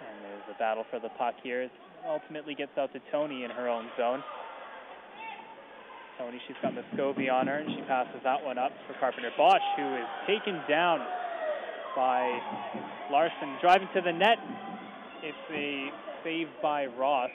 And 0.00 0.24
there's 0.24 0.56
a 0.56 0.58
battle 0.58 0.84
for 0.90 0.98
the 0.98 1.10
puck 1.10 1.34
here. 1.42 1.62
It 1.62 1.72
ultimately 2.06 2.54
gets 2.54 2.76
out 2.78 2.92
to 2.92 3.00
Tony 3.12 3.44
in 3.44 3.50
her 3.50 3.68
own 3.68 3.88
zone. 3.96 4.22
Tony, 6.18 6.40
she's 6.46 6.56
got 6.60 6.74
Muscovy 6.74 7.30
on 7.30 7.46
her, 7.46 7.56
and 7.56 7.70
she 7.70 7.82
passes 7.82 8.20
that 8.24 8.44
one 8.44 8.58
up 8.58 8.72
for 8.86 8.94
Carpenter 9.00 9.30
Bosch, 9.36 9.62
who 9.76 9.96
is 9.96 10.06
taken 10.26 10.60
down 10.68 11.00
by 11.96 12.38
Larson. 13.10 13.56
Driving 13.60 13.88
to 13.94 14.00
the 14.00 14.12
net, 14.12 14.38
it's 15.22 15.36
a 15.50 15.88
save 16.22 16.48
by 16.62 16.86
Ross 16.86 17.30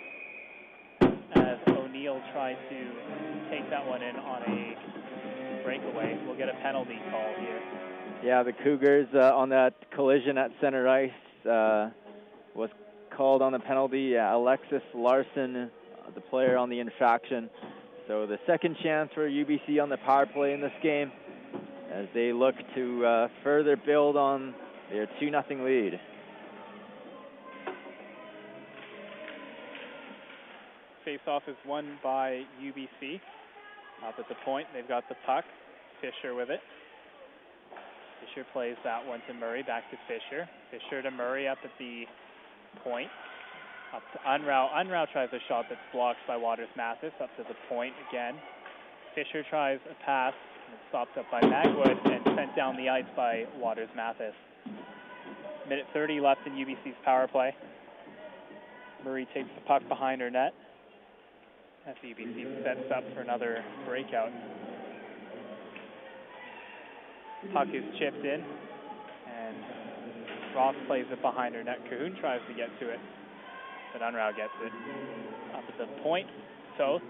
as 1.01 1.57
O'Neill 1.67 2.21
tried 2.31 2.57
to 2.69 3.49
take 3.49 3.69
that 3.69 3.85
one 3.85 4.03
in 4.03 4.15
on 4.17 4.43
a 4.43 5.63
breakaway. 5.63 6.17
We'll 6.25 6.37
get 6.37 6.49
a 6.49 6.57
penalty 6.61 6.99
call 7.09 7.33
here. 7.39 7.61
Yeah, 8.23 8.43
the 8.43 8.53
Cougars 8.53 9.07
uh, 9.13 9.35
on 9.35 9.49
that 9.49 9.73
collision 9.91 10.37
at 10.37 10.51
center 10.61 10.87
ice 10.87 11.11
uh, 11.49 11.89
was 12.55 12.69
called 13.15 13.41
on 13.41 13.51
the 13.51 13.59
penalty. 13.59 14.11
Yeah, 14.13 14.35
Alexis 14.35 14.81
Larson, 14.93 15.55
uh, 15.55 15.69
the 16.13 16.21
player 16.21 16.57
on 16.57 16.69
the 16.69 16.79
infraction. 16.79 17.49
So 18.07 18.25
the 18.25 18.37
second 18.45 18.77
chance 18.83 19.09
for 19.13 19.27
UBC 19.27 19.81
on 19.81 19.89
the 19.89 19.97
power 19.97 20.25
play 20.25 20.53
in 20.53 20.61
this 20.61 20.73
game 20.81 21.11
as 21.91 22.07
they 22.13 22.31
look 22.31 22.55
to 22.75 23.05
uh, 23.05 23.27
further 23.43 23.75
build 23.75 24.15
on 24.15 24.53
their 24.91 25.07
2 25.19 25.31
0 25.31 25.43
lead. 25.65 25.99
Face-off 31.03 31.43
is 31.47 31.55
won 31.67 31.99
by 32.03 32.41
UBC. 32.61 33.21
Up 34.05 34.15
at 34.19 34.27
the 34.27 34.35
point, 34.43 34.67
they've 34.73 34.87
got 34.87 35.07
the 35.07 35.15
puck. 35.25 35.45
Fisher 36.01 36.35
with 36.35 36.49
it. 36.49 36.59
Fisher 38.21 38.45
plays 38.53 38.75
that 38.83 39.05
one 39.05 39.21
to 39.27 39.33
Murray, 39.33 39.63
back 39.63 39.89
to 39.91 39.97
Fisher. 40.07 40.49
Fisher 40.71 41.01
to 41.01 41.11
Murray 41.11 41.47
up 41.47 41.59
at 41.63 41.71
the 41.79 42.05
point. 42.83 43.09
Up 43.95 44.03
to 44.13 44.19
Unrau. 44.27 44.69
Unrau 44.73 45.05
tries 45.11 45.29
a 45.31 45.39
shot 45.47 45.65
that's 45.69 45.81
blocked 45.93 46.19
by 46.27 46.37
Waters 46.37 46.69
Mathis. 46.75 47.13
Up 47.21 47.29
to 47.37 47.43
the 47.43 47.55
point 47.69 47.93
again. 48.09 48.35
Fisher 49.13 49.43
tries 49.49 49.79
a 49.89 50.05
pass. 50.05 50.33
And 50.65 50.73
it's 50.73 50.89
stopped 50.89 51.17
up 51.17 51.25
by 51.31 51.41
Magwood 51.41 51.97
and 52.11 52.23
sent 52.35 52.55
down 52.55 52.75
the 52.75 52.89
ice 52.89 53.05
by 53.15 53.45
Waters 53.57 53.89
Mathis. 53.95 54.33
Minute 55.69 55.85
30 55.93 56.19
left 56.19 56.41
in 56.45 56.53
UBC's 56.53 56.97
power 57.03 57.27
play. 57.27 57.55
Murray 59.03 59.27
takes 59.33 59.49
the 59.55 59.61
puck 59.67 59.87
behind 59.87 60.21
her 60.21 60.29
net 60.29 60.53
as 61.87 61.95
UBC 62.03 62.63
sets 62.63 62.91
up 62.95 63.03
for 63.13 63.21
another 63.21 63.63
breakout. 63.85 64.31
Puck 67.53 67.67
is 67.71 67.83
chipped 67.99 68.25
in, 68.25 68.43
and 69.29 69.55
Ross 70.55 70.75
plays 70.87 71.05
it 71.11 71.21
behind 71.21 71.53
her 71.53 71.63
net. 71.63 71.83
Cahoon 71.91 72.17
tries 72.19 72.39
to 72.47 72.53
get 72.55 72.71
to 72.79 72.89
it, 72.89 72.99
but 73.91 74.01
Unrau 74.01 74.31
gets 74.35 74.55
it. 74.63 74.71
Up 75.53 75.63
at 75.67 75.77
the 75.77 76.01
point, 76.01 76.27
Toth 76.77 77.01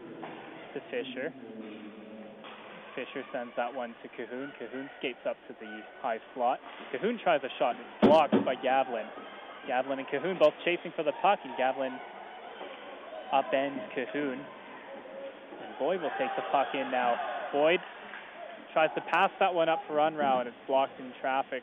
to 0.73 0.81
Fisher. 0.89 1.31
Fisher 2.95 3.23
sends 3.31 3.53
that 3.55 3.73
one 3.73 3.93
to 4.01 4.09
Cahoon. 4.09 4.49
Cahoon 4.57 4.89
skates 4.97 5.21
up 5.29 5.37
to 5.47 5.55
the 5.61 5.81
high 6.01 6.17
slot. 6.33 6.59
Cahoon 6.91 7.21
tries 7.21 7.41
a 7.43 7.49
shot, 7.59 7.75
it's 7.75 8.07
blocked 8.07 8.33
by 8.43 8.55
Gavlin. 8.55 9.05
Gavlin 9.69 9.99
and 9.99 10.07
Cahoon 10.07 10.39
both 10.39 10.53
chasing 10.63 10.91
for 10.95 11.03
the 11.03 11.13
puck, 11.21 11.39
and 11.43 11.53
Gavlin 11.55 11.95
upends 13.31 13.81
Cahoon. 13.93 14.39
And 14.41 15.77
Boyd 15.77 16.01
will 16.01 16.13
take 16.17 16.33
the 16.35 16.43
puck 16.51 16.67
in 16.73 16.89
now. 16.89 17.15
Boyd 17.51 17.79
tries 18.73 18.89
to 18.95 19.01
pass 19.01 19.29
that 19.39 19.53
one 19.53 19.69
up 19.69 19.81
for 19.87 19.97
Unrau, 19.97 20.39
and 20.39 20.47
it's 20.47 20.57
blocked 20.67 20.99
in 20.99 21.11
traffic 21.21 21.61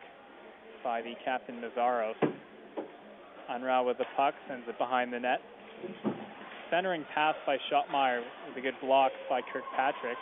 by 0.83 1.03
the 1.03 1.15
captain 1.25 1.61
Nazaros. 1.61 2.15
Unrau 3.51 3.87
with 3.87 3.99
the 3.99 4.07
puck 4.17 4.35
sends 4.49 4.67
it 4.69 4.79
behind 4.79 5.13
the 5.13 5.21
net. 5.21 5.41
Centering 6.71 7.05
pass 7.15 7.35
by 7.47 7.57
Schottmeyer 7.71 8.23
with 8.49 8.57
a 8.57 8.61
good 8.61 8.75
block 8.81 9.13
by 9.29 9.41
Kirkpatrick. 9.53 10.17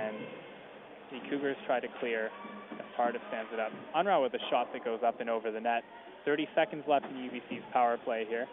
And 0.00 0.16
the 1.12 1.28
Cougars 1.28 1.56
try 1.66 1.80
to 1.80 1.88
clear 2.00 2.30
as 2.72 2.86
Tardif 2.98 3.20
stands 3.28 3.50
it 3.52 3.60
up. 3.60 3.72
Unrau 3.96 4.22
with 4.22 4.34
a 4.34 4.42
shot 4.50 4.72
that 4.72 4.84
goes 4.84 5.00
up 5.04 5.20
and 5.20 5.28
over 5.28 5.50
the 5.50 5.60
net. 5.60 5.82
30 6.24 6.48
seconds 6.54 6.84
left 6.88 7.06
in 7.06 7.16
UBC's 7.16 7.64
power 7.72 7.98
play 8.04 8.24
here. 8.28 8.46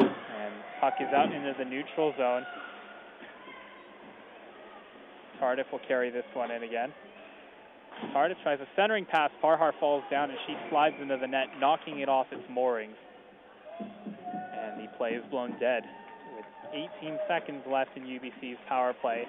And 0.00 0.54
puck 0.80 0.94
is 1.00 1.08
out 1.14 1.32
into 1.32 1.54
the 1.58 1.64
neutral 1.64 2.12
zone. 2.18 2.42
Tardif 5.40 5.70
will 5.72 5.80
carry 5.88 6.10
this 6.10 6.24
one 6.34 6.50
in 6.50 6.62
again. 6.62 6.92
Tardif 8.14 8.36
tries 8.42 8.60
a 8.60 8.66
centering 8.76 9.04
pass. 9.04 9.30
Parhar 9.42 9.72
falls 9.78 10.02
down 10.10 10.30
and 10.30 10.38
she 10.46 10.54
slides 10.70 10.96
into 11.00 11.16
the 11.16 11.26
net, 11.26 11.46
knocking 11.58 12.00
it 12.00 12.08
off 12.08 12.26
its 12.32 12.42
moorings. 12.50 12.96
And 13.78 14.82
the 14.82 14.88
play 14.96 15.10
is 15.10 15.24
blown 15.30 15.58
dead 15.60 15.84
with 16.36 16.44
18 17.02 17.18
seconds 17.28 17.62
left 17.70 17.96
in 17.96 18.04
UBC's 18.04 18.58
power 18.68 18.94
play. 19.00 19.24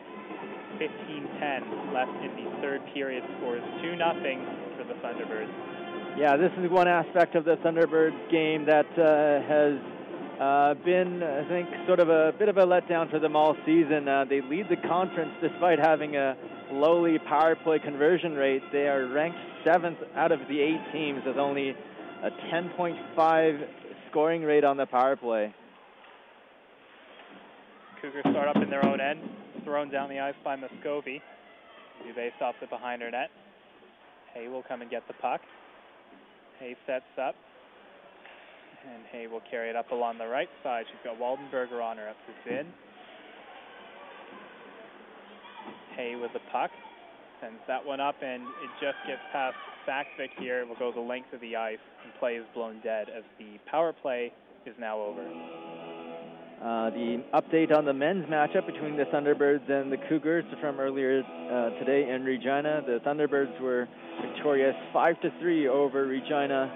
15-10 0.80 1.94
left 1.94 2.12
in 2.24 2.44
the 2.44 2.62
third 2.62 2.82
period. 2.94 3.24
Scores 3.38 3.64
2 3.82 3.96
nothing 3.96 4.46
for 4.78 4.84
the 4.84 4.96
Thunderbirds. 4.96 5.52
Yeah, 6.18 6.36
this 6.36 6.52
is 6.60 6.70
one 6.70 6.88
aspect 6.88 7.36
of 7.36 7.46
the 7.46 7.56
Thunderbirds 7.58 8.32
game 8.32 8.66
that 8.66 8.90
uh, 9.00 9.42
has 9.48 9.80
uh, 10.42 10.74
been, 10.84 11.24
I 11.24 11.48
think, 11.48 11.70
sort 11.88 12.00
of 12.00 12.10
a 12.10 12.34
bit 12.38 12.50
of 12.50 12.58
a 12.58 12.66
letdown 12.66 13.10
for 13.10 13.20
them 13.20 13.36
all 13.36 13.56
season. 13.66 14.08
Uh, 14.08 14.26
they 14.28 14.42
lead 14.42 14.68
the 14.70 14.76
conference 14.88 15.32
despite 15.42 15.80
having 15.80 16.16
a 16.16 16.36
lowly 16.72 17.20
power 17.20 17.56
play 17.56 17.80
conversion 17.80 18.34
rate. 18.34 18.62
They 18.72 18.88
are 18.88 19.08
ranked 19.08 19.38
seventh 19.66 19.98
out 20.16 20.32
of 20.32 20.40
the 20.50 20.60
eight 20.60 20.82
teams 20.92 21.22
with 21.26 21.38
only 21.38 21.70
a 21.70 22.30
10.5 22.54 23.68
scoring 24.10 24.44
rate 24.44 24.64
on 24.64 24.78
the 24.78 24.86
power 24.86 25.16
play. 25.16 25.54
Cougars 28.02 28.26
start 28.32 28.48
up 28.48 28.62
in 28.62 28.70
their 28.70 28.86
own 28.86 29.00
end, 29.00 29.20
thrown 29.64 29.92
down 29.92 30.10
the 30.10 30.20
ice 30.20 30.36
by 30.44 30.56
Muscovy. 30.56 31.22
Dubé 32.02 32.30
stops 32.38 32.58
it 32.62 32.70
behind 32.70 33.02
her 33.02 33.12
net. 33.12 33.30
Hay 34.34 34.48
will 34.48 34.64
come 34.64 34.82
and 34.82 34.90
get 34.90 35.08
the 35.08 35.14
puck. 35.14 35.42
Hay 36.60 36.76
sets 36.88 37.06
up. 37.22 37.36
And 38.92 39.04
Hay 39.12 39.28
will 39.28 39.42
carry 39.52 39.70
it 39.70 39.76
up 39.76 39.92
along 39.92 40.18
the 40.18 40.28
right 40.28 40.50
side. 40.64 40.86
She's 40.88 41.04
got 41.04 41.20
Waldenberger 41.20 41.84
on 41.84 41.98
her 41.98 42.10
up 42.10 42.16
to 42.26 42.50
Zinn. 42.50 42.68
Hay 46.02 46.16
with 46.16 46.34
the 46.34 46.40
puck. 46.52 46.72
Sends 47.42 47.60
that 47.68 47.86
one 47.86 48.00
up, 48.00 48.16
and 48.24 48.42
it 48.42 48.72
just 48.80 48.98
gets 49.08 49.22
past 49.32 49.56
Saksvik 49.88 50.30
here. 50.40 50.62
It 50.62 50.68
will 50.68 50.76
go 50.76 50.92
the 50.92 51.00
length 51.00 51.34
of 51.34 51.42
the 51.42 51.56
ice, 51.56 51.82
and 52.04 52.14
play 52.20 52.34
is 52.34 52.46
blown 52.54 52.80
dead 52.84 53.08
as 53.16 53.24
the 53.38 53.60
power 53.70 53.94
play 53.94 54.32
is 54.66 54.74
now 54.80 55.00
over. 55.00 55.22
Uh, 55.22 56.90
the 56.92 57.24
update 57.34 57.76
on 57.76 57.86
the 57.86 57.94
men's 57.94 58.26
matchup 58.26 58.68
between 58.68 58.96
the 58.96 59.06
Thunderbirds 59.06 59.70
and 59.70 59.92
the 59.92 59.98
Cougars 60.10 60.46
from 60.60 60.80
earlier 60.80 61.22
uh, 61.22 61.70
today 61.80 62.10
in 62.10 62.24
Regina. 62.24 62.82
The 62.86 63.00
Thunderbirds 63.06 63.60
were 63.60 63.88
victorious 64.22 64.76
5 64.94 65.22
to 65.22 65.32
3 65.40 65.68
over 65.68 66.06
Regina, 66.06 66.70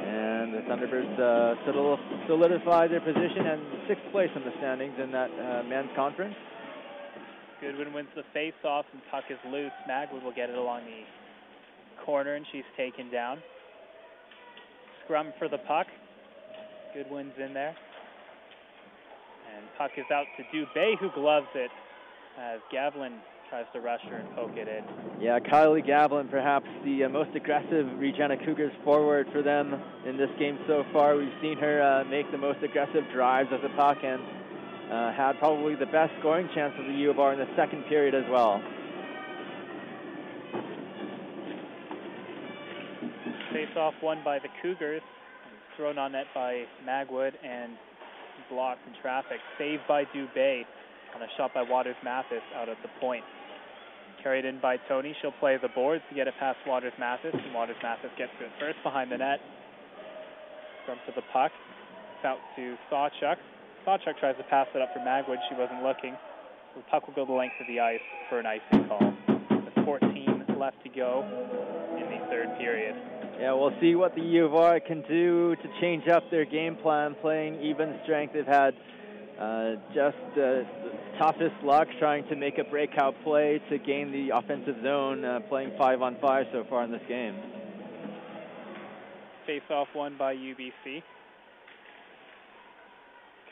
and 0.00 0.52
the 0.52 0.60
Thunderbirds 0.68 1.16
uh, 1.16 2.26
solidify 2.26 2.88
their 2.88 3.00
position 3.00 3.46
and 3.46 3.62
sixth 3.88 4.04
place 4.12 4.30
in 4.36 4.44
the 4.44 4.52
standings 4.58 4.94
in 5.02 5.10
that 5.12 5.30
uh, 5.30 5.62
men's 5.68 5.90
conference. 5.96 6.34
Goodwin 7.60 7.92
wins 7.92 8.08
the 8.16 8.22
face-off, 8.32 8.86
and 8.92 9.02
puck 9.10 9.24
is 9.28 9.38
loose. 9.50 9.72
Magwood 9.88 10.22
will 10.22 10.32
get 10.32 10.48
it 10.48 10.56
along 10.56 10.82
the 10.84 12.04
corner, 12.04 12.34
and 12.34 12.46
she's 12.50 12.64
taken 12.76 13.10
down. 13.10 13.38
Scrum 15.04 15.32
for 15.38 15.48
the 15.48 15.58
puck. 15.58 15.86
Goodwin's 16.94 17.34
in 17.38 17.52
there. 17.52 17.76
And 19.54 19.64
puck 19.76 19.90
is 19.96 20.06
out 20.12 20.26
to 20.36 20.56
Dubé, 20.56 20.98
who 20.98 21.10
gloves 21.14 21.48
it 21.54 21.70
as 22.40 22.60
Gavlin 22.72 23.18
tries 23.50 23.66
to 23.72 23.80
rush 23.80 24.00
her 24.08 24.16
and 24.16 24.34
poke 24.36 24.56
it 24.56 24.68
in. 24.68 24.84
Yeah, 25.20 25.38
Kylie 25.40 25.86
Gavlin, 25.86 26.30
perhaps 26.30 26.66
the 26.84 27.04
uh, 27.04 27.08
most 27.08 27.34
aggressive 27.34 27.86
Regina 27.98 28.36
Cougars 28.44 28.72
forward 28.84 29.26
for 29.32 29.42
them 29.42 29.74
in 30.06 30.16
this 30.16 30.30
game 30.38 30.58
so 30.66 30.84
far. 30.92 31.16
We've 31.16 31.28
seen 31.42 31.58
her 31.58 31.82
uh, 31.82 32.04
make 32.08 32.30
the 32.30 32.38
most 32.38 32.62
aggressive 32.62 33.02
drives 33.12 33.52
of 33.52 33.60
the 33.62 33.68
puck 33.70 33.98
and 34.04 34.22
uh, 34.90 35.12
had 35.12 35.38
probably 35.38 35.74
the 35.76 35.86
best 35.86 36.12
scoring 36.18 36.48
chance 36.54 36.74
of 36.78 36.86
the 36.86 36.92
U 36.92 37.10
of 37.10 37.18
R 37.18 37.32
in 37.32 37.38
the 37.38 37.48
second 37.56 37.84
period 37.84 38.14
as 38.14 38.24
well. 38.30 38.60
Face 43.52 43.76
off 43.76 43.94
won 44.02 44.22
by 44.24 44.38
the 44.38 44.48
Cougars, 44.62 45.02
thrown 45.76 45.98
on 45.98 46.12
net 46.12 46.26
by 46.34 46.64
Magwood 46.86 47.32
and 47.44 47.72
blocked 48.50 48.80
in 48.86 48.94
traffic. 49.00 49.38
Saved 49.58 49.82
by 49.86 50.04
Dubé 50.04 50.62
on 51.14 51.22
a 51.22 51.26
shot 51.36 51.54
by 51.54 51.62
Waters 51.62 51.96
Mathis 52.04 52.42
out 52.56 52.68
at 52.68 52.76
the 52.82 52.88
point. 53.00 53.24
Carried 54.22 54.44
in 54.44 54.60
by 54.60 54.76
Tony. 54.88 55.14
She'll 55.22 55.32
play 55.40 55.56
the 55.60 55.68
boards 55.68 56.02
to 56.08 56.14
get 56.14 56.28
it 56.28 56.34
past 56.38 56.58
Waters 56.66 56.92
Mathis, 56.98 57.32
and 57.32 57.54
Waters 57.54 57.76
Mathis 57.82 58.10
gets 58.18 58.32
to 58.38 58.46
it 58.46 58.52
first 58.58 58.78
behind 58.82 59.10
the 59.10 59.18
net. 59.18 59.40
Scrum 60.82 60.98
to 61.06 61.12
the 61.14 61.22
puck. 61.32 61.52
It's 62.16 62.24
out 62.24 62.38
to 62.56 62.76
Sawchuk. 62.90 63.36
Sawchuk 63.86 64.18
tries 64.20 64.36
to 64.36 64.42
pass 64.44 64.66
it 64.74 64.82
up 64.82 64.92
for 64.92 65.00
Magwood. 65.00 65.38
She 65.48 65.54
wasn't 65.54 65.82
looking. 65.82 66.16
The 66.76 66.82
puck 66.90 67.06
will 67.06 67.14
go 67.14 67.24
the 67.24 67.32
length 67.32 67.54
of 67.60 67.66
the 67.66 67.80
ice 67.80 68.00
for 68.28 68.38
an 68.38 68.46
icing 68.46 68.86
call. 68.86 69.12
With 69.50 69.84
14 69.84 70.44
left 70.58 70.82
to 70.84 70.90
go 70.90 71.24
in 71.96 72.04
the 72.04 72.26
third 72.28 72.56
period. 72.58 72.94
Yeah, 73.40 73.54
we'll 73.54 73.72
see 73.80 73.94
what 73.94 74.14
the 74.14 74.20
U 74.20 74.44
of 74.44 74.54
R 74.54 74.78
can 74.80 75.02
do 75.08 75.56
to 75.56 75.80
change 75.80 76.06
up 76.08 76.30
their 76.30 76.44
game 76.44 76.76
plan, 76.76 77.16
playing 77.22 77.60
even 77.62 77.98
strength. 78.04 78.34
They've 78.34 78.46
had 78.46 78.74
uh, 79.40 79.76
just 79.94 80.18
uh, 80.32 80.36
the 80.36 80.64
toughest 81.18 81.56
luck 81.64 81.88
trying 81.98 82.28
to 82.28 82.36
make 82.36 82.58
a 82.58 82.64
breakout 82.64 83.14
play 83.24 83.60
to 83.70 83.78
gain 83.78 84.12
the 84.12 84.36
offensive 84.36 84.76
zone, 84.84 85.24
uh, 85.24 85.40
playing 85.48 85.72
five 85.78 86.02
on 86.02 86.18
five 86.20 86.44
so 86.52 86.64
far 86.68 86.84
in 86.84 86.92
this 86.92 87.00
game. 87.08 87.34
Face 89.46 89.62
off 89.70 89.88
won 89.94 90.16
by 90.18 90.34
UBC. 90.34 91.02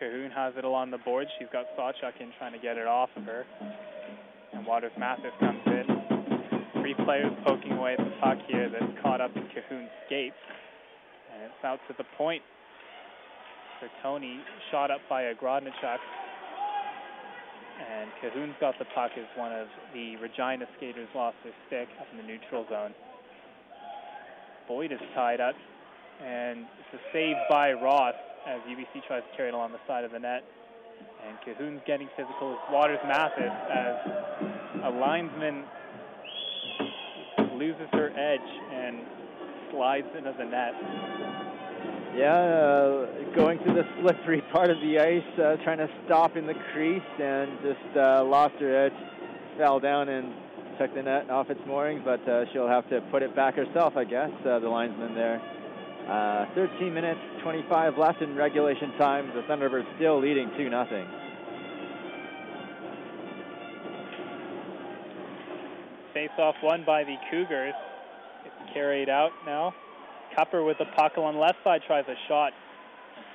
Cahoon 0.01 0.31
has 0.31 0.55
it 0.57 0.65
along 0.65 0.91
the 0.91 0.99
board. 0.99 1.27
She's 1.39 1.49
got 1.53 1.67
Sawchuk 1.77 2.21
in 2.21 2.31
trying 2.39 2.53
to 2.53 2.59
get 2.59 2.79
it 2.79 2.87
off 2.87 3.11
of 3.17 3.25
her. 3.25 3.45
And 4.53 4.65
Waters 4.65 4.93
Mathis 4.99 5.33
comes 5.41 5.61
in. 5.67 5.85
Three 6.81 6.95
players 7.05 7.33
poking 7.45 7.73
away 7.73 7.95
at 7.99 8.05
the 8.05 8.15
puck 8.23 8.39
here 8.47 8.71
that's 8.71 9.03
caught 9.03 9.21
up 9.21 9.35
in 9.37 9.43
Cahoon's 9.51 9.91
skates. 10.07 10.39
And 11.35 11.43
it's 11.43 11.65
out 11.65 11.81
to 11.89 11.95
the 11.99 12.05
point 12.17 12.43
for 13.81 13.89
Tony. 14.03 14.41
Shot 14.71 14.91
up 14.91 15.01
by 15.09 15.23
a 15.23 15.35
Grodnichuk. 15.35 15.99
And 17.79 18.11
Cahoon's 18.23 18.57
got 18.61 18.79
the 18.79 18.87
puck 18.95 19.13
as 19.19 19.27
one 19.37 19.53
of 19.53 19.67
the 19.95 20.17
Regina 20.17 20.67
skaters 20.77 21.09
lost 21.15 21.37
their 21.43 21.53
stick 21.67 21.89
up 22.01 22.07
in 22.13 22.19
the 22.19 22.25
neutral 22.25 22.65
zone. 22.71 22.95
Boyd 24.69 24.93
is 24.93 25.01
tied 25.15 25.41
up. 25.41 25.55
And 26.25 26.61
it's 26.61 27.01
a 27.01 27.13
save 27.13 27.37
by 27.49 27.73
Ross 27.73 28.15
as 28.47 28.61
UBC 28.63 29.07
tries 29.07 29.23
to 29.23 29.37
carry 29.37 29.49
it 29.49 29.55
along 29.55 29.73
the 29.73 29.81
side 29.87 30.05
of 30.05 30.13
the 30.13 30.19
net. 30.19 30.45
And 31.27 31.37
Cahoon's 31.45 31.81
getting 31.87 32.09
physical 32.17 32.59
Waters 32.71 32.99
Mathis 33.07 33.53
as 33.71 33.97
a 34.85 34.91
linesman 34.91 35.65
loses 37.57 37.89
her 37.93 38.11
edge 38.11 38.41
and 38.73 38.99
slides 39.71 40.07
into 40.17 40.33
the 40.39 40.45
net. 40.45 40.73
Yeah, 42.17 42.35
uh, 42.35 43.07
going 43.37 43.59
through 43.61 43.75
the 43.75 43.87
slippery 44.01 44.41
part 44.53 44.71
of 44.71 44.79
the 44.81 44.99
ice, 44.99 45.39
uh, 45.39 45.57
trying 45.63 45.79
to 45.79 45.89
stop 46.07 46.37
in 46.37 46.47
the 46.47 46.55
crease, 46.73 47.03
and 47.21 47.59
just 47.63 47.97
uh, 47.97 48.25
lost 48.25 48.55
her 48.61 48.87
edge, 48.87 48.93
fell 49.57 49.79
down 49.79 50.09
and 50.09 50.33
took 50.79 50.95
the 50.95 51.03
net 51.03 51.29
off 51.31 51.51
its 51.51 51.61
moorings, 51.67 52.03
but 52.05 52.27
uh, 52.29 52.45
she'll 52.53 52.69
have 52.69 52.89
to 52.91 53.01
put 53.11 53.23
it 53.23 53.35
back 53.35 53.55
herself, 53.57 53.97
I 53.97 54.05
guess, 54.05 54.31
uh, 54.47 54.59
the 54.59 54.69
linesman 54.69 55.15
there. 55.15 55.41
Uh, 56.09 56.47
13 56.55 56.95
minutes, 56.95 57.21
25 57.43 57.99
left 57.99 58.23
in 58.23 58.35
regulation 58.35 58.93
time. 58.97 59.31
The 59.35 59.43
Thunderbirds 59.43 59.85
still 59.97 60.19
leading 60.19 60.51
2 60.57 60.71
nothing. 60.71 61.07
Face-off 66.15 66.55
won 66.63 66.85
by 66.87 67.05
the 67.05 67.17
Cougars. 67.31 67.75
It's 68.47 68.73
carried 68.73 69.11
out 69.11 69.33
now. 69.45 69.75
Cupper 70.35 70.65
with 70.65 70.79
the 70.79 70.87
puck 70.97 71.19
on 71.19 71.39
left 71.39 71.59
side 71.63 71.83
tries 71.87 72.05
a 72.09 72.17
shot. 72.27 72.53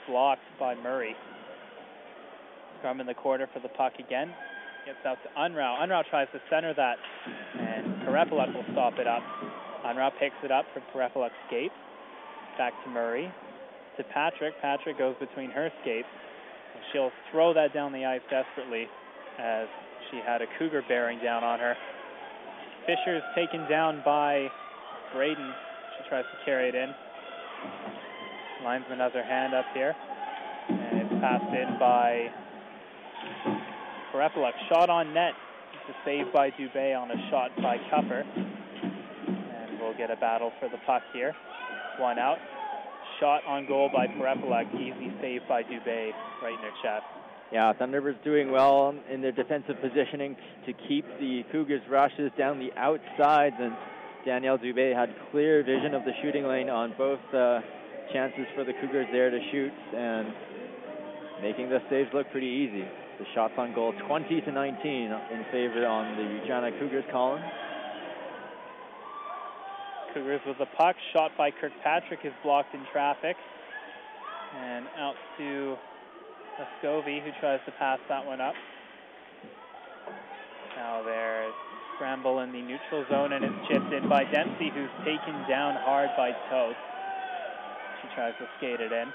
Blocked 0.08 0.42
by 0.60 0.74
Murray. 0.74 1.16
Scrum 2.80 3.00
in 3.00 3.06
the 3.06 3.14
corner 3.14 3.48
for 3.54 3.60
the 3.60 3.70
puck 3.70 3.94
again. 4.00 4.34
Gets 4.88 4.98
out 5.06 5.18
to 5.24 5.30
Unrau. 5.40 5.80
Unrau 5.80 6.04
tries 6.10 6.28
to 6.34 6.42
center 6.50 6.74
that, 6.74 6.98
and 7.58 8.02
Karepaluk 8.02 8.54
will 8.54 8.66
stop 8.74 8.98
it 8.98 9.08
up. 9.08 9.22
Unrau 9.86 10.12
picks 10.20 10.36
it 10.44 10.52
up 10.52 10.66
from 10.74 10.82
Karepaluk's 10.92 11.32
skates. 11.48 11.74
Back 12.58 12.74
to 12.84 12.90
Murray. 12.90 13.32
To 13.98 14.04
Patrick. 14.14 14.54
Patrick 14.62 14.98
goes 14.98 15.16
between 15.20 15.50
her 15.52 15.72
skates. 15.82 16.08
She'll 16.92 17.12
throw 17.32 17.54
that 17.54 17.74
down 17.74 17.92
the 17.92 18.06
ice 18.06 18.22
desperately 18.30 18.88
as 19.40 19.68
she 20.10 20.18
had 20.26 20.42
a 20.42 20.46
Cougar 20.60 20.84
bearing 20.88 21.20
down 21.20 21.44
on 21.44 21.60
her. 21.60 21.76
Fisher's 22.86 23.24
taken 23.36 23.68
down 23.70 24.02
by 24.06 24.48
Braden. 25.14 25.54
She 25.98 26.10
tries 26.10 26.26
to 26.26 26.46
carry 26.46 26.70
it 26.70 26.76
in. 26.76 26.94
Linesman 28.64 29.00
has 29.00 29.14
her 29.14 29.24
hand 29.24 29.54
up 29.54 29.66
here. 29.74 29.96
And 30.70 31.02
it's 31.02 31.22
passed 31.22 31.54
in 31.54 31.80
by 31.80 32.30
Karepaluk. 34.14 34.54
Shot 34.70 34.90
on 34.90 35.14
net. 35.14 35.34
It's 35.74 35.98
a 35.98 36.06
save 36.06 36.32
by 36.32 36.52
Dubé 36.52 36.96
on 37.00 37.12
a 37.12 37.30
shot 37.30 37.52
by 37.62 37.78
Cupper. 37.92 38.24
And 38.36 39.80
we'll 39.80 39.98
get 39.98 40.12
a 40.12 40.16
battle 40.16 40.52
for 40.60 40.70
the 40.70 40.78
puck 40.86 41.02
here. 41.14 41.34
One 41.98 42.18
out. 42.18 42.38
Shot 43.20 43.46
on 43.46 43.68
goal 43.68 43.90
by 43.94 44.08
Karepaluk. 44.08 44.74
Easy 44.76 45.14
save 45.22 45.42
by 45.48 45.64
Dubé 45.64 46.12
right 46.42 46.54
in 46.54 46.60
her 46.60 46.74
chest. 46.82 47.06
Yeah, 47.52 47.72
Thunderbirds 47.74 48.24
doing 48.24 48.52
well 48.52 48.96
in 49.12 49.22
their 49.22 49.32
defensive 49.32 49.76
positioning 49.80 50.36
to 50.66 50.74
keep 50.88 51.06
the 51.20 51.44
Cougars' 51.52 51.84
rushes 51.88 52.32
down 52.36 52.58
the 52.58 52.72
outsides, 52.76 53.56
and 53.60 53.74
Danielle 54.26 54.58
Dubé 54.58 54.96
had 54.96 55.14
clear 55.30 55.64
vision 55.64 55.94
of 55.94 56.04
the 56.04 56.14
shooting 56.24 56.48
lane 56.48 56.70
on 56.70 56.96
both 56.98 57.20
uh, 57.32 57.60
chances 58.12 58.48
for 58.56 58.64
the 58.64 58.74
Cougars 58.82 59.06
there 59.12 59.30
to 59.30 59.40
shoot, 59.52 59.72
and 59.96 60.34
making 61.44 61.70
the 61.70 61.80
saves 61.92 62.10
look 62.12 62.30
pretty 62.32 62.48
easy. 62.48 62.88
The 63.20 63.26
shots 63.36 63.54
on 63.60 63.76
goal, 63.76 63.94
20 64.08 64.42
to 64.42 64.52
19 64.52 64.84
in 64.90 65.46
favor 65.52 65.86
on 65.86 66.18
the 66.18 66.24
Regina 66.24 66.72
Cougars 66.80 67.06
column. 67.12 67.44
Cougars 70.14 70.42
with 70.46 70.58
the 70.60 70.68
puck. 70.78 70.96
Shot 71.12 71.32
by 71.38 71.50
Kirkpatrick 71.50 72.20
is 72.24 72.34
blocked 72.44 72.74
in 72.74 72.86
traffic. 72.92 73.36
And 74.56 74.86
out 74.98 75.16
to 75.38 75.76
Muscovy, 76.60 77.20
who 77.20 77.32
tries 77.40 77.60
to 77.66 77.72
pass 77.80 78.00
that 78.10 78.26
one 78.26 78.40
up. 78.40 78.54
Now 80.78 81.02
there's 81.04 81.54
scramble 81.96 82.40
in 82.40 82.52
the 82.52 82.62
neutral 82.62 83.06
zone, 83.10 83.34
and 83.34 83.44
it's 83.44 83.68
chipped 83.68 83.92
in 83.92 84.08
by 84.08 84.24
Dempsey, 84.26 84.70
who's 84.74 84.94
taken 85.00 85.34
down 85.50 85.76
hard 85.82 86.10
by 86.16 86.32
Toth. 86.50 86.76
She 88.02 88.08
tries 88.16 88.34
to 88.40 88.46
skate 88.58 88.80
it 88.80 88.92
in. 88.92 89.08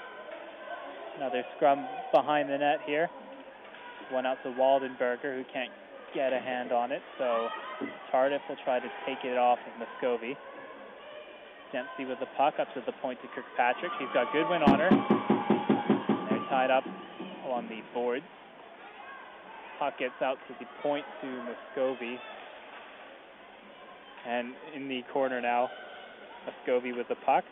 Another 1.17 1.43
scrum 1.55 1.85
behind 2.13 2.49
the 2.49 2.57
net 2.57 2.79
here. 2.85 3.09
One 4.11 4.25
out 4.25 4.37
to 4.43 4.49
Waldenberger, 4.49 5.35
who 5.37 5.43
can't 5.53 5.71
get 6.13 6.33
a 6.33 6.39
hand 6.39 6.71
on 6.71 6.91
it, 6.91 7.01
so 7.17 7.47
Tardif 8.11 8.39
will 8.49 8.57
try 8.65 8.79
to 8.79 8.87
take 9.05 9.23
it 9.23 9.37
off 9.37 9.59
of 9.59 9.79
Muscovy. 9.79 10.35
Dempsey 11.71 12.05
with 12.05 12.19
the 12.19 12.25
puck 12.37 12.55
up 12.59 12.73
to 12.73 12.81
the 12.85 12.91
point 13.01 13.19
to 13.21 13.27
Kirkpatrick. 13.29 13.91
She's 13.99 14.09
got 14.13 14.31
Goodwin 14.33 14.63
on 14.63 14.79
her. 14.79 14.89
They're 16.29 16.49
tied 16.49 16.71
up 16.71 16.83
on 17.47 17.67
the 17.69 17.81
boards. 17.93 18.25
Puck 19.77 19.97
gets 19.99 20.19
out 20.21 20.37
to 20.47 20.53
the 20.59 20.65
point 20.81 21.05
to 21.21 21.27
Muscovy. 21.27 22.17
And 24.27 24.53
in 24.75 24.89
the 24.89 25.01
corner 25.13 25.39
now, 25.41 25.69
Muscovy 26.45 26.91
with 26.91 27.07
the 27.07 27.15
puck. 27.25 27.43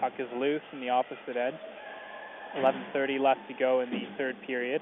Puck 0.00 0.12
is 0.18 0.26
loose 0.36 0.62
in 0.72 0.80
the 0.80 0.88
opposite 0.88 1.36
end. 1.36 1.56
11.30 2.56 3.20
left 3.20 3.40
to 3.48 3.54
go 3.58 3.80
in 3.80 3.90
the 3.90 4.02
third 4.16 4.36
period. 4.46 4.80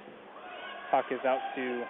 Puck 0.90 1.06
is 1.10 1.20
out 1.26 1.40
to 1.56 1.84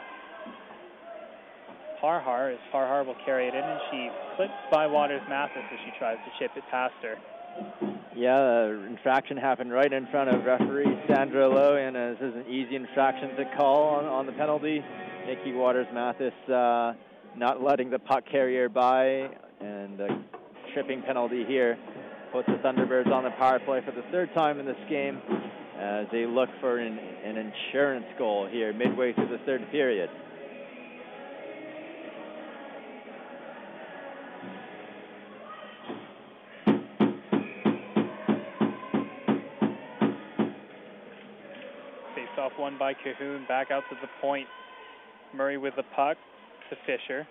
Parhar 2.03 2.53
as 2.53 2.59
Parhar 2.73 3.07
will 3.07 3.17
carry 3.25 3.47
it 3.47 3.55
in 3.55 3.63
and 3.63 3.81
she 3.91 4.11
clips 4.37 4.59
by 4.73 4.87
Waters 4.87 5.23
Mathis 5.29 5.63
as 5.73 5.79
she 5.85 5.93
tries 5.99 6.19
to 6.19 6.31
chip 6.39 6.51
it 6.57 6.65
past 6.71 6.95
her. 7.03 7.17
Yeah, 8.17 8.39
uh, 8.39 8.87
infraction 8.89 9.37
happened 9.37 9.73
right 9.73 9.93
in 9.93 10.07
front 10.09 10.31
of 10.31 10.45
referee 10.45 10.99
Sandra 11.09 11.49
Lowe, 11.49 11.77
and 11.77 11.95
this 11.95 12.19
is 12.21 12.35
an 12.35 12.47
easy 12.51 12.77
infraction 12.77 13.37
to 13.37 13.45
call 13.57 13.89
on, 13.89 14.05
on 14.07 14.27
the 14.27 14.33
penalty. 14.33 14.83
Nikki 15.27 15.53
Waters 15.53 15.87
Mathis 15.95 16.33
uh, 16.49 16.95
not 17.37 17.63
letting 17.63 17.91
the 17.91 17.99
puck 17.99 18.25
carrier 18.31 18.69
by, 18.69 19.29
and 19.61 20.01
a 20.01 20.09
tripping 20.75 21.03
penalty 21.03 21.45
here 21.47 21.79
puts 22.33 22.49
the 22.49 22.55
Thunderbirds 22.55 23.13
on 23.13 23.25
the 23.25 23.31
power 23.31 23.61
play 23.61 23.81
for 23.85 23.93
the 23.93 24.03
third 24.11 24.33
time 24.35 24.59
in 24.59 24.67
this 24.67 24.77
game 24.89 25.21
as 25.79 26.07
they 26.11 26.27
look 26.27 26.49
for 26.61 26.79
an, 26.79 26.99
an 26.99 27.37
insurance 27.37 28.07
goal 28.19 28.49
here 28.51 28.73
midway 28.73 29.13
through 29.13 29.29
the 29.29 29.43
third 29.45 29.63
period. 29.71 30.11
One 42.63 42.79
by 42.79 42.95
Cahoon, 42.95 43.49
back 43.49 43.73
out 43.73 43.83
to 43.91 43.97
the 44.01 44.07
point. 44.21 44.47
Murray 45.35 45.59
with 45.59 45.75
the 45.75 45.83
puck 45.97 46.17
to 46.71 46.77
Fisher. 46.87 47.27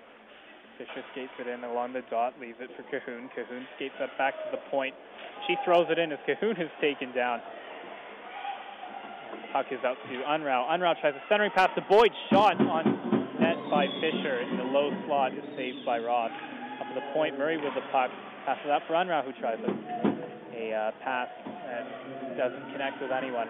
Fisher 0.77 1.03
skates 1.13 1.31
it 1.39 1.47
in 1.47 1.63
along 1.63 1.93
the 1.93 2.03
dot, 2.11 2.33
leaves 2.41 2.59
it 2.59 2.69
for 2.75 2.83
Cahoon. 2.91 3.31
Cahoon 3.31 3.63
skates 3.77 3.95
up 4.03 4.09
back 4.17 4.33
to 4.33 4.51
the 4.51 4.59
point. 4.69 4.93
She 5.47 5.55
throws 5.63 5.87
it 5.89 5.97
in 5.97 6.11
as 6.11 6.19
Cahoon 6.27 6.59
is 6.59 6.67
taken 6.81 7.15
down. 7.15 7.39
Puck 9.53 9.67
is 9.71 9.79
out 9.85 9.95
to 10.03 10.15
Unrau. 10.27 10.67
Unrau 10.67 10.99
tries 10.99 11.15
a 11.15 11.23
centering 11.29 11.51
pass 11.55 11.69
to 11.75 11.81
Boyd. 11.87 12.11
Shot 12.29 12.59
on 12.59 12.83
net 13.39 13.55
by 13.71 13.87
Fisher 14.03 14.43
in 14.43 14.57
the 14.57 14.67
low 14.67 14.91
slot 15.07 15.31
is 15.31 15.47
saved 15.55 15.85
by 15.85 15.97
Ross. 15.97 16.31
Up 16.81 16.87
to 16.91 16.95
the 16.99 17.07
point, 17.13 17.39
Murray 17.39 17.55
with 17.55 17.73
the 17.73 17.87
puck. 17.93 18.11
Passes 18.45 18.67
out 18.67 18.81
for 18.85 18.99
Unrau 18.99 19.23
who 19.23 19.31
tries 19.39 19.59
a, 19.63 19.71
a 20.59 20.75
uh, 20.75 20.91
pass 21.01 21.29
that 21.71 21.87
doesn't 22.35 22.71
connect 22.73 23.01
with 23.01 23.11
anyone. 23.11 23.47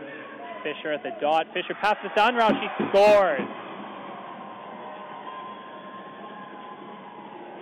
Fisher 0.63 0.93
at 0.93 1.03
the 1.03 1.11
dot. 1.19 1.47
Fisher 1.53 1.75
passes 1.81 2.11
to 2.15 2.21
Unrau. 2.21 2.49
She 2.49 2.67
scores. 2.89 3.41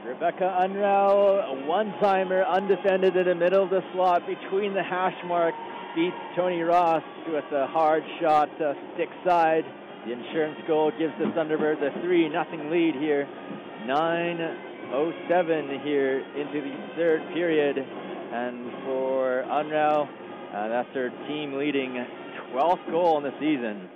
Rebecca 0.06 0.58
Unrau, 0.62 1.44
a 1.46 1.68
one-timer, 1.68 2.44
undefended 2.44 3.16
in 3.16 3.26
the 3.26 3.36
middle 3.36 3.64
of 3.64 3.70
the 3.70 3.84
slot 3.94 4.26
between 4.26 4.74
the 4.74 4.82
hash 4.82 5.16
mark, 5.26 5.54
beats 5.96 6.16
Tony 6.36 6.62
Ross 6.62 7.04
with 7.28 7.46
a 7.52 7.68
hard 7.68 8.04
shot 8.20 8.50
uh, 8.60 8.74
stick 8.94 9.10
side. 9.24 9.64
The 10.06 10.14
insurance 10.14 10.60
goal 10.68 10.92
gives 10.98 11.14
the 11.20 11.26
Thunderbirds 11.26 11.82
a 11.86 11.92
3 12.02 12.30
nothing 12.30 12.72
lead 12.72 12.96
here. 12.96 13.28
9.07 13.86 15.84
here 15.84 16.26
into 16.36 16.62
the 16.62 16.76
third 16.96 17.22
period. 17.34 17.78
And 17.78 18.72
for 18.86 19.44
Unrau, 19.48 20.08
uh, 20.54 20.68
that's 20.70 20.94
their 20.94 21.12
team 21.28 21.54
leading 21.54 21.98
12th 22.54 22.92
goal 22.92 23.18
in 23.18 23.24
the 23.24 23.34
season. 23.40 23.90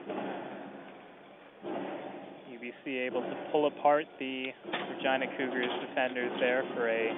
UBC 2.51 3.05
able 3.05 3.21
to 3.21 3.35
pull 3.51 3.67
apart 3.67 4.05
the 4.19 4.47
Regina 4.95 5.25
Cougars 5.37 5.69
defenders 5.87 6.31
there 6.39 6.63
for 6.75 6.87
a 6.87 7.09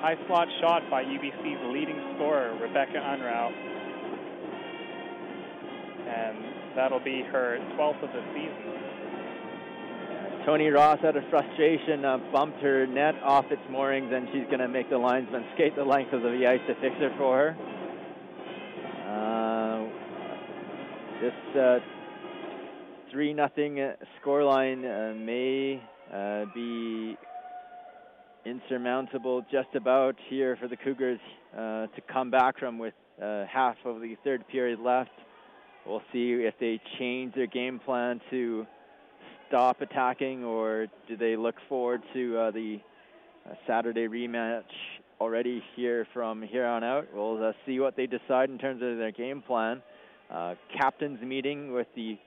high 0.00 0.16
slot 0.26 0.48
shot 0.60 0.82
by 0.90 1.04
UBC's 1.04 1.72
leading 1.72 1.98
scorer, 2.14 2.56
Rebecca 2.60 2.98
Unrau. 2.98 3.52
And 6.08 6.76
that'll 6.76 7.04
be 7.04 7.22
her 7.22 7.58
12th 7.76 8.02
of 8.02 8.12
the 8.12 8.22
season. 8.34 8.78
Tony 10.48 10.68
Ross, 10.68 10.98
out 11.04 11.14
of 11.14 11.24
frustration, 11.28 12.06
uh, 12.06 12.16
bumped 12.32 12.58
her 12.62 12.86
net 12.86 13.14
off 13.22 13.44
its 13.50 13.60
moorings, 13.70 14.10
and 14.14 14.26
she's 14.32 14.46
going 14.46 14.60
to 14.60 14.68
make 14.68 14.88
the 14.88 14.96
linesman 14.96 15.44
skate 15.54 15.76
the 15.76 15.84
length 15.84 16.14
of 16.14 16.22
the 16.22 16.46
ice 16.46 16.60
to 16.66 16.74
fix 16.80 16.96
it 17.00 17.12
for 17.18 17.36
her. 17.36 17.56
Uh, 19.04 19.47
this 21.20 21.32
uh, 21.56 21.78
3 23.10 23.34
nothing 23.34 23.92
scoreline 24.22 24.84
uh, 24.84 25.14
may 25.14 25.82
uh, 26.14 26.44
be 26.54 27.16
insurmountable 28.44 29.44
just 29.50 29.74
about 29.74 30.14
here 30.28 30.56
for 30.60 30.68
the 30.68 30.76
Cougars 30.76 31.18
uh, 31.54 31.86
to 31.86 32.00
come 32.12 32.30
back 32.30 32.58
from 32.58 32.78
with 32.78 32.94
uh, 33.22 33.44
half 33.46 33.76
of 33.84 34.00
the 34.00 34.16
third 34.22 34.46
period 34.48 34.78
left. 34.78 35.10
We'll 35.86 36.02
see 36.12 36.32
if 36.32 36.54
they 36.60 36.80
change 36.98 37.34
their 37.34 37.46
game 37.46 37.80
plan 37.84 38.20
to 38.30 38.66
stop 39.48 39.80
attacking 39.80 40.44
or 40.44 40.86
do 41.08 41.16
they 41.16 41.36
look 41.36 41.56
forward 41.68 42.02
to 42.14 42.38
uh, 42.38 42.50
the 42.52 42.78
uh, 43.44 43.54
Saturday 43.66 44.06
rematch 44.06 44.62
already 45.20 45.62
here 45.74 46.06
from 46.14 46.42
here 46.42 46.66
on 46.66 46.84
out. 46.84 47.08
We'll 47.12 47.42
uh, 47.42 47.52
see 47.66 47.80
what 47.80 47.96
they 47.96 48.06
decide 48.06 48.50
in 48.50 48.58
terms 48.58 48.82
of 48.82 48.98
their 48.98 49.10
game 49.10 49.42
plan. 49.42 49.82
Uh, 50.30 50.54
captain's 50.76 51.22
meeting 51.22 51.72
with 51.72 51.86
the 51.96 52.18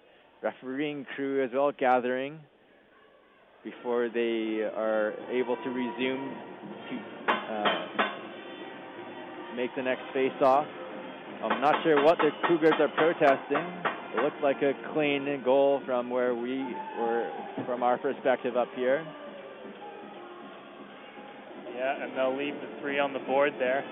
refereeing 0.41 1.06
crew 1.15 1.44
as 1.44 1.52
well 1.53 1.72
gathering 1.72 2.40
before 3.64 4.10
they 4.10 4.61
are 4.76 5.14
able 5.32 5.56
to 5.57 5.69
resume 5.69 6.34
to 6.90 7.32
uh, 7.32 7.88
make 9.56 9.69
the 9.76 9.84
next 9.84 10.02
face-off. 10.14 10.65
I'm 11.44 11.61
not 11.61 11.76
sure 11.84 12.03
what 12.03 12.18
the 12.18 12.32
Cougars 12.48 12.73
are 12.80 12.90
protesting. 12.90 13.65
It 14.18 14.23
looks 14.23 14.38
like 14.41 14.64
a 14.64 14.73
clean 14.94 15.41
goal 15.45 15.82
from 15.86 16.10
where 16.10 16.34
we 16.34 16.64
were, 16.99 17.30
from 17.68 17.84
our 17.84 17.99
perspective 17.99 18.57
up 18.57 18.68
here. 18.76 19.06
Yeah, 21.76 22.03
and 22.03 22.18
they'll 22.18 22.36
leave 22.36 22.56
the 22.56 22.82
three 22.82 22.98
on 22.98 23.14
the 23.14 23.19
board 23.19 23.53
there 23.60 23.86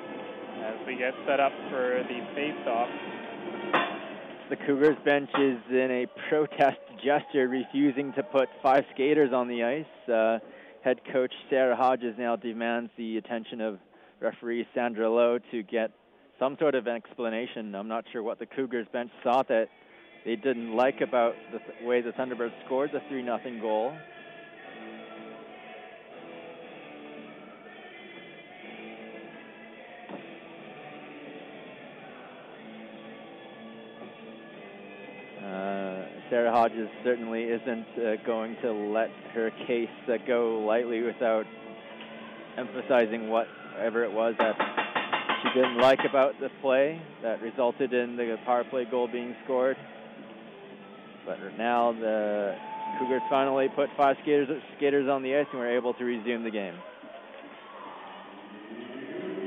as 0.66 0.88
we 0.88 0.98
get 0.98 1.14
set 1.28 1.40
up 1.40 1.54
for 1.70 2.04
the 2.10 2.20
face-off. 2.34 2.90
The 4.50 4.56
Cougars 4.66 4.98
bench 5.06 5.30
is 5.38 5.60
in 5.70 5.92
a 5.92 6.08
protest 6.28 6.80
gesture, 7.06 7.48
refusing 7.48 8.12
to 8.14 8.24
put 8.24 8.50
five 8.64 8.84
skaters 8.96 9.32
on 9.32 9.48
the 9.48 9.64
ice. 9.64 10.10
Uh, 10.12 10.40
head 10.84 11.00
coach 11.14 11.32
Sarah 11.52 11.76
Hodges 11.76 12.16
now 12.18 12.36
demands 12.36 12.90
the 12.98 13.18
attention 13.18 13.62
of 13.62 13.78
referee 14.20 14.68
Sandra 14.74 15.08
Lowe 15.08 15.38
to 15.52 15.62
get 15.62 15.92
some 16.40 16.58
sort 16.60 16.74
of 16.74 16.88
explanation. 16.88 17.76
I'm 17.76 17.88
not 17.88 18.06
sure 18.12 18.24
what 18.24 18.40
the 18.40 18.48
Cougars 18.48 18.88
bench 18.92 19.12
thought 19.24 19.48
that 19.50 19.68
they 20.26 20.36
didn't 20.36 20.76
like 20.76 21.02
about 21.02 21.36
the 21.52 21.60
th- 21.60 21.84
way 21.84 22.02
the 22.02 22.12
Thunderbirds 22.14 22.54
scored 22.66 22.90
the 22.92 23.02
3 23.08 23.22
nothing 23.22 23.60
goal. 23.60 23.94
Sarah 36.40 36.54
Hodges 36.54 36.88
certainly 37.04 37.44
isn't 37.44 37.86
uh, 37.98 38.16
going 38.26 38.56
to 38.62 38.72
let 38.72 39.10
her 39.34 39.52
case 39.68 39.90
uh, 40.08 40.16
go 40.26 40.64
lightly 40.66 41.02
without 41.02 41.46
emphasizing 42.58 43.28
whatever 43.28 44.06
it 44.06 44.12
was 44.14 44.36
that 44.40 44.56
she 45.42 45.60
didn't 45.60 45.80
like 45.80 46.00
about 46.10 46.40
the 46.40 46.48
play 46.62 47.02
that 47.24 47.42
resulted 47.42 47.92
in 47.92 48.16
the 48.16 48.38
power 48.46 48.64
play 48.64 48.86
goal 48.86 49.10
being 49.10 49.36
scored. 49.44 49.76
But 51.26 51.40
now 51.58 51.92
the 51.92 52.56
Cougars 53.00 53.22
finally 53.30 53.68
put 53.76 53.90
five 53.98 54.16
skaters, 54.22 54.48
skaters 54.78 55.10
on 55.10 55.22
the 55.22 55.36
ice 55.36 55.48
and 55.52 55.60
were 55.60 55.76
able 55.76 55.94
to 55.96 56.06
resume 56.06 56.46
the 56.46 56.52
game. 56.52 56.76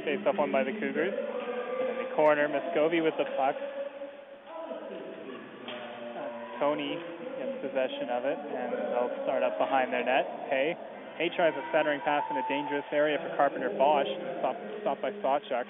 Face 0.04 0.20
off 0.26 0.36
one 0.36 0.52
by 0.52 0.62
the 0.62 0.72
Cougars. 0.72 1.14
In 1.14 2.04
the 2.04 2.14
corner, 2.14 2.50
Muscovy 2.50 3.00
with 3.00 3.14
the 3.16 3.24
puck. 3.38 3.56
Tony 6.62 6.94
gets 6.94 7.58
possession 7.58 8.06
of 8.14 8.22
it, 8.22 8.38
and 8.38 8.70
they'll 8.94 9.10
start 9.26 9.42
up 9.42 9.58
behind 9.58 9.92
their 9.92 10.06
net. 10.06 10.46
Hay. 10.46 10.78
Hay 11.18 11.28
tries 11.34 11.50
a 11.58 11.64
centering 11.74 11.98
pass 12.06 12.22
in 12.30 12.38
a 12.38 12.46
dangerous 12.46 12.86
area 12.94 13.18
for 13.18 13.34
Carpenter 13.34 13.74
Bosch. 13.74 14.06
Stopped, 14.38 14.62
stopped 14.80 15.02
by 15.02 15.10
Sawchuk. 15.26 15.66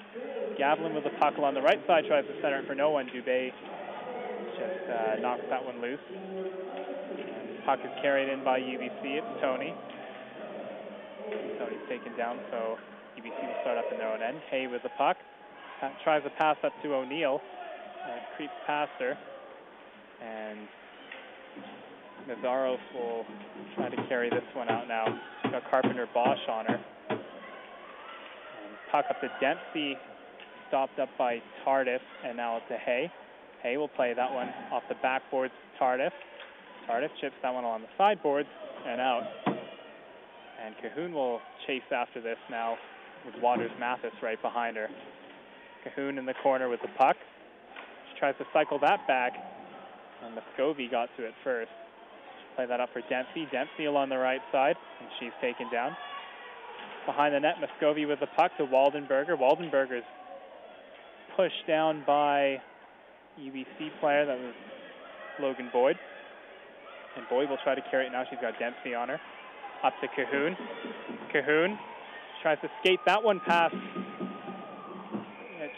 Gavlin 0.53 0.93
with 0.93 1.03
the 1.03 1.17
puck 1.17 1.33
on 1.41 1.57
the 1.57 1.65
right 1.65 1.81
side 1.87 2.05
tries 2.05 2.23
to 2.29 2.35
center 2.45 2.61
for 2.67 2.75
no 2.75 2.91
one. 2.91 3.09
Dubé 3.09 3.49
just 4.53 4.85
uh, 4.85 5.17
knocks 5.17 5.41
that 5.49 5.65
one 5.65 5.81
loose. 5.81 6.05
Puck 7.65 7.79
is 7.81 7.91
carried 8.05 8.29
in 8.29 8.43
by 8.45 8.59
UBC. 8.59 9.17
It's 9.17 9.41
Tony. 9.41 9.73
Tony's 11.57 11.89
taken 11.89 12.15
down, 12.15 12.37
so 12.51 12.77
UBC 13.17 13.33
will 13.41 13.61
start 13.65 13.79
up 13.79 13.89
in 13.91 13.97
their 13.97 14.13
own 14.13 14.21
end. 14.21 14.37
Hay 14.51 14.67
with 14.67 14.83
the 14.83 14.93
puck. 14.95 15.17
Uh, 15.81 15.89
tries 16.03 16.21
a 16.23 16.29
pass 16.39 16.57
up 16.63 16.73
to 16.83 16.93
O'Neill. 16.93 17.41
Uh, 17.41 18.37
creeps 18.37 18.53
past 18.67 18.91
her. 18.99 19.17
And 20.21 20.69
Nazaros 22.27 22.79
will 22.93 23.25
try 23.75 23.89
to 23.89 24.07
carry 24.07 24.29
this 24.29 24.43
one 24.53 24.69
out 24.69 24.87
now. 24.87 25.05
Got 25.51 25.69
Carpenter 25.69 26.07
Bosch 26.13 26.39
on 26.49 26.65
her. 26.65 26.79
And 27.09 27.19
puck 28.91 29.05
up 29.09 29.19
to 29.21 29.29
Dempsey. 29.41 29.97
Stopped 30.69 30.97
up 30.97 31.09
by 31.19 31.39
Tardif, 31.63 31.99
and 32.25 32.35
now 32.35 32.59
to 32.67 32.77
Hay. 32.77 33.11
Hay 33.61 33.77
will 33.77 33.89
play 33.89 34.13
that 34.15 34.33
one 34.33 34.49
off 34.71 34.83
the 34.89 34.95
backboards 34.95 35.51
to 35.51 35.83
Tardif. 35.83 36.11
Tardif 36.89 37.09
chips 37.21 37.35
that 37.43 37.53
one 37.53 37.63
along 37.63 37.81
the 37.81 37.87
sideboards 37.97 38.49
and 38.87 38.99
out. 38.99 39.23
And 40.65 40.75
Cahoon 40.81 41.13
will 41.13 41.39
chase 41.67 41.83
after 41.91 42.21
this 42.21 42.37
now 42.49 42.77
with 43.25 43.35
Waters 43.41 43.71
Mathis 43.79 44.13
right 44.21 44.41
behind 44.41 44.77
her. 44.77 44.87
Cahoon 45.85 46.17
in 46.17 46.25
the 46.25 46.33
corner 46.41 46.69
with 46.69 46.81
the 46.81 46.89
puck. 46.97 47.17
She 48.11 48.19
tries 48.19 48.35
to 48.37 48.45
cycle 48.51 48.79
that 48.79 49.05
back, 49.07 49.33
and 50.25 50.35
Muscovy 50.35 50.87
got 50.89 51.09
to 51.17 51.25
it 51.25 51.33
first. 51.43 51.71
Play 52.55 52.65
that 52.67 52.79
up 52.79 52.89
for 52.93 53.01
Dempsey. 53.09 53.47
Dempsey 53.51 53.85
along 53.85 54.09
the 54.09 54.17
right 54.17 54.41
side, 54.51 54.75
and 54.99 55.09
she's 55.19 55.31
taken 55.41 55.69
down. 55.71 55.95
Behind 57.05 57.33
the 57.33 57.39
net, 57.39 57.55
Muscovy 57.59 58.05
with 58.05 58.19
the 58.19 58.27
puck 58.27 58.51
to 58.57 58.65
Waldenberger. 58.65 59.37
Waldenberger's 59.37 60.05
pushed 61.35 61.65
down 61.67 62.03
by 62.05 62.61
UBC 63.39 63.89
player, 63.99 64.25
that 64.25 64.37
was 64.37 64.53
Logan 65.39 65.69
Boyd. 65.73 65.97
And 67.17 67.27
Boyd 67.29 67.49
will 67.49 67.57
try 67.63 67.75
to 67.75 67.81
carry 67.91 68.05
it 68.07 68.11
now. 68.11 68.23
She's 68.29 68.39
got 68.39 68.57
Dempsey 68.59 68.93
on 68.95 69.09
her. 69.09 69.19
Up 69.83 69.93
to 70.01 70.07
Cahoon. 70.07 70.55
Cahoon 71.33 71.77
tries 72.41 72.59
to 72.61 72.69
skate 72.81 72.99
that 73.05 73.23
one 73.23 73.39
past. 73.45 73.75
uh, 73.75 73.79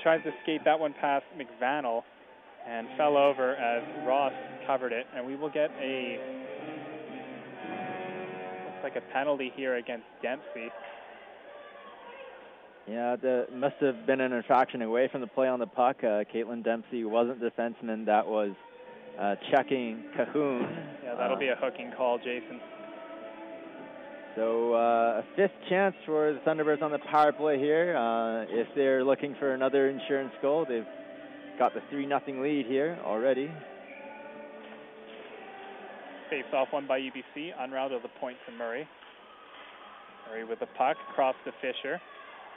Tries 0.04 0.24
to 0.24 0.32
skate 0.44 0.64
that 0.66 0.80
one 0.80 0.94
past 1.00 1.26
McVannell 1.38 2.04
and 2.68 2.88
fell 2.98 3.18
over 3.18 3.56
as 3.56 3.84
Ross 4.06 4.34
covered 4.66 4.92
it. 4.94 5.06
And 5.16 5.26
we 5.26 5.36
will 5.36 5.50
get 5.50 5.72
a 5.82 6.20
looks 8.66 8.84
like 8.84 8.96
a 8.96 9.14
penalty 9.14 9.52
here 9.56 9.76
against 9.76 10.06
Dempsey. 10.22 10.72
Yeah, 12.88 13.16
that 13.16 13.48
must 13.52 13.76
have 13.82 14.06
been 14.06 14.22
an 14.22 14.32
infraction 14.32 14.82
away 14.84 15.08
from 15.12 15.22
the 15.22 15.28
play 15.28 15.48
on 15.48 15.60
the 15.60 15.66
puck. 15.66 15.98
Uh, 16.04 16.24
Caitlin 16.34 16.64
Dempsey 16.64 17.04
wasn't 17.04 17.40
the 17.40 17.50
defenseman 17.50 18.06
that 18.06 18.28
was 18.28 18.52
uh, 19.20 19.36
checking 19.52 20.04
Cahoon. 20.16 20.68
Yeah, 21.04 21.16
that'll 21.16 21.36
Uh, 21.36 21.40
be 21.40 21.48
a 21.48 21.56
hooking 21.56 21.92
call, 21.98 22.20
Jason. 22.20 22.60
So 24.36 24.74
uh, 24.76 25.22
a 25.22 25.24
fifth 25.36 25.54
chance 25.70 25.96
for 26.06 26.34
the 26.34 26.40
Thunderbirds 26.40 26.82
on 26.84 26.92
the 26.92 27.00
power 27.00 27.32
play 27.32 27.58
here. 27.58 27.96
Uh, 27.96 28.44
if 28.50 28.68
they're 28.76 29.04
looking 29.04 29.34
for 29.40 29.54
another 29.54 29.90
insurance 29.90 30.34
goal, 30.42 30.66
they've 30.68 30.86
got 31.58 31.74
the 31.74 31.82
three 31.90 32.06
nothing 32.06 32.42
lead 32.42 32.66
here 32.66 32.98
already. 33.04 33.52
Face 36.30 36.44
off 36.54 36.70
one 36.72 36.88
by 36.88 37.00
UBC. 37.00 37.52
Unroute 37.60 37.96
of 37.96 38.02
the 38.02 38.10
point 38.20 38.38
to 38.46 38.52
Murray. 38.52 38.88
Murray 40.30 40.44
with 40.44 40.60
the 40.60 40.68
puck 40.78 40.98
across 41.12 41.36
to 41.46 41.52
Fisher. 41.62 42.02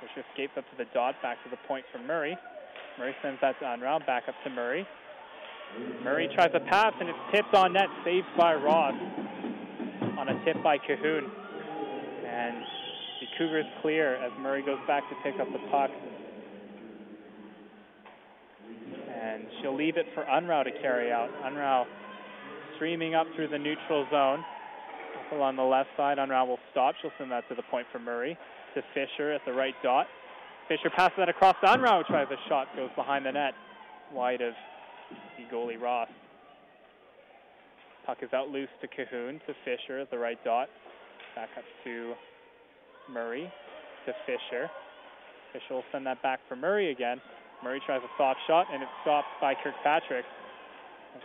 Fisher 0.00 0.26
escapes 0.30 0.52
up 0.56 0.64
to 0.70 0.76
the 0.76 0.86
dot, 0.94 1.14
back 1.22 1.42
to 1.44 1.50
the 1.50 1.58
point 1.68 1.84
for 1.92 1.98
Murray. 1.98 2.36
Murray 2.98 3.14
sends 3.22 3.40
that 3.40 3.58
to 3.60 3.64
Unrau, 3.64 4.04
back 4.06 4.24
up 4.28 4.34
to 4.44 4.50
Murray. 4.50 4.86
Murray 6.02 6.28
tries 6.34 6.50
a 6.54 6.60
pass 6.60 6.94
and 6.98 7.08
it's 7.08 7.18
tipped 7.32 7.54
on 7.54 7.74
net, 7.74 7.88
saved 8.04 8.26
by 8.36 8.54
Ross 8.54 8.94
on 10.18 10.28
a 10.28 10.44
tip 10.44 10.62
by 10.62 10.78
Cahoon. 10.78 11.28
And 12.26 12.56
the 13.20 13.26
Cougars 13.36 13.66
clear 13.82 14.16
as 14.16 14.32
Murray 14.40 14.62
goes 14.62 14.78
back 14.86 15.02
to 15.10 15.14
pick 15.22 15.38
up 15.40 15.48
the 15.52 15.60
puck. 15.70 15.90
And 19.38 19.46
she'll 19.60 19.76
leave 19.76 19.96
it 19.96 20.06
for 20.14 20.24
Unrau 20.24 20.64
to 20.64 20.72
carry 20.82 21.12
out. 21.12 21.30
Unrau 21.44 21.86
streaming 22.76 23.14
up 23.14 23.26
through 23.36 23.48
the 23.48 23.58
neutral 23.58 24.06
zone. 24.10 24.40
Up 24.40 25.32
along 25.32 25.56
the 25.56 25.62
left 25.62 25.90
side, 25.96 26.18
Unrau 26.18 26.46
will 26.46 26.58
stop. 26.72 26.94
She'll 27.00 27.12
send 27.18 27.30
that 27.30 27.48
to 27.48 27.54
the 27.54 27.62
point 27.70 27.86
for 27.92 27.98
Murray. 27.98 28.36
To 28.74 28.82
Fisher 28.94 29.32
at 29.32 29.40
the 29.46 29.52
right 29.52 29.74
dot. 29.82 30.06
Fisher 30.68 30.90
passes 30.90 31.16
that 31.18 31.28
across 31.28 31.54
to 31.62 31.66
Unrau, 31.68 32.06
tries 32.06 32.26
a 32.30 32.48
shot, 32.48 32.66
goes 32.76 32.90
behind 32.96 33.24
the 33.24 33.32
net. 33.32 33.54
Wide 34.12 34.40
of 34.40 34.54
the 35.38 35.54
goalie 35.54 35.80
Ross. 35.80 36.08
Puck 38.06 38.18
is 38.22 38.32
out 38.32 38.48
loose 38.48 38.68
to 38.80 38.88
Cahoon, 38.88 39.40
to 39.46 39.54
Fisher 39.64 39.98
at 39.98 40.10
the 40.10 40.18
right 40.18 40.42
dot. 40.44 40.68
Back 41.34 41.50
up 41.56 41.64
to 41.84 42.14
Murray, 43.10 43.52
to 44.06 44.12
Fisher. 44.26 44.70
Fisher 45.52 45.74
will 45.74 45.84
send 45.92 46.06
that 46.06 46.22
back 46.22 46.40
for 46.48 46.56
Murray 46.56 46.90
again. 46.90 47.20
Murray 47.62 47.80
tries 47.84 48.02
a 48.02 48.12
soft 48.16 48.40
shot, 48.46 48.66
and 48.72 48.82
it's 48.82 48.92
stopped 49.02 49.28
by 49.40 49.54
Kirkpatrick. 49.54 50.24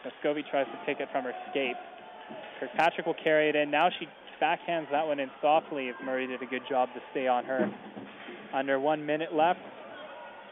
Muscovy 0.04 0.44
tries 0.50 0.66
to 0.68 0.80
take 0.86 1.00
it 1.00 1.10
from 1.12 1.24
her 1.24 1.34
skate. 1.52 1.76
Kirkpatrick 2.60 3.06
will 3.06 3.16
carry 3.24 3.50
it 3.50 3.56
in. 3.56 3.70
Now 3.70 3.90
she 4.00 4.08
backhands 4.42 4.90
that 4.92 5.06
one 5.06 5.20
in 5.20 5.30
softly 5.42 5.90
as 5.90 5.96
Murray 6.04 6.28
did 6.28 6.42
a 6.42 6.46
good 6.46 6.64
job 6.68 6.90
to 6.96 7.02
stay 7.12 7.28
on 7.28 7.46
her. 7.46 7.72
Under 8.54 8.80
one 8.80 9.06
minute 9.06 9.34
left 9.34 9.60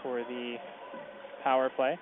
for 0.04 0.20
the 0.20 0.56
power 1.44 1.70
play. 1.76 1.98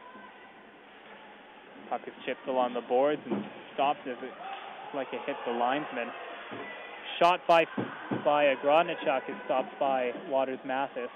Puck 1.89 2.01
is 2.06 2.14
chipped 2.26 2.47
along 2.47 2.73
the 2.73 2.81
boards 2.81 3.22
and 3.30 3.43
stopped 3.73 4.01
as 4.07 4.18
it 4.22 4.31
like 4.95 5.07
it 5.14 5.22
hit 5.26 5.35
the 5.45 5.51
linesman. 5.51 6.07
Shot 7.19 7.39
by 7.47 7.65
by 8.23 8.53
Grodnichuk 8.64 9.30
is 9.30 9.35
stopped 9.45 9.80
by 9.80 10.11
Waters 10.30 10.60
Mathis. 10.65 11.10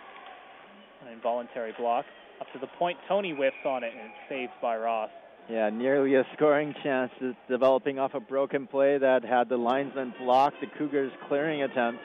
An 1.05 1.13
involuntary 1.13 1.73
block. 1.77 2.05
Up 2.43 2.51
to 2.51 2.59
the 2.59 2.67
point, 2.77 2.97
Tony 3.07 3.31
whiffs 3.31 3.55
on 3.65 3.85
it 3.85 3.93
and 3.93 4.01
it's 4.09 4.27
saved 4.27 4.51
by 4.61 4.75
Ross. 4.75 5.09
Yeah, 5.49 5.69
nearly 5.69 6.15
a 6.15 6.25
scoring 6.35 6.75
chance. 6.83 7.09
Developing 7.47 7.99
off 7.99 8.15
a 8.15 8.19
broken 8.19 8.67
play 8.67 8.97
that 8.97 9.23
had 9.23 9.47
the 9.47 9.55
linesman 9.55 10.13
block 10.19 10.53
the 10.59 10.67
Cougars' 10.77 11.13
clearing 11.29 11.63
attempt. 11.63 12.01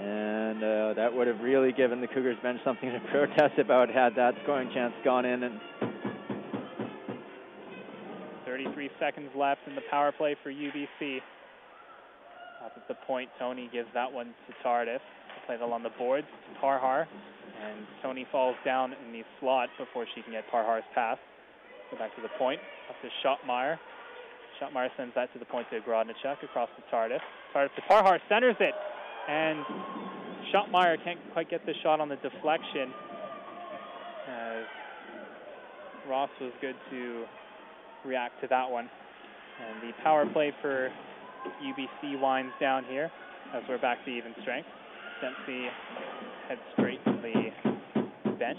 And 0.00 0.58
uh, 0.58 0.94
that 0.94 1.14
would 1.14 1.28
have 1.28 1.38
really 1.38 1.70
given 1.70 2.00
the 2.00 2.08
Cougars 2.08 2.36
bench 2.42 2.58
something 2.64 2.90
to 2.90 2.98
protest 3.12 3.60
about 3.60 3.90
had 3.90 4.16
that 4.16 4.34
scoring 4.42 4.70
chance 4.74 4.92
gone 5.04 5.24
in. 5.24 5.44
And 5.44 5.60
33 8.44 8.90
seconds 8.98 9.30
left 9.36 9.60
in 9.68 9.76
the 9.76 9.82
power 9.88 10.10
play 10.10 10.34
for 10.42 10.50
UBC. 10.50 11.18
Up 12.64 12.72
at 12.74 12.88
the 12.88 12.94
point, 13.06 13.30
Tony 13.38 13.70
gives 13.72 13.88
that 13.94 14.12
one 14.12 14.34
to 14.48 14.68
Tardif. 14.68 14.98
They 14.98 15.46
play 15.46 15.54
it 15.54 15.60
along 15.60 15.84
the 15.84 15.90
boards 15.96 16.26
to 16.26 16.60
Parhar. 16.60 17.06
And 17.62 17.86
Tony 18.02 18.26
falls 18.30 18.56
down 18.64 18.92
in 18.92 19.12
the 19.12 19.22
slot 19.40 19.68
before 19.78 20.06
she 20.14 20.22
can 20.22 20.32
get 20.32 20.44
Parhar's 20.50 20.84
pass. 20.94 21.18
Go 21.90 21.98
back 21.98 22.14
to 22.16 22.22
the 22.22 22.28
point, 22.38 22.60
up 22.90 22.96
to 23.02 23.08
Schottmeyer. 23.22 23.78
Schottmeyer 24.60 24.88
sends 24.96 25.14
that 25.14 25.32
to 25.32 25.38
the 25.38 25.44
point 25.44 25.68
to 25.70 25.80
Grodnichuk 25.80 26.42
across 26.42 26.68
to 26.76 26.94
Tardif. 26.94 27.20
Tardif 27.54 27.74
to 27.76 27.82
Parhar, 27.82 28.18
centers 28.28 28.56
it. 28.60 28.74
And 29.28 29.64
Schottmeyer 30.52 31.02
can't 31.04 31.18
quite 31.32 31.50
get 31.50 31.64
the 31.66 31.74
shot 31.82 32.00
on 32.00 32.08
the 32.08 32.16
deflection. 32.16 32.92
Ross 36.08 36.30
was 36.40 36.52
good 36.60 36.76
to 36.90 37.24
react 38.04 38.40
to 38.40 38.46
that 38.48 38.70
one. 38.70 38.88
And 39.60 39.82
the 39.82 39.92
power 40.02 40.24
play 40.26 40.52
for 40.62 40.90
UBC 41.62 42.20
winds 42.20 42.52
down 42.60 42.84
here 42.84 43.10
as 43.54 43.62
we're 43.68 43.78
back 43.78 44.04
to 44.04 44.10
even 44.10 44.32
strength. 44.42 44.68
Dempsey 45.20 45.66
heads 46.48 46.60
straight 46.74 47.00
the 47.32 48.30
bench, 48.32 48.58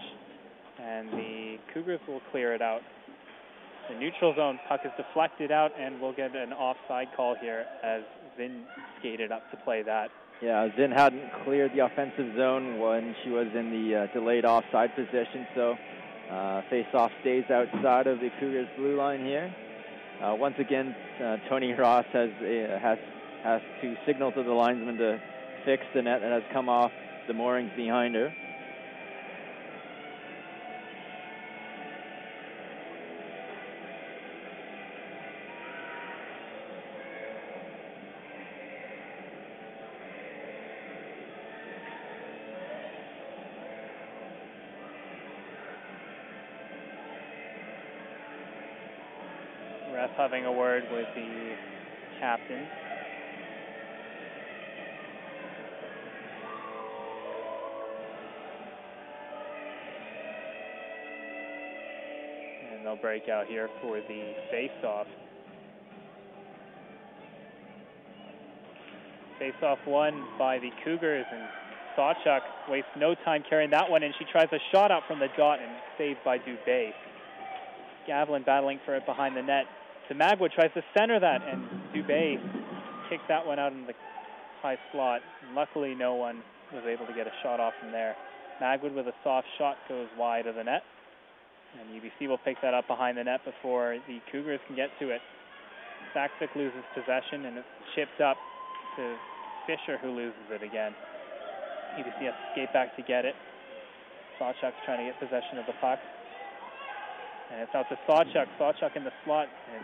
and 0.81 1.09
the 1.11 1.57
Cougars 1.73 1.99
will 2.07 2.21
clear 2.31 2.53
it 2.53 2.61
out. 2.61 2.81
The 3.89 3.95
neutral 3.95 4.35
zone 4.35 4.59
puck 4.67 4.81
is 4.83 4.91
deflected 4.97 5.51
out, 5.51 5.71
and 5.79 6.01
we'll 6.01 6.13
get 6.13 6.35
an 6.35 6.51
offside 6.53 7.07
call 7.15 7.35
here 7.39 7.65
as 7.83 8.01
Zinn 8.37 8.65
skated 8.99 9.31
up 9.31 9.49
to 9.51 9.57
play 9.57 9.81
that. 9.83 10.09
Yeah, 10.41 10.67
Zinn 10.75 10.91
hadn't 10.91 11.23
cleared 11.43 11.71
the 11.73 11.85
offensive 11.85 12.35
zone 12.35 12.79
when 12.79 13.15
she 13.23 13.31
was 13.31 13.47
in 13.55 13.71
the 13.71 13.95
uh, 13.95 14.13
delayed 14.13 14.45
offside 14.45 14.93
position, 14.95 15.47
so 15.55 15.75
uh, 16.31 16.61
face-off 16.69 17.11
stays 17.21 17.45
outside 17.49 18.07
of 18.07 18.19
the 18.19 18.29
Cougars' 18.39 18.67
blue 18.77 18.97
line 18.97 19.25
here. 19.25 19.53
Uh, 20.21 20.35
once 20.35 20.55
again, 20.59 20.95
uh, 21.23 21.37
Tony 21.49 21.73
Ross 21.73 22.05
has 22.11 22.29
uh, 22.41 22.79
has 22.79 22.97
has 23.43 23.61
to 23.81 23.95
signal 24.05 24.31
to 24.31 24.43
the 24.43 24.51
linesman 24.51 24.97
to 24.97 25.21
fix 25.63 25.83
the 25.95 26.01
net 26.01 26.21
that 26.21 26.31
has 26.31 26.43
come 26.51 26.69
off 26.69 26.91
the 27.27 27.33
moorings 27.33 27.71
behind 27.75 28.15
her. 28.15 28.33
Ref 49.97 50.11
having 50.11 50.45
a 50.45 50.51
word 50.51 50.83
with 50.91 51.07
the 51.15 51.55
captain. 52.19 52.67
And 62.71 62.85
they'll 62.85 62.95
break 62.95 63.27
out 63.27 63.47
here 63.47 63.71
for 63.81 63.99
the 64.01 64.35
face-off. 64.51 65.07
Face-off 69.39 69.79
won 69.87 70.23
by 70.37 70.59
the 70.59 70.69
Cougars, 70.83 71.25
and 71.31 71.41
Sawchuk 71.97 72.41
wastes 72.69 72.87
no 72.95 73.15
time 73.25 73.43
carrying 73.49 73.71
that 73.71 73.89
one, 73.89 74.03
and 74.03 74.13
she 74.19 74.25
tries 74.31 74.49
a 74.51 74.59
shot 74.71 74.91
out 74.91 75.01
from 75.07 75.17
the 75.17 75.29
dot 75.35 75.57
and 75.59 75.71
saved 75.97 76.19
by 76.23 76.37
Dubé. 76.37 76.91
Gavlin 78.07 78.45
battling 78.45 78.79
for 78.85 78.95
it 78.95 79.03
behind 79.07 79.35
the 79.35 79.41
net. 79.41 79.65
To 80.07 80.15
Magwood 80.15 80.53
tries 80.53 80.71
to 80.73 80.81
center 80.97 81.19
that, 81.19 81.41
and 81.43 81.67
Dubé 81.91 82.39
kicks 83.09 83.23
that 83.27 83.45
one 83.45 83.59
out 83.59 83.73
in 83.73 83.85
the 83.85 83.93
high 84.61 84.77
slot. 84.91 85.21
Luckily, 85.53 85.95
no 85.95 86.15
one 86.15 86.41
was 86.73 86.83
able 86.87 87.05
to 87.07 87.13
get 87.13 87.27
a 87.27 87.31
shot 87.43 87.59
off 87.59 87.73
from 87.79 87.91
there. 87.91 88.15
Magwood 88.61 88.95
with 88.95 89.07
a 89.07 89.13
soft 89.23 89.47
shot 89.57 89.75
goes 89.89 90.07
wide 90.17 90.47
of 90.47 90.55
the 90.55 90.63
net, 90.63 90.83
and 91.79 91.89
UBC 92.01 92.27
will 92.27 92.39
pick 92.39 92.55
that 92.61 92.73
up 92.73 92.87
behind 92.87 93.17
the 93.17 93.23
net 93.23 93.41
before 93.43 93.97
the 94.07 94.19
Cougars 94.31 94.59
can 94.67 94.75
get 94.75 94.89
to 94.99 95.09
it. 95.09 95.21
Saksvik 96.15 96.55
loses 96.55 96.83
possession, 96.95 97.45
and 97.45 97.57
it's 97.57 97.67
chipped 97.93 98.21
up 98.21 98.37
to 98.95 99.15
Fisher, 99.67 99.97
who 100.01 100.15
loses 100.15 100.47
it 100.49 100.63
again. 100.63 100.95
UBC 101.99 102.25
has 102.25 102.33
to 102.33 102.47
skate 102.53 102.71
back 102.71 102.95
to 102.95 103.01
get 103.03 103.25
it. 103.25 103.35
Sawchuk's 104.39 104.79
trying 104.85 105.03
to 105.03 105.11
get 105.11 105.19
possession 105.19 105.57
of 105.57 105.65
the 105.65 105.73
puck. 105.81 105.99
And 107.51 107.61
it's 107.61 107.73
out 107.73 107.85
to 107.89 107.97
Sawchuk. 108.07 108.47
Sawchuk 108.59 108.95
in 108.95 109.03
the 109.03 109.11
slot 109.23 109.47
and 109.73 109.83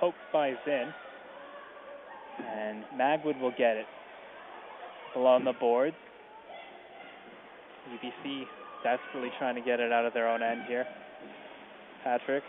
poked 0.00 0.16
by 0.32 0.54
Zinn. 0.64 0.92
And 2.48 2.84
Magwood 2.96 3.40
will 3.40 3.52
get 3.56 3.76
it. 3.76 3.86
Along 5.16 5.44
the 5.44 5.52
boards. 5.52 5.96
UBC 7.90 8.44
desperately 8.82 9.30
trying 9.38 9.54
to 9.54 9.60
get 9.60 9.80
it 9.80 9.92
out 9.92 10.06
of 10.06 10.14
their 10.14 10.28
own 10.28 10.42
end 10.42 10.62
here. 10.66 10.86
Patrick 12.04 12.42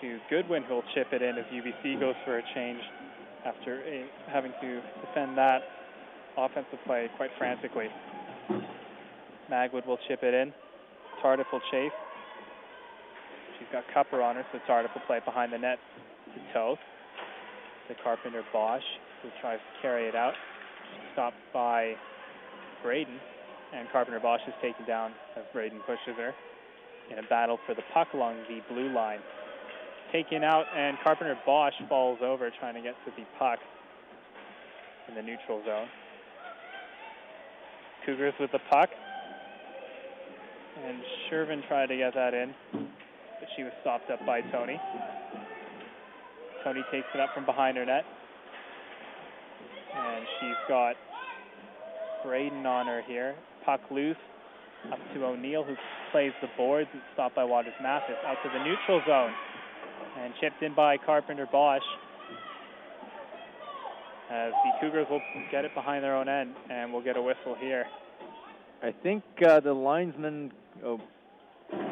to 0.00 0.18
Goodwin 0.28 0.62
who'll 0.64 0.84
chip 0.94 1.08
it 1.12 1.22
in 1.22 1.38
as 1.38 1.44
UBC 1.46 1.98
goes 2.00 2.14
for 2.24 2.38
a 2.38 2.42
change 2.54 2.80
after 3.46 3.80
a, 3.82 4.06
having 4.30 4.52
to 4.60 4.80
defend 5.06 5.38
that 5.38 5.62
offensive 6.36 6.78
play 6.84 7.08
quite 7.16 7.30
frantically. 7.38 7.88
Magwood 9.50 9.86
will 9.86 9.98
chip 10.08 10.22
it 10.22 10.34
in. 10.34 10.52
Tardif 11.22 11.44
will 11.52 11.60
chase. 11.70 11.92
She's 13.58 13.68
got 13.72 13.84
Cupper 13.94 14.22
on 14.22 14.36
her, 14.36 14.44
so 14.52 14.58
Tardif 14.68 14.94
will 14.94 15.02
play 15.06 15.20
behind 15.24 15.52
the 15.52 15.58
net 15.58 15.78
to 16.34 16.52
Toth. 16.52 16.78
To 17.88 17.94
Carpenter 18.02 18.42
Bosch, 18.52 18.82
who 19.22 19.28
tries 19.40 19.58
to 19.58 19.82
carry 19.82 20.08
it 20.08 20.16
out. 20.16 20.34
Stopped 21.12 21.36
by 21.52 21.94
Braden, 22.82 23.18
and 23.72 23.88
Carpenter 23.92 24.20
Bosch 24.20 24.40
is 24.48 24.54
taken 24.60 24.84
down 24.86 25.12
as 25.36 25.44
Braden 25.52 25.78
pushes 25.86 26.16
her 26.16 26.34
in 27.12 27.18
a 27.18 27.22
battle 27.28 27.58
for 27.64 27.74
the 27.74 27.82
puck 27.94 28.08
along 28.12 28.36
the 28.48 28.60
blue 28.72 28.92
line. 28.92 29.20
Taken 30.12 30.42
out, 30.42 30.66
and 30.76 30.96
Carpenter 31.04 31.38
Bosch 31.46 31.74
falls 31.88 32.18
over 32.22 32.50
trying 32.58 32.74
to 32.74 32.80
get 32.80 32.94
to 33.04 33.12
the 33.16 33.24
puck 33.38 33.58
in 35.08 35.14
the 35.14 35.22
neutral 35.22 35.62
zone. 35.64 35.86
Cougars 38.04 38.34
with 38.38 38.52
the 38.52 38.60
puck. 38.70 38.90
And 40.84 40.98
Shervin 41.30 41.66
tried 41.66 41.86
to 41.86 41.96
get 41.96 42.14
that 42.14 42.34
in, 42.34 42.54
but 43.40 43.48
she 43.56 43.62
was 43.62 43.72
stopped 43.80 44.10
up 44.10 44.24
by 44.26 44.40
Tony. 44.52 44.80
Tony 46.64 46.82
takes 46.90 47.06
it 47.14 47.20
up 47.20 47.30
from 47.34 47.46
behind 47.46 47.76
her 47.76 47.84
net. 47.84 48.04
And 49.96 50.26
she's 50.40 50.56
got 50.68 50.96
Braden 52.24 52.66
on 52.66 52.86
her 52.86 53.02
here. 53.06 53.34
Puck 53.64 53.80
loose 53.90 54.16
up 54.92 54.98
to 55.14 55.24
O'Neill, 55.24 55.64
who 55.64 55.74
plays 56.12 56.32
the 56.40 56.48
boards 56.56 56.88
It's 56.92 57.02
stopped 57.14 57.34
by 57.34 57.44
Waters 57.44 57.72
Mathis 57.82 58.16
out 58.26 58.36
to 58.42 58.48
the 58.48 58.64
neutral 58.64 59.00
zone. 59.06 59.32
And 60.18 60.32
chipped 60.40 60.62
in 60.62 60.74
by 60.74 60.96
Carpenter 60.96 61.46
Bosch. 61.50 61.82
As 64.30 64.52
the 64.64 64.70
Cougars 64.80 65.06
will 65.08 65.20
get 65.52 65.64
it 65.64 65.74
behind 65.74 66.02
their 66.02 66.16
own 66.16 66.28
end, 66.28 66.54
and 66.68 66.92
we'll 66.92 67.02
get 67.02 67.16
a 67.16 67.22
whistle 67.22 67.54
here. 67.60 67.84
I 68.82 68.92
think 69.02 69.22
uh, 69.46 69.60
the 69.60 69.72
linesman 69.72 70.52
oh, 70.84 71.00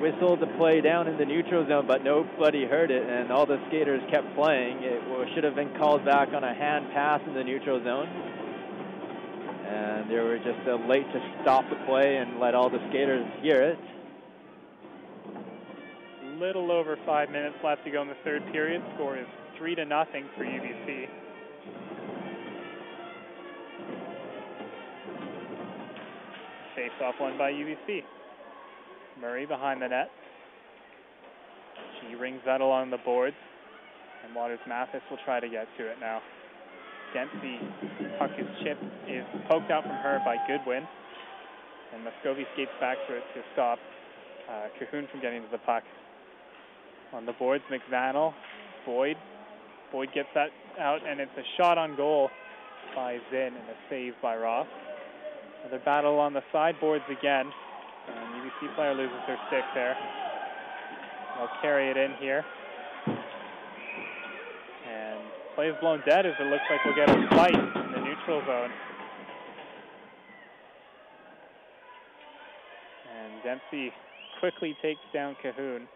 whistled 0.01 0.40
the 0.40 0.51
play 0.59 0.80
down 0.80 1.09
in 1.09 1.16
the 1.18 1.24
neutral 1.24 1.66
zone, 1.66 1.86
but 1.86 2.05
nobody 2.05 2.66
heard 2.66 2.90
it, 2.90 3.02
and 3.09 3.32
all 3.32 3.46
the 3.46 3.59
skaters 3.68 4.02
kept 4.10 4.34
playing. 4.36 4.82
It 4.82 5.01
should 5.34 5.44
have 5.44 5.55
been 5.55 5.74
called 5.78 6.05
back 6.05 6.28
on 6.34 6.44
a 6.44 6.55
hand 6.55 6.86
pass 6.92 7.20
in 7.26 7.34
the 7.34 7.42
neutral 7.42 7.82
zone. 7.82 8.09
And 9.66 10.10
they 10.10 10.16
were 10.16 10.36
just 10.36 10.60
uh, 10.68 10.76
late 10.86 11.06
to 11.12 11.20
stop 11.42 11.64
the 11.70 11.76
play 11.86 12.16
and 12.16 12.38
let 12.38 12.55
all 12.55 12.70
the 12.70 12.84
skaters 12.90 13.26
hear 13.42 13.62
it. 13.62 13.78
Little 16.38 16.70
over 16.70 16.98
five 17.06 17.30
minutes 17.30 17.56
left 17.64 17.84
to 17.84 17.90
go 17.90 18.02
in 18.02 18.09
the 18.09 18.20
third 18.24 18.42
period. 18.52 18.82
Score 18.94 19.16
is 19.16 19.26
three 19.56 19.74
to 19.74 19.84
nothing 19.84 20.26
for 20.36 20.44
UBC. 20.44 21.06
Face 26.76 26.90
off 27.02 27.14
won 27.20 27.38
by 27.38 27.52
UBC. 27.52 28.02
Murray 29.20 29.46
behind 29.46 29.82
the 29.82 29.88
net. 29.88 30.10
She 32.00 32.14
rings 32.14 32.40
that 32.46 32.60
along 32.60 32.90
the 32.90 32.98
boards, 33.04 33.36
and 34.24 34.34
Waters 34.34 34.60
Mathis 34.68 35.02
will 35.10 35.18
try 35.24 35.40
to 35.40 35.48
get 35.48 35.66
to 35.78 35.90
it 35.90 35.96
now. 36.00 36.20
Dempsey 37.12 37.58
puck 38.18 38.30
is 38.38 38.46
chipped 38.62 38.82
is 39.08 39.24
poked 39.48 39.70
out 39.70 39.84
from 39.84 39.92
her 39.92 40.20
by 40.24 40.36
Goodwin, 40.48 40.82
and 41.94 42.02
Muscovy 42.02 42.44
skates 42.54 42.72
back 42.80 42.96
to 43.08 43.16
it 43.16 43.22
to 43.34 43.40
stop 43.52 43.78
uh, 44.50 44.66
Cahoon 44.78 45.08
from 45.10 45.20
getting 45.20 45.42
to 45.42 45.48
the 45.52 45.58
puck. 45.58 45.84
On 47.12 47.24
the 47.24 47.32
boards, 47.32 47.62
McVannell, 47.70 48.34
Boyd. 48.84 49.16
Boyd 49.92 50.08
gets 50.12 50.28
that 50.34 50.48
out, 50.80 51.06
and 51.06 51.20
it's 51.20 51.30
a 51.38 51.46
shot 51.56 51.78
on 51.78 51.96
goal 51.96 52.30
by 52.96 53.18
Zinn 53.30 53.54
and 53.54 53.68
a 53.70 53.76
save 53.88 54.14
by 54.20 54.36
Ross. 54.36 54.66
Another 55.62 55.82
battle 55.84 56.18
on 56.18 56.32
the 56.32 56.42
sideboards 56.52 57.04
again. 57.08 57.46
And 58.09 58.43
UBC 58.43 58.74
player 58.74 58.94
loses 58.94 59.16
their 59.26 59.39
stick 59.48 59.64
there. 59.74 59.97
They'll 61.36 61.48
carry 61.60 61.90
it 61.90 61.97
in 61.97 62.14
here. 62.20 62.44
And 64.89 65.20
play 65.55 65.68
is 65.68 65.76
blown 65.81 66.02
dead 66.06 66.26
as 66.26 66.35
it 66.39 66.44
looks 66.44 66.64
like 66.70 66.85
we'll 66.85 66.94
get 66.94 67.09
a 67.09 67.28
fight 67.31 67.55
in 67.55 67.93
the 67.93 68.01
neutral 68.01 68.43
zone. 68.47 68.70
And 73.16 73.43
Dempsey 73.43 73.93
quickly 74.40 74.76
takes 74.82 75.01
down 75.12 75.36
Cahoon. 75.43 75.86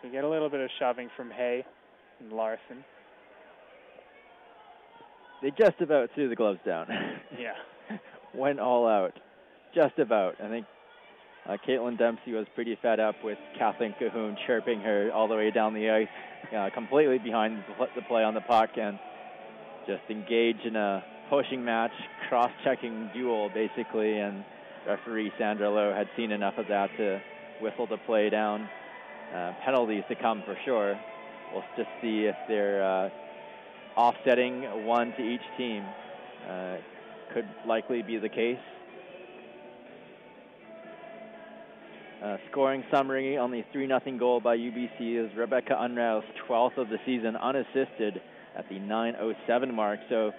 So 0.00 0.08
we 0.08 0.10
get 0.10 0.24
a 0.24 0.28
little 0.28 0.48
bit 0.48 0.60
of 0.60 0.70
shoving 0.78 1.08
from 1.16 1.30
Hay 1.30 1.64
and 2.20 2.32
Larson. 2.32 2.84
They 5.42 5.50
just 5.50 5.80
about 5.80 6.10
threw 6.14 6.28
the 6.28 6.36
gloves 6.36 6.60
down. 6.66 6.86
Yeah. 7.38 7.54
Went 8.34 8.60
all 8.60 8.86
out. 8.86 9.18
Just 9.74 9.98
about. 9.98 10.34
I 10.42 10.48
think 10.48 10.66
uh, 11.48 11.56
Caitlin 11.66 11.96
Dempsey 11.96 12.32
was 12.32 12.46
pretty 12.54 12.76
fed 12.82 12.98
up 12.98 13.14
with 13.22 13.38
Kathleen 13.56 13.94
Cahoon 14.00 14.36
chirping 14.46 14.80
her 14.80 15.10
all 15.12 15.28
the 15.28 15.36
way 15.36 15.52
down 15.52 15.74
the 15.74 15.90
ice, 15.90 16.08
uh, 16.56 16.70
completely 16.74 17.18
behind 17.18 17.62
the 17.94 18.02
play 18.02 18.24
on 18.24 18.34
the 18.34 18.40
puck, 18.40 18.70
and 18.76 18.98
just 19.86 20.02
engaged 20.10 20.66
in 20.66 20.74
a 20.74 21.04
pushing 21.28 21.64
match, 21.64 21.92
cross-checking 22.28 23.10
duel, 23.14 23.48
basically. 23.54 24.18
And 24.18 24.44
referee 24.88 25.32
Sandra 25.38 25.70
Lowe 25.70 25.94
had 25.94 26.08
seen 26.16 26.32
enough 26.32 26.58
of 26.58 26.66
that 26.68 26.90
to 26.96 27.20
whistle 27.62 27.86
the 27.86 27.98
play 27.98 28.28
down. 28.28 28.68
Uh, 29.32 29.52
penalties 29.64 30.02
to 30.08 30.16
come 30.16 30.42
for 30.44 30.56
sure. 30.64 30.98
We'll 31.52 31.64
just 31.76 31.88
see 32.02 32.24
if 32.24 32.34
they're 32.48 32.82
uh, 32.82 33.08
offsetting 33.96 34.84
one 34.84 35.12
to 35.12 35.22
each 35.22 35.40
team. 35.56 35.84
Uh, 36.48 36.76
could 37.32 37.48
likely 37.64 38.02
be 38.02 38.18
the 38.18 38.28
case. 38.28 38.58
Uh, 42.22 42.36
scoring 42.50 42.84
summary 42.90 43.38
on 43.38 43.50
the 43.50 43.64
3 43.72 43.86
0 43.86 44.00
goal 44.18 44.40
by 44.40 44.54
UBC 44.54 45.24
is 45.24 45.34
Rebecca 45.34 45.74
Unrau's 45.80 46.24
12th 46.46 46.76
of 46.76 46.90
the 46.90 46.98
season, 47.06 47.34
unassisted 47.34 48.20
at 48.54 48.68
the 48.68 48.74
9.07 48.74 49.72
mark. 49.72 50.00
So 50.10 50.30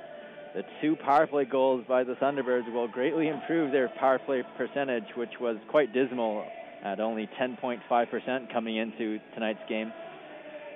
the 0.54 0.62
two 0.80 0.96
power 0.96 1.26
play 1.26 1.46
goals 1.46 1.84
by 1.88 2.04
the 2.04 2.14
Thunderbirds 2.14 2.72
will 2.72 2.88
greatly 2.88 3.30
improve 3.30 3.72
their 3.72 3.90
power 4.00 4.20
play 4.20 4.44
percentage, 4.60 5.06
which 5.16 5.40
was 5.40 5.58
quite 5.72 5.92
dismal 5.92 6.46
at 6.84 7.00
only 7.00 7.28
10.5% 7.40 8.54
coming 8.54 8.78
into 8.78 9.20
tonight's 9.34 9.68
game. 9.68 9.92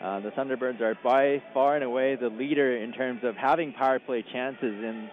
Uh, 0.01 0.21
the 0.21 0.31
Thunderbirds 0.31 0.81
are 0.81 0.97
by 1.03 1.39
far 1.53 1.75
and 1.75 1.83
away 1.83 2.15
the 2.15 2.29
leader 2.29 2.77
in 2.77 2.91
terms 2.91 3.19
of 3.23 3.35
having 3.35 3.73
power 3.73 3.99
play 3.99 4.25
chances 4.33 4.63
in 4.83 5.07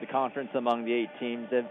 the 0.00 0.06
conference 0.06 0.50
among 0.54 0.84
the 0.84 0.92
eight 0.92 1.10
teams. 1.18 1.48
They've 1.50 1.64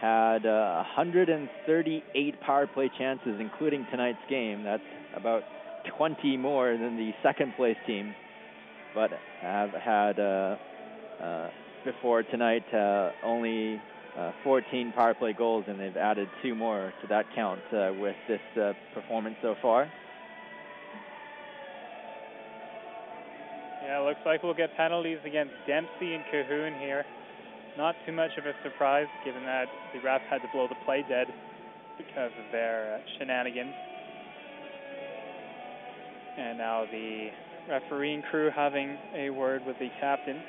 had 0.00 0.46
uh, 0.46 0.84
138 0.96 2.40
power 2.40 2.66
play 2.66 2.90
chances, 2.98 3.40
including 3.40 3.86
tonight's 3.90 4.18
game. 4.28 4.62
That's 4.64 4.82
about 5.16 5.42
20 5.96 6.36
more 6.36 6.76
than 6.76 6.96
the 6.96 7.12
second 7.22 7.54
place 7.56 7.76
team, 7.86 8.14
but 8.94 9.10
have 9.40 9.70
had 9.70 10.18
uh, 10.18 10.56
uh, 11.22 11.50
before 11.84 12.22
tonight 12.22 12.64
uh, 12.72 13.10
only 13.24 13.80
uh, 14.18 14.32
14 14.42 14.92
power 14.92 15.14
play 15.14 15.32
goals, 15.32 15.64
and 15.68 15.78
they've 15.78 15.96
added 15.96 16.28
two 16.42 16.54
more 16.54 16.92
to 17.02 17.06
that 17.08 17.26
count 17.34 17.60
uh, 17.72 17.92
with 17.98 18.16
this 18.28 18.40
performance 18.94 19.36
so 19.42 19.54
far. 19.60 19.90
Yeah, 23.84 23.98
looks 24.00 24.20
like 24.24 24.42
we'll 24.42 24.54
get 24.54 24.74
penalties 24.76 25.18
against 25.26 25.52
Dempsey 25.66 26.14
and 26.14 26.24
Cahoon 26.32 26.80
here. 26.80 27.04
Not 27.76 27.96
too 28.06 28.12
much 28.12 28.30
of 28.38 28.46
a 28.46 28.52
surprise, 28.62 29.08
given 29.24 29.44
that 29.44 29.66
the 29.92 29.98
refs 29.98 30.22
had 30.30 30.42
to 30.42 30.48
blow 30.52 30.68
the 30.68 30.76
play 30.84 31.04
dead 31.08 31.26
because 31.98 32.30
of 32.38 32.52
their 32.52 32.94
uh, 32.94 32.98
shenanigans. 33.18 33.74
And 36.38 36.58
now 36.58 36.86
the 36.90 37.30
refereeing 37.68 38.22
crew 38.30 38.50
having 38.54 38.96
a 39.16 39.30
word 39.30 39.66
with 39.66 39.78
the 39.80 39.88
captain. 40.00 40.40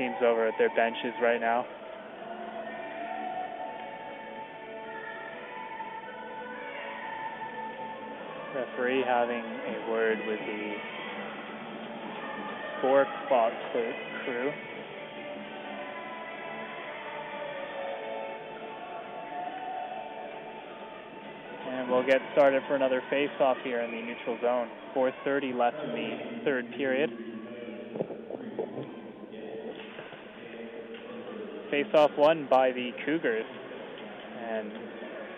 Teams 0.00 0.16
over 0.24 0.46
at 0.46 0.54
their 0.56 0.70
benches 0.70 1.12
right 1.20 1.40
now. 1.42 1.66
Referee 8.54 9.02
having 9.06 9.44
a 9.44 9.90
word 9.90 10.18
with 10.26 10.38
the 10.38 10.74
score 12.78 13.04
box 13.28 13.54
crew. 14.24 14.50
And 21.68 21.90
we'll 21.90 22.06
get 22.06 22.22
started 22.32 22.62
for 22.66 22.74
another 22.74 23.02
face-off 23.10 23.58
here 23.62 23.82
in 23.82 23.90
the 23.90 24.00
neutral 24.00 24.38
zone. 24.40 24.68
4.30 24.96 25.54
left 25.54 25.76
in 25.84 25.90
the 25.90 26.44
third 26.44 26.70
period. 26.78 27.10
Face-off 31.80 32.10
won 32.18 32.46
by 32.50 32.72
the 32.72 32.90
Cougars. 33.06 33.46
And 34.50 34.70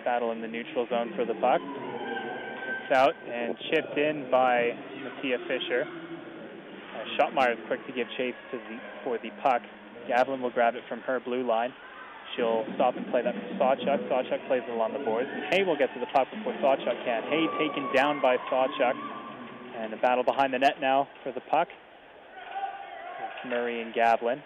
battle 0.04 0.32
in 0.32 0.40
the 0.40 0.48
neutral 0.48 0.86
zone 0.90 1.12
for 1.14 1.24
the 1.24 1.34
puck. 1.34 1.60
It's 1.62 2.92
out 2.92 3.14
and 3.30 3.54
chipped 3.70 3.96
in 3.96 4.28
by 4.30 4.72
Mattia 5.04 5.38
Fisher. 5.46 5.84
Uh, 5.86 7.04
Schottmeyer 7.14 7.52
is 7.52 7.58
quick 7.68 7.86
to 7.86 7.92
give 7.92 8.08
chase 8.16 8.34
to 8.50 8.58
the, 8.58 8.78
for 9.04 9.18
the 9.22 9.30
puck. 9.42 9.62
Gavlin 10.08 10.40
will 10.40 10.50
grab 10.50 10.74
it 10.74 10.82
from 10.88 11.00
her 11.02 11.20
blue 11.20 11.46
line. 11.46 11.72
She'll 12.34 12.64
stop 12.74 12.96
and 12.96 13.06
play 13.10 13.22
that 13.22 13.34
for 13.34 13.54
Sawchuk. 13.62 14.08
Sawchuk 14.08 14.46
plays 14.48 14.62
it 14.66 14.72
along 14.72 14.94
the 14.94 15.04
boards. 15.04 15.28
And 15.32 15.54
Hay 15.54 15.62
will 15.62 15.76
get 15.76 15.94
to 15.94 16.00
the 16.00 16.06
puck 16.06 16.26
before 16.34 16.54
Sawchuk 16.54 17.04
can. 17.04 17.22
Hay 17.24 17.46
taken 17.58 17.88
down 17.94 18.20
by 18.20 18.36
Sawchuk. 18.50 18.94
And 19.76 19.94
a 19.94 19.96
battle 19.98 20.24
behind 20.24 20.52
the 20.52 20.58
net 20.58 20.80
now 20.80 21.08
for 21.22 21.30
the 21.30 21.40
puck. 21.42 21.68
It's 21.68 23.48
Murray 23.48 23.80
and 23.80 23.94
Gavlin. 23.94 24.42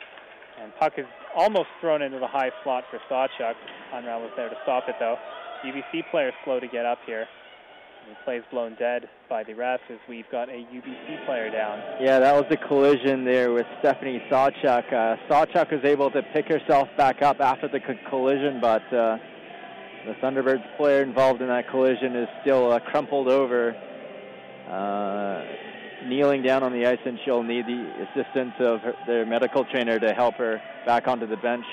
And 0.63 0.73
puck 0.79 0.95
is 0.97 1.07
almost 1.35 1.69
thrown 1.81 2.03
into 2.03 2.19
the 2.19 2.27
high 2.27 2.51
slot 2.65 2.85
for 2.91 2.99
Sawchuk. 3.11 3.55
Unrau 3.95 4.21
was 4.21 4.31
there 4.37 4.49
to 4.49 4.57
stop 4.63 4.85
it 4.89 4.97
though. 4.99 5.17
UBC 5.65 6.11
player 6.11 6.33
slow 6.45 6.61
to 6.61 6.69
get 6.69 6.87
up 6.87 6.99
here. 7.07 7.27
The 8.09 8.15
play's 8.25 8.43
blown 8.53 8.77
dead 8.79 9.09
by 9.29 9.43
the 9.43 9.53
refs 9.53 9.79
as 9.91 9.99
we've 10.09 10.31
got 10.31 10.49
a 10.49 10.53
UBC 10.53 11.27
player 11.27 11.51
down. 11.51 11.83
Yeah, 12.01 12.21
that 12.21 12.35
was 12.35 12.45
a 12.51 12.57
collision 12.57 13.25
there 13.25 13.53
with 13.53 13.67
Stephanie 13.81 14.23
Sawchuk. 14.31 14.93
Uh, 14.93 15.17
Sawchuk 15.29 15.73
was 15.73 15.85
able 15.85 16.13
to 16.13 16.23
pick 16.33 16.47
herself 16.47 16.89
back 16.97 17.23
up 17.23 17.41
after 17.41 17.67
the 17.67 17.81
co- 17.81 17.99
collision, 18.09 18.61
but 18.61 18.83
uh, 18.95 19.19
the 20.07 20.15
Thunderbirds 20.23 20.65
player 20.77 21.03
involved 21.03 21.43
in 21.43 21.49
that 21.49 21.69
collision 21.69 22.15
is 22.15 22.29
still 22.43 22.71
uh, 22.71 22.79
crumpled 22.79 23.27
over, 23.27 23.75
uh, 24.71 25.43
kneeling 26.09 26.43
down 26.43 26.63
on 26.63 26.73
the 26.73 26.87
ice, 26.87 26.99
and 27.05 27.19
she'll 27.25 27.43
need 27.43 27.67
the 27.67 28.07
assistance 28.09 28.55
of 28.61 28.81
her, 28.81 28.95
their 29.07 29.27
medical 29.27 29.65
trainer 29.65 29.99
to 29.99 30.13
help 30.13 30.35
her 30.37 30.61
back 30.85 31.09
onto 31.09 31.27
the 31.27 31.37
bench. 31.37 31.65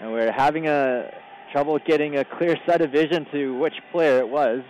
And 0.00 0.12
we're 0.12 0.32
having 0.32 0.66
a 0.68 1.12
trouble 1.52 1.78
getting 1.78 2.16
a 2.16 2.24
clear 2.24 2.56
sight 2.66 2.80
of 2.80 2.90
vision 2.90 3.26
to 3.32 3.58
which 3.58 3.74
player 3.92 4.18
it 4.18 4.28
was, 4.28 4.60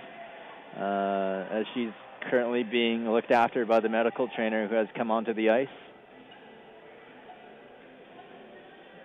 uh, 0.76 1.46
as 1.50 1.64
she's 1.74 1.92
currently 2.30 2.62
being 2.62 3.10
looked 3.10 3.30
after 3.30 3.64
by 3.64 3.80
the 3.80 3.88
medical 3.88 4.28
trainer 4.28 4.66
who 4.68 4.74
has 4.74 4.88
come 4.96 5.10
onto 5.10 5.32
the 5.34 5.50
ice. 5.50 5.68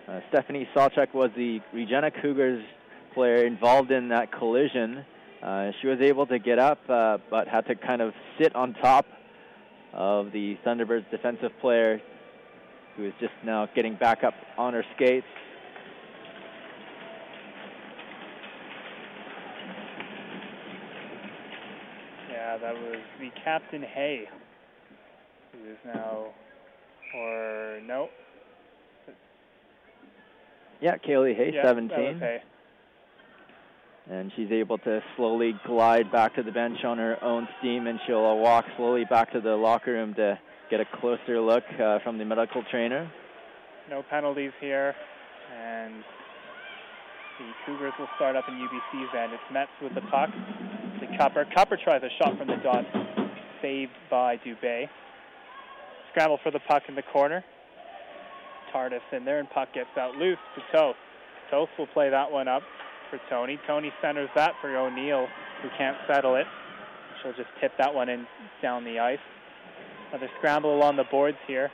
Uh, 0.08 0.22
Stephanie 0.30 0.68
Sawchuk 0.74 1.14
was 1.14 1.32
the 1.36 1.60
Regina 1.74 2.10
Cougars 2.12 2.64
player 3.14 3.46
involved 3.46 3.92
in 3.92 4.10
that 4.10 4.32
collision. 4.32 5.06
Uh, 5.42 5.72
she 5.82 5.88
was 5.88 6.00
able 6.02 6.26
to 6.26 6.40
get 6.40 6.58
up, 6.58 6.80
uh, 6.90 7.18
but 7.30 7.48
had 7.48 7.66
to 7.68 7.76
kind 7.76 8.02
of 8.02 8.14
sit 8.42 8.56
on 8.56 8.74
top 8.74 9.06
of 9.94 10.32
the 10.32 10.58
Thunderbirds 10.66 11.10
defensive 11.12 11.52
player 11.62 12.02
who 12.96 13.06
is 13.06 13.14
just 13.20 13.34
now 13.46 13.68
getting 13.76 13.96
back 13.96 14.24
up 14.24 14.34
on 14.58 14.74
her 14.74 14.84
skates. 14.96 15.28
Yeah, 22.32 22.58
that 22.58 22.74
was 22.74 22.98
the 23.20 23.30
Captain 23.44 23.84
Hay, 23.84 24.26
who 25.52 25.70
is 25.70 25.78
now, 25.86 26.28
or 27.16 27.80
no, 27.86 28.10
Yeah, 30.82 30.98
Kaylee 30.98 31.36
Hay, 31.36 31.52
yeah, 31.54 31.62
that 31.64 31.76
17. 31.76 32.40
And 34.10 34.32
she's 34.36 34.52
able 34.52 34.78
to 34.80 35.02
slowly 35.16 35.54
glide 35.66 36.12
back 36.12 36.36
to 36.36 36.44
the 36.44 36.52
bench 36.52 36.84
on 36.86 36.98
her 36.98 37.22
own 37.24 37.48
steam, 37.60 37.88
and 37.88 38.00
she'll 38.06 38.26
uh, 38.26 38.36
walk 38.36 38.66
slowly 38.78 39.04
back 39.10 39.32
to 39.34 39.42
the 39.42 39.56
locker 39.56 39.94
room 39.94 40.14
to 40.16 40.40
get 40.70 40.80
a 40.80 40.86
closer 41.00 41.42
look 41.42 41.64
uh, 41.82 42.00
from 42.04 42.18
the 42.18 42.26
medical 42.26 42.64
trainer. 42.72 43.12
No 43.90 44.04
penalties 44.10 44.52
here, 44.62 44.96
and 45.58 46.04
the 47.40 47.52
Cougars 47.66 47.94
will 48.00 48.08
start 48.16 48.36
up 48.36 48.46
in 48.48 48.56
UBC's 48.56 49.14
end. 49.18 49.34
It's 49.34 49.44
Metz 49.52 49.72
with 49.82 49.94
the 49.94 50.02
puck. 50.02 50.30
The 51.02 51.08
Cupper. 51.18 51.46
Cupper 51.54 51.78
tries 51.84 52.02
a 52.04 52.10
shot 52.18 52.38
from 52.38 52.48
the 52.48 52.58
dot, 52.64 52.86
saved 53.62 53.92
by 54.10 54.38
Dubé. 54.38 54.88
Scramble 56.12 56.40
for 56.44 56.52
the 56.52 56.60
puck 56.68 56.84
in 56.88 56.96
the 56.96 57.04
corner. 57.14 57.44
Tardif 58.74 59.00
in 59.12 59.26
there, 59.26 59.40
and 59.40 59.50
puck 59.50 59.74
gets 59.74 59.90
out 59.98 60.16
loose 60.16 60.38
to 60.56 60.78
Toth. 60.78 60.96
Toth 61.52 61.70
will 61.78 61.88
play 61.88 62.10
that 62.10 62.32
one 62.32 62.48
up 62.48 62.64
for 63.10 63.20
Tony. 63.30 63.60
Tony 63.68 63.92
centers 64.02 64.30
that 64.36 64.54
for 64.62 64.76
O'Neill, 64.76 65.28
who 65.62 65.70
can't 65.78 65.98
settle 66.08 66.36
it. 66.36 66.46
She'll 67.22 67.34
just 67.34 67.50
tip 67.60 67.72
that 67.78 67.94
one 67.94 68.10
in 68.10 68.26
down 68.62 68.84
the 68.84 69.00
ice. 69.00 69.20
Another 70.10 70.30
scramble 70.38 70.76
along 70.76 70.96
the 70.96 71.06
boards 71.10 71.38
here. 71.48 71.72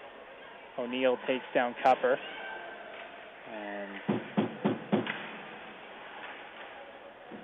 O'Neill 0.78 1.18
takes 1.28 1.46
down 1.54 1.76
Cupper. 1.84 2.18
And 3.54 4.22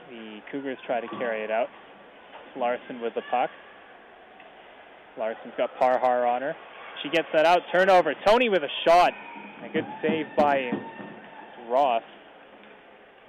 the 0.09 0.39
Cougars 0.51 0.77
try 0.85 0.99
to 0.99 1.07
carry 1.19 1.43
it 1.43 1.51
out. 1.51 1.67
Larson 2.55 3.01
with 3.01 3.13
the 3.13 3.21
puck. 3.29 3.49
Larson's 5.17 5.53
got 5.57 5.69
Parhar 5.79 6.27
on 6.27 6.41
her. 6.41 6.55
She 7.03 7.09
gets 7.09 7.27
that 7.33 7.45
out. 7.45 7.59
Turnover. 7.71 8.13
Tony 8.25 8.49
with 8.49 8.63
a 8.63 8.69
shot. 8.87 9.13
A 9.63 9.69
good 9.69 9.85
save 10.01 10.25
by 10.37 10.71
Ross. 11.69 12.03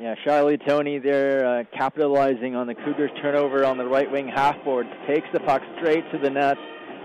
Yeah, 0.00 0.14
Charlie 0.24 0.56
Tony 0.56 0.98
there 0.98 1.46
uh, 1.46 1.64
capitalizing 1.76 2.56
on 2.56 2.66
the 2.66 2.74
Cougars' 2.74 3.10
turnover 3.20 3.66
on 3.66 3.76
the 3.76 3.84
right 3.84 4.10
wing 4.10 4.28
half 4.34 4.56
board. 4.64 4.86
Takes 5.06 5.26
the 5.34 5.40
puck 5.40 5.60
straight 5.76 6.10
to 6.10 6.16
the 6.16 6.30
net. 6.30 6.56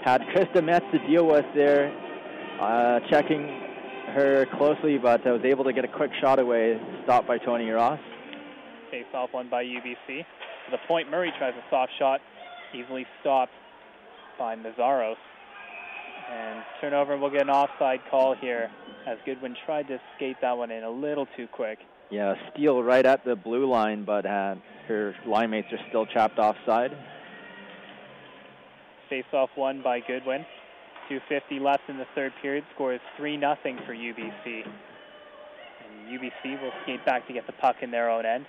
Had 0.05 0.21
Krista 0.33 0.63
Metz 0.63 0.85
to 0.93 1.05
deal 1.05 1.27
with 1.27 1.43
there, 1.53 1.91
uh, 2.61 3.01
checking 3.09 3.47
her 4.13 4.45
closely, 4.57 4.97
but 4.97 5.27
uh, 5.27 5.31
was 5.31 5.41
able 5.43 5.65
to 5.65 5.73
get 5.73 5.83
a 5.83 5.89
quick 5.89 6.09
shot 6.21 6.39
away, 6.39 6.79
stopped 7.03 7.27
by 7.27 7.37
Tony 7.37 7.69
Ross. 7.69 7.99
Face 8.91 9.03
off 9.13 9.33
one 9.33 9.49
by 9.49 9.65
UBC. 9.65 10.07
To 10.07 10.71
the 10.71 10.79
point, 10.87 11.11
Murray 11.11 11.33
tries 11.37 11.53
a 11.53 11.69
soft 11.69 11.91
shot, 11.99 12.21
easily 12.73 13.05
stopped 13.19 13.51
by 14.39 14.55
Nazaros. 14.55 15.17
And 16.31 16.63
turnover, 16.79 17.11
and 17.11 17.21
we'll 17.21 17.31
get 17.31 17.41
an 17.41 17.49
offside 17.49 17.99
call 18.09 18.35
here 18.35 18.71
as 19.05 19.17
Goodwin 19.25 19.53
tried 19.65 19.89
to 19.89 19.99
skate 20.15 20.37
that 20.41 20.57
one 20.57 20.71
in 20.71 20.85
a 20.85 20.89
little 20.89 21.27
too 21.35 21.47
quick. 21.51 21.79
Yeah, 22.11 22.35
steal 22.53 22.83
right 22.83 23.05
at 23.05 23.25
the 23.25 23.35
blue 23.35 23.69
line, 23.69 24.05
but 24.05 24.25
uh, 24.25 24.55
her 24.87 25.15
line 25.25 25.49
mates 25.49 25.67
are 25.71 25.79
still 25.89 26.05
trapped 26.05 26.37
offside. 26.37 26.91
Face 29.09 29.25
off 29.33 29.49
one 29.55 29.81
by 29.83 29.99
Goodwin. 29.99 30.45
250 31.09 31.59
left 31.59 31.83
in 31.87 31.97
the 31.97 32.05
third 32.15 32.31
period. 32.41 32.63
Score 32.73 32.93
is 32.93 33.01
3 33.17 33.39
0 33.39 33.55
for 33.85 33.93
UBC. 33.93 34.63
And 34.65 36.19
UBC 36.19 36.61
will 36.61 36.71
skate 36.83 37.05
back 37.05 37.27
to 37.27 37.33
get 37.33 37.45
the 37.47 37.53
puck 37.53 37.77
in 37.81 37.91
their 37.91 38.09
own 38.09 38.25
end. 38.25 38.45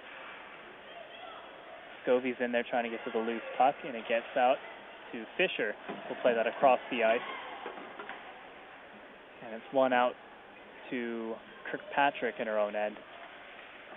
Scovey's 2.05 2.37
in 2.41 2.53
there 2.53 2.65
trying 2.69 2.85
to 2.85 2.91
get 2.91 3.05
to 3.05 3.11
the 3.11 3.19
loose 3.19 3.43
puck, 3.59 3.75
and 3.87 3.97
it 3.97 4.05
gets 4.09 4.25
out 4.37 4.57
to 5.13 5.25
Fisher. 5.37 5.75
We'll 6.09 6.21
play 6.23 6.35
that 6.35 6.47
across 6.47 6.79
the 6.91 7.05
ice. 7.05 7.21
And 9.45 9.55
it's 9.55 9.73
one 9.73 9.93
out 9.93 10.15
to 10.91 11.35
Kirkpatrick 11.71 12.37
in 12.39 12.47
her 12.47 12.59
own 12.59 12.77
end. 12.77 12.97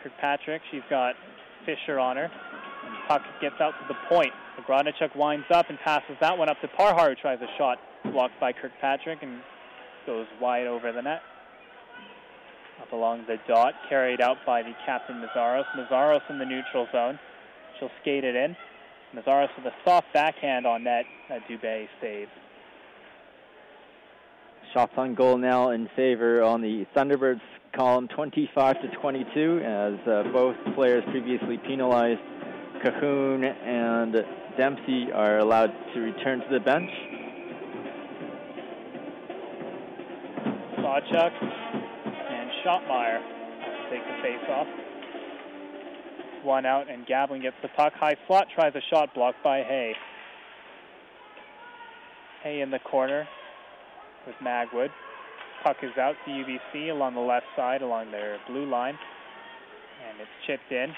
Kirkpatrick, 0.04 0.62
she's 0.72 0.82
got 0.90 1.16
Fisher 1.66 2.00
on 2.00 2.18
her. 2.18 2.26
And 2.26 2.96
puck 3.08 3.22
gets 3.42 3.56
out 3.60 3.74
to 3.82 3.88
the 3.88 3.96
point. 4.08 4.34
Grodnichuk 4.68 5.16
winds 5.16 5.46
up 5.52 5.70
and 5.70 5.80
passes 5.80 6.16
that 6.22 6.38
one 6.38 6.50
up 6.50 6.60
to 6.62 6.68
Parhar, 6.68 7.10
who 7.10 7.16
tries 7.16 7.40
a 7.42 7.48
shot 7.58 7.80
blocked 8.12 8.40
by 8.40 8.54
Kirkpatrick 8.54 9.20
and 9.22 9.42
goes 10.06 10.28
wide 10.40 10.68
over 10.68 10.92
the 10.92 11.02
net. 11.02 11.22
Up 12.82 12.92
along 12.92 13.26
the 13.28 13.38
dot, 13.48 13.74
carried 13.90 14.22
out 14.22 14.38
by 14.46 14.62
the 14.62 14.74
captain 14.86 15.22
Mazaros. 15.22 15.66
Mazaros 15.76 16.22
in 16.30 16.40
the 16.40 16.46
neutral 16.46 16.88
zone. 16.92 17.20
She'll 17.80 17.92
skate 18.02 18.24
it 18.24 18.36
in. 18.36 18.56
Mazaros 19.16 19.50
with 19.58 19.66
a 19.66 19.76
soft 19.84 20.08
backhand 20.14 20.66
on 20.66 20.84
net. 20.84 21.06
That 21.30 21.42
Dubé 21.50 21.88
saves. 22.00 22.32
Shots 24.74 24.94
on 24.98 25.16
goal 25.16 25.38
now 25.38 25.72
in 25.72 25.90
favor 25.96 26.44
on 26.44 26.62
the 26.62 26.86
Thunderbirds 26.96 27.42
column 27.76 28.08
25 28.10 28.82
to 28.82 28.88
22 29.02 29.62
as 29.64 29.94
uh, 30.08 30.24
both 30.32 30.56
players 30.76 31.04
previously 31.12 31.58
penalized 31.58 32.22
Cahoon 32.84 33.44
and 33.44 34.16
Dempsey 34.58 35.12
are 35.14 35.40
allowed 35.40 35.72
to 35.94 36.00
return 36.00 36.40
to 36.40 36.48
the 36.52 36.60
bench. 36.60 36.90
Sawchuk 40.78 41.32
and 41.42 42.50
Schottmeyer 42.64 43.20
take 43.90 44.02
the 44.04 44.22
face 44.22 44.50
off. 44.50 44.68
One 46.44 46.66
out, 46.66 46.90
and 46.90 47.06
Gavlin 47.06 47.42
gets 47.42 47.58
the 47.62 47.68
puck. 47.70 47.94
High 47.96 48.16
slot 48.28 48.48
tries 48.56 48.74
a 48.76 48.82
shot 48.90 49.14
blocked 49.14 49.44
by 49.44 49.60
Hay. 49.60 49.94
Hay 52.44 52.62
in 52.62 52.72
the 52.72 52.80
corner 52.80 53.28
with 54.26 54.36
Magwood. 54.42 54.90
Puck 55.64 55.78
is 55.84 55.98
out 55.98 56.16
to 56.26 56.32
UBC 56.32 56.92
along 56.92 57.16
the 57.16 57.22
left 57.22 57.46
side, 57.56 57.82
along 57.82 58.12
their 58.12 58.38
blue 58.48 58.70
line, 58.70 58.98
and 60.08 60.20
it's 60.22 60.30
chipped 60.48 60.72
in. 60.72 60.94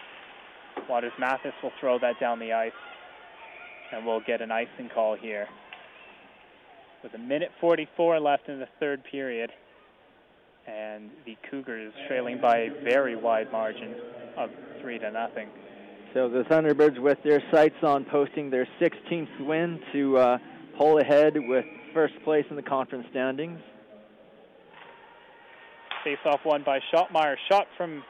Waters 0.87 1.13
Mathis 1.19 1.53
will 1.63 1.71
throw 1.79 1.97
that 1.99 2.19
down 2.19 2.39
the 2.39 2.53
ice, 2.53 2.71
and 3.91 4.05
we'll 4.05 4.21
get 4.21 4.41
an 4.41 4.51
icing 4.51 4.89
call 4.93 5.15
here. 5.15 5.47
With 7.03 7.13
a 7.15 7.17
minute 7.17 7.49
44 7.59 8.19
left 8.19 8.49
in 8.49 8.59
the 8.59 8.67
third 8.79 9.03
period, 9.09 9.51
and 10.67 11.09
the 11.25 11.35
Cougars 11.49 11.93
trailing 12.07 12.39
by 12.39 12.57
a 12.57 12.69
very 12.83 13.15
wide 13.15 13.51
margin 13.51 13.95
of 14.37 14.51
three 14.81 14.99
to 14.99 15.11
nothing. 15.11 15.49
So 16.13 16.29
the 16.29 16.43
Thunderbirds, 16.43 16.99
with 16.99 17.17
their 17.23 17.41
sights 17.51 17.83
on 17.83 18.05
posting 18.05 18.51
their 18.51 18.67
16th 18.79 19.45
win 19.45 19.79
to 19.93 20.17
uh, 20.17 20.37
pull 20.77 20.99
ahead 20.99 21.33
with 21.35 21.65
first 21.93 22.13
place 22.23 22.45
in 22.49 22.55
the 22.55 22.61
conference 22.61 23.07
standings. 23.09 23.59
Face 26.03 26.17
off 26.25 26.39
one 26.43 26.63
by 26.63 26.79
Schottmeyer. 26.91 27.35
Shot 27.49 27.67
from 27.77 28.03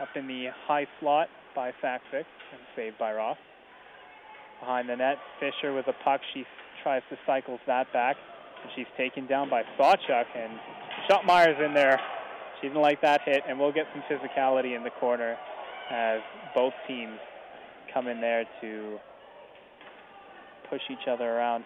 up 0.00 0.08
in 0.14 0.26
the 0.26 0.46
high 0.66 0.86
slot 1.00 1.28
by 1.54 1.72
Saksvik 1.82 2.12
and 2.12 2.60
saved 2.76 2.98
by 2.98 3.12
Ross. 3.12 3.38
Behind 4.60 4.88
the 4.88 4.96
net, 4.96 5.16
Fisher 5.40 5.72
with 5.72 5.86
a 5.88 5.94
puck. 6.04 6.20
She 6.34 6.44
tries 6.82 7.02
to 7.08 7.16
cycle 7.26 7.58
that 7.66 7.90
back. 7.92 8.16
And 8.62 8.70
she's 8.76 8.86
taken 8.98 9.26
down 9.26 9.48
by 9.48 9.62
Sawchuk, 9.78 10.26
and 10.36 10.52
Schottmeyer's 11.08 11.58
in 11.64 11.72
there. 11.72 11.98
She 12.60 12.68
didn't 12.68 12.82
like 12.82 13.00
that 13.00 13.22
hit, 13.24 13.42
and 13.48 13.58
we'll 13.58 13.72
get 13.72 13.86
some 13.94 14.02
physicality 14.02 14.76
in 14.76 14.84
the 14.84 14.90
corner 14.90 15.38
as 15.90 16.20
both 16.54 16.74
teams 16.86 17.18
come 17.94 18.06
in 18.06 18.20
there 18.20 18.44
to 18.60 18.98
push 20.68 20.82
each 20.90 21.08
other 21.08 21.24
around. 21.24 21.64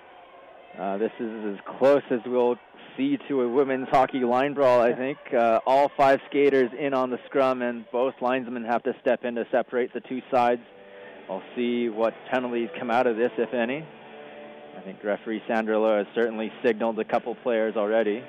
Uh, 0.78 0.98
this 0.98 1.12
is 1.20 1.54
as 1.54 1.78
close 1.78 2.02
as 2.10 2.18
we'll 2.26 2.56
see 2.96 3.16
to 3.28 3.42
a 3.42 3.48
women's 3.48 3.88
hockey 3.90 4.20
line 4.20 4.54
brawl, 4.54 4.80
I 4.80 4.92
think. 4.92 5.18
Uh, 5.32 5.60
all 5.66 5.90
five 5.96 6.20
skaters 6.28 6.70
in 6.78 6.92
on 6.94 7.10
the 7.10 7.18
scrum, 7.26 7.62
and 7.62 7.84
both 7.92 8.14
linesmen 8.20 8.64
have 8.64 8.82
to 8.82 8.92
step 9.00 9.24
in 9.24 9.36
to 9.36 9.44
separate 9.52 9.92
the 9.92 10.00
two 10.00 10.20
sides. 10.32 10.62
We'll 11.28 11.42
see 11.54 11.88
what 11.88 12.12
penalties 12.30 12.68
come 12.78 12.90
out 12.90 13.06
of 13.06 13.16
this, 13.16 13.30
if 13.38 13.54
any. 13.54 13.86
I 14.76 14.80
think 14.80 15.02
referee 15.04 15.42
Sandra 15.46 15.78
Lowe 15.78 15.98
has 15.98 16.06
certainly 16.14 16.50
signaled 16.64 16.98
a 16.98 17.04
couple 17.04 17.36
players 17.36 17.76
already. 17.76 18.22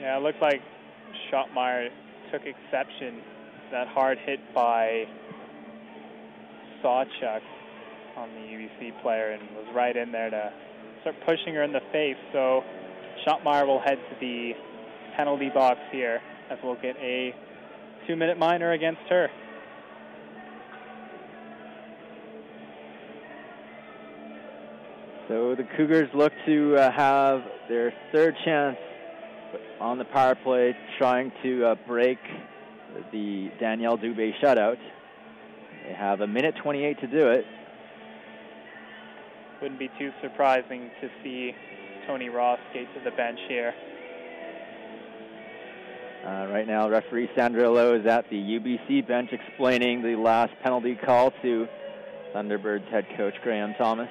Yeah, 0.00 0.16
it 0.16 0.22
looked 0.22 0.40
like 0.40 0.62
Schottmeyer 1.30 1.88
took 2.32 2.42
exception 2.42 3.20
that 3.70 3.88
hard 3.88 4.18
hit 4.24 4.40
by 4.54 5.04
Sawchuk 6.82 7.40
on 8.16 8.28
the 8.34 8.40
UBC 8.40 9.00
player 9.02 9.32
and 9.32 9.42
was 9.56 9.66
right 9.74 9.96
in 9.96 10.12
there 10.12 10.30
to 10.30 10.52
start 11.00 11.16
pushing 11.26 11.54
her 11.54 11.62
in 11.62 11.72
the 11.72 11.80
face. 11.92 12.16
So 12.32 12.62
Schottmeyer 13.26 13.66
will 13.66 13.80
head 13.80 13.98
to 13.98 14.16
the 14.20 14.52
penalty 15.16 15.50
box 15.50 15.78
here 15.90 16.20
as 16.50 16.58
we'll 16.62 16.80
get 16.80 16.96
a 16.96 17.34
two-minute 18.06 18.38
minor 18.38 18.72
against 18.72 19.02
her. 19.08 19.28
So 25.28 25.54
the 25.54 25.64
Cougars 25.76 26.10
look 26.14 26.32
to 26.46 26.76
uh, 26.76 26.90
have 26.92 27.42
their 27.68 27.92
third 28.12 28.34
chance 28.44 28.76
on 29.80 29.98
the 29.98 30.04
power 30.04 30.34
play, 30.34 30.76
trying 30.98 31.32
to 31.42 31.64
uh, 31.64 31.74
break 31.86 32.18
the 33.12 33.50
Danielle 33.58 33.96
Dubé 33.96 34.32
shutout. 34.42 34.76
They 35.86 35.94
have 35.94 36.20
a 36.20 36.26
minute 36.26 36.54
28 36.62 37.00
to 37.00 37.06
do 37.06 37.28
it. 37.28 37.44
Wouldn't 39.62 39.78
be 39.78 39.90
too 39.96 40.10
surprising 40.20 40.90
to 41.00 41.08
see 41.22 41.52
Tony 42.08 42.28
Ross 42.28 42.58
skate 42.70 42.92
to 42.94 43.00
the 43.04 43.12
bench 43.12 43.38
here. 43.48 43.72
Uh, 46.26 46.46
right 46.52 46.66
now, 46.66 46.88
referee 46.88 47.30
Sandra 47.36 47.70
Lowe 47.70 47.94
is 47.94 48.04
at 48.04 48.28
the 48.28 48.36
UBC 48.36 49.06
bench 49.06 49.30
explaining 49.32 50.02
the 50.02 50.16
last 50.16 50.52
penalty 50.64 50.96
call 50.96 51.30
to 51.42 51.68
Thunderbirds 52.34 52.90
head 52.90 53.06
coach 53.16 53.34
Graham 53.44 53.74
Thomas. 53.78 54.08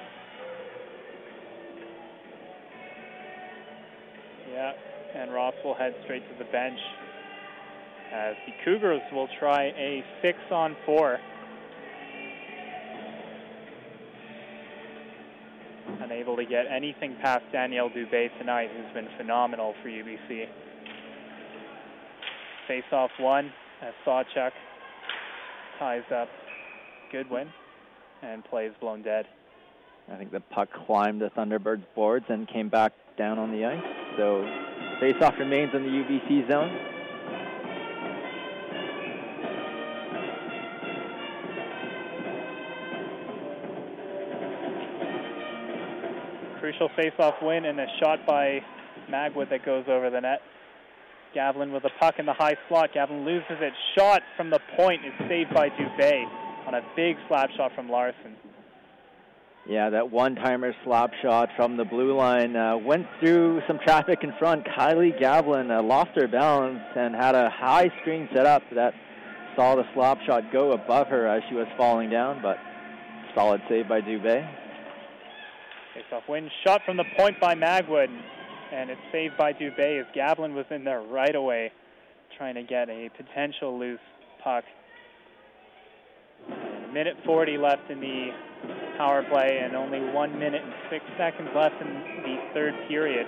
Yeah, 4.50 4.72
and 5.14 5.34
Ross 5.34 5.54
will 5.62 5.74
head 5.74 5.94
straight 6.04 6.26
to 6.32 6.38
the 6.42 6.50
bench 6.50 6.78
as 8.10 8.36
the 8.46 8.52
Cougars 8.64 9.02
will 9.12 9.28
try 9.38 9.64
a 9.64 10.02
six 10.22 10.38
on 10.50 10.76
four. 10.86 11.18
Unable 16.12 16.36
to 16.36 16.44
get 16.44 16.66
anything 16.70 17.16
past 17.22 17.42
Danielle 17.52 17.88
Dubé 17.88 18.28
tonight, 18.38 18.68
who's 18.76 18.92
been 18.92 19.08
phenomenal 19.16 19.74
for 19.82 19.88
UBC. 19.88 20.44
Face 22.68 22.84
off 22.92 23.10
one 23.18 23.50
as 23.80 23.94
Sawchuk 24.06 24.50
ties 25.78 26.02
up 26.14 26.28
Goodwin 27.10 27.48
and 28.22 28.44
plays 28.44 28.72
blown 28.78 29.00
dead. 29.02 29.24
I 30.12 30.18
think 30.18 30.32
the 30.32 30.40
puck 30.40 30.68
climbed 30.86 31.22
the 31.22 31.30
Thunderbirds 31.30 31.84
boards 31.94 32.26
and 32.28 32.46
came 32.46 32.68
back 32.68 32.92
down 33.16 33.38
on 33.38 33.50
the 33.50 33.64
ice. 33.64 33.82
So 34.18 34.44
face-off 35.00 35.34
remains 35.38 35.70
in 35.74 35.82
the 35.82 35.88
UBC 35.88 36.52
zone. 36.52 36.91
Crucial 46.72 46.90
face-off 46.96 47.34
win 47.42 47.66
and 47.66 47.78
a 47.78 47.86
shot 48.00 48.24
by 48.26 48.60
Magwood 49.10 49.50
that 49.50 49.64
goes 49.64 49.84
over 49.88 50.08
the 50.08 50.20
net. 50.20 50.40
Gavlin 51.34 51.70
with 51.70 51.84
a 51.84 51.90
puck 52.00 52.14
in 52.18 52.24
the 52.24 52.32
high 52.32 52.56
slot. 52.68 52.90
Gavlin 52.94 53.26
loses 53.26 53.58
it. 53.60 53.72
Shot 53.98 54.22
from 54.36 54.48
the 54.48 54.60
point 54.76 55.04
is 55.04 55.12
saved 55.28 55.52
by 55.52 55.68
Dubé 55.68 56.24
on 56.66 56.74
a 56.74 56.80
big 56.96 57.16
slap 57.28 57.50
shot 57.56 57.72
from 57.74 57.90
Larson. 57.90 58.36
Yeah, 59.68 59.90
that 59.90 60.10
one-timer 60.10 60.74
slap 60.84 61.10
shot 61.22 61.50
from 61.56 61.76
the 61.76 61.84
blue 61.84 62.16
line 62.16 62.56
uh, 62.56 62.78
went 62.78 63.06
through 63.20 63.60
some 63.66 63.78
traffic 63.84 64.20
in 64.22 64.32
front. 64.38 64.64
Kylie 64.66 65.20
Gavlin 65.20 65.70
uh, 65.70 65.82
lost 65.82 66.10
her 66.14 66.26
balance 66.26 66.80
and 66.96 67.14
had 67.14 67.34
a 67.34 67.50
high 67.50 67.90
screen 68.00 68.28
set 68.34 68.46
up 68.46 68.62
that 68.74 68.94
saw 69.56 69.74
the 69.74 69.84
slap 69.94 70.18
shot 70.26 70.50
go 70.52 70.72
above 70.72 71.08
her 71.08 71.26
as 71.26 71.42
she 71.50 71.54
was 71.54 71.66
falling 71.76 72.08
down, 72.08 72.40
but 72.40 72.56
solid 73.34 73.60
save 73.68 73.88
by 73.88 74.00
Dubé. 74.00 74.61
Face-off 75.94 76.22
win. 76.28 76.50
Shot 76.64 76.80
from 76.86 76.96
the 76.96 77.04
point 77.16 77.38
by 77.40 77.54
Magwood, 77.54 78.08
and 78.72 78.90
it's 78.90 79.00
saved 79.10 79.36
by 79.36 79.52
Dubé 79.52 80.00
as 80.00 80.06
Gavlin 80.16 80.54
was 80.54 80.64
in 80.70 80.84
there 80.84 81.02
right 81.02 81.34
away 81.34 81.70
trying 82.38 82.54
to 82.54 82.62
get 82.62 82.88
a 82.88 83.10
potential 83.16 83.78
loose 83.78 84.00
puck. 84.42 84.64
Minute 86.92 87.16
40 87.24 87.58
left 87.58 87.90
in 87.90 88.00
the 88.00 88.30
power 88.96 89.22
play 89.30 89.60
and 89.62 89.76
only 89.76 90.00
one 90.12 90.38
minute 90.38 90.62
and 90.62 90.72
six 90.90 91.04
seconds 91.16 91.48
left 91.54 91.74
in 91.80 91.88
the 92.22 92.36
third 92.54 92.74
period. 92.88 93.26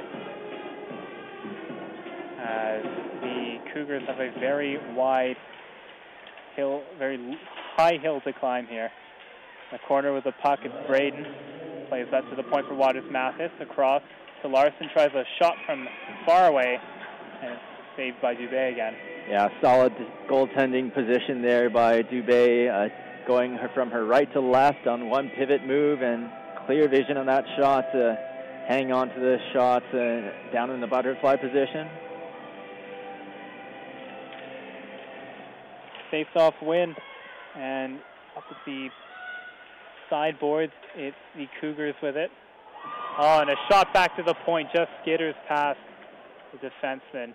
As 2.41 2.83
the 3.21 3.57
Cougars 3.73 4.03
have 4.07 4.21
a 4.21 4.31
very 4.39 4.79
wide 4.95 5.37
hill, 6.57 6.83
very 6.99 7.39
high 7.77 7.99
hill 8.03 8.21
to 8.23 8.33
climb 8.33 8.67
here. 8.67 8.91
The 9.73 9.79
corner 9.89 10.13
with 10.13 10.25
the 10.25 10.33
puck, 10.43 10.61
it's 10.63 10.75
Braden. 10.87 11.25
Plays 11.95 12.09
that 12.11 12.29
to 12.29 12.35
the 12.35 12.43
point 12.51 12.67
for 12.67 12.75
Waters 12.75 13.05
Mathis. 13.09 13.53
Across 13.61 14.03
to 14.43 14.49
Larson, 14.49 14.89
tries 14.93 15.15
a 15.15 15.23
shot 15.41 15.55
from 15.65 15.87
far 16.27 16.49
away, 16.49 16.77
and 17.41 17.53
it's 17.53 17.63
saved 17.97 18.21
by 18.21 18.35
Dubé 18.35 18.73
again. 18.73 18.95
Yeah, 19.31 19.47
solid 19.63 19.93
goaltending 20.29 20.93
position 20.93 21.41
there 21.41 21.71
by 21.71 22.03
Dubé, 22.03 22.69
uh, 22.69 22.89
going 23.29 23.55
her 23.55 23.71
from 23.75 23.93
her 23.93 24.05
right 24.07 24.27
to 24.33 24.41
left 24.41 24.89
on 24.89 25.09
one 25.09 25.31
pivot 25.39 25.65
move 25.65 26.03
and 26.03 26.29
clear 26.67 26.89
vision 26.89 27.17
on 27.17 27.27
that 27.27 27.45
shot 27.57 27.85
to 27.93 28.19
hang 28.67 28.91
on 28.91 29.11
to 29.11 29.21
the 29.21 29.37
shot 29.53 29.85
uh, 29.95 30.53
down 30.53 30.71
in 30.71 30.81
the 30.81 30.89
butterfly 30.89 31.37
position. 31.37 31.89
Face-off 36.11 36.55
win, 36.61 36.97
and 37.57 38.01
up 38.37 38.43
at 38.51 38.57
the 38.67 38.89
sideboards, 40.11 40.73
it's 40.97 41.17
the 41.37 41.47
Cougars 41.61 41.95
with 42.03 42.17
it. 42.17 42.31
Oh, 43.19 43.41
and 43.41 43.51
a 43.51 43.57
shot 43.71 43.93
back 43.95 44.17
to 44.17 44.23
the 44.23 44.35
point 44.45 44.69
just 44.75 44.91
skitters 45.05 45.35
past 45.49 45.79
the 46.53 46.59
defenseman, 46.59 47.33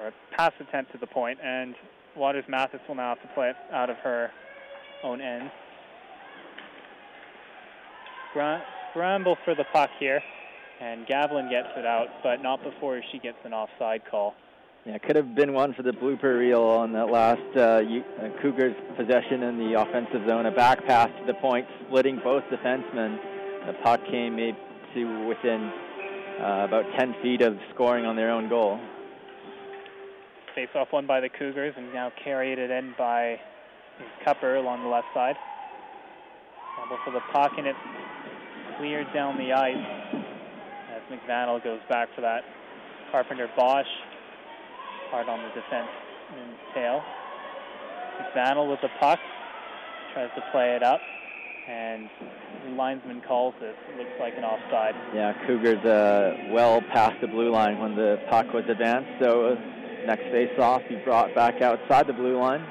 or 0.00 0.08
a 0.08 0.12
pass 0.36 0.52
attempt 0.60 0.92
to 0.92 0.98
the 0.98 1.06
point, 1.06 1.38
and 1.42 1.74
Waters 2.16 2.44
Mathis 2.48 2.80
will 2.88 2.94
now 2.94 3.10
have 3.10 3.22
to 3.22 3.34
play 3.34 3.50
it 3.50 3.56
out 3.72 3.90
of 3.90 3.96
her 3.98 4.30
own 5.02 5.20
end. 5.20 5.50
Scra- 8.34 8.62
scramble 8.90 9.36
for 9.44 9.54
the 9.54 9.64
puck 9.72 9.90
here, 9.98 10.20
and 10.80 11.06
Gavlin 11.06 11.48
gets 11.50 11.68
it 11.76 11.86
out, 11.86 12.08
but 12.22 12.42
not 12.42 12.62
before 12.62 13.00
she 13.10 13.18
gets 13.18 13.38
an 13.44 13.52
offside 13.54 14.02
call. 14.10 14.34
Yeah, 14.84 14.98
could 14.98 15.14
have 15.14 15.36
been 15.36 15.52
one 15.52 15.74
for 15.74 15.84
the 15.84 15.92
blooper 15.92 16.36
reel 16.36 16.62
on 16.62 16.92
that 16.94 17.08
last 17.08 17.40
uh, 17.56 17.60
uh, 17.60 18.42
Cougars 18.42 18.74
possession 18.96 19.44
in 19.44 19.56
the 19.56 19.80
offensive 19.80 20.26
zone. 20.28 20.46
A 20.46 20.50
back 20.50 20.84
pass 20.84 21.08
to 21.20 21.24
the 21.24 21.34
point, 21.34 21.68
splitting 21.86 22.20
both 22.24 22.42
defensemen. 22.50 23.16
The 23.66 23.74
puck 23.84 24.00
came 24.10 24.34
maybe 24.34 24.58
to 24.94 25.28
within 25.28 25.70
uh, 26.40 26.64
about 26.66 26.84
10 26.98 27.14
feet 27.22 27.42
of 27.42 27.56
scoring 27.72 28.04
on 28.06 28.16
their 28.16 28.32
own 28.32 28.48
goal. 28.48 28.80
Face-off 30.56 30.88
won 30.92 31.06
by 31.06 31.20
the 31.20 31.28
Cougars, 31.28 31.74
and 31.76 31.94
now 31.94 32.10
carried 32.24 32.58
it 32.58 32.72
in 32.72 32.92
by 32.98 33.38
Cupper 34.26 34.56
along 34.56 34.82
the 34.82 34.88
left 34.88 35.06
side. 35.14 35.36
Scramble 36.74 36.98
for 37.04 37.12
the 37.12 37.22
puck, 37.32 37.52
and 37.56 37.68
it's 37.68 37.78
cleared 38.78 39.06
down 39.14 39.38
the 39.38 39.52
ice 39.52 39.76
as 40.90 41.02
McVannell 41.08 41.62
goes 41.62 41.80
back 41.88 42.08
for 42.16 42.20
that. 42.22 42.42
Carpenter 43.12 43.48
Bosch 43.56 43.86
hard 45.12 45.28
on 45.28 45.38
the 45.44 45.60
defenseman's 45.60 46.58
tail. 46.72 47.04
McVannell 48.18 48.70
with 48.70 48.80
the 48.80 48.88
puck, 48.98 49.18
tries 50.14 50.30
to 50.34 50.42
play 50.52 50.74
it 50.74 50.82
up, 50.82 51.02
and 51.68 52.08
the 52.64 52.70
linesman 52.70 53.20
calls 53.28 53.54
this. 53.60 53.76
It 53.90 53.98
looks 53.98 54.18
like 54.18 54.32
an 54.38 54.44
offside. 54.44 54.94
Yeah, 55.14 55.34
Cougars 55.46 55.84
uh, 55.84 56.48
well 56.50 56.80
past 56.94 57.20
the 57.20 57.26
blue 57.26 57.50
line 57.50 57.78
when 57.78 57.94
the 57.94 58.24
puck 58.30 58.46
was 58.54 58.64
advanced. 58.70 59.10
So 59.20 59.54
next 60.06 60.22
face-off, 60.32 60.80
he 60.88 60.96
brought 61.04 61.34
back 61.34 61.60
outside 61.60 62.06
the 62.06 62.14
blue 62.14 62.38
line. 62.38 62.64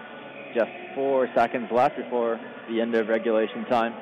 Just 0.56 0.72
four 0.96 1.30
seconds 1.36 1.70
left 1.72 1.96
before 1.96 2.40
the 2.68 2.82
end 2.82 2.96
of 2.96 3.08
regulation 3.08 3.66
time. 3.66 3.94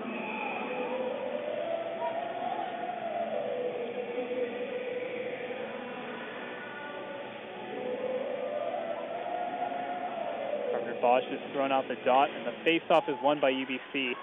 Bosch 11.20 11.32
is 11.34 11.40
thrown 11.54 11.72
out 11.72 11.88
the 11.88 11.96
dot, 12.06 12.30
and 12.30 12.46
the 12.46 12.54
face-off 12.64 13.04
is 13.10 13.16
won 13.24 13.40
by 13.40 13.52
UBC. 13.52 13.94
And 13.94 14.16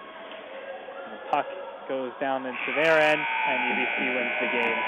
the 1.12 1.30
puck 1.30 1.46
goes 1.88 2.12
down 2.20 2.46
into 2.46 2.72
their 2.74 2.98
end, 2.98 3.20
and 3.20 3.58
UBC 3.72 4.14
wins 4.14 4.32
the 4.40 4.48
game. 4.52 4.78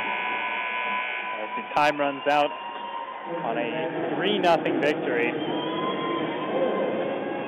As 1.38 1.50
the 1.56 1.74
time 1.74 2.00
runs 2.00 2.26
out 2.28 2.50
on 3.44 3.58
a 3.58 4.14
3 4.16 4.42
0 4.42 4.80
victory, 4.80 5.32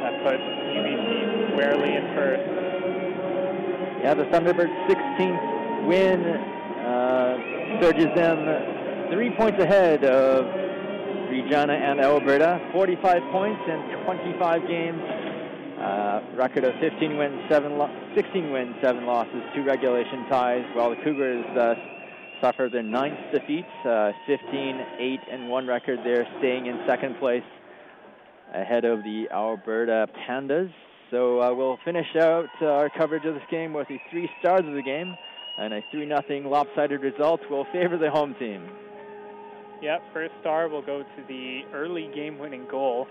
that 0.02 0.22
puts 0.24 0.42
UBC 0.76 1.52
squarely 1.52 1.94
in 1.94 2.04
first. 2.14 2.42
Yeah, 4.02 4.14
the 4.14 4.24
Thunderbirds' 4.24 4.88
16th 4.88 5.86
win 5.86 6.20
uh, 6.84 7.80
surges 7.80 8.08
them 8.14 9.10
three 9.10 9.30
points 9.30 9.60
ahead 9.62 10.04
of 10.04 10.69
Regina 11.30 11.72
and 11.72 12.00
Alberta. 12.00 12.60
45 12.72 13.22
points 13.32 13.62
in 13.66 14.04
25 14.04 14.68
games. 14.68 15.00
Uh, 15.80 16.20
record 16.34 16.64
of 16.64 16.74
15 16.80 17.16
wins, 17.16 17.40
seven 17.48 17.78
lo- 17.78 17.88
16 18.14 18.52
wins, 18.52 18.74
seven 18.82 19.06
losses, 19.06 19.40
two 19.54 19.64
regulation 19.64 20.26
ties. 20.28 20.64
While 20.74 20.90
the 20.90 20.96
Cougars 21.02 21.46
uh, 21.56 21.74
suffer 22.40 22.68
their 22.70 22.82
ninth 22.82 23.18
defeat, 23.32 23.64
uh, 23.86 24.12
15, 24.26 24.80
8, 24.98 25.20
and 25.30 25.48
1 25.48 25.66
record. 25.66 26.00
They're 26.04 26.26
staying 26.38 26.66
in 26.66 26.80
second 26.86 27.18
place 27.18 27.44
ahead 28.54 28.84
of 28.84 29.02
the 29.04 29.26
Alberta 29.32 30.08
Pandas. 30.26 30.70
So 31.10 31.40
uh, 31.40 31.54
we'll 31.54 31.78
finish 31.84 32.06
out 32.20 32.48
uh, 32.62 32.66
our 32.66 32.90
coverage 32.90 33.24
of 33.24 33.34
this 33.34 33.42
game 33.50 33.72
with 33.72 33.88
the 33.88 33.98
three 34.10 34.28
stars 34.40 34.62
of 34.64 34.74
the 34.74 34.82
game, 34.82 35.16
and 35.58 35.74
a 35.74 35.80
3 35.90 36.06
0 36.06 36.48
lopsided 36.48 37.00
result 37.02 37.40
will 37.50 37.66
favor 37.72 37.98
the 37.98 38.10
home 38.10 38.34
team. 38.38 38.68
Yep, 39.82 40.02
first 40.12 40.32
star 40.40 40.68
will 40.68 40.82
go 40.82 41.02
to 41.02 41.22
the 41.26 41.62
early 41.72 42.10
game 42.14 42.38
winning 42.38 42.66
goal. 42.70 43.06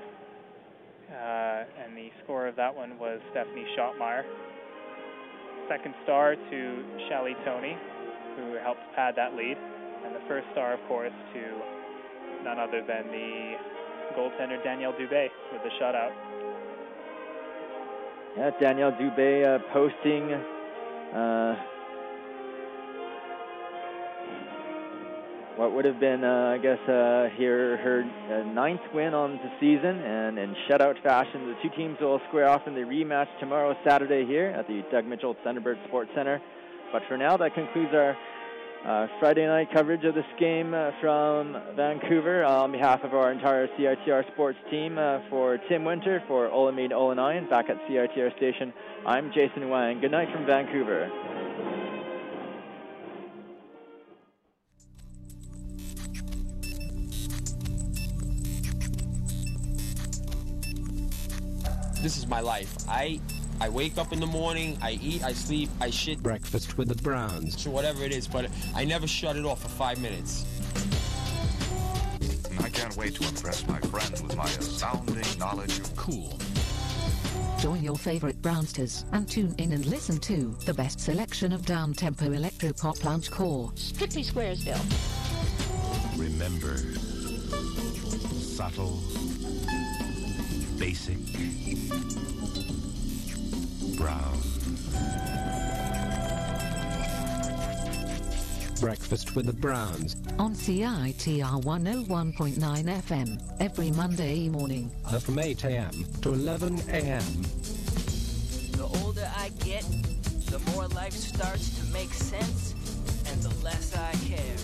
Uh, 1.09 1.65
and 1.83 1.97
the 1.97 2.09
score 2.23 2.47
of 2.47 2.55
that 2.55 2.75
one 2.75 2.99
was 2.99 3.19
Stephanie 3.31 3.65
Schottmeyer. 3.75 4.23
Second 5.67 5.95
star 6.03 6.35
to 6.35 6.85
Shelly 7.09 7.35
Tony, 7.43 7.75
who 8.35 8.53
helped 8.61 8.81
pad 8.95 9.15
that 9.17 9.33
lead. 9.33 9.57
And 10.05 10.15
the 10.15 10.21
first 10.27 10.45
star, 10.51 10.73
of 10.73 10.79
course, 10.87 11.11
to 11.33 11.41
none 12.43 12.59
other 12.59 12.83
than 12.87 13.07
the 13.07 13.55
goaltender 14.15 14.63
Danielle 14.63 14.93
Dubé 14.93 15.27
with 15.51 15.63
the 15.63 15.69
shutout. 15.81 16.13
Yeah, 18.37 18.51
Danielle 18.61 18.91
Dubé 18.91 19.43
uh, 19.43 19.59
posting 19.73 20.33
uh, 21.13 21.55
what 25.59 25.73
would 25.73 25.83
have 25.83 25.99
been, 25.99 26.23
uh, 26.23 26.55
I 26.55 26.57
guess, 26.57 26.79
uh, 26.87 27.27
here 27.35 27.75
her 27.83 27.99
uh, 28.31 28.53
ninth 28.53 28.79
win 28.93 29.13
on 29.13 29.33
the 29.43 29.51
season, 29.59 29.99
and 29.99 30.39
in 30.39 30.55
shutout 30.65 30.95
fashion, 31.03 31.47
the 31.51 31.55
two 31.61 31.75
teams 31.75 31.97
will 31.99 32.21
square 32.29 32.47
off 32.47 32.61
in 32.65 32.73
the 32.75 32.85
rematch 32.93 33.27
tomorrow, 33.41 33.75
Saturday, 33.85 34.25
here 34.25 34.55
at 34.57 34.67
the 34.67 34.83
Doug 34.89 35.05
Mitchell 35.05 35.35
Thunderbird 35.45 35.85
Sports 35.87 36.11
Center. 36.15 36.41
But 36.93 37.01
for 37.09 37.17
now, 37.17 37.35
that 37.37 37.53
concludes 37.53 37.93
our 37.93 38.15
Uh, 38.79 39.07
Friday 39.19 39.45
night 39.45 39.67
coverage 39.75 40.05
of 40.05 40.15
this 40.15 40.31
game 40.39 40.73
uh, 40.73 40.91
from 41.01 41.51
Vancouver 41.75 42.45
uh, 42.45 42.63
on 42.63 42.71
behalf 42.71 43.03
of 43.03 43.11
our 43.13 43.29
entire 43.29 43.67
CITR 43.75 44.23
sports 44.31 44.57
team 44.71 44.97
uh, 44.97 45.19
for 45.29 45.57
Tim 45.67 45.83
Winter, 45.83 46.23
for 46.29 46.47
Olamide 46.47 46.93
Olaniyan 46.93 47.49
back 47.49 47.65
at 47.69 47.75
CITR 47.85 48.31
station. 48.37 48.71
I'm 49.05 49.33
Jason 49.35 49.67
Wang. 49.67 49.99
Good 49.99 50.11
night 50.11 50.29
from 50.31 50.45
Vancouver. 50.45 51.11
This 62.09 62.17
is 62.17 62.27
my 62.27 62.39
life. 62.39 62.75
I 62.87 63.21
I 63.61 63.69
wake 63.69 63.99
up 63.99 64.11
in 64.11 64.19
the 64.19 64.25
morning, 64.25 64.79
I 64.81 64.93
eat, 64.93 65.23
I 65.23 65.31
sleep, 65.31 65.69
I 65.79 65.91
shit. 65.91 66.23
Breakfast 66.23 66.75
with 66.75 66.87
the 66.87 66.95
Browns. 67.03 67.61
So 67.61 67.69
whatever 67.69 68.03
it 68.03 68.11
is, 68.11 68.27
but 68.27 68.49
I 68.73 68.83
never 68.83 69.05
shut 69.05 69.35
it 69.35 69.45
off 69.45 69.61
for 69.61 69.67
five 69.67 70.01
minutes. 70.01 70.43
I 72.61 72.69
can't 72.69 72.97
wait 72.97 73.13
to 73.13 73.27
impress 73.27 73.67
my 73.67 73.79
friends 73.81 74.23
with 74.23 74.35
my 74.35 74.45
astounding 74.45 75.37
knowledge 75.37 75.77
of 75.77 75.95
cool. 75.95 76.39
Join 77.59 77.83
your 77.83 77.95
favorite 77.95 78.41
Brownsters 78.41 79.05
and 79.11 79.29
tune 79.29 79.53
in 79.59 79.73
and 79.73 79.85
listen 79.85 80.17
to 80.21 80.57
the 80.65 80.73
best 80.73 80.99
selection 80.99 81.53
of 81.53 81.63
down-tempo 81.63 82.31
electro-pop 82.31 83.03
lounge 83.03 83.29
core. 83.29 83.71
Strictly 83.75 84.23
Squaresville. 84.23 84.81
Remember, 86.17 86.75
subtle, 88.39 88.99
basic, 90.79 91.17
brown. 93.99 94.39
Breakfast 98.79 99.35
with 99.35 99.45
the 99.45 99.53
Browns. 99.53 100.15
On 100.39 100.53
CITR 100.55 101.61
101.9 101.61 102.53
FM 102.57 103.41
every 103.59 103.91
Monday 103.91 104.47
morning. 104.47 104.89
Uh, 105.05 105.19
From 105.19 105.37
8 105.37 105.65
a.m. 105.65 106.05
to 106.21 106.31
11 106.31 106.79
a.m. 106.91 107.23
The 108.71 108.89
older 109.03 109.29
I 109.35 109.49
get, 109.65 109.83
the 110.45 110.59
more 110.71 110.87
life 110.87 111.11
starts 111.11 111.77
to 111.79 111.93
make 111.93 112.13
sense, 112.13 112.73
and 113.29 113.41
the 113.41 113.53
less 113.65 113.97
I 113.97 114.13
care. 114.29 114.55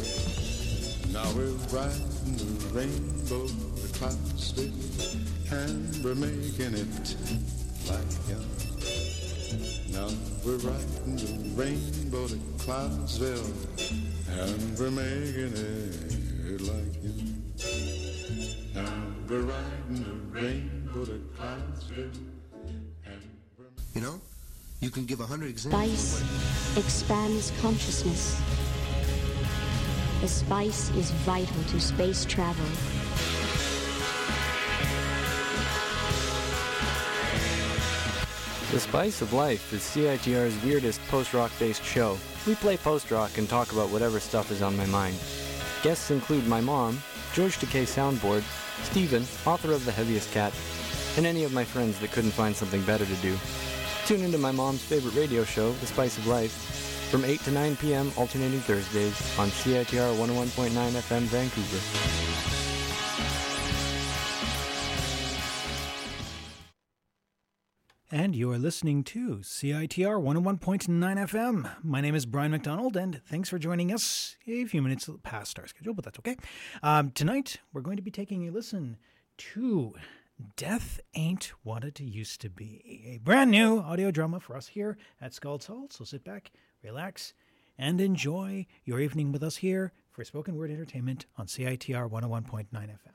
Now 1.11 1.29
we're 1.35 1.51
riding 1.75 2.37
the 2.37 2.69
rainbow, 2.71 3.47
the 3.47 3.97
clouds 3.97 4.51
fill, 4.51 5.59
and 5.59 6.03
we're 6.05 6.15
making 6.15 6.73
it 6.73 7.15
like 7.89 8.29
young. 8.29 8.54
Now 9.95 10.09
we're 10.43 10.57
riding 10.57 11.15
the 11.15 11.55
rainbow 11.55 12.27
to 12.27 12.37
Cloudsville, 12.59 13.47
and 14.29 14.77
we're 14.77 14.91
making 14.91 15.53
it 15.55 16.59
like 16.59 17.01
young. 17.01 17.43
Now 18.73 18.91
we're 19.29 19.43
riding 19.43 20.03
the 20.03 20.37
rainbow 20.37 21.05
to 21.05 21.21
Cloudsville. 21.37 22.11
You 23.93 24.01
know, 24.01 24.19
you 24.81 24.89
can 24.89 25.05
give 25.05 25.21
a 25.21 25.25
hundred 25.25 25.47
examples. 25.51 25.97
Spice 25.97 26.77
expands 26.77 27.53
consciousness. 27.61 28.41
The 30.19 30.27
spice 30.27 30.89
is 30.97 31.11
vital 31.23 31.63
to 31.71 31.79
space 31.79 32.25
travel. 32.25 32.65
The 38.75 38.81
Spice 38.81 39.21
of 39.21 39.31
Life 39.31 39.71
is 39.71 39.81
CITR's 39.83 40.61
weirdest 40.61 40.99
post-rock 41.07 41.49
based 41.57 41.81
show. 41.81 42.17
We 42.45 42.55
play 42.55 42.75
post-rock 42.75 43.37
and 43.37 43.47
talk 43.47 43.71
about 43.71 43.89
whatever 43.89 44.19
stuff 44.19 44.51
is 44.51 44.61
on 44.61 44.75
my 44.75 44.85
mind. 44.87 45.15
Guests 45.81 46.11
include 46.11 46.45
my 46.45 46.59
mom, 46.59 47.01
George 47.33 47.57
Takei 47.57 47.83
Soundboard, 47.83 48.43
Steven, 48.83 49.23
author 49.45 49.71
of 49.71 49.85
The 49.85 49.93
Heaviest 49.93 50.29
Cat, 50.33 50.51
and 51.15 51.25
any 51.25 51.45
of 51.45 51.53
my 51.53 51.63
friends 51.63 51.97
that 51.99 52.11
couldn't 52.11 52.31
find 52.31 52.53
something 52.53 52.81
better 52.81 53.05
to 53.05 53.15
do. 53.21 53.37
Tune 54.07 54.23
into 54.23 54.37
my 54.37 54.51
mom's 54.51 54.83
favorite 54.83 55.15
radio 55.15 55.45
show, 55.45 55.71
The 55.71 55.87
Spice 55.87 56.17
of 56.17 56.27
Life, 56.27 56.51
from 57.09 57.23
8 57.23 57.39
to 57.45 57.51
9 57.51 57.77
p.m. 57.77 58.11
alternating 58.17 58.59
Thursdays 58.59 59.39
on 59.39 59.51
CITR 59.51 60.17
101.9 60.17 60.71
FM 60.71 61.21
Vancouver. 61.31 62.64
And 68.11 68.35
you're 68.35 68.59
listening 68.59 69.03
to 69.05 69.37
CITR 69.37 70.21
101.9 70.21 70.87
FM. 70.87 71.71
My 71.83 72.01
name 72.01 72.13
is 72.13 72.27
Brian 72.27 72.51
McDonald, 72.51 72.95
and 72.95 73.19
thanks 73.25 73.49
for 73.49 73.57
joining 73.57 73.91
us 73.91 74.35
a 74.45 74.65
few 74.65 74.83
minutes 74.83 75.09
past 75.23 75.57
our 75.57 75.65
schedule, 75.65 75.95
but 75.95 76.05
that's 76.05 76.19
okay. 76.19 76.37
Um, 76.83 77.09
tonight, 77.09 77.57
we're 77.73 77.81
going 77.81 77.97
to 77.97 78.03
be 78.03 78.11
taking 78.11 78.47
a 78.47 78.51
listen 78.51 78.97
to 79.37 79.95
Death 80.55 80.99
Ain't 81.15 81.51
What 81.63 81.83
It 81.83 81.99
Used 81.99 82.41
to 82.41 82.49
Be, 82.51 83.03
a 83.07 83.17
brand 83.17 83.49
new 83.49 83.79
audio 83.79 84.11
drama 84.11 84.39
for 84.39 84.55
us 84.55 84.67
here 84.67 84.99
at 85.19 85.33
Skald's 85.33 85.65
Hall. 85.65 85.87
So 85.89 86.03
sit 86.03 86.23
back, 86.23 86.51
relax, 86.83 87.33
and 87.75 87.99
enjoy 87.99 88.67
your 88.83 88.99
evening 88.99 89.31
with 89.31 89.41
us 89.41 89.55
here 89.57 89.93
for 90.11 90.23
spoken 90.23 90.55
word 90.55 90.69
entertainment 90.69 91.25
on 91.37 91.47
CITR 91.47 92.11
101.9 92.11 92.67
FM. 92.71 93.14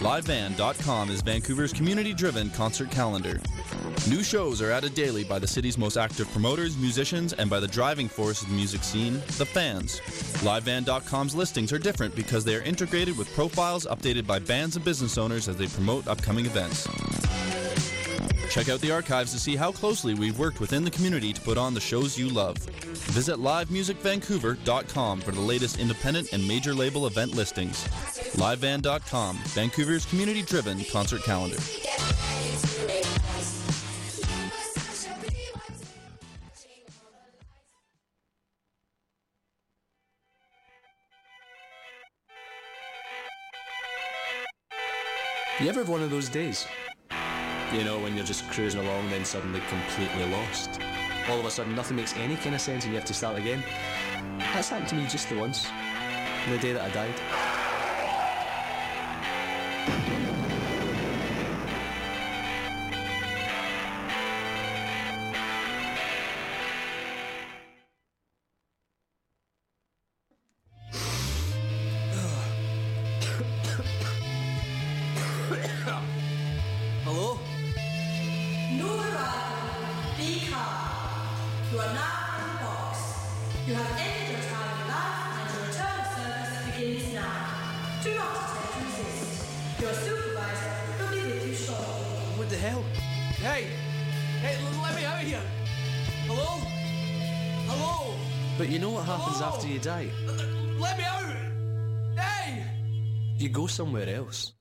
LiveVan.com 0.00 1.10
is 1.10 1.22
Vancouver's 1.22 1.72
community 1.72 2.12
driven 2.12 2.50
concert 2.50 2.90
calendar. 2.90 3.40
New 4.08 4.22
shows 4.22 4.60
are 4.60 4.70
added 4.70 4.94
daily 4.94 5.24
by 5.24 5.38
the 5.38 5.46
city's 5.46 5.78
most 5.78 5.96
active 5.96 6.30
promoters, 6.32 6.76
musicians, 6.76 7.32
and 7.32 7.48
by 7.48 7.58
the 7.58 7.66
driving 7.66 8.06
force 8.06 8.42
of 8.42 8.48
the 8.48 8.54
music 8.54 8.84
scene, 8.84 9.14
the 9.38 9.46
fans. 9.46 10.00
LiveVan.com's 10.44 11.34
listings 11.34 11.72
are 11.72 11.78
different 11.78 12.14
because 12.14 12.44
they 12.44 12.54
are 12.54 12.62
integrated 12.62 13.16
with 13.16 13.32
profiles 13.34 13.86
updated 13.86 14.26
by 14.26 14.38
bands 14.38 14.76
and 14.76 14.84
business 14.84 15.16
owners 15.16 15.48
as 15.48 15.56
they 15.56 15.66
promote 15.66 16.06
upcoming 16.08 16.44
events. 16.44 16.86
Check 18.56 18.70
out 18.70 18.80
the 18.80 18.90
archives 18.90 19.32
to 19.32 19.38
see 19.38 19.54
how 19.54 19.70
closely 19.70 20.14
we've 20.14 20.38
worked 20.38 20.60
within 20.60 20.82
the 20.82 20.90
community 20.90 21.30
to 21.34 21.40
put 21.42 21.58
on 21.58 21.74
the 21.74 21.80
shows 21.80 22.16
you 22.16 22.30
love. 22.30 22.56
Visit 22.56 23.36
livemusicvancouver.com 23.36 25.20
for 25.20 25.32
the 25.32 25.40
latest 25.42 25.78
independent 25.78 26.32
and 26.32 26.48
major 26.48 26.72
label 26.72 27.06
event 27.06 27.34
listings. 27.34 27.84
LiveVan.com, 28.38 29.36
Vancouver's 29.48 30.06
community 30.06 30.40
driven 30.40 30.82
concert 30.84 31.22
calendar. 31.22 31.58
You 45.60 45.68
ever 45.68 45.80
have 45.80 45.90
one 45.90 46.02
of 46.02 46.08
those 46.08 46.30
days? 46.30 46.66
You 47.72 47.82
know, 47.82 47.98
when 47.98 48.14
you're 48.14 48.24
just 48.24 48.48
cruising 48.48 48.80
along, 48.80 49.10
then 49.10 49.24
suddenly 49.24 49.60
completely 49.68 50.24
lost. 50.30 50.80
All 51.28 51.40
of 51.40 51.44
a 51.44 51.50
sudden, 51.50 51.74
nothing 51.74 51.96
makes 51.96 52.16
any 52.16 52.36
kind 52.36 52.54
of 52.54 52.60
sense 52.60 52.84
and 52.84 52.92
you 52.92 52.98
have 52.98 53.06
to 53.08 53.14
start 53.14 53.36
again. 53.36 53.62
That's 54.38 54.68
happened 54.68 54.88
to 54.90 54.94
me 54.94 55.06
just 55.06 55.28
the 55.28 55.36
once. 55.36 55.66
The 56.48 56.58
day 56.58 56.72
that 56.72 56.82
I 56.82 56.90
died. 56.90 57.65
Happens 99.40 99.56
after 99.56 99.68
you 99.68 99.78
die? 99.78 100.10
Let 100.78 100.98
me 100.98 101.04
out! 101.04 102.18
Hey! 102.18 102.64
You 103.38 103.48
go 103.48 103.66
somewhere 103.66 104.08
else. 104.08 104.55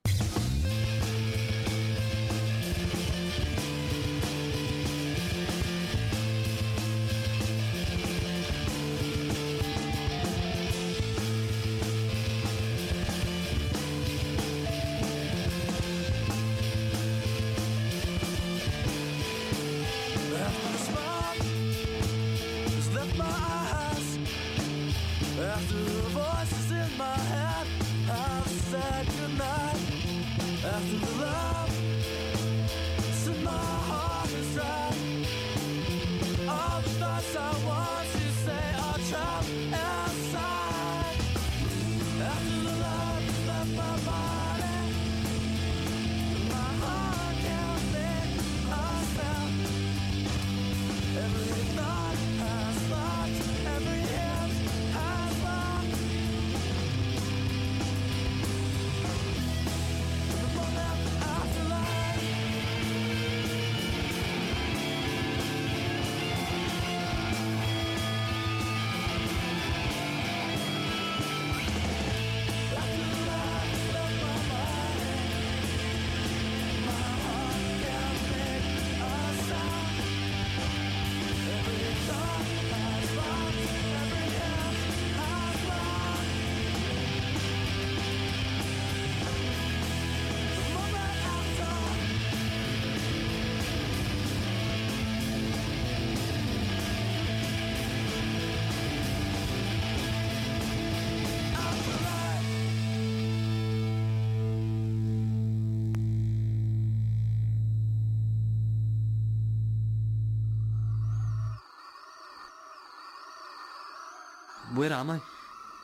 Where 114.76 114.92
am 114.92 115.10
I? 115.10 115.22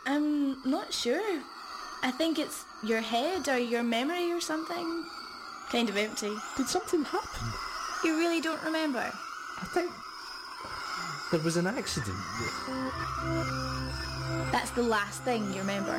I'm 0.05 0.61
not 0.69 0.93
sure. 0.93 1.39
I 2.03 2.11
think 2.11 2.37
it's 2.37 2.65
your 2.83 2.99
head 2.99 3.47
or 3.47 3.57
your 3.57 3.83
memory 3.83 4.33
or 4.33 4.41
something. 4.41 5.05
Kind 5.71 5.87
of 5.87 5.95
empty. 5.95 6.35
Did 6.57 6.67
something 6.67 7.05
happen? 7.05 7.47
You 8.03 8.17
really 8.17 8.41
don't 8.41 8.61
remember? 8.63 8.99
I 8.99 9.65
think 9.73 9.89
there 11.31 11.39
was 11.39 11.55
an 11.55 11.67
accident. 11.67 12.17
That's 14.51 14.71
the 14.71 14.83
last 14.83 15.23
thing 15.23 15.53
you 15.53 15.59
remember. 15.59 15.97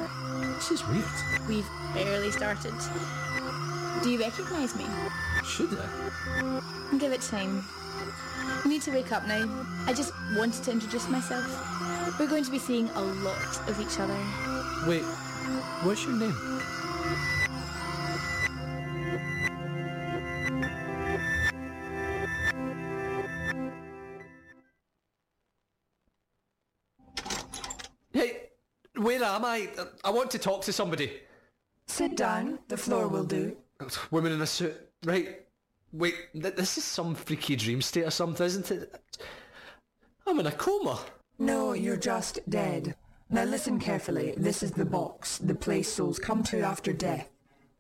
This 0.57 0.73
is 0.73 0.87
weird. 0.89 1.05
We've 1.49 1.69
barely 1.95 2.31
started. 2.31 2.75
Do 4.03 4.11
you 4.11 4.21
recognise 4.21 4.77
me? 4.77 4.85
Should 5.45 5.79
I? 5.79 6.61
Give 6.99 7.13
it 7.13 7.23
time. 7.23 7.65
You 8.65 8.71
need 8.71 8.83
to 8.83 8.91
wake 8.91 9.13
up 9.13 9.27
now. 9.27 9.49
I 9.87 9.95
just 9.95 10.13
wanted 10.37 10.63
to 10.65 10.73
introduce 10.73 11.09
myself. 11.09 11.47
We're 12.19 12.29
going 12.29 12.45
to 12.45 12.51
be 12.51 12.59
seeing 12.59 12.89
a 12.91 13.01
lot 13.01 13.69
of 13.69 13.81
each 13.81 13.99
other. 13.99 14.17
Wait, 14.87 15.03
what's 15.83 16.05
your 16.05 16.13
name? 16.13 16.37
Hey, 28.13 28.51
where 28.97 29.25
am 29.25 29.45
I? 29.45 29.69
I 30.05 30.11
want 30.11 30.31
to 30.33 30.39
talk 30.39 30.63
to 30.63 30.73
somebody. 30.73 31.21
Sit 31.87 32.17
down. 32.17 32.59
The 32.69 32.77
floor 32.77 33.09
will 33.09 33.25
do. 33.25 33.57
Woman 34.11 34.33
in 34.33 34.43
a 34.43 34.47
suit. 34.47 34.75
Right. 35.05 35.41
Wait, 35.93 36.15
th- 36.33 36.55
this 36.55 36.79
is 36.79 36.85
some 36.85 37.15
freaky 37.15 37.57
dream 37.57 37.83
state 37.83 38.05
or 38.05 38.11
something, 38.11 38.47
isn't 38.47 38.71
it? 38.71 38.95
I'm 40.27 40.39
in 40.39 40.47
a 40.47 40.53
coma. 40.53 41.01
No, 41.43 41.73
you're 41.73 41.97
just 41.97 42.39
dead. 42.49 42.95
Now 43.29 43.43
listen 43.43 43.81
carefully. 43.81 44.33
This 44.37 44.63
is 44.63 44.71
the 44.71 44.85
box, 44.85 45.39
the 45.39 45.57
place 45.57 45.93
souls 45.93 46.21
come 46.21 46.45
to 46.45 46.61
after 46.61 46.93
death. 46.93 47.29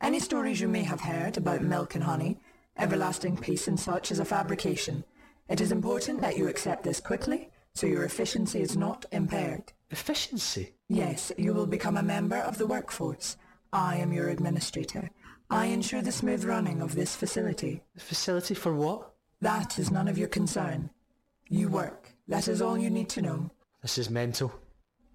Any 0.00 0.18
stories 0.18 0.60
you 0.60 0.66
may 0.66 0.82
have 0.82 1.02
heard 1.02 1.36
about 1.36 1.62
milk 1.62 1.94
and 1.94 2.02
honey, 2.02 2.40
everlasting 2.76 3.36
peace 3.36 3.68
and 3.68 3.78
such 3.78 4.10
is 4.10 4.18
a 4.18 4.24
fabrication. 4.24 5.04
It 5.48 5.60
is 5.60 5.70
important 5.70 6.20
that 6.22 6.36
you 6.36 6.48
accept 6.48 6.82
this 6.82 6.98
quickly, 6.98 7.50
so 7.72 7.86
your 7.86 8.02
efficiency 8.02 8.60
is 8.60 8.76
not 8.76 9.06
impaired. 9.12 9.72
Efficiency? 9.92 10.74
Yes, 10.88 11.30
you 11.38 11.54
will 11.54 11.66
become 11.66 11.96
a 11.96 12.02
member 12.02 12.38
of 12.38 12.58
the 12.58 12.66
workforce. 12.66 13.36
I 13.72 13.94
am 13.98 14.12
your 14.12 14.28
administrator. 14.28 15.08
I 15.50 15.66
ensure 15.66 16.02
the 16.02 16.10
smooth 16.10 16.42
running 16.42 16.82
of 16.82 16.96
this 16.96 17.14
facility. 17.14 17.84
The 17.94 18.00
Facility 18.00 18.54
for 18.54 18.74
what? 18.74 19.12
That 19.40 19.78
is 19.78 19.92
none 19.92 20.08
of 20.08 20.18
your 20.18 20.26
concern. 20.26 20.90
You 21.48 21.68
work. 21.68 22.01
That 22.28 22.48
is 22.48 22.62
all 22.62 22.78
you 22.78 22.90
need 22.90 23.08
to 23.10 23.22
know. 23.22 23.50
This 23.82 23.98
is 23.98 24.08
mental. 24.10 24.52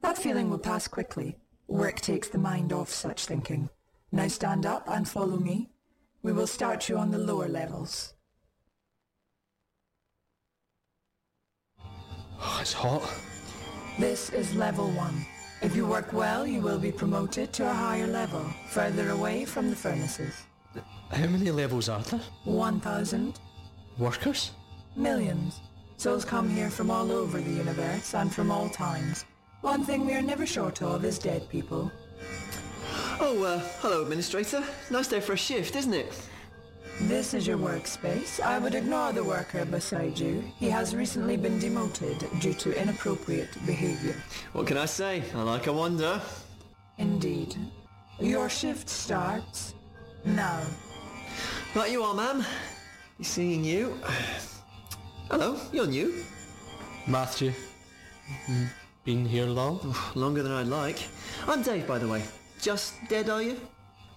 That 0.01 0.17
feeling 0.17 0.49
will 0.49 0.59
pass 0.59 0.87
quickly. 0.87 1.37
Work 1.67 2.01
takes 2.01 2.29
the 2.29 2.37
mind 2.37 2.73
off 2.73 2.89
such 2.89 3.25
thinking. 3.25 3.69
Now 4.11 4.27
stand 4.27 4.65
up 4.65 4.87
and 4.87 5.07
follow 5.07 5.37
me. 5.37 5.69
We 6.23 6.33
will 6.33 6.47
start 6.47 6.89
you 6.89 6.97
on 6.97 7.11
the 7.11 7.17
lower 7.17 7.47
levels. 7.47 8.13
Oh, 12.39 12.59
it's 12.61 12.73
hot. 12.73 13.09
This 13.99 14.29
is 14.29 14.53
level 14.55 14.89
one. 14.91 15.25
If 15.61 15.75
you 15.75 15.87
work 15.87 16.13
well, 16.13 16.45
you 16.45 16.61
will 16.61 16.77
be 16.77 16.91
promoted 16.91 17.51
to 17.53 17.69
a 17.69 17.73
higher 17.73 18.05
level, 18.05 18.45
further 18.69 19.09
away 19.09 19.43
from 19.43 19.69
the 19.71 19.75
furnaces. 19.75 20.33
How 21.09 21.25
many 21.27 21.49
levels 21.49 21.89
are 21.89 22.01
there? 22.03 22.21
1,000 22.43 23.39
Workers? 23.97 24.51
millions. 24.95 25.61
Souls 25.97 26.23
come 26.23 26.47
here 26.47 26.69
from 26.69 26.91
all 26.91 27.11
over 27.11 27.41
the 27.41 27.49
universe 27.49 28.13
and 28.13 28.31
from 28.31 28.51
all 28.51 28.69
times. 28.69 29.25
One 29.61 29.83
thing 29.83 30.05
we 30.05 30.13
are 30.13 30.21
never 30.21 30.45
short 30.45 30.83
of 30.83 31.03
is 31.03 31.17
dead 31.17 31.49
people. 31.49 31.91
Oh, 33.19 33.43
uh, 33.43 33.59
hello, 33.79 34.03
Administrator. 34.03 34.63
Nice 34.91 35.07
day 35.07 35.19
for 35.19 35.33
a 35.33 35.37
shift, 35.37 35.75
isn't 35.75 35.95
it? 35.95 36.13
This 37.01 37.33
is 37.33 37.47
your 37.47 37.57
workspace. 37.57 38.39
I 38.39 38.59
would 38.59 38.75
ignore 38.75 39.11
the 39.11 39.23
worker 39.23 39.65
beside 39.65 40.19
you. 40.19 40.43
He 40.59 40.69
has 40.69 40.95
recently 40.95 41.35
been 41.35 41.57
demoted 41.57 42.23
due 42.39 42.53
to 42.53 42.79
inappropriate 42.79 43.53
behavior. 43.65 44.15
What 44.53 44.67
can 44.67 44.77
I 44.77 44.85
say? 44.85 45.23
I 45.33 45.41
like 45.41 45.65
a 45.65 45.73
wonder. 45.73 46.21
Indeed. 46.99 47.55
Your 48.19 48.49
shift 48.49 48.87
starts 48.87 49.73
now. 50.25 50.61
Right 51.73 51.91
you 51.91 52.03
are, 52.03 52.13
ma'am. 52.13 52.45
Seeing 53.21 53.63
you. 53.63 53.99
Hello, 55.29 55.57
you're 55.71 55.87
new. 55.87 56.23
Matthew. 57.05 57.51
Mm, 58.47 58.67
Been 59.03 59.25
here 59.25 59.45
long? 59.45 59.95
Longer 60.15 60.43
than 60.43 60.51
I'd 60.51 60.67
like. 60.67 60.99
I'm 61.47 61.61
Dave, 61.61 61.87
by 61.87 61.97
the 61.97 62.07
way. 62.07 62.23
Just 62.61 62.93
dead, 63.09 63.29
are 63.29 63.41
you? 63.41 63.59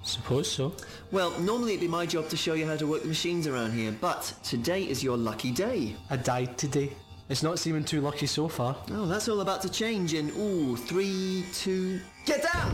Suppose 0.02 0.50
so. 0.50 0.72
Well, 1.12 1.30
normally 1.40 1.72
it'd 1.72 1.80
be 1.82 1.88
my 1.88 2.06
job 2.06 2.28
to 2.28 2.36
show 2.36 2.54
you 2.54 2.66
how 2.66 2.76
to 2.76 2.86
work 2.86 3.02
the 3.02 3.08
machines 3.08 3.46
around 3.46 3.72
here, 3.72 3.92
but 4.00 4.32
today 4.42 4.84
is 4.84 5.02
your 5.02 5.16
lucky 5.16 5.50
day. 5.50 5.96
I 6.08 6.16
died 6.16 6.56
today. 6.56 6.92
It's 7.28 7.42
not 7.42 7.58
seeming 7.58 7.84
too 7.84 8.00
lucky 8.00 8.26
so 8.26 8.48
far. 8.48 8.76
Oh, 8.92 9.06
that's 9.06 9.28
all 9.28 9.40
about 9.40 9.62
to 9.62 9.68
change 9.68 10.14
in, 10.14 10.30
ooh, 10.38 10.76
three, 10.76 11.44
two... 11.52 12.00
Get 12.24 12.42
down! 12.52 12.70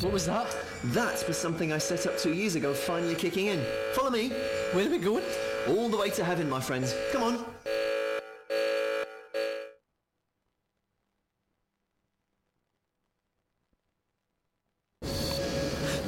What 0.00 0.12
was 0.12 0.26
that? 0.26 0.56
That 0.84 1.26
was 1.26 1.36
something 1.36 1.72
I 1.72 1.78
set 1.78 2.06
up 2.06 2.16
two 2.18 2.32
years 2.32 2.54
ago, 2.54 2.72
finally 2.72 3.14
kicking 3.14 3.46
in. 3.46 3.64
Follow 3.94 4.10
me. 4.10 4.28
Where 4.72 4.86
are 4.86 4.90
we 4.90 4.98
going? 4.98 5.24
All 5.68 5.88
the 5.90 5.98
way 5.98 6.08
to 6.10 6.24
heaven, 6.24 6.48
my 6.48 6.60
friends. 6.60 6.94
Come 7.12 7.22
on. 7.22 7.44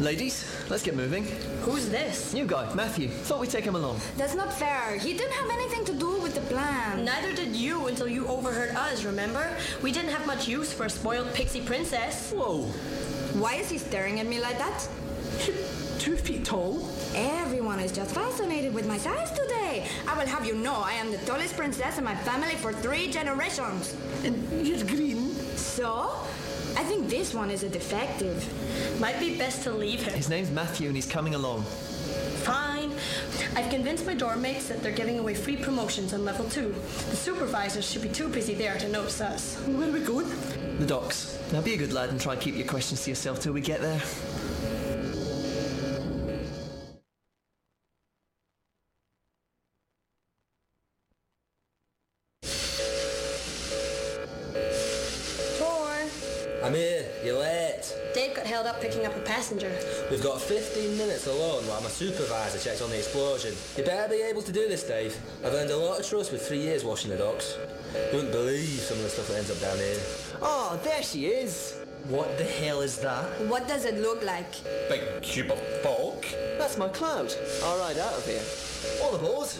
Ladies, 0.00 0.46
let's 0.70 0.82
get 0.82 0.96
moving. 0.96 1.26
Who's 1.60 1.90
this? 1.90 2.32
New 2.32 2.46
guy, 2.46 2.72
Matthew. 2.72 3.08
Thought 3.08 3.40
we'd 3.40 3.50
take 3.50 3.64
him 3.64 3.74
along. 3.74 4.00
That's 4.16 4.34
not 4.34 4.50
fair. 4.50 4.96
He 4.96 5.12
didn't 5.12 5.34
have 5.34 5.50
anything 5.50 5.84
to 5.84 5.92
do 5.92 6.18
with 6.22 6.34
the 6.34 6.40
plan. 6.42 7.04
Neither 7.04 7.34
did 7.34 7.54
you 7.54 7.86
until 7.86 8.08
you 8.08 8.26
overheard 8.28 8.74
us, 8.74 9.04
remember? 9.04 9.54
We 9.82 9.92
didn't 9.92 10.12
have 10.12 10.26
much 10.26 10.48
use 10.48 10.72
for 10.72 10.86
a 10.86 10.90
spoiled 10.90 11.34
pixie 11.34 11.60
princess. 11.60 12.32
Whoa. 12.32 12.62
Why 13.38 13.56
is 13.56 13.68
he 13.68 13.76
staring 13.76 14.20
at 14.20 14.26
me 14.26 14.40
like 14.40 14.56
that? 14.56 14.88
Two 15.98 16.16
feet 16.16 16.46
tall. 16.46 16.88
Everyone 17.14 17.78
is 17.78 17.92
just 17.92 18.14
fascinated 18.14 18.72
with 18.72 18.86
my 18.88 18.96
size 18.96 19.30
today. 19.32 19.49
I 20.10 20.18
will 20.18 20.26
have 20.26 20.44
you 20.44 20.56
know 20.56 20.74
I 20.74 20.94
am 20.94 21.12
the 21.12 21.18
tallest 21.18 21.56
princess 21.56 21.96
in 21.96 22.02
my 22.02 22.16
family 22.16 22.56
for 22.56 22.72
three 22.72 23.12
generations. 23.12 23.94
And 24.24 24.66
you're 24.66 24.84
green. 24.84 25.30
So? 25.54 26.10
I 26.76 26.82
think 26.82 27.08
this 27.08 27.32
one 27.32 27.48
is 27.48 27.62
a 27.62 27.68
defective. 27.68 28.42
Might 29.00 29.20
be 29.20 29.38
best 29.38 29.62
to 29.62 29.70
leave 29.70 30.02
him. 30.02 30.14
His 30.14 30.28
name's 30.28 30.50
Matthew 30.50 30.88
and 30.88 30.96
he's 30.96 31.06
coming 31.06 31.36
along. 31.36 31.62
Fine. 32.42 32.90
I've 33.54 33.70
convinced 33.70 34.04
my 34.04 34.14
dorm 34.14 34.42
mates 34.42 34.66
that 34.66 34.82
they're 34.82 34.90
giving 34.90 35.20
away 35.20 35.34
free 35.34 35.56
promotions 35.56 36.12
on 36.12 36.24
level 36.24 36.48
two. 36.48 36.74
The 37.10 37.16
supervisors 37.16 37.88
should 37.88 38.02
be 38.02 38.08
too 38.08 38.28
busy 38.28 38.54
there 38.54 38.76
to 38.78 38.88
notice 38.88 39.20
us. 39.20 39.60
Where 39.60 39.88
are 39.88 39.92
we 39.92 40.00
going? 40.00 40.28
The 40.80 40.86
docks. 40.86 41.38
Now 41.52 41.60
be 41.60 41.74
a 41.74 41.76
good 41.76 41.92
lad 41.92 42.08
and 42.08 42.20
try 42.20 42.32
and 42.32 42.42
keep 42.42 42.56
your 42.56 42.66
questions 42.66 43.04
to 43.04 43.10
yourself 43.10 43.38
till 43.40 43.52
we 43.52 43.60
get 43.60 43.80
there. 43.80 44.02
Supervisor 62.00 62.58
checks 62.58 62.80
on 62.80 62.88
the 62.88 62.96
explosion. 62.96 63.54
You 63.76 63.84
better 63.84 64.08
be 64.08 64.22
able 64.22 64.40
to 64.40 64.52
do 64.52 64.66
this, 64.66 64.84
Dave. 64.84 65.14
I've 65.44 65.52
earned 65.52 65.70
a 65.70 65.76
lot 65.76 66.00
of 66.00 66.08
trust 66.08 66.32
with 66.32 66.40
three 66.40 66.62
years 66.62 66.82
washing 66.82 67.10
the 67.10 67.18
docks. 67.18 67.58
You 67.92 68.16
wouldn't 68.16 68.32
believe 68.32 68.80
some 68.80 68.96
of 68.96 69.02
the 69.02 69.10
stuff 69.10 69.28
that 69.28 69.36
ends 69.36 69.50
up 69.50 69.60
down 69.60 69.76
here. 69.76 70.00
Oh, 70.40 70.80
there 70.82 71.02
she 71.02 71.26
is. 71.26 71.78
What 72.08 72.38
the 72.38 72.44
hell 72.44 72.80
is 72.80 72.96
that? 73.00 73.26
What 73.48 73.68
does 73.68 73.84
it 73.84 74.00
look 74.00 74.24
like? 74.24 74.50
Big 74.88 75.02
cube 75.20 75.50
of 75.50 75.58
fog. 75.82 76.24
That's 76.56 76.78
my 76.78 76.88
cloud. 76.88 77.34
I'll 77.64 77.78
ride 77.78 77.98
out 77.98 78.14
of 78.14 78.24
here. 78.24 78.44
All 79.02 79.14
aboard. 79.16 79.50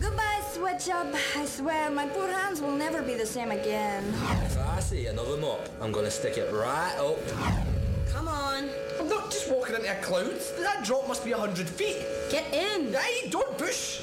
Goodbye, 0.00 0.40
Sweatshop. 0.54 1.14
I 1.36 1.44
swear, 1.44 1.90
my 1.90 2.06
poor 2.06 2.28
hands 2.28 2.62
will 2.62 2.74
never 2.74 3.02
be 3.02 3.12
the 3.12 3.26
same 3.26 3.50
again. 3.50 4.02
If 4.46 4.58
I 4.58 4.80
see 4.80 5.08
another 5.08 5.36
mop, 5.36 5.68
I'm 5.82 5.92
gonna 5.92 6.10
stick 6.10 6.38
it 6.38 6.50
right 6.54 6.96
up. 6.96 7.79
Come 8.12 8.28
on. 8.28 8.68
I'm 8.98 9.08
not 9.08 9.30
just 9.30 9.50
walking 9.50 9.76
into 9.76 9.90
a 9.90 10.02
cloud. 10.02 10.38
That 10.58 10.84
drop 10.84 11.06
must 11.08 11.24
be 11.24 11.32
a 11.32 11.38
hundred 11.38 11.68
feet. 11.68 12.04
Get 12.30 12.52
in. 12.52 12.92
Hey, 12.92 13.28
don't 13.30 13.56
push. 13.56 14.02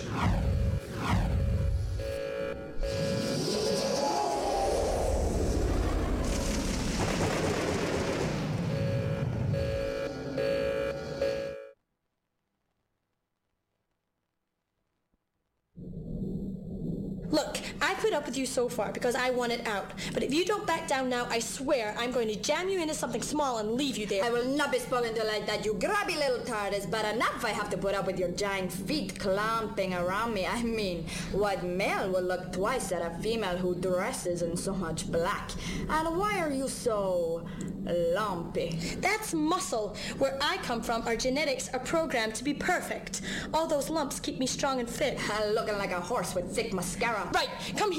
Put 18.08 18.16
up 18.16 18.26
with 18.26 18.38
you 18.38 18.46
so 18.46 18.70
far 18.70 18.94
because 18.94 19.16
I 19.16 19.32
want 19.32 19.52
it 19.52 19.68
out. 19.68 19.92
But 20.14 20.24
if 20.24 20.34
you 20.34 20.46
don't 20.46 20.66
back 20.66 20.88
down 20.88 21.10
now, 21.10 21.28
I 21.30 21.40
swear 21.40 21.94
I'm 21.98 22.12
going 22.12 22.30
to 22.30 22.38
jam 22.38 22.70
you 22.70 22.82
into 22.82 22.94
something 22.94 23.22
small 23.22 23.58
and 23.58 23.74
leave 23.74 23.98
you 23.98 24.06
there. 24.06 24.24
I 24.24 24.30
will 24.30 24.46
not 24.46 24.72
be 24.72 24.80
spoken 24.80 25.14
to 25.14 25.24
like 25.26 25.46
that, 25.48 25.66
you 25.66 25.74
grubby 25.74 26.16
little 26.16 26.40
tart. 26.46 26.74
But 26.90 27.04
enough 27.14 27.44
I 27.44 27.50
have 27.50 27.70
to 27.72 27.78
put 27.78 27.96
up 27.96 28.08
with 28.08 28.18
your 28.18 28.30
giant 28.30 28.72
feet 28.72 29.20
clamping 29.20 29.94
around 29.94 30.34
me. 30.34 30.46
I 30.46 30.64
mean, 30.64 31.06
what 31.34 31.64
male 31.64 32.10
will 32.10 32.22
look 32.22 32.54
twice 32.54 32.94
at 32.94 33.02
a 33.02 33.14
female 33.22 33.58
who 33.58 33.76
dresses 33.76 34.42
in 34.42 34.56
so 34.56 34.74
much 34.74 35.12
black? 35.12 35.52
And 35.90 36.18
why 36.18 36.40
are 36.40 36.52
you 36.52 36.70
so 36.70 37.46
lumpy? 37.84 38.80
That's 39.02 39.34
muscle. 39.34 39.98
Where 40.18 40.38
I 40.42 40.58
come 40.58 40.82
from, 40.82 41.02
our 41.08 41.18
genetics 41.18 41.68
are 41.74 41.80
programmed 41.80 42.36
to 42.36 42.46
be 42.46 42.54
perfect. 42.54 43.22
All 43.54 43.68
those 43.68 43.90
lumps 43.90 44.22
keep 44.22 44.40
me 44.40 44.48
strong 44.48 44.80
and 44.80 44.90
fit. 44.90 45.20
Looking 45.52 45.78
like 45.78 45.92
a 45.92 46.00
horse 46.00 46.36
with 46.36 46.56
thick 46.56 46.74
mascara. 46.74 47.30
Right, 47.34 47.50
come 47.76 47.92
here. 47.92 47.97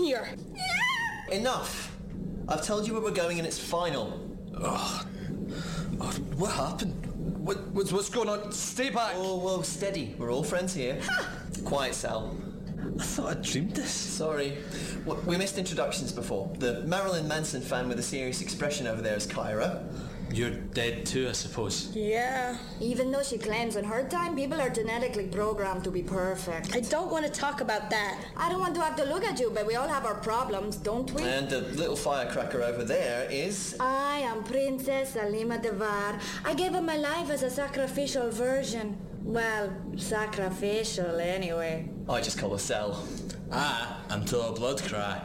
Enough. 1.33 1.97
I've 2.49 2.65
told 2.65 2.87
you 2.87 2.95
where 2.95 3.03
we're 3.03 3.11
going 3.11 3.39
and 3.39 3.47
it's 3.47 3.59
final. 3.59 4.19
Oh, 4.57 5.07
oh, 6.01 6.11
what 6.37 6.53
happened? 6.53 7.07
What, 7.45 7.67
what's, 7.69 7.93
what's 7.93 8.09
going 8.09 8.29
on? 8.29 8.53
Stay 8.53 8.91
back. 8.91 9.15
Whoa, 9.15 9.37
whoa, 9.37 9.63
steady. 9.63 10.15
We're 10.19 10.33
all 10.33 10.45
friends 10.45 10.75
here. 10.75 11.01
Quiet, 11.65 11.95
Sal. 11.95 12.37
I 12.99 13.03
thought 13.03 13.37
I 13.37 13.41
dreamed 13.41 13.75
this. 13.75 13.91
Sorry. 13.91 14.59
We 15.27 15.37
missed 15.37 15.59
introductions 15.59 16.13
before. 16.13 16.51
The 16.59 16.81
Marilyn 16.83 17.29
Manson 17.29 17.61
fan 17.61 17.89
with 17.89 17.99
a 17.99 18.03
serious 18.03 18.41
expression 18.41 18.87
over 18.87 19.03
there 19.03 19.17
is 19.17 19.27
Kyra. 19.27 19.83
You're 20.33 20.51
dead 20.51 21.07
too, 21.07 21.29
I 21.29 21.33
suppose. 21.33 21.91
Yeah. 21.95 22.59
Even 22.81 23.11
though 23.11 23.23
she 23.23 23.39
claims 23.39 23.77
in 23.77 23.85
her 23.85 24.07
time 24.09 24.37
people 24.37 24.61
are 24.61 24.71
genetically 24.71 25.27
programmed 25.27 25.85
to 25.85 25.91
be 25.91 26.03
perfect. 26.03 26.77
I 26.77 26.81
don't 26.81 27.11
want 27.11 27.25
to 27.25 27.31
talk 27.31 27.61
about 27.61 27.91
that. 27.91 28.21
I 28.37 28.49
don't 28.51 28.61
want 28.61 28.75
to 28.75 28.83
have 28.83 28.97
to 28.97 29.05
look 29.05 29.25
at 29.25 29.41
you, 29.41 29.51
but 29.51 29.67
we 29.67 29.77
all 29.77 29.89
have 29.89 30.05
our 30.05 30.17
problems, 30.17 30.77
don't 30.77 31.11
we? 31.13 31.23
And 31.23 31.49
the 31.49 31.61
little 31.61 31.97
firecracker 31.97 32.63
over 32.63 32.85
there 32.85 33.27
is... 33.31 33.77
I 33.81 34.19
am 34.19 34.45
Princess 34.45 35.17
Alima 35.17 35.59
Devar. 35.59 36.19
I 36.45 36.55
gave 36.55 36.75
up 36.75 36.85
my 36.85 36.97
life 36.97 37.31
as 37.31 37.43
a 37.43 37.51
sacrificial 37.51 38.31
version. 38.31 38.99
Well, 39.23 39.73
sacrificial 39.97 41.21
anyway. 41.21 41.89
I 42.09 42.21
just 42.21 42.39
call 42.39 42.51
her 42.51 42.59
Sal. 42.59 43.03
I 43.51 43.97
am 44.11 44.25
Tor 44.25 44.55
Bloodcry. 44.55 45.23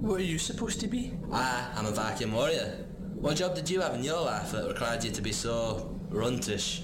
What 0.00 0.20
are 0.20 0.24
you 0.24 0.38
supposed 0.38 0.80
to 0.80 0.86
be? 0.86 1.12
I 1.32 1.66
am 1.76 1.86
a 1.86 1.90
vacuum 1.90 2.32
warrior. 2.32 2.83
What 3.24 3.38
job 3.38 3.54
did 3.54 3.70
you 3.70 3.80
have 3.80 3.94
in 3.94 4.04
your 4.04 4.20
life 4.20 4.52
that 4.52 4.68
required 4.68 5.02
you 5.02 5.10
to 5.10 5.22
be 5.22 5.32
so 5.32 5.98
runtish? 6.10 6.82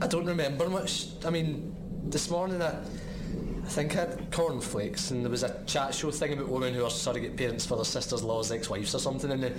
I 0.00 0.06
don't 0.06 0.24
remember 0.24 0.70
much. 0.70 1.08
I 1.26 1.28
mean, 1.28 1.76
this 2.04 2.30
morning 2.30 2.62
I, 2.62 2.70
I 2.70 3.68
think 3.68 3.94
I 3.94 4.00
had 4.00 4.32
cornflakes 4.32 5.10
and 5.10 5.22
there 5.22 5.30
was 5.30 5.42
a 5.42 5.62
chat 5.66 5.94
show 5.94 6.10
thing 6.10 6.32
about 6.32 6.48
women 6.48 6.72
who 6.72 6.86
are 6.86 6.90
surrogate 6.90 7.36
parents 7.36 7.66
for 7.66 7.76
their 7.76 7.84
sisters-in-law's 7.84 8.50
ex-wives 8.50 8.94
or 8.94 8.98
something 8.98 9.30
and 9.30 9.42
the, 9.42 9.52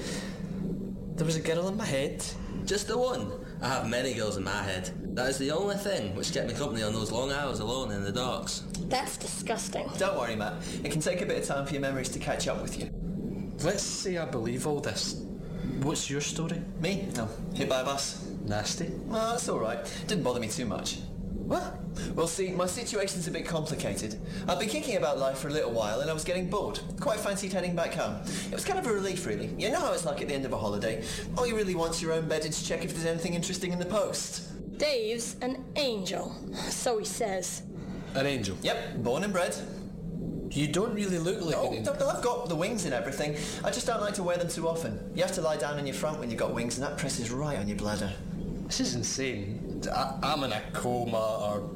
there 1.13 1.27
was 1.27 1.35
a 1.35 1.41
girl 1.41 1.67
in 1.67 1.77
my 1.77 1.85
head. 1.85 2.25
Just 2.65 2.87
the 2.87 2.97
one. 2.97 3.31
I 3.61 3.67
have 3.67 3.87
many 3.87 4.15
girls 4.15 4.35
in 4.35 4.43
my 4.45 4.63
head. 4.63 4.89
That 5.15 5.29
is 5.29 5.37
the 5.37 5.51
only 5.51 5.75
thing 5.75 6.15
which 6.15 6.33
kept 6.33 6.47
me 6.47 6.55
company 6.55 6.81
on 6.81 6.93
those 6.93 7.11
long 7.11 7.31
hours 7.31 7.59
alone 7.59 7.91
in 7.91 8.03
the 8.03 8.11
docks. 8.11 8.63
That's 8.87 9.15
disgusting. 9.17 9.87
Don't 9.99 10.17
worry, 10.17 10.35
Matt. 10.35 10.53
It 10.83 10.91
can 10.91 11.01
take 11.01 11.21
a 11.21 11.25
bit 11.27 11.37
of 11.37 11.45
time 11.45 11.67
for 11.67 11.73
your 11.73 11.81
memories 11.81 12.09
to 12.09 12.17
catch 12.17 12.47
up 12.47 12.63
with 12.63 12.79
you. 12.79 12.89
Let's 13.63 13.83
say 13.83 14.17
I 14.17 14.25
believe 14.25 14.65
all 14.65 14.79
this. 14.79 15.24
What's 15.81 16.09
your 16.09 16.21
story? 16.21 16.61
Me? 16.81 17.07
No. 17.15 17.27
Hit 17.53 17.69
by 17.69 17.81
a 17.81 17.85
bus. 17.85 18.25
Nasty. 18.45 18.91
Well, 19.05 19.31
that's 19.31 19.49
all 19.49 19.59
right. 19.59 19.79
Didn't 20.07 20.23
bother 20.23 20.39
me 20.39 20.47
too 20.47 20.65
much. 20.65 20.99
What? 21.45 21.75
Well, 22.15 22.27
see, 22.27 22.51
my 22.51 22.65
situation's 22.65 23.27
a 23.27 23.31
bit 23.31 23.45
complicated. 23.45 24.19
I've 24.47 24.59
been 24.59 24.69
kicking 24.69 24.97
about 24.97 25.19
life 25.19 25.37
for 25.37 25.47
a 25.49 25.51
little 25.51 25.71
while 25.71 26.01
and 26.01 26.09
I 26.09 26.13
was 26.13 26.23
getting 26.23 26.49
bored. 26.49 26.79
Quite 26.99 27.19
fancied 27.19 27.53
heading 27.53 27.75
back 27.75 27.93
home. 27.93 28.15
It 28.47 28.53
was 28.53 28.65
kind 28.65 28.79
of 28.79 28.87
a 28.87 28.93
relief, 28.93 29.25
really. 29.27 29.51
You 29.57 29.69
know 29.69 29.79
how 29.79 29.93
it's 29.93 30.05
like 30.05 30.21
at 30.21 30.27
the 30.27 30.33
end 30.33 30.45
of 30.45 30.53
a 30.53 30.57
holiday. 30.57 31.03
All 31.37 31.45
you 31.45 31.55
really 31.55 31.75
want's 31.75 32.01
your 32.01 32.13
own 32.13 32.27
bed 32.27 32.45
and 32.45 32.53
to 32.53 32.65
check 32.65 32.83
if 32.83 32.93
there's 32.93 33.05
anything 33.05 33.35
interesting 33.35 33.71
in 33.71 33.79
the 33.79 33.85
post. 33.85 34.77
Dave's 34.77 35.35
an 35.41 35.63
angel. 35.75 36.35
So 36.69 36.97
he 36.97 37.05
says. 37.05 37.63
An 38.15 38.25
angel? 38.25 38.57
Yep, 38.63 39.03
born 39.03 39.23
and 39.23 39.31
bred. 39.31 39.55
You 40.55 40.67
don't 40.67 40.93
really 40.93 41.19
look 41.19 41.41
like 41.41 41.55
Oh, 41.57 41.67
an 41.67 41.73
angel. 41.79 41.95
no, 41.99 42.07
I've 42.09 42.23
got 42.23 42.47
the 42.47 42.55
wings 42.55 42.85
and 42.85 42.93
everything. 42.93 43.35
I 43.63 43.71
just 43.71 43.85
don't 43.85 43.99
like 44.01 44.13
to 44.15 44.23
wear 44.23 44.37
them 44.37 44.47
too 44.47 44.67
often. 44.69 44.99
You 45.13 45.21
have 45.23 45.33
to 45.33 45.41
lie 45.41 45.57
down 45.57 45.77
on 45.77 45.85
your 45.85 45.95
front 45.95 46.19
when 46.19 46.29
you've 46.31 46.39
got 46.39 46.53
wings 46.53 46.77
and 46.77 46.85
that 46.85 46.97
presses 46.97 47.29
right 47.29 47.59
on 47.59 47.67
your 47.67 47.77
bladder. 47.77 48.11
This 48.67 48.79
is 48.79 48.95
insane. 48.95 49.81
I, 49.93 50.17
I'm 50.23 50.43
in 50.45 50.51
a 50.53 50.61
coma 50.73 51.17
or, 51.17 51.69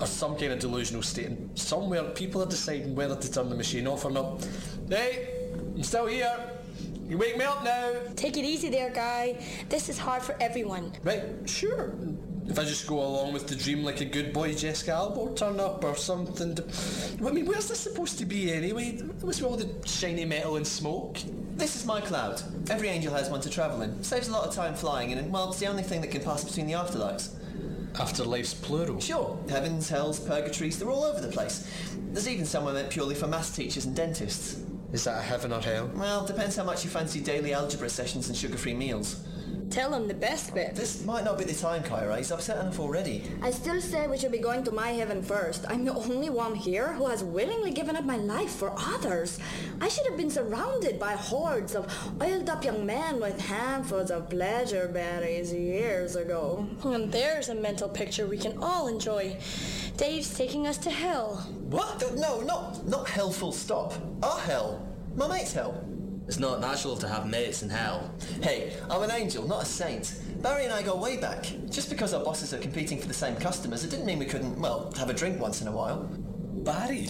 or 0.00 0.06
some 0.06 0.36
kind 0.36 0.52
of 0.52 0.58
delusional 0.58 1.02
state 1.02 1.26
and 1.26 1.56
somewhere 1.58 2.02
people 2.04 2.42
are 2.42 2.46
deciding 2.46 2.94
whether 2.94 3.14
to 3.16 3.30
turn 3.30 3.50
the 3.50 3.54
machine 3.54 3.86
off 3.86 4.04
or 4.04 4.10
not. 4.10 4.46
Hey, 4.88 5.28
I'm 5.54 5.82
still 5.82 6.06
here. 6.06 6.34
You 7.08 7.18
wake 7.18 7.36
me 7.36 7.44
up 7.44 7.62
now. 7.62 7.92
Take 8.16 8.38
it 8.38 8.44
easy 8.44 8.70
there, 8.70 8.90
guy. 8.90 9.44
This 9.68 9.88
is 9.90 9.98
hard 9.98 10.22
for 10.22 10.34
everyone. 10.40 10.92
Right, 11.04 11.22
sure. 11.44 11.92
If 12.52 12.58
I 12.58 12.64
just 12.64 12.86
go 12.86 13.00
along 13.00 13.32
with 13.32 13.46
the 13.46 13.56
dream 13.56 13.82
like 13.82 14.02
a 14.02 14.04
good 14.04 14.34
boy, 14.34 14.52
Jessica 14.52 14.92
Alba 14.92 15.18
will 15.18 15.32
turn 15.32 15.58
up 15.58 15.82
or 15.82 15.96
something. 15.96 16.54
To... 16.54 16.62
I 17.26 17.30
mean, 17.30 17.46
where's 17.46 17.66
this 17.66 17.80
supposed 17.80 18.18
to 18.18 18.26
be 18.26 18.52
anyway? 18.52 18.98
What's 19.22 19.40
with 19.40 19.50
all 19.50 19.56
the 19.56 19.70
shiny 19.88 20.26
metal 20.26 20.56
and 20.56 20.66
smoke? 20.66 21.16
This 21.56 21.76
is 21.76 21.86
my 21.86 22.02
cloud. 22.02 22.42
Every 22.68 22.88
angel 22.88 23.14
has 23.14 23.30
one 23.30 23.40
to 23.40 23.48
travel 23.48 23.80
in. 23.80 24.02
Saves 24.04 24.28
a 24.28 24.32
lot 24.32 24.46
of 24.46 24.54
time 24.54 24.74
flying 24.74 25.12
in, 25.12 25.16
and 25.16 25.32
well, 25.32 25.48
it's 25.48 25.60
the 25.60 25.66
only 25.66 25.82
thing 25.82 26.02
that 26.02 26.10
can 26.10 26.20
pass 26.20 26.44
between 26.44 26.66
the 26.66 26.74
afterlives. 26.74 27.30
Afterlife's 27.94 28.52
plural. 28.52 29.00
Sure. 29.00 29.38
Heavens, 29.48 29.88
hells, 29.88 30.20
purgatories, 30.20 30.78
they're 30.78 30.90
all 30.90 31.04
over 31.04 31.22
the 31.22 31.32
place. 31.32 31.66
There's 32.10 32.28
even 32.28 32.44
somewhere 32.44 32.74
meant 32.74 32.90
purely 32.90 33.14
for 33.14 33.28
maths 33.28 33.56
teachers 33.56 33.86
and 33.86 33.96
dentists. 33.96 34.62
Is 34.92 35.04
that 35.04 35.20
a 35.20 35.22
heaven 35.22 35.54
or 35.54 35.60
hell? 35.60 35.90
Well, 35.94 36.26
depends 36.26 36.56
how 36.56 36.64
much 36.64 36.84
you 36.84 36.90
fancy 36.90 37.20
daily 37.20 37.54
algebra 37.54 37.88
sessions 37.88 38.28
and 38.28 38.36
sugar-free 38.36 38.74
meals. 38.74 39.26
Tell 39.72 39.94
him 39.94 40.06
the 40.06 40.12
best 40.12 40.52
bit. 40.54 40.74
This 40.74 41.02
might 41.06 41.24
not 41.24 41.38
be 41.38 41.44
the 41.44 41.54
time, 41.54 41.82
Kyra. 41.82 42.18
He's 42.18 42.30
upset 42.30 42.58
enough 42.58 42.78
already. 42.78 43.24
I 43.40 43.50
still 43.50 43.80
say 43.80 44.06
we 44.06 44.18
should 44.18 44.30
be 44.30 44.38
going 44.38 44.64
to 44.64 44.70
my 44.70 44.90
heaven 44.90 45.22
first. 45.22 45.64
I'm 45.66 45.86
the 45.86 45.94
only 45.94 46.28
one 46.28 46.54
here 46.54 46.92
who 46.92 47.06
has 47.06 47.24
willingly 47.24 47.70
given 47.70 47.96
up 47.96 48.04
my 48.04 48.18
life 48.18 48.50
for 48.50 48.74
others. 48.76 49.38
I 49.80 49.88
should 49.88 50.06
have 50.08 50.18
been 50.18 50.30
surrounded 50.30 50.98
by 50.98 51.12
hordes 51.12 51.74
of 51.74 51.90
oiled 52.20 52.50
up 52.50 52.66
young 52.66 52.84
men 52.84 53.18
with 53.18 53.40
handfuls 53.40 54.10
of 54.10 54.28
pleasure 54.28 54.88
berries 54.88 55.54
years 55.54 56.16
ago. 56.16 56.68
And 56.84 57.10
there's 57.10 57.48
a 57.48 57.54
mental 57.54 57.88
picture 57.88 58.26
we 58.26 58.36
can 58.36 58.58
all 58.58 58.88
enjoy. 58.88 59.38
Dave's 59.96 60.36
taking 60.36 60.66
us 60.66 60.76
to 60.78 60.90
hell. 60.90 61.36
What? 61.70 62.14
No, 62.16 62.42
not 62.42 62.86
not 62.86 63.08
hell 63.08 63.30
full 63.30 63.52
stop. 63.52 63.94
Our 64.22 64.38
hell. 64.40 64.86
My 65.16 65.28
mate's 65.28 65.54
hell. 65.54 65.82
It's 66.28 66.38
not 66.38 66.60
natural 66.60 66.96
to 66.96 67.08
have 67.08 67.28
mates 67.28 67.62
in 67.62 67.68
hell. 67.68 68.10
Hey, 68.42 68.76
I'm 68.88 69.02
an 69.02 69.10
angel, 69.10 69.46
not 69.46 69.62
a 69.62 69.66
saint. 69.66 70.14
Barry 70.40 70.64
and 70.64 70.72
I 70.72 70.82
go 70.82 70.96
way 70.96 71.16
back. 71.16 71.46
Just 71.68 71.90
because 71.90 72.14
our 72.14 72.24
bosses 72.24 72.54
are 72.54 72.58
competing 72.58 72.98
for 72.98 73.08
the 73.08 73.14
same 73.14 73.36
customers, 73.36 73.84
it 73.84 73.90
didn't 73.90 74.06
mean 74.06 74.18
we 74.18 74.26
couldn't, 74.26 74.58
well, 74.58 74.92
have 74.96 75.10
a 75.10 75.14
drink 75.14 75.40
once 75.40 75.60
in 75.60 75.68
a 75.68 75.72
while. 75.72 76.08
Barry? 76.64 77.08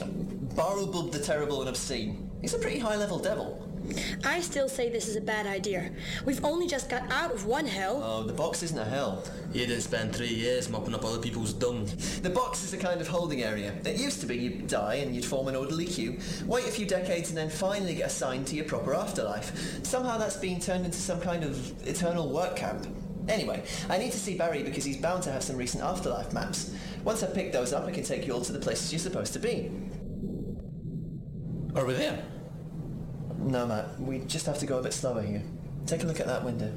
Barubub 0.55 1.13
the 1.13 1.19
Terrible 1.19 1.61
and 1.61 1.69
Obscene. 1.69 2.31
He's 2.41 2.55
a 2.55 2.59
pretty 2.59 2.79
high-level 2.79 3.21
devil. 3.21 3.69
I 4.25 4.41
still 4.41 4.69
say 4.69 4.89
this 4.89 5.09
is 5.09 5.17
a 5.17 5.21
bad 5.21 5.47
idea. 5.47 5.91
We've 6.25 6.45
only 6.45 6.67
just 6.67 6.89
got 6.89 7.11
out 7.11 7.33
of 7.33 7.47
one 7.47 7.67
hell. 7.67 8.01
Oh, 8.03 8.23
the 8.23 8.33
box 8.33 8.63
isn't 8.63 8.79
a 8.79 8.85
hell. 8.85 9.25
You 9.53 9.67
didn't 9.67 9.83
spend 9.83 10.15
three 10.15 10.33
years 10.33 10.69
mopping 10.69 10.95
up 10.95 11.05
other 11.05 11.19
people's 11.19 11.53
dung. 11.53 11.87
The 12.23 12.31
box 12.31 12.63
is 12.63 12.73
a 12.73 12.79
kind 12.79 13.01
of 13.01 13.09
holding 13.09 13.43
area. 13.43 13.75
It 13.85 13.97
used 13.97 14.21
to 14.21 14.27
be 14.27 14.37
you'd 14.37 14.67
die 14.69 14.97
and 14.97 15.15
you'd 15.15 15.25
form 15.25 15.49
an 15.49 15.57
orderly 15.57 15.87
queue, 15.87 16.19
wait 16.47 16.67
a 16.67 16.71
few 16.71 16.87
decades 16.87 17.29
and 17.29 17.37
then 17.37 17.51
finally 17.51 17.95
get 17.95 18.07
assigned 18.07 18.47
to 18.49 18.57
your 18.57 18.65
proper 18.65 18.95
afterlife. 18.95 19.85
Somehow 19.85 20.19
that's 20.19 20.37
been 20.37 20.61
turned 20.61 20.85
into 20.85 20.99
some 20.99 21.21
kind 21.21 21.45
of 21.45 21.87
eternal 21.87 22.31
work 22.31 22.57
camp. 22.57 22.87
Anyway, 23.29 23.63
I 23.89 23.99
need 23.99 24.13
to 24.13 24.19
see 24.19 24.37
Barry 24.37 24.63
because 24.63 24.85
he's 24.85 24.97
bound 24.97 25.23
to 25.25 25.33
have 25.33 25.43
some 25.43 25.57
recent 25.57 25.83
afterlife 25.85 26.33
maps. 26.33 26.75
Once 27.05 27.23
I 27.23 27.27
pick 27.27 27.53
those 27.53 27.73
up, 27.73 27.85
I 27.85 27.93
can 27.93 28.05
take 28.05 28.27
you 28.27 28.33
all 28.33 28.43
to 28.43 28.53
the 28.53 28.59
places 28.59 28.93
you're 28.93 28.99
supposed 28.99 29.33
to 29.35 29.39
be. 29.39 29.71
Are 31.75 31.85
we 31.85 31.95
there? 31.95 32.23
No, 33.43 33.67
Matt. 33.67 34.01
We 34.01 34.21
just 34.21 34.47
have 34.47 34.59
to 34.61 34.67
go 34.67 34.79
a 34.79 34.83
bit 34.83 34.93
slower 34.93 35.23
here. 35.23 35.43
Take 35.87 36.05
a 36.05 36.07
look 36.07 36.21
at 36.21 36.27
that 36.27 36.45
window. 36.45 36.69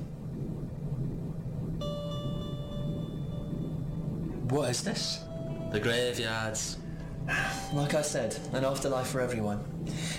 What 4.49 4.69
is 4.69 4.83
this? 4.83 5.21
The 5.71 5.79
graveyards. 5.79 6.77
Like 7.73 7.93
I 7.95 8.01
said, 8.01 8.37
an 8.53 8.63
afterlife 8.63 9.07
for 9.07 9.19
everyone. 9.19 9.63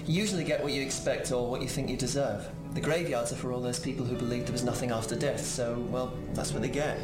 You 0.06 0.20
usually 0.20 0.44
get 0.44 0.62
what 0.62 0.72
you 0.72 0.82
expect 0.82 1.30
or 1.30 1.48
what 1.48 1.62
you 1.62 1.68
think 1.68 1.88
you 1.88 1.96
deserve. 1.96 2.48
The 2.74 2.80
graveyards 2.80 3.32
are 3.32 3.36
for 3.36 3.52
all 3.52 3.60
those 3.60 3.78
people 3.78 4.04
who 4.04 4.16
believe 4.16 4.44
there 4.44 4.52
was 4.52 4.64
nothing 4.64 4.90
after 4.90 5.16
death, 5.16 5.44
so, 5.44 5.78
well, 5.90 6.12
that's 6.34 6.52
what 6.52 6.62
they 6.62 6.68
get. 6.68 6.98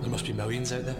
There 0.00 0.10
must 0.10 0.26
be 0.26 0.32
millions 0.32 0.72
out 0.72 0.84
there. 0.84 0.96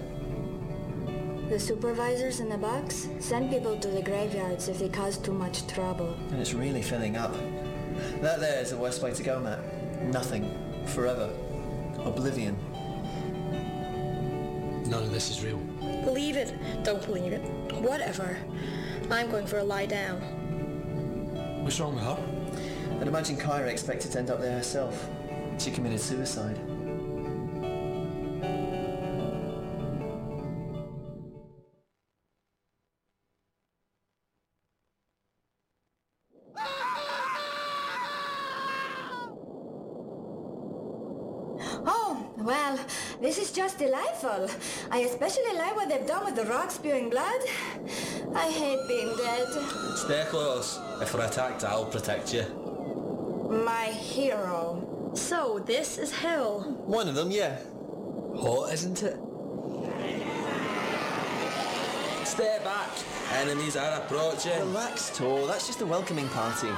The 1.49 1.61
supervisors 1.61 2.41
in 2.41 2.49
the 2.49 2.57
box 2.57 3.07
send 3.21 3.51
people 3.51 3.77
to 3.79 3.89
the 3.89 4.03
graveyards 4.03 4.69
if 4.69 4.79
they 4.79 4.89
cause 4.89 5.19
too 5.19 5.33
much 5.33 5.67
trouble. 5.67 6.17
And 6.31 6.41
it's 6.41 6.55
really 6.55 6.81
filling 6.81 7.17
up. 7.17 7.35
That 8.23 8.41
there 8.41 8.61
is 8.63 8.71
the 8.71 8.79
worst 8.79 9.03
way 9.03 9.13
to 9.13 9.23
go, 9.23 9.39
Matt. 9.39 9.61
Nothing. 10.05 10.51
Forever. 10.87 11.31
Oblivion. 12.05 12.57
None 14.87 15.03
of 15.03 15.13
this 15.13 15.31
is 15.31 15.45
real. 15.45 15.59
Believe 16.05 16.37
it, 16.37 16.55
don't 16.83 17.05
believe 17.05 17.33
it. 17.33 17.43
Whatever. 17.75 18.39
I'm 19.11 19.31
going 19.31 19.47
for 19.47 19.59
a 19.59 19.65
lie 19.65 19.87
down. 19.87 20.21
What's 21.63 21.79
wrong 21.79 21.95
with 21.95 22.05
her? 22.05 22.19
I'd 23.01 23.07
imagine 23.09 23.37
Kyra 23.37 23.69
expected 23.69 24.13
to 24.13 24.19
end 24.19 24.31
up 24.31 24.41
there 24.41 24.57
herself. 24.57 25.09
She 25.59 25.71
committed 25.71 26.01
suicide. 26.01 26.59
This 43.25 43.39
is 43.39 43.51
just 43.51 43.79
delightful. 43.79 44.51
I 44.91 44.99
especially 44.99 45.57
like 45.57 45.75
what 45.75 45.89
they've 45.89 46.07
done 46.07 46.27
with 46.27 46.37
the 46.37 46.45
rock 46.45 46.71
spewing 46.71 47.09
blood. 47.09 47.41
I 48.35 48.51
hate 48.51 48.87
being 48.87 49.17
dead. 49.17 49.49
Stay 49.97 50.25
close. 50.29 50.79
If 51.01 51.15
we're 51.15 51.25
attacked, 51.25 51.65
I'll 51.65 51.87
protect 51.87 52.35
you. 52.35 52.45
My 53.65 53.87
hero. 53.87 55.11
So, 55.15 55.63
this 55.65 55.97
is 55.97 56.13
hell. 56.13 56.61
One 56.85 57.09
of 57.09 57.15
them, 57.15 57.31
yeah. 57.31 57.59
Hot, 58.37 58.73
isn't 58.73 59.03
it? 59.03 59.19
Stay 62.27 62.59
back. 62.63 62.91
Enemies 63.35 63.77
are 63.77 64.01
approaching. 64.03 64.59
Relax, 64.59 65.17
Tor. 65.17 65.47
That's 65.47 65.67
just 65.67 65.81
a 65.81 65.87
welcoming 65.87 66.29
party. 66.29 66.69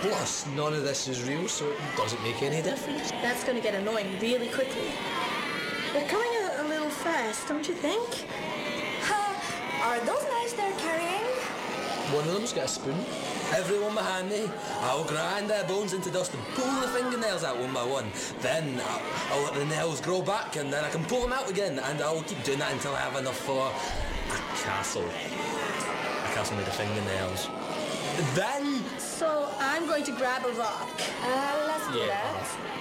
Plus, 0.00 0.46
none 0.54 0.74
of 0.74 0.82
this 0.82 1.08
is 1.08 1.26
real, 1.26 1.48
so 1.48 1.66
it 1.68 1.78
doesn't 1.96 2.22
make 2.22 2.42
any 2.42 2.62
difference. 2.62 3.10
That's 3.10 3.42
going 3.44 3.56
to 3.56 3.62
get 3.62 3.74
annoying 3.74 4.18
really 4.20 4.48
quickly. 4.48 4.92
They're 5.96 6.08
coming 6.08 6.28
a, 6.28 6.60
a 6.60 6.64
little 6.68 6.90
fast, 6.90 7.48
don't 7.48 7.66
you 7.66 7.72
think? 7.72 8.26
Huh, 9.00 9.32
are 9.82 9.98
those 10.04 10.22
knives 10.28 10.52
they're 10.52 10.70
carrying? 10.76 11.24
One 12.12 12.28
of 12.28 12.34
them's 12.34 12.52
got 12.52 12.66
a 12.66 12.68
spoon. 12.68 12.98
Everyone 13.54 13.94
behind 13.94 14.28
me, 14.28 14.50
I'll 14.82 15.04
grind 15.04 15.48
their 15.48 15.64
bones 15.64 15.94
into 15.94 16.10
dust 16.10 16.34
and 16.34 16.42
pull 16.54 16.70
the 16.82 16.88
fingernails 16.88 17.44
out 17.44 17.58
one 17.58 17.72
by 17.72 17.82
one. 17.82 18.04
Then 18.42 18.78
I'll, 18.84 19.00
I'll 19.30 19.42
let 19.44 19.54
the 19.54 19.64
nails 19.64 20.02
grow 20.02 20.20
back 20.20 20.56
and 20.56 20.70
then 20.70 20.84
I 20.84 20.90
can 20.90 21.02
pull 21.06 21.22
them 21.22 21.32
out 21.32 21.48
again 21.48 21.78
and 21.78 22.02
I'll 22.02 22.20
keep 22.24 22.42
doing 22.44 22.58
that 22.58 22.72
until 22.74 22.94
I 22.94 23.00
have 23.00 23.16
enough 23.16 23.38
for 23.38 23.72
a 23.72 23.72
castle. 24.64 25.02
A 25.02 26.34
castle 26.34 26.58
made 26.58 26.66
of 26.68 26.74
fingernails. 26.74 27.48
Then... 28.34 28.84
So, 28.98 29.48
I'm 29.60 29.86
going 29.86 30.04
to 30.04 30.12
grab 30.12 30.44
a 30.44 30.52
rock. 30.52 31.00
Uh, 31.24 31.64
let's 31.68 31.90
do 31.90 32.00
Yeah. 32.00 32.08
that. 32.34 32.76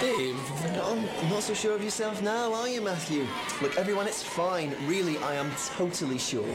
Dave, 0.00 0.51
I'm 0.84 1.08
I'm 1.20 1.28
not 1.30 1.42
so 1.42 1.54
sure 1.54 1.74
of 1.74 1.82
yourself 1.82 2.20
now, 2.22 2.52
are 2.52 2.68
you, 2.68 2.80
Matthew? 2.80 3.26
Look, 3.60 3.76
everyone, 3.76 4.06
it's 4.08 4.22
fine. 4.22 4.74
Really, 4.86 5.16
I 5.18 5.34
am 5.34 5.50
totally 5.76 6.18
sure. 6.18 6.46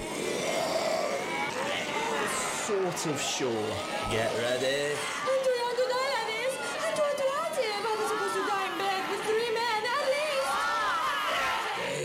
Sort 2.68 3.06
of 3.08 3.22
sure. 3.22 3.70
Get 4.12 4.32
ready. 4.36 4.96
I'm 5.24 5.40
too 5.46 5.56
young 5.62 5.76
to 5.80 5.86
die 5.96 6.14
at 6.20 6.28
this. 6.28 6.54
I'm 6.84 6.94
too 6.98 7.08
attractive. 7.14 7.82
I 7.88 7.96
was 8.00 8.08
supposed 8.12 8.36
to 8.36 8.44
die 8.52 8.68
in 8.68 8.74
bed 8.78 9.02
with 9.12 9.22
three 9.30 9.52
men 9.56 9.82
at 9.96 10.06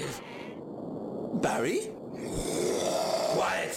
least. 0.07 0.23
Barry? 1.43 1.81
Quiet. 3.35 3.75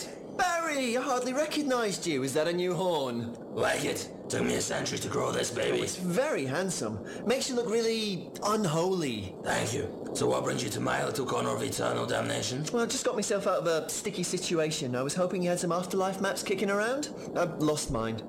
Barry, 1.45 1.61
I 1.61 1.67
hardly 1.67 1.83
recognised 1.85 2.07
you. 2.07 2.23
Is 2.23 2.33
that 2.33 2.47
a 2.47 2.53
new 2.53 2.73
horn? 2.73 3.35
Like 3.53 3.85
it. 3.85 4.09
Took 4.29 4.43
me 4.43 4.55
a 4.55 4.61
century 4.61 4.97
to 4.97 5.07
grow 5.07 5.31
this 5.31 5.51
baby. 5.51 5.79
It's 5.79 5.95
very 5.95 6.45
handsome. 6.45 6.99
Makes 7.25 7.49
you 7.49 7.55
look 7.55 7.69
really 7.69 8.29
unholy. 8.43 9.35
Thank 9.43 9.73
you. 9.73 10.09
So 10.13 10.27
what 10.27 10.43
brings 10.43 10.63
you 10.63 10.69
to 10.71 10.79
my 10.79 11.05
little 11.05 11.25
corner 11.25 11.49
of 11.49 11.61
eternal 11.61 12.05
damnation? 12.05 12.65
Well, 12.73 12.83
I 12.83 12.87
just 12.87 13.05
got 13.05 13.15
myself 13.15 13.45
out 13.47 13.59
of 13.59 13.67
a 13.67 13.87
sticky 13.89 14.23
situation. 14.23 14.95
I 14.95 15.03
was 15.03 15.13
hoping 15.13 15.43
you 15.43 15.49
had 15.49 15.59
some 15.59 15.71
afterlife 15.71 16.21
maps 16.21 16.41
kicking 16.41 16.71
around. 16.71 17.09
I've 17.35 17.59
lost 17.59 17.91
mine. 17.91 18.21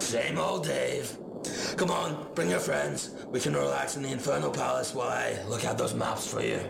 Same 0.00 0.38
old 0.38 0.64
Dave. 0.64 1.16
Come 1.76 1.90
on, 1.90 2.26
bring 2.34 2.50
your 2.50 2.60
friends. 2.60 3.10
We 3.28 3.40
can 3.40 3.54
relax 3.54 3.96
in 3.96 4.02
the 4.02 4.10
Infernal 4.10 4.50
Palace 4.50 4.94
while 4.94 5.08
I 5.08 5.38
look 5.48 5.64
at 5.64 5.78
those 5.78 5.94
maps 5.94 6.30
for 6.30 6.42
you. 6.42 6.60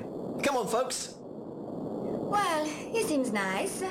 Come 0.43 0.57
on, 0.57 0.69
folks. 0.69 1.15
Well, 1.21 2.65
he 2.65 3.03
seems 3.03 3.33
nice. 3.33 3.83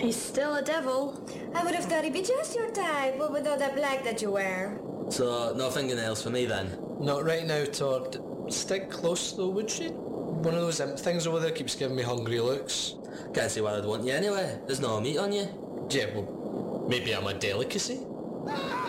He's 0.00 0.16
still 0.16 0.56
a 0.56 0.62
devil. 0.62 1.20
I 1.54 1.64
would 1.64 1.74
have 1.74 1.86
thought 1.86 2.04
he'd 2.04 2.12
be 2.12 2.22
just 2.22 2.54
your 2.54 2.70
type, 2.70 3.18
but 3.18 3.32
with 3.32 3.46
all 3.46 3.58
that 3.58 3.74
black 3.74 4.04
that 4.04 4.20
you 4.20 4.30
wear. 4.30 4.78
So, 5.08 5.54
no 5.56 5.70
fingernails 5.70 6.22
for 6.22 6.30
me 6.30 6.44
then? 6.46 6.76
Not 7.00 7.24
right 7.24 7.46
now, 7.46 7.64
Todd. 7.64 8.18
Stick 8.52 8.90
close 8.90 9.32
though, 9.32 9.48
would 9.48 9.76
you? 9.78 9.90
One 9.90 10.54
of 10.54 10.60
those 10.60 10.80
imp 10.80 10.98
things 10.98 11.26
over 11.26 11.40
there 11.40 11.50
keeps 11.50 11.74
giving 11.74 11.96
me 11.96 12.02
hungry 12.02 12.40
looks. 12.40 12.94
Can't 13.32 13.50
see 13.50 13.60
why 13.60 13.76
I'd 13.76 13.84
want 13.84 14.04
you 14.04 14.12
anyway. 14.12 14.58
There's 14.66 14.80
no 14.80 15.00
meat 15.00 15.18
on 15.18 15.32
you. 15.32 15.48
Yeah, 15.90 16.06
well, 16.14 16.86
maybe 16.88 17.14
I'm 17.14 17.26
a 17.26 17.34
delicacy. 17.34 18.00
Ah! 18.48 18.85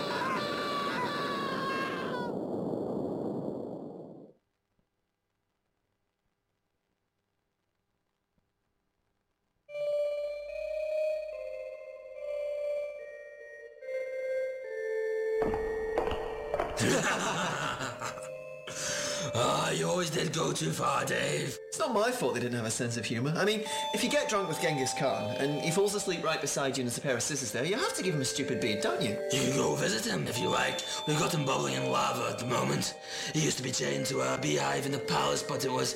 Too 20.58 20.72
far, 20.72 21.06
Dave. 21.06 21.60
It's 21.68 21.78
not 21.78 21.94
my 21.94 22.10
fault 22.10 22.34
they 22.34 22.40
didn't 22.40 22.58
have 22.58 22.66
a 22.66 22.72
sense 22.72 22.98
of 22.98 23.06
humour. 23.06 23.32
I 23.38 23.46
mean, 23.46 23.62
if 23.94 24.04
you 24.04 24.10
get 24.10 24.28
drunk 24.28 24.48
with 24.48 24.60
Genghis 24.60 24.92
Khan 24.98 25.36
and 25.38 25.62
he 25.62 25.70
falls 25.70 25.94
asleep 25.94 26.24
right 26.24 26.42
beside 26.42 26.76
you 26.76 26.82
and 26.82 26.90
there's 26.90 26.98
a 26.98 27.02
pair 27.02 27.16
of 27.16 27.22
scissors 27.22 27.52
there, 27.52 27.64
you 27.64 27.76
have 27.76 27.94
to 27.94 28.02
give 28.02 28.16
him 28.16 28.22
a 28.22 28.26
stupid 28.26 28.60
beard, 28.60 28.82
don't 28.82 29.00
you? 29.00 29.16
You 29.32 29.40
can 29.40 29.56
go 29.56 29.76
visit 29.76 30.12
him 30.12 30.26
if 30.28 30.40
you 30.40 30.50
like. 30.50 30.82
We've 31.08 31.20
got 31.20 31.32
him 31.32 31.46
bubbling 31.46 31.76
in 31.76 31.92
lava 31.92 32.32
at 32.32 32.40
the 32.40 32.48
moment. 32.48 32.96
He 33.34 33.42
used 33.42 33.58
to 33.58 33.64
be 33.64 33.72
chained 33.72 34.08
to 34.08 34.22
a 34.22 34.40
beehive 34.40 34.88
in 34.88 34.92
the 34.92 34.98
palace, 34.98 35.44
but 35.44 35.64
it 35.64 35.72
was 35.72 35.94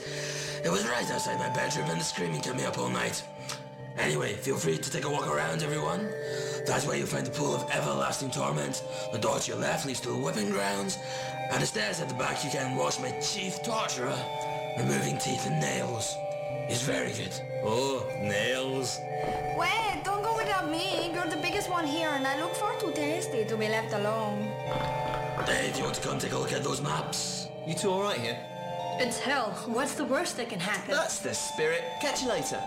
it 0.64 0.72
was 0.72 0.88
right 0.88 1.10
outside 1.10 1.40
my 1.40 1.50
bedroom 1.56 1.90
and 1.90 2.00
the 2.00 2.04
screaming 2.04 2.42
kept 2.42 2.58
me 2.58 2.66
up 2.66 2.78
all 2.78 2.90
night. 2.90 3.24
Anyway, 3.98 4.34
feel 4.34 4.58
free 4.58 4.78
to 4.78 4.92
take 4.92 5.06
a 5.06 5.10
walk 5.10 5.28
around, 5.28 5.64
everyone. 5.64 6.08
That's 6.68 6.86
where 6.86 6.98
you'll 6.98 7.08
find 7.08 7.26
the 7.26 7.32
pool 7.32 7.56
of 7.56 7.70
everlasting 7.72 8.30
torment. 8.30 8.84
The 9.12 9.18
door 9.18 9.40
to 9.40 9.52
your 9.52 9.60
left 9.60 9.88
leads 9.88 10.02
to 10.02 10.10
the 10.10 10.18
whipping 10.18 10.52
grounds, 10.52 10.98
and 11.52 11.62
the 11.62 11.66
stairs 11.66 12.00
at 12.00 12.08
the 12.08 12.16
back 12.16 12.44
you 12.46 12.52
can 12.52 12.78
watch 12.78 13.00
my 13.00 13.12
chief 13.20 13.62
torturer 13.64 14.16
removing 14.78 15.18
teeth 15.18 15.46
and 15.46 15.60
nails. 15.60 16.18
He's 16.68 16.82
very 16.82 17.12
good. 17.12 17.34
Oh, 17.64 18.06
nails. 18.22 19.00
Wait, 19.58 20.02
don't 20.04 20.24
go 20.24 20.36
without 20.38 20.70
me. 20.70 21.12
You're 21.14 21.28
the 21.28 21.42
biggest 21.42 21.70
one 21.70 21.86
here, 21.86 22.10
and 22.10 22.26
I 22.26 22.40
look 22.40 22.56
far 22.56 22.74
too 22.80 22.92
tasty 22.94 23.46
to 23.46 23.58
be 23.58 23.68
left 23.68 23.94
alone. 23.94 24.50
Dave, 25.46 25.78
you 25.78 25.84
want 25.84 25.96
to 25.96 26.02
come 26.02 26.20
take 26.20 26.34
a 26.34 26.38
look 26.38 26.54
at 26.54 26.64
those 26.64 26.82
maps? 26.82 27.48
You 27.66 27.74
two 27.74 27.90
alright 27.90 28.20
here? 28.20 28.38
It's 29.00 29.20
hell. 29.20 29.52
What's 29.66 29.96
the 29.96 30.06
worst 30.06 30.38
that 30.38 30.50
can 30.50 30.60
happen? 30.60 30.92
That's 30.92 31.20
the 31.20 31.34
spirit. 31.34 31.84
Catch 32.02 32.22
you 32.22 32.30
later. 32.30 32.60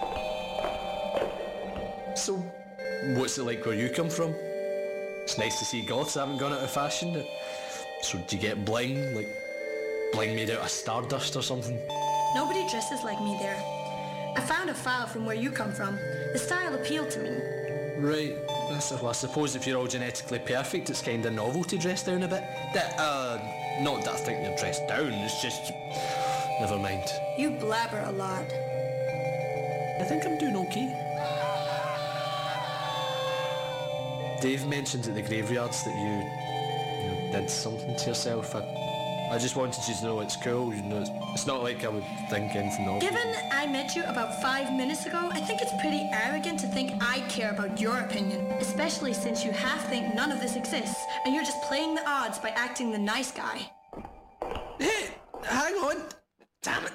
So, 2.17 2.37
what's 3.17 3.39
it 3.39 3.45
like 3.45 3.65
where 3.67 3.75
you 3.75 3.89
come 3.89 4.11
from? 4.11 4.35
It's 5.23 5.39
nice 5.39 5.59
to 5.59 5.65
see 5.65 5.83
goths 5.83 6.15
haven't 6.15 6.39
gone 6.39 6.53
out 6.53 6.61
of 6.61 6.71
fashion. 6.71 7.25
So 8.03 8.19
do 8.19 8.37
you 8.37 8.43
get 8.43 8.65
bling, 8.65 9.15
like 9.15 9.29
made 10.17 10.51
out 10.51 10.63
of 10.63 10.71
stardust 10.71 11.37
or 11.37 11.43
something? 11.43 11.79
Nobody 12.35 12.69
dresses 12.69 13.03
like 13.05 13.21
me 13.21 13.37
there. 13.41 13.57
I 14.37 14.41
found 14.41 14.71
a 14.71 14.75
file 14.75 15.07
from 15.07 15.25
where 15.25 15.37
you 15.37 15.51
come 15.51 15.73
from. 15.73 15.97
The 16.33 16.39
style 16.39 16.75
appealed 16.75 17.11
to 17.11 17.21
me. 17.21 17.31
Right. 17.99 18.37
Well, 18.69 19.09
I 19.09 19.13
suppose 19.13 19.55
if 19.55 19.67
you're 19.67 19.79
all 19.79 19.87
genetically 19.87 20.41
perfect, 20.41 20.91
it's 20.91 21.01
kind 21.01 21.25
of 21.25 21.33
novel 21.33 21.63
to 21.65 21.79
dress 21.79 22.05
down 22.05 22.23
a 22.25 22.29
bit. 22.29 22.43
That, 22.75 22.99
uh, 22.99 23.39
not 23.81 24.05
that 24.05 24.15
I 24.15 24.17
think 24.17 24.45
you're 24.45 24.57
dressed 24.57 24.87
down, 24.89 25.13
it's 25.13 25.41
just... 25.41 25.73
Never 26.61 26.79
mind. 26.79 27.05
You 27.39 27.51
blabber 27.51 28.03
a 28.07 28.13
lot. 28.13 28.47
I 30.01 30.05
think 30.09 30.25
I'm 30.27 30.39
doing 30.39 30.57
okay. 30.57 31.01
Dave 34.41 34.67
mentioned 34.67 35.07
at 35.07 35.15
the 35.15 35.23
graveyards 35.23 35.85
that 35.85 35.95
you, 35.95 36.05
you 37.03 37.31
know, 37.31 37.41
did 37.41 37.49
something 37.49 37.97
to 37.97 38.07
yourself. 38.07 38.55
I, 38.55 38.84
I 39.35 39.39
just 39.39 39.57
wanted 39.57 39.83
you 39.89 39.95
to 39.97 40.05
know 40.05 40.21
it's 40.21 40.37
cool. 40.37 40.73
You 40.73 40.83
know, 40.83 41.01
it's, 41.01 41.11
it's 41.33 41.45
not 41.45 41.65
like 41.65 41.85
I 41.85 41.89
would 41.89 42.05
think 42.31 42.55
anything 42.55 42.87
of 42.89 43.01
Given 43.01 43.35
I 43.51 43.67
met 43.67 43.97
you 43.97 44.05
about 44.05 44.41
five 44.41 44.73
minutes 44.73 45.07
ago, 45.07 45.29
I 45.33 45.41
think 45.41 45.61
it's 45.61 45.73
pretty 45.81 46.09
arrogant 46.13 46.61
to 46.61 46.69
think 46.69 47.03
I 47.03 47.19
care 47.29 47.51
about 47.51 47.81
your 47.81 47.99
opinion, 47.99 48.43
especially 48.61 49.13
since 49.13 49.45
you 49.45 49.51
half 49.51 49.89
think 49.89 50.15
none 50.15 50.31
of 50.31 50.41
this 50.41 50.55
exists, 50.55 51.03
and 51.25 51.35
you're 51.35 51.43
just 51.43 51.61
playing 51.65 51.97
the 51.97 52.09
odds 52.09 52.39
by 52.39 52.51
acting 52.51 52.93
the 52.93 52.99
nice 52.99 53.33
guy. 53.33 53.69
Hey, 54.79 55.09
hang 55.43 55.75
on. 55.79 55.97
Damn 56.63 56.85
it. 56.85 56.93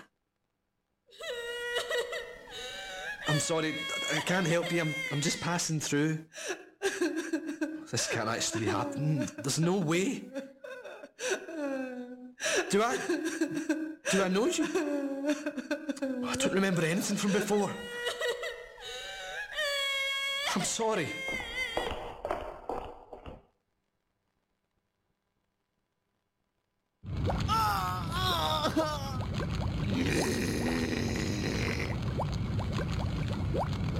I'm 3.28 3.40
sorry, 3.40 3.76
I 4.16 4.20
can't 4.22 4.48
help 4.48 4.72
you. 4.72 4.80
I'm, 4.80 4.96
I'm 5.12 5.20
just 5.20 5.42
passing 5.42 5.82
through. 5.82 6.20
This 7.92 8.08
can't 8.10 8.30
actually 8.30 8.68
happen. 8.68 9.28
There's 9.40 9.60
no 9.60 9.76
way. 9.76 10.24
Do 12.70 12.84
I? 12.84 12.98
Do 14.12 14.24
I 14.24 14.28
know 14.30 14.46
you? 14.46 14.66
I 16.26 16.36
don't 16.36 16.54
remember 16.54 16.84
anything 16.84 17.18
from 17.18 17.32
before. 17.34 17.72
I'm 20.56 20.64
sorry. 20.64 21.08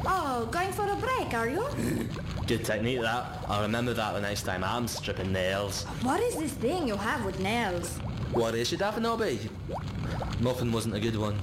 Oh, 0.06 0.48
going 0.52 0.72
for 0.72 0.90
a 0.90 0.96
break, 0.96 1.34
are 1.34 1.50
you? 1.50 1.68
Good 2.48 2.64
technique 2.64 3.02
that. 3.02 3.44
I'll 3.48 3.62
remember 3.62 3.94
that 3.94 4.14
the 4.14 4.22
next 4.22 4.44
time 4.44 4.64
I'm 4.64 4.88
stripping 4.88 5.34
nails. 5.34 5.84
What 6.04 6.22
is 6.22 6.36
this 6.36 6.54
thing 6.54 6.88
you 6.88 6.96
have 6.96 7.26
with 7.26 7.40
nails? 7.40 8.00
What 8.32 8.54
is 8.54 8.70
daffy 8.70 9.02
nobby? 9.02 9.40
Nothing 10.40 10.72
wasn't 10.72 10.96
a 10.96 11.00
good 11.00 11.16
one. 11.16 11.36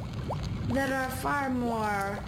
There 0.69 0.95
are 0.95 1.11
far 1.11 1.51
more 1.51 2.19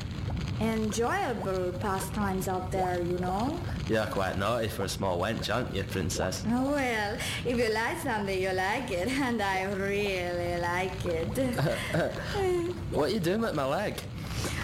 enjoyable 0.61 1.73
pastimes 1.79 2.49
out 2.49 2.73
there, 2.73 3.01
you 3.01 3.19
know? 3.19 3.57
You're 3.89 4.07
quite 4.07 4.37
naughty 4.37 4.67
for 4.67 4.83
a 4.83 4.89
small 4.89 5.19
wench, 5.21 5.55
aren't 5.55 5.73
you, 5.75 5.85
princess? 5.85 6.45
Oh, 6.49 6.73
well, 6.73 7.17
if 7.47 7.57
you 7.57 7.73
like 7.73 7.99
something, 7.99 8.43
you 8.43 8.51
like 8.53 8.91
it, 8.91 9.09
and 9.27 9.41
I 9.41 9.63
really 9.75 10.61
like 10.61 11.07
it. 11.07 11.29
what 12.91 13.11
are 13.11 13.13
you 13.13 13.21
doing 13.21 13.41
with 13.41 13.55
my 13.55 13.65
leg? 13.65 13.95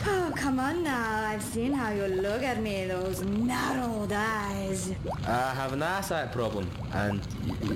Oh, 0.06 0.32
come 0.36 0.58
on 0.58 0.82
now. 0.82 1.24
I've 1.24 1.42
seen 1.42 1.72
how 1.72 1.92
you 1.92 2.06
look 2.06 2.42
at 2.42 2.60
me, 2.60 2.86
those 2.86 3.22
narrowed 3.22 4.12
eyes. 4.12 4.92
I 5.26 5.54
have 5.54 5.72
an 5.72 5.82
eyesight 5.82 6.32
problem, 6.32 6.68
and 6.92 7.20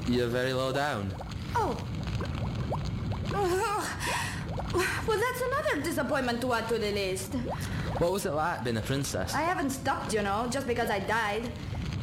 you're 0.09 0.27
very 0.27 0.53
low 0.53 0.73
down. 0.73 1.15
Oh. 1.55 1.77
Well, 3.33 5.19
that's 5.19 5.41
another 5.41 5.83
disappointment 5.83 6.41
to 6.43 6.53
add 6.53 6.69
to 6.69 6.79
the 6.79 6.93
list. 6.93 7.35
What 7.99 8.13
was 8.13 8.27
it 8.27 8.33
like 8.33 8.65
being 8.65 8.77
a 8.77 8.83
princess? 8.83 9.35
I 9.35 9.41
haven't 9.41 9.71
stopped, 9.71 10.13
you 10.13 10.23
know, 10.23 10.47
just 10.51 10.67
because 10.67 10.91
I 10.91 10.99
died. 11.01 11.51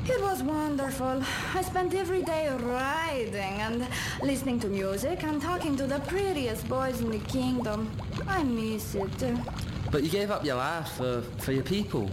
It 0.07 0.21
was 0.21 0.43
wonderful. 0.43 1.23
I 1.53 1.61
spent 1.61 1.93
every 1.93 2.21
day 2.21 2.47
riding 2.49 3.59
and 3.61 3.87
listening 4.21 4.59
to 4.59 4.67
music 4.67 5.23
and 5.23 5.41
talking 5.41 5.75
to 5.77 5.87
the 5.87 5.99
prettiest 6.01 6.67
boys 6.69 7.01
in 7.01 7.09
the 7.09 7.19
kingdom. 7.19 7.91
I 8.27 8.43
miss 8.43 8.95
it. 8.95 9.23
But 9.91 10.03
you 10.03 10.09
gave 10.09 10.29
up 10.31 10.43
your 10.45 10.57
life 10.57 10.89
for, 10.89 11.21
for 11.39 11.53
your 11.53 11.63
people. 11.63 12.09